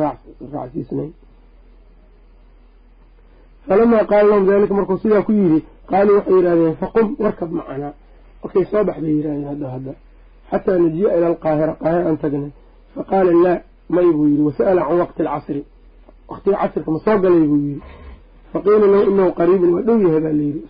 raacsiisnayn 0.53 1.11
falamaa 3.67 4.03
qaala 4.11 4.29
lahum 4.29 4.45
dalika 4.47 4.73
markuu 4.73 4.97
sidaa 5.03 5.21
ku 5.27 5.31
yidhi 5.31 5.59
qaaluu 5.89 6.15
waxay 6.17 6.35
yidhahdeen 6.37 6.75
faqum 6.81 7.07
warkab 7.23 7.51
macanaa 7.51 7.93
markay 8.43 8.65
soo 8.71 8.83
bax 8.87 8.97
bay 9.03 9.13
yidhahdeen 9.17 9.47
hadda 9.51 9.67
hadda. 9.75 9.93
Xataa 10.51 10.77
najiya 10.83 11.09
ila 11.17 11.27
alqaahira 11.33 11.73
qaahira 11.81 12.03
aan 12.09 12.17
tagnay. 12.23 12.51
Faqaala 12.95 13.31
laa 13.45 13.59
may 13.95 14.07
buu 14.15 14.27
yidhi 14.31 14.43
wasa'ala 14.49 14.81
can 14.87 14.97
waqti 15.03 15.21
alcasri. 15.23 15.61
Waqtiga 16.29 16.57
casrka 16.61 16.89
ma 16.91 16.99
soo 17.05 17.17
galay 17.23 17.45
buu 17.51 17.59
yidhi. 17.67 17.81
Faqiila 18.53 18.87
lahu 18.93 19.03
inahu 19.11 19.31
qariibun 19.39 19.69
waa 19.75 19.81
dhow 19.87 19.97
yahay 20.05 20.21
baa 20.25 20.33
layidhi 20.39 20.61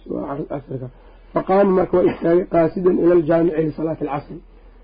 casrka 0.51 0.87
faqaama 1.33 1.71
marka 1.77 1.97
waa 1.97 2.07
istaagay 2.11 2.45
qaasidan 2.53 2.95
ila 3.03 3.13
aljaamici 3.19 3.61
lisalaati 3.67 4.03
alcasri. 4.07 4.39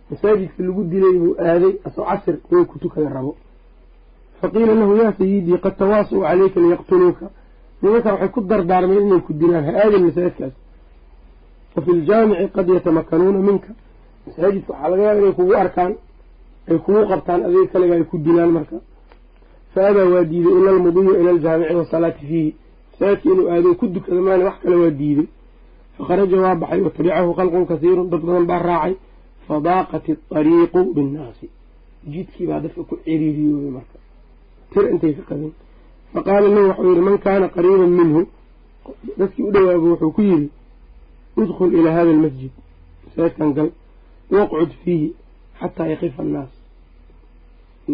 Masaajidka 0.10 0.64
lagu 0.68 0.84
dilay 0.92 1.16
buu 1.22 1.34
aaday 1.40 1.74
asoo 1.88 2.06
casr 2.10 2.36
inuu 2.52 2.66
ku 2.66 2.80
tukada 2.80 3.10
rabo. 3.10 3.36
Faqiila 4.42 4.74
lahu 4.82 4.96
yaa 5.02 5.14
sayidii 5.18 5.58
qad 5.64 5.74
tawaasuu 5.78 6.22
caleyka 6.22 6.60
liyaqtuluuka. 6.60 7.26
Nimankan 7.82 8.12
waxay 8.14 8.30
ku 8.36 8.42
dardaarmeen 8.42 9.04
inay 9.08 9.22
ku 9.22 9.34
dilaan 9.34 9.66
ha 9.68 9.72
aadin 9.84 10.04
masaajidkaas. 10.08 10.54
Wa 11.76 11.82
fi 11.84 11.92
ljaamici 11.92 12.48
qad 12.56 12.68
yatamakanuuna 12.70 13.40
minka. 13.48 13.72
Masaajidka 14.28 14.72
waxaa 14.74 14.90
laga 14.90 15.04
yaaba 15.04 15.20
inay 15.22 15.34
kugu 15.40 15.54
arkaan 15.64 15.94
ay 16.70 16.78
kugu 16.86 17.02
qabtaan 17.12 17.42
adiga 17.46 17.68
kaliga 17.74 17.94
ay 17.96 18.04
ku 18.04 18.18
dilaan 18.18 18.52
marka. 18.58 18.78
Fa 19.74 19.88
abaa 19.90 20.06
waa 20.14 20.24
diiday 20.24 20.54
ila 20.60 20.70
almudiya 20.76 21.20
ila 21.22 21.30
aljaamici 21.36 21.74
wasalaati 21.76 22.26
fiihi 22.30 22.56
masaajidka 22.92 23.30
inuu 23.32 23.48
aado 23.52 23.76
ku 23.80 23.88
dukada 23.88 24.22
maana 24.22 24.44
wax 24.46 24.56
kale 24.64 24.76
waa 24.76 24.90
diiday. 24.90 25.28
Fakharaja 25.98 26.38
waa 26.44 26.56
baxay 26.56 26.82
watabicahu 26.82 27.34
khalqun 27.38 27.66
kasiirun 27.66 28.10
dad 28.10 28.22
badan 28.22 28.46
baa 28.46 28.60
raacay. 28.60 28.94
Fadaaqat 29.48 30.06
iطariiqu 30.10 30.80
binnaasi. 30.96 31.50
Jidkii 32.12 32.48
baa 32.48 32.60
dadka 32.64 32.82
ku 32.84 32.96
ciriiriyooyey 33.04 33.72
marka. 33.78 33.98
Tir 34.72 34.84
intay 34.94 35.14
ka 35.18 35.22
qabeen 35.30 35.54
faqaala 36.14 36.48
lahu 36.56 36.68
waxau 36.70 36.90
yihi 36.92 37.02
man 37.02 37.18
kaana 37.18 37.48
qariiban 37.56 37.92
minhu. 38.00 38.22
Dadkii 39.18 39.44
u 39.44 39.52
dhawaaba 39.52 39.88
wuxuu 39.92 40.12
ku 40.12 40.22
yidhi 40.22 40.50
udkhul 41.38 41.74
ilaa 41.74 41.94
hada 41.98 42.10
almasjid. 42.12 42.52
Masaajidkan 43.06 43.54
gal 43.58 43.70
waqcud 44.32 44.72
fiihi 44.84 45.14
xataa 45.60 45.88
yakifa 45.88 46.22
annaas 46.24 46.52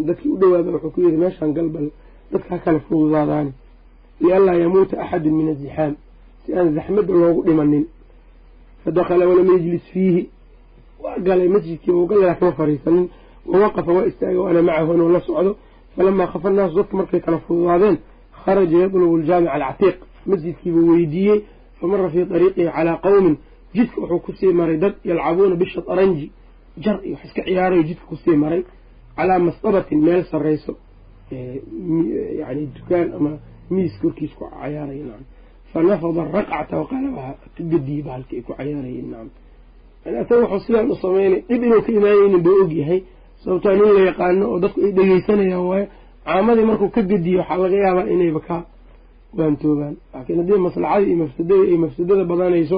dadkii 0.04 0.30
u 0.30 0.38
dhawaaba 0.38 0.72
wuxuu 0.72 0.90
ku 0.90 1.02
yidhi 1.02 1.18
meeshaan 1.18 1.54
gal 1.54 1.70
bal 1.70 1.88
dadka 2.32 2.50
ha 2.56 2.60
kala 2.66 2.80
fududaadaani 2.80 3.52
lianlaa 4.22 4.56
yamuuta 4.56 5.02
axadun 5.04 5.34
min 5.34 5.48
azixaam 5.50 5.94
si 6.46 6.54
aan 6.54 6.74
zaxmada 6.76 7.14
loogu 7.14 7.44
dhimanin. 7.44 7.86
Fadakala 8.84 9.28
walam 9.28 9.48
yajlis 9.54 9.82
fiihi. 9.94 10.30
Waa 11.04 11.20
galay 11.20 11.48
masjidkiiba 11.48 11.98
u 11.98 12.06
galay 12.08 12.36
kama 12.40 12.52
fariisanin. 12.52 13.10
Wawaqafa 13.46 13.92
waa 13.94 14.06
istaagay 14.06 14.38
waana 14.38 14.62
macahu 14.62 14.94
inuu 14.94 15.10
la 15.10 15.22
socdo. 15.22 15.56
Falamaa 15.96 16.28
kafa 16.28 16.48
annaasu 16.50 16.76
dadka 16.76 16.98
markay 16.98 17.20
kala 17.20 17.38
fududaadeen 17.40 17.98
kharaja 18.46 18.78
yadlubu 18.80 19.16
aljaamica 19.18 19.54
alcatiiq 19.54 19.96
masjidkiibuu 20.26 20.90
weydiiyey 20.92 21.40
famara 21.82 22.10
fii 22.10 22.26
ariiqihi 22.36 22.70
calaa 22.76 22.98
qowmin 23.06 23.36
jidka 23.74 24.02
wuxuu 24.02 24.20
ku 24.20 24.32
sii 24.34 24.54
maray 24.54 24.78
dad 24.78 24.94
yalcabuuna 25.04 25.56
bishatranji 25.56 26.32
jar 26.78 27.00
iyo 27.04 27.16
wax 27.16 27.26
iska 27.26 27.42
ciyaarayo 27.44 27.84
jidka 27.84 28.06
ku 28.10 28.16
sii 28.16 28.36
maray 28.36 28.64
calaa 29.18 29.40
masdabatin 29.48 30.00
meel 30.08 30.24
sarrayso 30.32 30.74
yani 32.42 32.64
dukaan 32.76 33.08
ama 33.18 33.32
miis 33.74 33.94
korkiis 34.02 34.34
ku 34.38 34.44
cayaaraya 34.62 35.04
nacam 35.10 35.26
fanafada 35.74 36.22
raqcata 36.38 36.74
waqalabaha 36.82 37.32
ka 37.56 37.62
gadiyey 37.72 38.02
bahalka 38.08 38.32
ay 38.38 38.42
ku 38.48 38.52
cayaarayeen 38.60 39.08
nacam 39.14 39.30
asaga 40.22 40.44
wuxuu 40.52 40.66
sidaan 40.66 40.92
u 40.92 40.96
sameynay 41.04 41.42
dhib 41.50 41.62
inuu 41.68 41.82
ka 41.86 41.92
imaanaynin 41.98 42.42
buu 42.46 42.58
og 42.64 42.72
yahay 42.82 43.00
sababtoa 43.44 43.74
nin 43.80 43.90
la 43.98 44.02
yaqaano 44.10 44.44
oo 44.54 44.60
dadku 44.64 44.80
ay 44.86 44.92
dhegeysanayaan 44.98 45.66
waayo 45.70 45.88
caamadii 46.26 46.66
markuu 46.70 46.90
ka 46.96 47.02
gediyo 47.12 47.38
waxaa 47.42 47.58
laga 47.64 47.78
yaabaa 47.86 48.08
inayba 48.16 48.40
ka 48.48 48.56
waantoobaan. 49.38 49.96
Laakiin 50.14 50.38
haddii 50.42 50.60
maslaxadii 50.68 51.08
iyo 51.12 51.18
mafsadada 51.24 51.64
ay 51.72 51.78
mafsadada 51.84 52.24
badanayso 52.32 52.78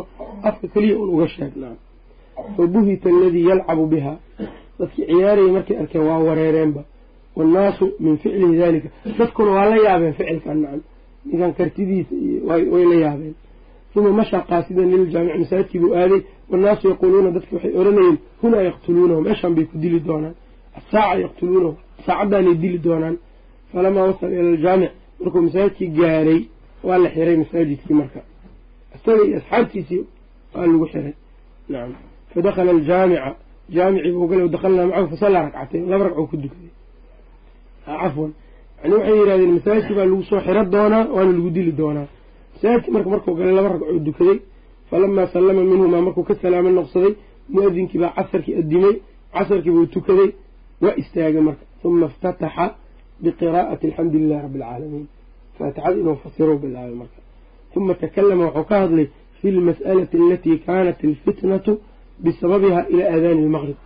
afka 0.49 0.65
keliya 0.73 0.95
un 1.03 1.09
uga 1.15 1.27
sheeg 1.33 1.53
nacam 1.61 1.77
fabuhita 2.55 3.07
aladii 3.09 3.45
yalcabu 3.49 3.85
biha 3.93 4.13
dadkii 4.79 5.05
ciyaarayay 5.05 5.51
markay 5.51 5.77
arkeen 5.81 6.03
waa 6.09 6.19
wareereenba. 6.27 6.81
Waannaasu 7.35 7.85
min 7.99 8.17
ficlihi 8.17 8.57
dalika 8.57 8.89
dadkuna 9.19 9.51
waa 9.51 9.69
la 9.69 9.77
yaabeen 9.87 10.13
ficilkan 10.13 10.57
nacam 10.61 10.81
ninkan 11.25 11.53
kartidiisa 11.53 12.15
way 12.47 12.85
la 12.91 12.95
yaabeen. 13.05 13.35
Uma 13.95 14.11
mashaa 14.11 14.41
qaasidan 14.49 14.89
liljaamici 14.91 15.37
masaajidkii 15.39 15.79
buu 15.79 15.93
aaday. 15.95 16.21
Wannaasu 16.51 16.83
yaquuluuna 16.89 17.31
dadki 17.31 17.55
waxay 17.55 17.73
oranayeen 17.79 18.17
hunaa 18.41 18.61
yaqtuluunahu. 18.69 19.21
Meeshaan 19.21 19.55
bay 19.55 19.65
ku 19.65 19.77
dili 19.77 19.99
doonaan. 20.07 20.35
Asaaca 20.79 21.19
yaqtuluunahu. 21.25 21.75
Saacaddaanay 22.05 22.55
dili 22.63 22.77
doonaan. 22.83 23.17
Falamaa 23.73 24.03
wasala 24.09 24.33
ila 24.33 24.49
aljaamic. 24.49 24.91
Markuu 25.19 25.41
masaajidkii 25.41 25.87
gaaray 25.87 26.41
waa 26.83 26.97
la 26.97 27.09
xiray 27.09 27.37
masaajidkii 27.43 27.93
marka. 28.01 28.19
Isaga 28.95 29.23
iyo 29.27 29.37
asxaabtiisii 29.37 30.03
waa 30.53 30.65
lagu 30.71 30.85
xiray. 30.87 31.13
Nacam 31.69 31.93
fadakhala 32.33 32.71
aljaamica 32.71 33.35
jaamicii 33.75 34.11
buu 34.17 34.27
galay 34.31 34.47
dakhalnaa 34.55 34.85
macahu 34.89 35.07
fasallaa 35.13 35.43
ragcatayn 35.45 35.83
laba 35.91 36.03
ragcoo 36.07 36.27
ku 36.31 36.37
dukaday 36.43 36.71
cafwan. 37.85 38.31
Yani 38.83 38.93
waxay 38.95 39.15
yidhahdeen 39.19 39.51
masaajidkii 39.57 39.95
baa 39.97 40.05
lagu 40.11 40.23
soo 40.29 40.39
xiro 40.45 40.63
doonaa 40.75 41.03
waana 41.15 41.31
lagu 41.37 41.49
dili 41.57 41.71
doonaa. 41.79 42.07
Masaajidkii 42.53 42.91
marka 42.95 43.09
markuu 43.13 43.33
galay 43.39 43.53
laba 43.59 43.69
ragcoo 43.73 43.99
dukaday 44.07 44.37
falamaa 44.89 45.27
sallama 45.33 45.61
minhumaa 45.71 46.01
markuu 46.07 46.23
ka 46.29 46.35
salaamo 46.41 46.69
noqsaday 46.77 47.13
mu'adinkii 47.53 47.99
baa 48.03 48.13
casarkii 48.17 48.55
addimay 48.61 48.95
casarkii 49.35 49.73
buu 49.75 49.85
tukaday 49.95 50.29
waa 50.83 50.95
istaagay 51.01 51.41
marka. 51.49 51.63
Uma 51.83 52.05
iftataxa 52.11 52.65
biqiraa'ati 53.23 53.83
alxamdu 53.89 54.17
lilahi 54.21 54.41
rabbi 54.45 54.57
alcaalamiin 54.63 55.05
faatixada 55.57 55.97
inuu 56.01 56.17
fasiro 56.23 56.53
bilaabay 56.63 56.95
marka. 57.01 57.19
Uma 57.75 57.93
takalama 58.03 58.43
wuxuu 58.47 58.65
ka 58.69 58.75
hadlay 58.83 59.07
fi 59.39 59.47
lmas'alati 59.51 60.15
alatii 60.23 60.57
kaanat 60.65 60.99
alfitnatu 61.09 61.71
bisababiha 62.23 62.79
ilaa 62.89 63.09
aadaani 63.13 63.41
almaqrib 63.45 63.77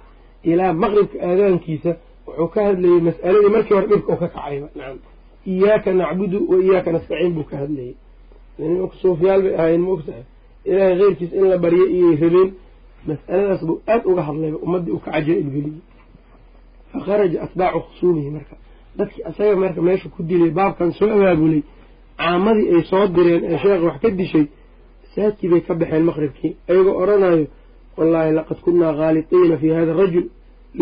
ilaa 0.43 0.73
maqribka 0.73 1.17
aadaankiisa 1.29 1.91
wuxuu 2.27 2.47
ka 2.47 2.59
hadlayey 2.67 3.01
mas'aladii 3.09 3.51
markii 3.55 3.73
hore 3.73 3.87
dhibka 3.87 4.13
u 4.13 4.17
ka 4.17 4.27
kacayba 4.27 4.67
nacam 4.75 4.97
iyaaka 5.45 5.93
nacbudu 5.93 6.37
wa 6.51 6.57
iyaaka 6.63 6.91
nastaciin 6.91 7.33
buu 7.35 7.43
ka 7.43 7.57
hadlayey 7.57 7.95
suufyaal 9.01 9.41
bay 9.41 9.55
ahaayeen 9.55 9.81
ma 9.81 9.97
ilaahay 10.65 10.97
keyrkiis 10.97 11.33
in 11.33 11.49
la 11.49 11.57
baryo 11.57 11.85
iyay 11.87 12.15
rabeen 12.15 12.49
mas'aladaas 13.07 13.61
buu 13.65 13.81
aada 13.87 14.09
uga 14.09 14.21
hadlayba 14.21 14.57
ummaddii 14.65 14.91
uu 14.91 14.99
ka 14.99 15.11
cajaa'ib 15.11 15.47
geliyey 15.53 15.81
fa 16.91 16.99
kharaja 17.05 17.41
atbaacu 17.45 17.79
khusuumihi 17.79 18.29
marka. 18.29 18.55
Dadkii 18.97 19.23
asaga 19.23 19.55
marka 19.55 19.81
meesha 19.81 20.09
ku 20.09 20.23
dilay 20.23 20.49
baabkan 20.49 20.91
soo 20.93 21.09
abaabulay 21.09 21.63
caamadii 22.17 22.67
ay 22.75 22.83
soo 22.91 23.07
direen 23.07 23.43
ee 23.43 23.57
sheekh 23.63 23.83
wax 23.87 23.97
ka 24.01 24.09
dishay 24.09 24.45
masaajkii 25.03 25.49
bay 25.49 25.61
ka 25.61 25.73
baxeen 25.73 26.03
maqribkii 26.09 26.55
ayagoo 26.69 26.95
odhanayo 27.03 27.45
wallaahi 27.97 28.31
laqad 28.39 28.57
kunnaa 28.65 28.93
khaaliqiina 28.99 29.55
fii 29.61 29.71
hada 29.77 29.91
arajul 29.95 30.25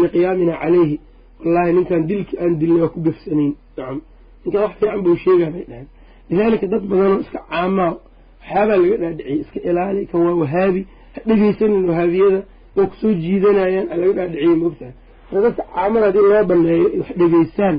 liqiyaamina 0.02 0.54
caleyhi 0.62 0.96
wallaahi 1.42 1.72
ninkan 1.78 2.02
dilki 2.10 2.34
aan 2.44 2.52
dilnay 2.60 2.82
waa 2.84 2.94
ku 2.96 3.00
gafsanayn 3.08 3.54
nacam 3.78 3.98
ninkan 4.44 4.62
wax 4.66 4.74
fiican 4.80 5.02
buu 5.06 5.16
sheegaa 5.26 5.52
bay 5.56 5.64
dhahen 5.70 5.88
lidaalika 6.30 6.68
dad 6.74 6.84
badanoo 6.92 7.20
iska 7.26 7.40
caamaa 7.50 7.92
waxyaabaa 8.40 8.78
laga 8.84 8.98
dhaadhiciyey 9.04 9.40
iska 9.44 9.60
ilaali 9.70 10.02
kan 10.12 10.20
waa 10.28 10.36
wahaabi 10.44 10.82
ha 11.16 11.20
dhegeysanin 11.30 11.84
wahaabiyada 11.90 12.40
waa 12.78 12.88
ku 12.92 12.96
soo 13.02 13.14
jiidanayaan 13.24 13.88
laga 14.02 14.14
dhaadhiciyey 14.20 14.56
maogtahay 14.64 14.94
marka 15.32 15.42
dadka 15.46 15.64
caamada 15.76 16.06
haddii 16.08 16.26
loo 16.32 16.44
baneeyo 16.52 16.88
wax 17.00 17.10
dhegeystaan 17.22 17.78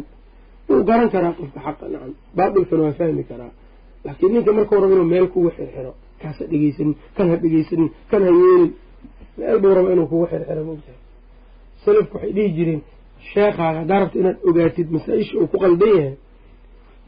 wuu 0.69 0.83
garan 0.89 1.09
karaa 1.15 1.33
qofka 1.39 1.61
xaqa 1.67 1.85
nacam 1.93 2.13
baatilkana 2.37 2.83
waa 2.87 2.95
fahmi 3.01 3.25
karaa 3.31 3.53
laakiin 4.05 4.33
ninka 4.35 4.53
markuu 4.59 4.81
rabo 4.83 4.95
inuu 4.97 5.09
meel 5.15 5.27
kugu 5.35 5.51
xirxiro 5.57 5.93
kaas 6.23 6.37
ha 6.41 6.45
dhegeysanin 6.53 6.95
kan 7.17 7.27
ha 7.31 7.37
dhegeysanin 7.43 7.89
kan 8.11 8.23
ha 8.27 8.31
yeelin 8.41 8.71
meel 9.41 9.59
buu 9.63 9.73
raba 9.77 9.89
inuu 9.95 10.07
kugu 10.11 10.27
xirxiro 10.33 10.63
maogtahay 10.69 10.99
salafku 11.85 12.15
waxay 12.17 12.33
dhihi 12.37 12.51
jireen 12.57 12.81
sheekaaga 13.33 13.79
haddaa 13.83 13.99
rabta 14.03 14.17
inaad 14.23 14.39
ogaatid 14.49 14.87
masaa-isha 14.95 15.35
uu 15.41 15.47
ku 15.53 15.57
qaldan 15.65 15.91
yahay 15.99 16.15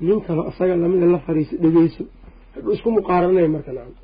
nin 0.07 0.19
kaloo 0.27 0.45
isaga 0.53 0.75
lamida 0.83 1.07
la 1.15 1.19
fariiso 1.27 1.55
dhegeyso 1.63 2.03
hadhuu 2.55 2.73
isku 2.77 2.89
muqaaranaya 2.97 3.49
marka 3.55 3.71
nacam. 3.77 3.95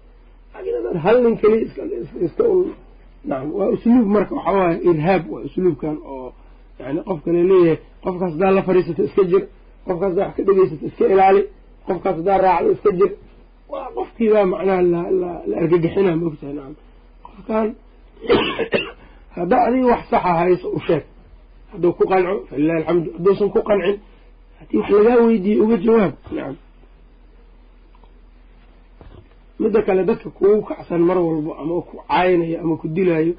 Laakiin 0.54 0.98
hal 1.04 1.16
nin 1.24 1.34
keliya 1.40 1.66
iska 2.26 2.42
un 2.54 2.66
nacam 3.30 3.48
waa 3.58 3.68
usluub 3.74 4.06
marka 4.16 4.32
waxaa 4.38 4.54
waaye 4.58 4.76
irhaab 4.90 5.22
waa 5.32 5.42
usluubkan 5.48 5.96
oo 6.12 6.28
yani 6.80 7.00
qofka 7.08 7.28
la 7.36 7.42
leeyahay 7.50 7.76
qofkaas 8.04 8.32
haddaa 8.34 8.50
la 8.56 8.62
fariisato 8.68 9.02
iska 9.08 9.22
jir 9.30 9.42
qofkaas 9.86 10.10
haddaa 10.12 10.26
wax 10.28 10.34
ka 10.36 10.42
dhegeysato 10.48 10.84
iska 10.90 11.04
ilaali 11.14 11.42
qofkaas 11.86 12.16
haddaa 12.20 12.38
raacdo 12.44 12.70
iska 12.76 12.90
jir 12.98 13.10
waa 13.72 13.86
qofkiibaa 13.96 14.44
macnaha 14.52 14.82
la 14.92 15.00
la 15.50 15.54
argagixinaa 15.62 16.16
maogtahay 16.22 16.54
nacam. 16.58 16.74
Qofkan 17.26 17.66
haddaa 19.36 19.62
adiga 19.66 19.86
wax 19.92 20.02
saxa 20.10 20.32
hayso 20.40 20.68
u 20.76 20.80
sheeg. 20.86 21.04
Hadduu 21.72 21.92
ku 21.92 22.04
qanco 22.10 22.34
falilahi 22.50 22.78
alxamdu 22.78 23.08
hadduusan 23.16 23.48
ku 23.54 23.60
qancin 23.68 23.96
haddii 24.58 24.78
wax 24.80 24.90
lagaa 24.90 25.22
weydiiyey 25.26 25.60
uga 25.64 25.76
jawaab. 25.84 26.14
Nacam 26.32 26.56
midda 29.58 29.82
kale 29.82 30.04
dadka 30.04 30.30
kugu 30.30 30.62
kacsan 30.68 31.00
mar 31.08 31.18
walbo 31.18 31.54
ama 31.60 31.82
ku 31.82 31.94
caaynayo 32.08 32.60
ama 32.62 32.76
ku 32.76 32.86
dilaayo 32.88 33.34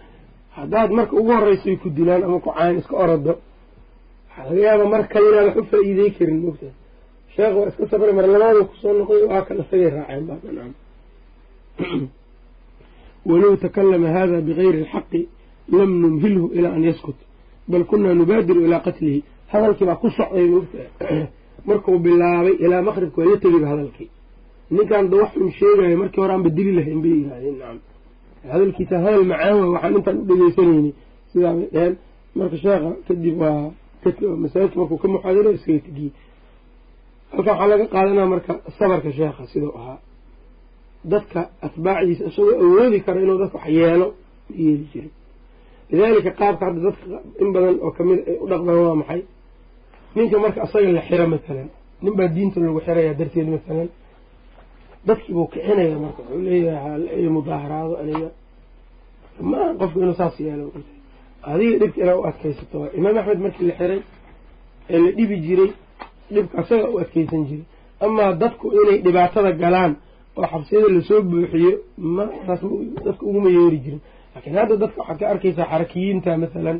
haddaad 0.56 0.92
marka 0.92 1.16
ugu 1.16 1.32
horreysay 1.32 1.76
ku 1.78 1.90
dilaan 1.90 2.24
ama 2.24 2.40
ku 2.44 2.50
caayan 2.52 2.80
iska 2.80 2.96
orado 2.96 3.34
waxaa 4.28 4.50
laga 4.50 4.62
yaaba 4.68 4.86
mar 4.94 5.08
kale 5.08 5.28
wax 5.38 5.56
u 5.56 5.64
faa-iidey 5.72 6.12
karin 6.18 6.40
mogtahay 6.44 6.76
sheekh 7.36 7.56
waa 7.58 7.70
iska 7.72 7.88
sabray 7.92 8.14
mar 8.14 8.28
labaadu 8.28 8.66
ku 8.70 8.76
soo 8.82 8.94
noqday 9.00 9.24
waa 9.32 9.42
kan 9.48 9.58
isagay 9.64 9.90
raaceen 9.96 10.24
baa 10.28 10.38
nacam 10.44 10.74
walow 13.30 13.54
takalama 13.66 14.08
hada 14.18 14.38
bigayri 14.48 14.78
alxaqi 14.84 15.22
lam 15.78 15.92
numhilhu 16.04 16.46
ilaa 16.58 16.74
an 16.78 16.84
yaskut 16.90 17.20
bal 17.68 17.84
kunaa 17.90 18.14
nubaadiru 18.14 18.60
ilaa 18.66 18.82
qatlihi. 18.88 19.24
Hadalkii 19.54 19.86
baa 19.86 20.00
ku 20.02 20.10
socday 20.18 20.48
markuu 21.68 22.00
bilaabay 22.06 22.56
ilaa 22.66 22.82
maqribka 22.82 23.18
waa 23.22 23.30
la 23.32 23.38
tegayba 23.44 23.68
hadalkii. 23.74 24.10
Ninkaan 24.72 25.06
da 25.10 25.16
wax 25.22 25.32
un 25.44 25.52
sheegayo 25.60 25.98
markii 26.02 26.22
hore 26.22 26.34
aanba 26.34 26.50
dili 26.50 26.72
lahayn 26.78 27.02
bay 27.02 27.16
yidhahdeen 27.22 27.58
nacam 27.60 27.80
hadalkiisa 28.54 28.96
hadal 29.06 29.26
macaan 29.32 29.56
way 29.62 29.70
waxaan 29.76 29.94
intaan 29.98 30.18
u 30.22 30.26
dhegeysanayni. 30.30 30.92
Sidaa 31.32 31.54
bay 31.54 31.96
marka 32.36 32.58
sheekha 32.58 32.92
kadib 33.08 33.36
waa 33.42 33.72
masaajidka 34.44 34.80
markuu 34.80 34.98
ka 34.98 35.08
muxaadiro 35.08 35.52
iskaga 35.52 35.80
tegiyey 35.86 36.14
halkan 37.32 37.54
waxaa 37.54 37.68
laga 37.68 37.86
qaadanaa 37.94 38.26
marka 38.26 38.54
sabarka 38.78 39.12
sheekha 39.12 39.44
sidau 39.52 39.74
ahaa 39.80 39.98
dadka 41.04 41.50
atbaacdiisa 41.62 42.24
isagoo 42.30 42.56
awoodi 42.64 43.00
kara 43.06 43.22
inuu 43.22 43.38
dadka 43.42 43.58
wax 43.58 43.68
yeelo 43.78 44.08
ma 44.50 44.56
yeeli 44.64 44.86
jirin 44.94 45.12
lidaalika 45.92 46.32
qaabka 46.40 46.64
hadda 46.66 46.80
dadka 46.88 47.06
in 47.42 47.50
badan 47.54 47.76
oo 47.86 47.92
ka 47.98 48.04
mid 48.04 48.20
ay 48.30 48.38
u 48.44 48.48
dhaqmaan 48.52 48.78
waa 48.86 48.96
maxay? 49.02 49.22
Ninka 50.16 50.38
marka 50.44 50.60
asaga 50.66 50.92
la 50.98 51.02
xiro 51.08 51.26
matalan 51.34 51.70
nin 52.04 52.14
baa 52.18 52.28
diinta 52.36 52.60
lagu 52.60 52.80
xirayaa 52.86 53.14
darteed 53.20 53.48
matalan 53.56 53.90
dadkii 55.08 55.34
buu 55.36 55.48
kicinaya 55.54 55.98
marka 56.04 56.22
wuxuu 56.24 56.42
leeyahay 56.48 57.30
mudaaharaado 57.36 57.94
aniga. 58.02 58.30
Ma 59.50 59.58
qofku 59.80 59.98
inuu 60.04 60.14
saas 60.20 60.36
yeelo 60.40 60.66
adiga 61.52 61.78
dhibka 61.82 62.00
inaa 62.04 62.18
u 62.22 62.24
adkaysato 62.30 62.78
imaam 62.98 63.18
axmed 63.18 63.40
markii 63.46 63.66
la 63.70 63.74
xiray 63.80 64.02
ee 64.94 65.00
la 65.04 65.12
dhibi 65.18 65.36
jiray 65.46 65.70
dhibka 66.34 66.56
asaga 66.62 66.86
u 66.94 66.98
adkeysan 67.04 67.42
jiray. 67.50 67.66
Amaa 68.06 68.32
dadku 68.42 68.66
inay 68.82 68.98
dhibaatada 69.06 69.52
galaan 69.64 69.92
oo 70.38 70.46
xabsiyada 70.54 70.88
la 70.96 71.02
soo 71.10 71.22
buuxiyo 71.30 71.72
ma 72.16 72.24
dadka 73.06 73.24
uguma 73.30 73.50
yeeri 73.58 73.78
jirin. 73.84 74.02
Laakiin 74.34 74.56
hadda 74.60 74.76
dadka 74.84 74.98
waxaad 75.02 75.20
ka 75.22 75.26
arkaysaa 75.34 75.68
xarakiyiinta 75.72 76.30
masalan 76.44 76.78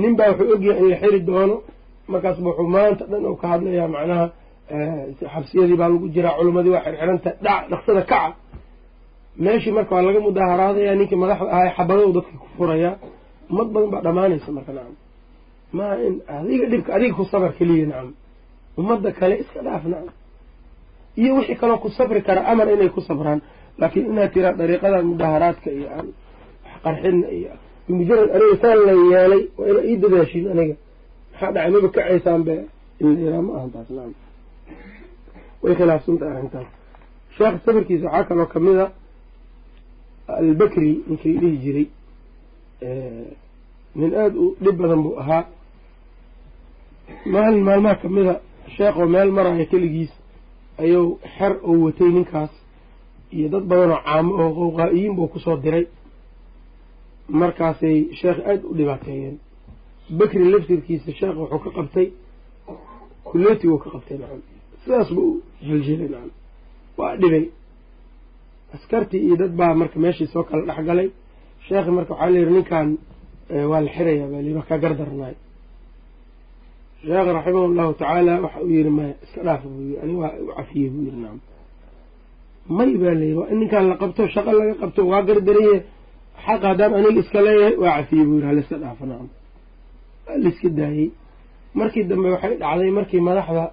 nin 0.00 0.12
baa 0.18 0.28
wuxuu 0.30 0.52
ogyahay 0.54 0.80
in 0.82 0.88
la 0.92 0.96
xiri 1.02 1.20
doono 1.28 1.56
markaasba 2.12 2.46
wuxuu 2.50 2.68
maanta 2.76 3.04
dhan 3.10 3.24
u 3.26 3.36
ka 3.40 3.46
hadlayaa 3.52 3.88
macnaha 3.94 4.24
xabsiyadii 5.34 5.76
baa 5.80 5.88
lagu 5.92 6.06
jiraa 6.14 6.34
culimadii 6.38 6.72
waa 6.74 6.84
xirxiranta 6.86 7.30
dhac 7.44 7.62
dhaqsada 7.70 8.02
kaca. 8.12 8.34
Meeshii 9.44 9.72
marka 9.76 9.92
waa 9.96 10.02
laga 10.06 10.20
mudaaharaadaya 10.26 10.92
ninkii 10.98 11.18
madaxda 11.22 11.46
ahay 11.56 11.70
xabadow 11.76 12.08
dadka 12.16 12.32
ku 12.42 12.46
furayaa. 12.56 12.94
Ummad 13.50 13.68
badan 13.74 13.90
baa 13.94 14.02
dhamaanaysa 14.06 14.50
marka 14.56 14.72
nacam 14.76 14.94
maa 15.76 15.94
in 16.06 16.14
adiga 16.36 16.66
dhibka 16.72 16.90
adiga 16.96 17.14
ku 17.18 17.24
sabar 17.32 17.50
keliya 17.58 17.86
nacam 17.90 18.08
ummadda 18.78 19.10
kale 19.18 19.34
iska 19.42 19.60
dhaaf 19.66 19.84
nacam. 19.92 20.14
Iyo 21.20 21.30
wixii 21.36 21.56
kaloo 21.60 21.78
ku 21.82 21.88
sabri 21.90 22.20
kara 22.22 22.40
amar 22.50 22.68
inay 22.74 22.88
ku 22.94 23.00
sabraan. 23.00 23.40
Laakiin 23.78 24.06
inaad 24.12 24.32
tiraa 24.34 24.52
dariiqadan 24.60 25.04
mudaaharaadka 25.10 25.68
iyo 25.78 25.88
aan 25.96 26.06
qarxina 26.84 27.28
iyo 27.38 27.50
bimujarad 27.86 28.30
aniga 28.36 28.56
saan 28.62 28.78
la 28.86 28.92
yeelay 29.12 29.42
waa 29.58 29.68
ina 29.70 29.80
ii 29.90 29.96
dadaashiin 30.02 30.46
aniga. 30.52 30.74
Maxaa 31.32 31.52
dhacay? 31.54 31.70
Maba 31.74 31.88
kacaysaan 31.96 32.42
be 32.46 32.54
in 33.00 33.08
la 33.14 33.20
yiraa 33.24 33.42
ma 33.46 33.52
ahan 33.58 33.70
taas 33.74 33.88
nacam. 33.96 34.14
Way 35.62 35.74
khilaafsantahay 35.78 36.32
arrintaas. 36.36 36.68
Sheekh 37.36 37.56
sabirkiisa 37.64 38.06
waxaa 38.06 38.24
kaloo 38.28 38.46
ka 38.52 38.58
mid 38.66 38.78
a 38.84 38.86
albakri 40.40 40.90
ninkii 41.08 41.36
dhihi 41.40 41.56
jiray. 41.64 41.86
Nin 43.98 44.10
aada 44.22 44.36
u 44.44 44.56
dhib 44.64 44.76
badan 44.82 45.00
buu 45.04 45.14
ahaa. 45.22 45.42
Maalin 47.32 47.62
maalmaha 47.68 47.94
kamida 48.02 48.34
sheekoo 48.76 49.06
meel 49.14 49.30
maraya 49.36 49.66
keligiis 49.72 50.12
ayuu 50.82 51.06
xer 51.36 51.52
oo 51.68 51.74
watay 51.84 52.08
ninkaas. 52.16 52.52
Iyo 53.36 53.48
dad 53.52 53.64
badan 53.70 53.90
oo 53.94 54.00
caamo 54.06 54.32
oo 54.42 54.50
qowqaa-iyiin 54.58 55.14
buu 55.16 55.28
ku 55.32 55.38
soo 55.44 55.56
diray. 55.64 55.84
Markaasay 57.40 57.96
sheekh 58.20 58.38
aada 58.50 58.64
u 58.70 58.74
dhibaateeyeen. 58.78 59.36
Bakri 60.18 60.44
laftirkiisa 60.52 61.10
sheekh 61.18 61.36
wuxuu 61.40 61.58
ka 61.64 61.70
qabtay. 61.76 62.06
Kuleetiguu 63.28 63.78
ka 63.82 63.88
qabtay 63.94 64.16
nacam. 64.22 64.40
Sidaas 64.82 65.08
buu 65.16 65.30
jiljilay 65.66 66.08
nacam. 66.14 66.30
Waa 66.98 67.16
dhibay. 67.20 67.44
Askartii 68.74 69.20
iyo 69.26 69.36
dad 69.42 69.52
baa 69.58 69.74
marka 69.80 69.98
meeshii 70.04 70.26
soo 70.32 70.42
kala 70.48 70.62
dhex 70.68 70.84
galay 70.88 71.08
sheekhi 71.68 71.90
marka 71.96 72.12
waxaa 72.14 72.30
layihi 72.34 72.50
ninkan 72.56 72.88
waa 73.70 73.80
la 73.84 73.90
xirayaa 73.96 74.28
baa 74.32 74.40
layihi 74.42 74.54
markaa 74.60 74.78
gardarnaay 74.84 75.34
sheekh 77.04 77.28
raximah 77.36 77.64
allahu 77.70 77.92
tacaala 78.00 78.32
waxa 78.44 78.58
uu 78.64 78.70
yihi 78.76 78.90
maya 78.98 79.14
iska 79.24 79.40
dhaafa 79.46 79.66
buu 79.74 79.94
aniga 80.02 80.18
waa 80.22 80.32
u 80.42 80.46
cafiyey 80.58 80.88
buu 80.92 81.02
yihi 81.06 81.18
nacam 81.22 81.38
may 82.76 82.90
baa 83.02 83.14
layihi 83.20 83.34
waa 83.40 83.48
in 83.52 83.58
ninkaan 83.60 83.84
la 83.90 83.96
qabto 84.02 84.22
shaqo 84.34 84.50
laga 84.58 84.74
qabto 84.82 85.00
waa 85.10 85.22
gardaraye 85.28 85.76
xaq 86.44 86.62
haddaan 86.68 86.92
aniga 86.98 87.20
iska 87.24 87.38
leeyahay 87.46 87.74
waa 87.82 87.92
cafiyey 87.98 88.24
buu 88.28 88.36
yihi 88.38 88.46
halaiska 88.50 88.76
dhaafo 88.82 89.04
nacam 89.10 89.28
waa 90.26 90.36
laiska 90.44 90.68
daayey. 90.78 91.08
Markii 91.78 92.04
dambe 92.10 92.28
waxay 92.34 92.54
dhacday 92.62 92.90
markii 92.98 93.20
madaxda 93.28 93.64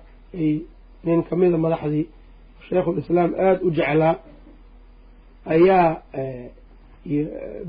ay 0.42 0.50
nin 1.06 1.20
kamida 1.30 1.58
madaxdii 1.66 2.06
sheikhul 2.68 2.98
islaam 3.02 3.30
aada 3.46 3.60
u 3.68 3.70
jeclaa 3.78 4.16
ayaa 5.54 5.86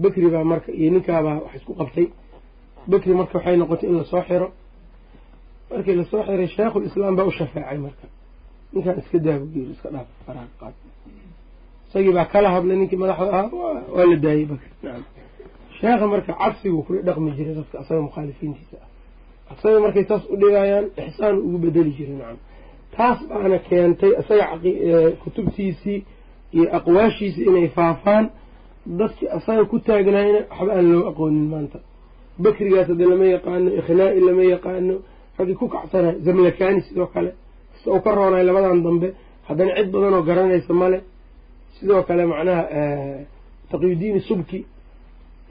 bekri 0.02 0.28
baa 0.35 0.44
marka 0.52 0.70
iyo 0.80 0.90
ninkaabaa 0.94 1.36
wax 1.44 1.55
isku 1.59 1.72
qabtay. 1.80 2.06
Bekri 2.90 3.12
marka 3.18 3.35
waxay 3.39 3.56
noqotay 3.60 3.89
in 3.90 3.97
la 4.01 4.05
soo 4.12 4.22
xiro 4.28 4.48
markii 5.70 5.95
la 5.95 6.05
soo 6.11 6.23
xiray 6.27 6.49
sheikhul 6.57 6.85
islaam 6.89 7.16
baa 7.16 7.27
u 7.31 7.32
shafeecay 7.39 7.78
marka. 7.78 8.07
Ninkaan 8.73 8.99
iska 8.99 9.19
daa 9.19 9.39
buu 9.39 9.51
yiri 9.61 9.73
iska 9.77 9.89
dhaaf 9.95 10.09
faraha 10.27 10.47
qaad. 10.61 10.74
Isagii 11.89 12.12
baa 12.19 12.24
kala 12.32 12.49
hadlay 12.55 12.77
ninkii 12.77 12.97
madaxda 13.03 13.31
ahaa 13.32 13.51
waa 13.97 14.07
la 14.11 14.16
daayey 14.24 14.47
nacam 14.51 15.05
sheekha 15.81 16.07
marka 16.07 16.32
cabsiguu 16.40 16.82
kula 16.82 17.01
dhaqmi 17.09 17.31
jiray 17.36 17.55
dadka 17.55 17.78
asaga 17.82 18.01
mukhaalifiintiisa 18.09 18.77
ah. 18.85 18.89
Asaga 19.53 19.81
markay 19.85 20.05
taas 20.11 20.23
u 20.32 20.36
dhigayaan 20.36 20.86
ixsaan 21.07 21.36
ugu 21.47 21.59
bedeli 21.65 21.93
jiray 21.99 22.16
nacam 22.20 22.39
taas 22.97 23.19
baana 23.28 23.59
keentay 23.69 24.12
isaga 24.20 24.47
kutubtiisii 25.23 26.05
iyo 26.57 26.66
aqwaashiisii 26.77 27.45
inay 27.51 27.69
faafaan 27.77 28.24
dadkii 29.01 29.28
asaga 29.39 29.65
ku 29.70 29.77
taagnaayna 29.78 30.40
waxba 30.51 30.73
aan 30.77 30.86
loo 30.93 31.05
aqoonin 31.11 31.49
maanta. 31.55 31.78
Bakrigaas 32.45 32.89
hadda 32.89 33.05
lama 33.12 33.27
yaqaano 33.36 33.69
ikhnaa-i 33.81 34.20
lama 34.28 34.45
yaqaano 34.55 34.95
raggii 35.39 35.55
ku 35.60 35.66
kacsana 35.69 36.10
zamlakani 36.24 36.81
sidoo 36.86 37.06
kale. 37.15 37.31
Kasta 37.73 37.90
uu 37.93 38.01
ka 38.05 38.10
roonay 38.15 38.44
labadan 38.48 38.82
dambe 38.86 39.09
haddana 39.48 39.73
cid 39.77 39.89
badan 39.94 40.15
oo 40.15 40.23
garanaysa 40.28 40.73
male 40.82 40.98
sidoo 41.78 42.02
kale 42.09 42.23
macnaha 42.32 42.62
taqiyudiini 43.70 44.20
subki. 44.28 44.60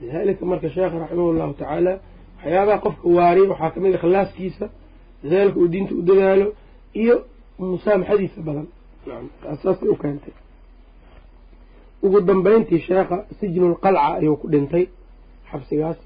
Lidalika 0.00 0.44
marka 0.50 0.68
sheekha 0.74 0.98
raximah 1.02 1.32
llahu 1.38 1.52
tacaala 1.60 1.92
waxyaabaha 2.38 2.78
qofka 2.84 3.06
waariya 3.16 3.48
waxaa 3.52 3.70
ka 3.74 3.78
mid 3.80 3.92
a 3.94 3.96
ikhlaaskiisa 3.98 4.66
dadaalka 5.22 5.56
uu 5.60 5.68
diinta 5.72 5.92
u 5.94 6.02
dadaalo 6.08 6.46
iyo 7.02 7.16
musaamaxadiisa 7.58 8.40
badan. 8.48 8.66
Saasay 9.62 9.88
u 9.94 9.96
keentay. 10.02 10.34
Ugu 12.04 12.20
dambeyntii 12.28 12.80
sheekha 12.86 13.16
sijnulqalca 13.40 14.02
ayuu 14.20 14.36
ku 14.40 14.46
dhintay 14.52 14.84
xabsigaas 15.50 15.98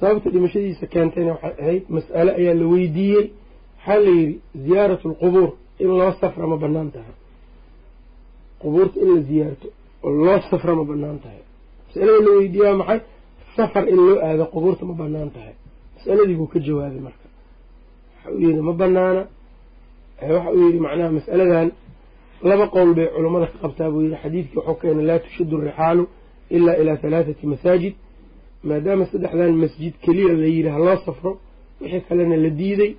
sababta 0.00 0.28
dhimashadiisa 0.34 0.86
keentayna 0.92 1.32
waxay 1.34 1.54
ahayd 1.62 1.84
mas'ale 1.96 2.30
ayaa 2.40 2.54
la 2.60 2.66
weydiiyey. 2.72 3.24
Waxaa 3.78 3.98
la 4.04 4.10
yidhi 4.18 4.40
ziyaaratu 4.64 5.06
alqubuur 5.10 5.50
in 5.82 5.88
loo 5.98 6.12
safra 6.20 6.46
ma 6.52 6.56
bannaan 6.62 6.90
tahay. 6.94 7.14
Qubuurta 8.60 8.96
in 9.00 9.08
la 9.14 9.20
ziyaarto 9.28 9.66
oo 10.04 10.10
loo 10.24 10.38
safra 10.50 10.72
ma 10.78 10.84
bannaan 10.90 11.18
tahay. 11.24 11.42
Masalada 11.86 12.20
la 12.26 12.30
weydiiyaa 12.38 12.74
maxay? 12.80 13.00
Safar 13.56 13.84
in 13.92 13.96
loo 14.06 14.18
aado 14.26 14.44
qubuurta 14.54 14.82
ma 14.90 14.94
bannaan 15.00 15.30
tahay. 15.36 15.54
Masaladii 15.96 16.34
buu 16.40 16.46
ka 16.52 16.58
jawaabay 16.66 17.00
marka. 17.06 17.26
Waxa 18.14 18.30
uu 18.34 18.40
yidhi 18.46 18.60
ma 18.68 18.72
banaana 18.80 19.22
waxa 20.34 20.50
uu 20.56 20.62
yidhi 20.66 20.80
macnaha 20.86 21.10
mas'aladan 21.18 21.68
laba 22.48 22.66
qowl 22.74 22.94
bay 22.98 23.06
culummada 23.14 23.46
ka 23.52 23.56
qabtaa 23.62 23.90
buu 23.92 24.02
yidhi. 24.04 24.16
Xadiidkii 24.22 24.56
wuxuu 24.58 24.74
keenay 24.80 25.04
laa 25.10 25.18
tushaddu 25.24 25.56
rixaalu 25.66 26.04
ilaa 26.56 26.76
ilaa 26.82 26.96
halaathati 27.02 27.44
masaajid 27.52 27.94
maadaama 28.64 29.04
saddexdan 29.12 29.52
masjid 29.64 29.92
keliya 30.04 30.32
la 30.42 30.46
yidhi 30.56 30.68
ha 30.74 30.78
loo 30.78 30.96
safro 31.06 31.30
wixii 31.80 32.00
kalena 32.08 32.36
la 32.36 32.50
diiday. 32.60 32.92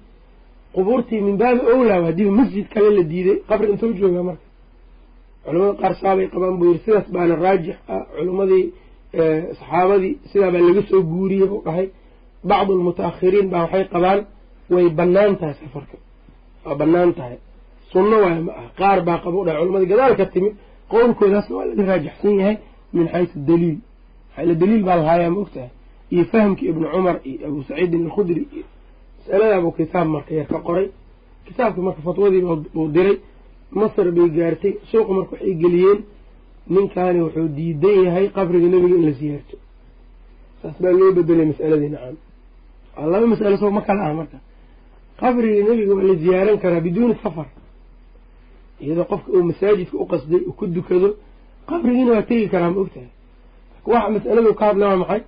Qubuurtii 0.75 1.21
min 1.21 1.35
baabi 1.41 1.61
owlaa 1.73 2.01
haddiiba 2.07 2.31
masjid 2.41 2.65
kale 2.73 2.89
la 2.97 3.03
diiday 3.11 3.37
qabri 3.49 3.67
intuu 3.73 3.93
joogaa 3.99 4.23
marka. 4.29 4.45
Culamada 5.45 5.73
qaar 5.81 5.93
saabay 6.01 6.27
qabaan 6.33 6.55
buu 6.59 6.67
yidhi 6.71 6.81
sidaas 6.85 7.07
baana 7.15 7.35
raajix 7.35 7.75
ah. 7.93 8.03
Culimmadii 8.17 8.65
saxaabadii 9.59 10.13
sidaa 10.31 10.51
baa 10.53 10.61
laga 10.67 10.81
soo 10.89 11.01
guuriyey 11.11 11.47
buu 11.51 11.61
dhahay 11.65 11.87
bacdu 12.49 12.71
almuta-akhiriin 12.77 13.47
baa 13.53 13.61
waxay 13.65 13.85
qabaan 13.93 14.19
way 14.73 14.85
bannaan 14.99 15.33
tahay 15.39 15.55
safarka. 15.61 15.97
Waa 16.65 16.75
bannaan 16.81 17.11
tahay. 17.19 17.37
Sunno 17.91 18.17
waay 18.23 18.39
ma 18.47 18.51
ah 18.61 18.67
qaar 18.79 18.97
baa 19.07 19.17
qaba 19.23 19.37
u 19.41 19.45
dhahay. 19.45 19.59
Culimadii 19.61 19.89
gadaal 19.93 20.13
ka 20.19 20.25
timid 20.33 20.53
qowlkoodaasna 20.91 21.53
waa 21.57 21.65
laga 21.69 21.83
raajixsan 21.91 22.33
yahay 22.41 22.55
min 22.95 23.05
xaysu 23.13 23.35
daliil 23.49 23.77
maxaala 24.39 24.53
daliil 24.61 24.83
baa 24.83 24.95
lahaayaa 25.01 25.29
ma 25.29 25.39
ogtahay? 25.41 25.69
Iyo 26.11 26.23
fahamkii 26.31 26.67
ibnu 26.71 26.85
cumar 26.93 27.15
iyo 27.29 27.47
abu 27.47 27.63
saciidin 27.63 28.03
alkhudri 28.05 28.47
iyo 28.55 28.63
masaladaabuu 29.19 29.71
kitaab 29.71 30.07
marka 30.07 30.33
yar 30.33 30.47
ka 30.47 30.59
qoray. 30.67 30.87
Kitaabkii 31.45 31.81
marka 31.81 32.01
fatwadii 32.01 32.41
buu 32.73 32.87
diray. 32.95 33.17
Masr 33.71 34.11
bay 34.11 34.29
gaartay 34.29 34.73
suuqa 34.91 35.13
marka 35.13 35.31
waxay 35.35 35.53
geliyeen. 35.61 35.99
Ninkaani 36.69 37.19
wuxuu 37.21 37.47
diidan 37.57 37.97
yahay 38.05 38.25
qabriga 38.35 38.67
nebiga 38.73 38.95
in 38.95 39.05
la 39.05 39.13
siyaarto 39.19 39.57
saas 40.61 40.75
baa 40.81 40.91
loo 40.91 41.11
bedelay 41.17 41.45
mas'aladii 41.51 41.89
nacam 41.93 42.15
laba 43.11 43.27
mas'alo 43.27 43.57
soo 43.57 43.71
ma 43.71 43.81
kala 43.81 44.01
ah 44.09 44.13
marka. 44.13 44.37
Qabrigii 45.19 45.63
nebiga 45.69 45.93
waa 45.95 46.03
la 46.09 46.15
ziyaaran 46.15 46.57
karaa 46.63 46.79
biduuni 46.85 47.15
safar. 47.23 47.47
Iyadoo 48.81 49.03
qofka 49.11 49.31
uu 49.31 49.43
masaajidka 49.43 49.97
u 49.97 50.05
qasday 50.11 50.41
uu 50.47 50.53
ku 50.59 50.67
dukado 50.67 51.09
qabrigiina 51.69 52.11
waa 52.15 52.21
tegi 52.29 52.47
karaa 52.53 52.69
ma 52.71 52.79
ogtahay 52.81 53.09
waxa 53.91 54.09
masaladu 54.15 54.51
ka 54.59 54.63
hadla 54.69 54.85
waa 54.89 54.97
maxay? 55.03 55.21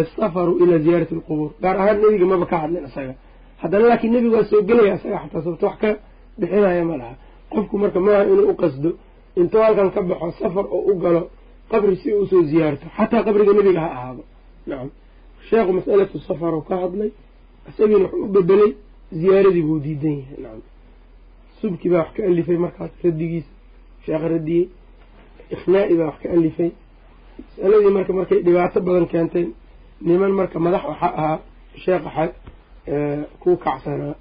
Asafaru 0.00 0.52
ilaa 0.62 0.78
ziyaarati 0.84 1.14
alqubuur. 1.18 1.50
Gaar 1.62 1.76
ahaan 1.80 1.96
nebiga 2.02 2.26
maba 2.32 2.46
ka 2.52 2.56
hadlin 2.62 2.84
isaga 2.88 3.14
haddana 3.62 3.84
laakiin 3.90 4.12
nebiga 4.14 4.36
waa 4.38 4.48
soo 4.50 4.62
gelaya 4.68 4.94
isaga 4.98 5.18
xataa 5.22 5.42
sababto 5.44 5.66
wax 5.68 5.76
ka 5.82 5.90
bixinaya 6.38 6.84
ma 6.90 6.96
laha. 7.00 7.14
Qofku 7.52 7.74
marka 7.82 7.98
maaha 8.06 8.22
inuu 8.32 8.46
u 8.52 8.54
qasdo 8.62 8.90
intuu 9.40 9.60
halkan 9.66 9.90
ka 9.94 10.00
baxo 10.08 10.30
safar 10.40 10.66
oo 10.76 10.82
u 10.90 10.94
galo 11.02 11.22
qabri 11.70 11.96
si 12.02 12.08
uu 12.14 12.22
u 12.22 12.26
soo 12.30 12.42
ziyaarto 12.50 12.86
xataa 12.96 13.22
qabriga 13.26 13.52
nebiga 13.58 13.80
ha 13.84 13.88
ahaado. 13.96 14.22
Nacam 14.68 14.88
sheekhu 15.48 15.72
masalatu 15.78 16.16
safar 16.28 16.52
oo 16.54 16.62
ka 16.68 16.74
hadlay 16.82 17.10
isagiina 17.68 18.04
wuxuu 18.04 18.24
u 18.24 18.28
bedelay 18.34 18.70
ziyaaradii 19.20 19.62
buu 19.68 19.78
diidan 19.84 20.16
yahay. 20.20 20.38
Nacam 20.44 20.62
subki 21.60 21.86
baa 21.92 21.98
wax 22.02 22.10
ka 22.16 22.20
alifay 22.30 22.56
markaas 22.64 22.90
raddigiisa. 23.04 23.50
Sheekha 24.04 24.28
radiyey 24.34 24.64
ikhnaa'i 25.54 25.94
baa 25.98 26.06
wax 26.10 26.18
ka 26.22 26.28
alifay 26.36 26.70
masaladii 27.38 27.90
marka 27.96 28.12
markay 28.18 28.38
dhibaato 28.46 28.78
badan 28.86 29.06
keentay 29.12 29.46
niman 30.06 30.32
marka 30.38 30.56
madax 30.64 30.82
waxaa 30.90 31.12
ahaa 31.20 31.38
sheekha 31.84 32.10
xa 32.16 32.24
kuu 33.42 33.56
kacsanaa 33.64 34.14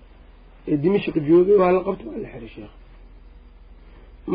ee 0.70 0.78
dimashik 0.84 1.16
joogay 1.28 1.56
waa 1.62 1.72
la 1.76 1.80
qabta 1.88 2.04
waa 2.10 2.20
la 2.24 2.28
xiray 2.34 2.50
sheekha 2.56 2.76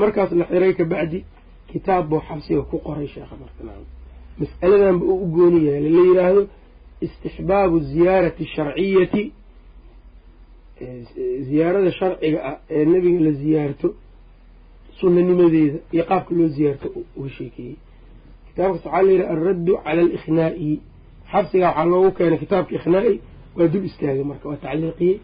markaas 0.00 0.30
la 0.40 0.44
xiray 0.50 0.72
kabacdi 0.80 1.18
kitaab 1.70 2.04
buu 2.10 2.20
xabsiga 2.28 2.62
ku 2.70 2.76
qoray 2.86 3.08
sheekha 3.14 3.34
marka 3.42 3.60
mas'aladanba 4.40 5.04
uu 5.12 5.18
u 5.24 5.26
gooni 5.34 5.60
yahay 5.66 5.82
la 5.96 6.00
yiraahdo 6.08 6.42
istixbaabu 7.06 7.76
ziyaarati 7.90 8.44
sharciyati 8.54 9.22
ziyaarada 11.48 11.90
sharciga 11.98 12.38
ah 12.50 12.56
ee 12.76 12.84
nebiga 12.92 13.20
la 13.26 13.32
ziyaarto 13.40 13.88
sunanimadeeda 15.00 15.78
iyo 15.94 16.04
qaabka 16.10 16.32
loo 16.38 16.48
ziyaarto 16.56 16.86
uga 17.18 17.30
sheekeeyey 17.36 17.76
kitaabkaas 18.58 18.84
waxaa 18.84 19.02
la 19.02 19.12
yidhaha 19.12 19.32
alraddu 19.34 19.72
cala 19.84 20.00
alikhnaa'i. 20.02 20.80
Xabsigaa 21.32 21.68
waxaa 21.70 21.84
loogu 21.92 22.10
keenay 22.16 22.38
kitaabka 22.42 22.72
ikhnaa'i 22.78 23.14
waa 23.56 23.68
dul 23.72 23.84
istaagay 23.88 24.24
marka 24.30 24.46
waa 24.50 24.56
tacliiqiyey. 24.64 25.16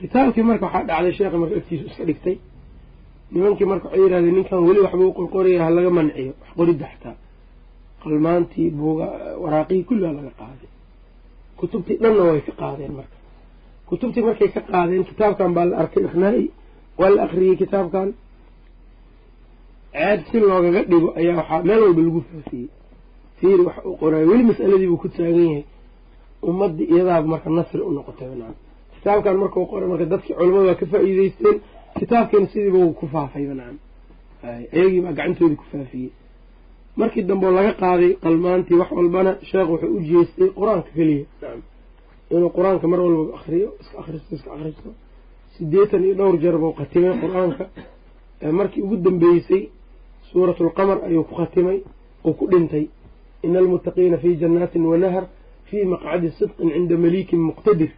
Kitaabkii 0.00 0.42
marka 0.50 0.64
waxaa 0.66 0.84
dhacday 0.88 1.12
sheekha 1.18 1.38
marka 1.42 1.56
agtiisu 1.60 1.84
iska 1.90 2.04
dhigtay. 2.08 2.36
Nimankii 3.32 3.66
marka 3.72 3.86
waxay 3.88 4.02
yidhahdeen 4.04 4.34
ninkan 4.38 4.58
weli 4.68 4.80
waxba 4.86 5.04
u 5.10 5.12
qorqoraya 5.18 5.64
ha 5.64 5.70
laga 5.76 5.90
manciyo 5.98 6.32
wax 6.40 6.50
qoridda 6.58 6.86
xataa 6.92 7.16
qalmaantii 8.02 8.68
buuga 8.78 9.06
waraaqihii 9.42 9.84
kulligaa 9.88 10.12
laga 10.18 10.30
qaaday. 10.40 10.70
Kutubtii 11.58 11.96
dhanna 12.02 12.22
way 12.28 12.40
ka 12.46 12.52
qaadeen 12.60 12.92
marka. 12.98 13.16
Kutubtii 13.88 14.22
markay 14.28 14.48
ka 14.54 14.60
qaadeen 14.70 15.04
kitaabkan 15.10 15.50
baa 15.56 15.64
la 15.70 15.74
arkay 15.82 16.02
ikhnaa'i. 16.08 16.44
Waa 16.98 17.10
la 17.14 17.20
akriyey 17.26 17.56
kitaabkan 17.62 18.08
ceeb 19.92 20.20
si 20.30 20.36
loogaga 20.40 20.82
dhigo 20.90 21.08
ayaa 21.18 21.36
waxaa 21.40 21.62
meel 21.68 21.80
walba 21.84 22.02
lagu 22.06 22.20
faafiyey. 22.30 22.68
Fiiri 23.38 23.62
wax 23.68 23.76
uu 23.86 23.96
qoraayo 24.00 24.26
weli 24.30 24.44
mas'aladii 24.50 24.88
buu 24.90 25.00
ku 25.02 25.08
taagan 25.08 25.46
yahay. 25.50 25.64
Ummaddii 26.48 26.86
iyadaaba 26.92 27.26
marka 27.32 27.50
nasri 27.50 27.80
u 27.88 27.90
noqotay 27.96 28.28
nacam. 28.40 28.56
Kitaabkan 28.94 29.36
markau 29.42 29.66
qoray 29.70 29.88
marka 29.92 30.04
dadkii 30.12 30.34
culamadu 30.38 30.66
waa 30.68 30.74
ka 30.80 30.86
faa'iideysteen 30.92 31.56
kitaabkiina 31.98 32.46
sidiiba 32.52 32.78
ku 32.98 33.06
faafayba 33.14 33.54
nacam. 33.60 33.76
Iyagii 34.76 35.00
baa 35.04 35.12
gacantoodii 35.18 35.56
ku 35.60 35.64
faafiyey. 35.72 36.10
Markii 37.00 37.22
dambeo 37.28 37.50
laga 37.58 37.72
qaaday 37.82 38.12
qalmaantii 38.24 38.76
wax 38.80 38.90
walbana 38.98 39.32
sheekh 39.50 39.68
wuxuu 39.72 39.90
u 39.96 40.00
jeestay 40.08 40.48
qur'aanka 40.58 40.90
keliya 40.96 41.24
inuu 42.34 42.50
qur'aanka 42.56 42.86
mar 42.92 43.00
walba 43.04 43.22
akriyo 43.38 43.68
iska 43.80 43.96
akristo 44.00 44.30
iska 44.36 44.50
akristo 44.56 44.90
sideetan 45.54 46.02
iyo 46.04 46.14
dhowr 46.18 46.36
jeer 46.42 46.56
buu 46.62 46.72
khatimay 46.78 47.14
qur'aanka. 47.22 47.64
Markii 48.58 48.82
ugu 48.82 48.96
dambeysay 48.96 49.62
suuratu 50.32 50.60
alqamar 50.66 50.98
ayuu 51.06 51.24
ku 51.28 51.34
khatimay 51.34 51.78
oo 52.24 52.32
ku 52.32 52.44
dhintay. 52.52 52.84
Ina 53.42 53.58
almuttaqiina 53.58 54.16
fii 54.22 54.34
jannaatin 54.40 54.82
wanahar 54.92 55.24
fii 55.68 55.84
maqcadi 55.92 56.28
sidqin 56.38 56.68
cinda 56.74 56.96
maliikin 57.04 57.40
muqtadir. 57.48 57.90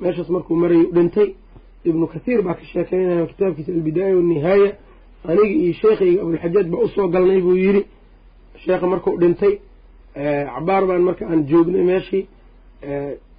Meeshaas 0.00 0.28
markuu 0.34 0.54
marayay 0.62 0.86
u 0.90 0.92
dhintay 0.96 1.28
ibnu 1.88 2.06
kathiir 2.12 2.40
baa 2.46 2.54
ka 2.58 2.64
sheekeynaya 2.72 3.26
kitaabkiisa 3.30 3.70
albidaaya 3.76 4.14
wanihaaya 4.16 4.70
aniga 5.30 5.54
iyo 5.62 5.72
sheekhayga 5.80 6.20
abulxajaaj 6.22 6.66
baa 6.72 6.82
u 6.86 6.88
soo 6.94 7.08
galnay 7.14 7.40
buu 7.44 7.56
yidhi. 7.64 7.82
Sheekha 8.64 8.86
markuu 8.92 9.14
dhintay 9.22 9.52
cabaar 10.54 10.82
baan 10.88 11.02
marka 11.08 11.24
aan 11.30 11.40
joognay 11.50 11.82
meeshii 11.90 12.22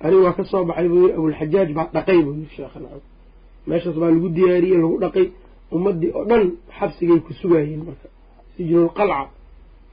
aniga 0.06 0.24
waa 0.26 0.34
ka 0.38 0.44
soo 0.52 0.64
baxay 0.70 0.88
buu 0.92 1.02
yidhi 1.04 1.14
abulxajaaj 1.20 1.70
baa 1.78 1.88
dhaqay 1.96 2.20
buu 2.26 2.34
yidhi 2.40 2.54
sheekha 2.58 2.80
nacam. 2.84 3.02
Meeshaas 3.70 3.96
baa 4.02 4.12
lagu 4.14 4.30
diyaariyey 4.36 4.78
lagu 4.84 4.98
dhaqay 5.04 5.26
ummaddii 5.76 6.12
oo 6.18 6.26
dhan 6.30 6.44
xabsigay 6.78 7.20
ku 7.26 7.32
sugaayeen 7.42 7.84
marka 7.88 8.08
sijnulqalca 8.58 9.20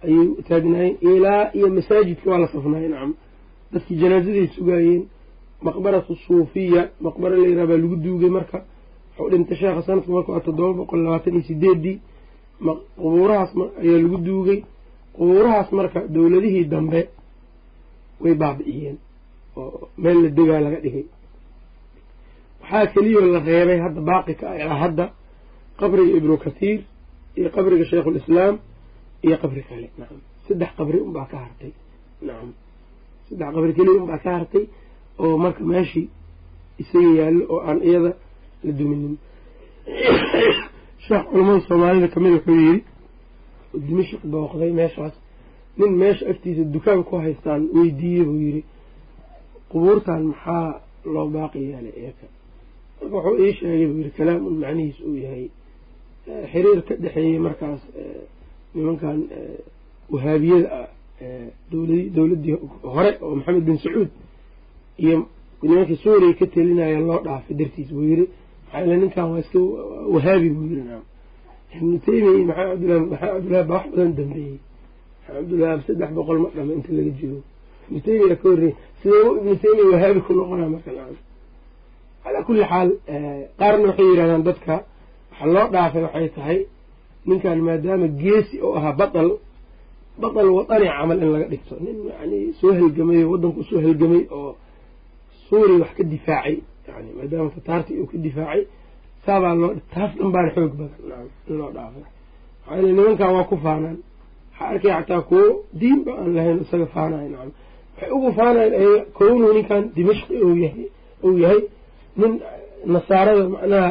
ayay 0.04 0.26
taagnaayeen 0.48 0.96
ilaa 1.16 1.42
iyo 1.56 1.66
masaajidka 1.76 2.26
waa 2.30 2.38
la 2.42 2.48
safnaayey 2.54 2.88
nacam 2.94 3.12
dadkii 3.72 3.96
janaasaday 4.02 4.46
sugaayeen 4.56 5.02
maqbaratu 5.66 6.12
suufiya 6.26 6.82
maqbaro 7.04 7.36
layraa 7.42 7.66
baa 7.70 7.76
lagu 7.84 7.96
duugay 8.04 8.30
marka 8.38 8.58
wuxuu 9.16 9.30
dhintay 9.32 9.56
sheekha 9.60 9.82
sanadka 9.86 10.10
marka 10.16 10.32
waa 10.34 10.40
toddoba 10.46 10.72
boqol 10.78 11.00
labaatan 11.04 11.32
iyo 11.34 11.42
sideedii 11.50 11.96
qubuurahaas 13.00 13.50
ayaa 13.82 13.98
lagu 14.04 14.18
duugay 14.28 14.58
qubuurahaas 15.16 15.68
marka 15.78 16.00
dowladihii 16.14 16.64
dambe 16.72 17.00
way 18.22 18.34
baabi'iyeen 18.42 18.96
oo 19.56 19.88
meel 20.02 20.18
la 20.24 20.28
degaa 20.38 20.60
laga 20.66 20.78
dhigay 20.84 21.04
waxaa 22.60 22.86
keliyoo 22.94 23.26
la 23.34 23.40
reebay 23.48 23.78
hadda 23.84 24.00
baaqi 24.10 24.34
ka 24.40 24.46
ah 24.50 24.78
hadda 24.84 25.04
qabriga 25.80 26.16
ibnu 26.18 26.36
kathiir 26.44 26.80
iyo 27.38 27.48
qabriga 27.54 27.84
sheikhulislaam 27.90 28.54
iyo 29.26 29.36
qabri 29.42 29.62
kale. 29.68 29.86
Nacam 29.98 30.18
saddex 30.48 30.70
qabri 30.78 30.98
unbaa 31.06 31.26
ka 31.32 31.36
hartay. 31.44 31.72
Nacam 32.28 32.48
saddex 33.28 33.48
qabri 33.56 33.72
keliya 33.76 34.00
unbaa 34.02 34.18
ka 34.24 34.30
hartay 34.38 34.64
oo 35.22 35.34
marka 35.44 35.62
meeshii 35.72 36.06
isaga 36.82 37.10
yaallo 37.20 37.44
oo 37.54 37.60
aan 37.68 37.78
iyada 37.88 38.12
la 38.64 38.72
duminin 38.78 39.14
sheekh 41.06 41.24
culamada 41.30 41.60
soomaalida 41.68 42.08
ka 42.14 42.18
mid 42.24 42.32
wuxuu 42.36 42.56
yidhi 42.66 42.80
dimashik 43.86 44.20
booqday 44.32 44.72
meeshaas. 44.80 45.14
Nin 45.78 45.92
meesha 46.02 46.24
agtiisa 46.32 46.62
dukaan 46.74 47.00
ku 47.08 47.14
haystaan 47.24 47.62
weydiiyey 47.76 48.24
buu 48.28 48.38
yidhi 48.46 48.62
qubuurtan 49.70 50.22
maxaa 50.30 50.68
loo 51.14 51.26
baaqi 51.34 51.58
yeelay 51.68 51.94
eeka? 52.06 52.26
Marka 53.12 53.28
wuxuu 53.28 53.44
ii 53.46 53.52
sheegay 53.58 53.86
buu 53.90 53.98
yidhi 54.00 54.12
kalaamun 54.18 54.54
macnihiis 54.62 54.98
uu 55.08 55.16
yahay 55.24 55.44
xiriir 56.52 56.78
ka 56.88 56.94
dhexeeyey 57.02 57.38
markaas 57.46 57.80
nimankan 58.74 59.18
wahaabiyada 60.12 60.68
ah 60.80 60.88
dowladdii 62.16 62.56
hore 62.94 63.10
oo 63.24 63.34
maxamed 63.38 63.64
bin 63.68 63.76
sacuud 63.84 64.10
iyo 65.04 65.16
nimankii 65.62 65.98
suuriya 66.04 66.34
ka 66.40 66.46
telinaya 66.54 66.98
loo 67.08 67.20
dhaafay 67.26 67.54
dartiis 67.60 67.88
buu 67.94 68.04
yidhi 68.10 68.26
maxaa 68.64 68.80
yele 68.84 68.96
ninkan 69.02 69.26
waa 69.32 69.40
iska 69.44 69.58
wahaabi 70.14 70.48
buu 70.56 70.66
yidhi 70.70 70.84
naam. 70.90 71.02
Ibnu 71.76 71.96
taymiya 72.06 72.44
maxaa 72.48 72.66
cabdillah 72.70 73.00
maxaa 73.10 73.28
cabdillahi 73.34 73.64
baa 73.70 73.76
wax 73.78 73.86
badan 73.92 74.12
dambeeyey. 74.18 74.56
Maxaa 75.18 75.34
cabdillahi 75.36 75.82
saddex 75.86 76.10
boqol 76.16 76.38
ma 76.44 76.48
dhama 76.56 76.72
inta 76.78 76.90
laga 76.98 77.12
jiro. 77.18 77.38
Ibnu 77.88 77.98
taymiya 78.06 78.36
ka 78.40 78.44
horreeyey 78.48 78.74
sidee 79.00 79.22
ibnu 79.40 79.54
taymiya 79.62 79.86
wahaabi 79.94 80.20
ku 80.26 80.32
noqonaa 80.38 80.68
marka 80.74 80.90
nacam 80.96 81.16
calaa 82.24 82.42
kulli 82.46 82.64
xaal 82.70 82.88
qaarna 83.60 83.84
waxay 83.90 84.06
yidhahdaan 84.10 84.42
dadka 84.48 84.74
waxaa 85.32 85.48
loo 85.54 85.66
dhaafay 85.74 86.02
waxay 86.06 86.28
tahay 86.36 86.58
ninkan 87.28 87.58
maadaama 87.68 88.06
geesi 88.22 88.56
oo 88.66 88.74
ahaa 88.78 88.92
batal 89.00 89.28
batal 90.22 90.48
wadani 90.58 90.86
camal 90.96 91.18
in 91.24 91.28
laga 91.34 91.46
dhigto. 91.52 91.74
Nin 91.84 91.96
yani 92.20 92.38
soo 92.60 92.72
halgamay 92.78 93.20
oo 93.24 93.30
waddanku 93.32 93.60
u 93.60 93.64
soo 93.70 93.80
halgamay 93.86 94.22
oo 94.38 94.50
suuriya 95.48 95.78
wax 95.82 95.92
ka 95.98 96.02
difaacay 96.12 96.56
yani 96.88 97.08
maadaama 97.18 97.50
tataartii 97.56 97.96
uu 98.02 98.06
ka 98.12 98.16
difaacay 98.26 98.62
saabaa 99.24 99.54
loo 99.60 99.70
taas 99.94 100.10
dhan 100.18 100.30
baana 100.34 100.48
xoog 100.54 100.72
badan 100.80 101.26
in 101.48 101.54
loo 101.60 101.70
dhaafay. 101.76 102.04
Maxaa 102.64 102.76
yele 102.76 102.90
nimankan 102.96 103.30
waa 103.36 103.44
ku 103.50 103.56
faanaan. 103.64 103.98
Waxaa 104.50 104.68
arkaya 104.72 104.94
xataa 105.00 105.22
kuwo 105.28 105.44
diinba 105.80 106.12
aan 106.20 106.30
lahayn 106.36 106.58
isaga 106.64 106.86
faanayo 106.94 107.28
nacam 107.32 107.50
waxay 107.94 108.10
ugu 108.16 108.28
faanayan 108.38 108.72
ayaga 108.80 109.00
kownuu 109.18 109.52
ninkan 109.56 109.82
dimashqi 109.96 110.34
yahay 110.64 110.86
ou 111.24 111.30
yahay 111.42 111.60
nin 112.20 112.32
nasaarada 112.94 113.42
macnaha 113.54 113.90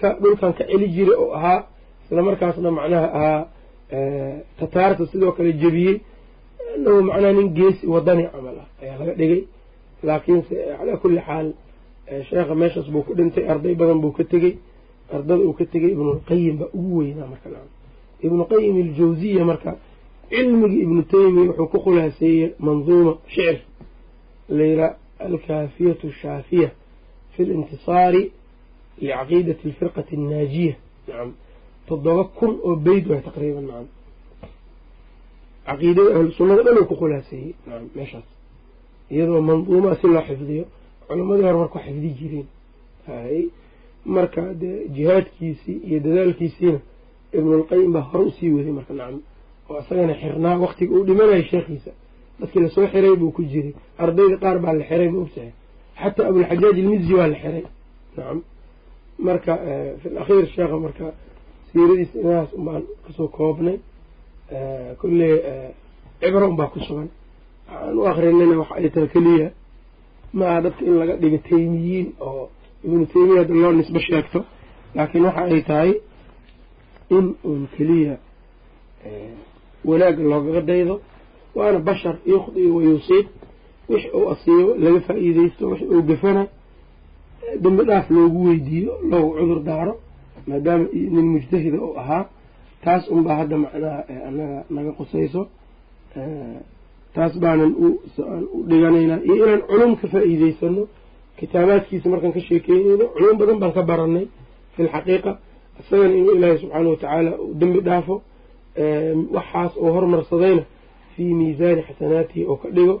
dhulkan 0.00 0.52
ka 0.52 0.64
celi 0.64 0.88
jiray 0.88 1.16
oo 1.22 1.32
ahaa 1.38 1.66
isla 2.04 2.22
markaasna 2.22 2.70
macnaha 2.70 3.06
ahaa 3.18 3.42
tataarta 4.58 5.06
sidoo 5.06 5.32
kale 5.32 5.52
jebiyey 5.52 6.00
inahu 6.76 7.02
macnaha 7.02 7.32
nin 7.32 7.48
geesi 7.54 7.86
wadani 7.86 8.28
camal 8.32 8.56
ah 8.62 8.68
ayaa 8.82 8.98
laga 8.98 9.14
dhigay. 9.14 9.42
Laakiinse 10.02 10.54
calaa 10.78 10.96
kulli 10.96 11.20
xaal 11.26 11.48
sheekha 12.28 12.54
meeshaas 12.54 12.86
buu 12.92 13.02
ku 13.02 13.14
dhintay 13.14 13.44
arday 13.48 13.74
badan 13.74 14.00
buu 14.00 14.12
ka 14.12 14.24
tegey 14.24 14.58
ardada 15.12 15.42
uu 15.46 15.52
ka 15.52 15.64
tegey 15.72 15.90
ibnulqayim 15.96 16.56
baa 16.60 16.70
ugu 16.74 16.98
weynaa 16.98 17.26
marka 17.32 17.48
nacam. 17.48 17.70
Ibnuqayim 18.26 18.76
aljawziya 18.84 19.44
marka 19.44 19.76
cilmigii 20.30 20.82
ibnu 20.82 21.02
taymiya 21.02 21.50
wuxuu 21.50 21.66
ku 21.72 21.78
khulaaseeyey 21.84 22.54
manduuma 22.58 23.12
shicir 23.28 23.58
layraa 24.48 24.96
alkaafiyatu 25.18 26.12
shaafiya 26.20 26.70
fi 27.32 27.44
lintisaari 27.44 28.32
licaqiidati 29.00 29.62
alfirqati 29.68 30.14
annaajiya 30.16 30.74
nacam 31.08 31.30
toddoba 31.88 32.24
kun 32.38 32.52
oo 32.68 32.76
beyd 32.86 33.04
waay 33.10 33.22
taqriiban 33.28 33.64
nacam 33.70 33.88
caqiidada 35.66 36.10
ahlu 36.16 36.30
sunnada 36.38 36.62
dhan 36.66 36.76
uu 36.80 36.86
ku 36.90 36.94
khulaaseeyey 37.00 37.52
nacam 37.66 37.88
meeshaas 37.96 38.26
iyadoo 39.14 39.40
manduumaa 39.48 39.94
si 40.00 40.06
loo 40.06 40.22
xifdiyo 40.28 40.64
culamadii 41.08 41.44
hore 41.46 41.58
marka 41.62 41.78
xifdi 41.86 42.08
jireen 42.18 42.46
hay 43.06 43.38
marka 44.16 44.42
dee 44.60 44.76
jihaadkiisii 44.96 45.78
iyo 45.88 45.98
dadaalkiisiina 46.06 46.78
ibnulqayim 47.38 47.92
baa 47.92 48.04
hore 48.10 48.24
u 48.28 48.30
sii 48.36 48.50
waday 48.56 48.72
marka 48.78 48.92
nacam 49.00 49.20
oo 49.70 49.78
isagana 49.82 50.14
xirnaa 50.20 50.56
waktiga 50.64 50.92
uu 50.96 51.04
dhimanayo 51.08 51.42
sheekhiisa 51.50 51.90
dadkii 52.40 52.60
la 52.64 52.68
soo 52.74 52.86
xiray 52.92 53.14
buu 53.20 53.30
ku 53.36 53.42
jiray 53.52 53.72
ardayda 53.98 54.36
qaar 54.42 54.58
baa 54.64 54.72
la 54.80 54.84
xiray 54.90 55.08
ma 55.14 55.18
ogtahay 55.24 55.52
xataa 56.02 56.26
abulxajaaj 56.30 56.76
ilmizzi 56.82 57.14
waa 57.18 57.26
la 57.32 57.36
xiray 57.42 57.64
nacam 58.16 58.38
marka 59.18 59.52
fi 60.02 60.08
lakhiir 60.16 60.46
sheekha 60.54 60.76
marka 60.84 61.06
siiradiisa 61.72 62.18
inahaas 62.20 62.52
unbaan 62.58 62.82
ka 63.06 63.12
soo 63.16 63.28
koobnay. 63.28 63.76
Kulley 65.00 65.32
cibro 66.20 66.48
unbaa 66.48 66.66
ku 66.72 66.80
sugan. 66.80 67.08
Waxaan 67.68 67.98
u 67.98 68.02
akrinayna 68.10 68.56
waxa 68.60 68.74
ay 68.78 68.88
tahay 68.90 69.08
keliya 69.14 69.48
maaha 70.32 70.60
dadka 70.64 70.84
in 70.84 70.94
laga 71.00 71.14
dhigo 71.22 71.38
taymiyiin 71.48 72.08
oo 72.20 72.48
ibnu 72.84 73.06
taymiya 73.12 73.38
hadda 73.42 73.54
loo 73.62 73.72
nisbo 73.72 73.98
sheegto. 74.06 74.44
Laakiin 74.94 75.24
waxa 75.24 75.42
ay 75.44 75.62
tahay 75.62 75.92
in 77.10 77.26
uun 77.44 77.68
keliya 77.76 78.14
wanaagga 79.84 80.22
loogaga 80.22 80.60
daydo. 80.60 81.00
Waana 81.54 81.78
bashar 81.78 82.16
yukhdi 82.26 82.66
wa 82.74 82.82
yusiib 82.82 83.26
wix 83.88 84.04
uu 84.14 84.28
asiibo 84.32 84.74
laga 84.84 85.00
faa'iideysto 85.06 85.64
wix 85.70 85.80
uu 85.82 86.02
gafana 86.02 86.42
dambi 87.64 87.82
dhaaf 87.88 88.06
loogu 88.16 88.38
weydiiyo 88.48 88.92
loogu 89.10 89.30
cudur 89.38 89.60
daaro 89.68 89.94
maadaama 90.48 90.86
nin 91.14 91.26
mujtahida 91.34 91.78
uu 91.86 91.94
ahaa 92.02 92.22
taas 92.84 93.02
unbaa 93.14 93.36
hadda 93.40 93.56
macnaha 93.64 93.98
anaga 94.28 94.58
naga 94.76 94.92
qusayso 94.98 95.40
taas 97.14 97.32
baanan 97.42 97.72
u 97.86 97.88
dhiganaynaa. 98.68 99.18
Iyo 99.30 99.34
inaan 99.46 99.62
culum 99.70 99.92
ka 100.00 100.06
faa'iideysano 100.12 100.82
kitaabaadkiisa 101.38 102.06
markaan 102.12 102.32
ka 102.36 102.40
sheekeynayno 102.48 103.04
culum 103.16 103.36
badan 103.40 103.58
baan 103.62 103.72
ka 103.76 103.82
baranay 103.90 104.26
fi 104.74 104.80
lxaqiiqa 104.86 105.32
isagana 105.80 106.14
inuu 106.20 106.34
ilaahay 106.38 106.58
subxaana 106.62 106.88
watacaala 106.92 107.30
dembi 107.60 107.80
dhaafo 107.88 108.14
waxaas 109.36 109.72
oo 109.84 109.90
hormarsadayna 109.96 110.62
fii 111.16 111.32
miisaani 111.40 111.82
xasanaatihi 111.88 112.42
oo 112.50 112.56
ka 112.62 112.68
dhigo 112.76 112.94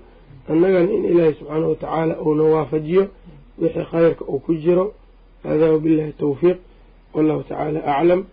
annagana 0.52 0.88
in 0.96 1.04
ilaahay 1.12 1.34
subxaana 1.38 1.66
watacaala 1.72 2.14
uuna 2.26 2.42
waafajiyo 2.54 3.02
wixii 3.58 3.84
khayrka 3.90 4.24
uu 4.24 4.38
ku 4.38 4.54
jiro. 4.54 4.94
Hada 5.42 5.72
wabillahi 5.72 6.12
tawfiiq. 6.12 6.58
Wallahu 7.14 7.42
tacaala 7.48 7.80
aclam 7.84 8.24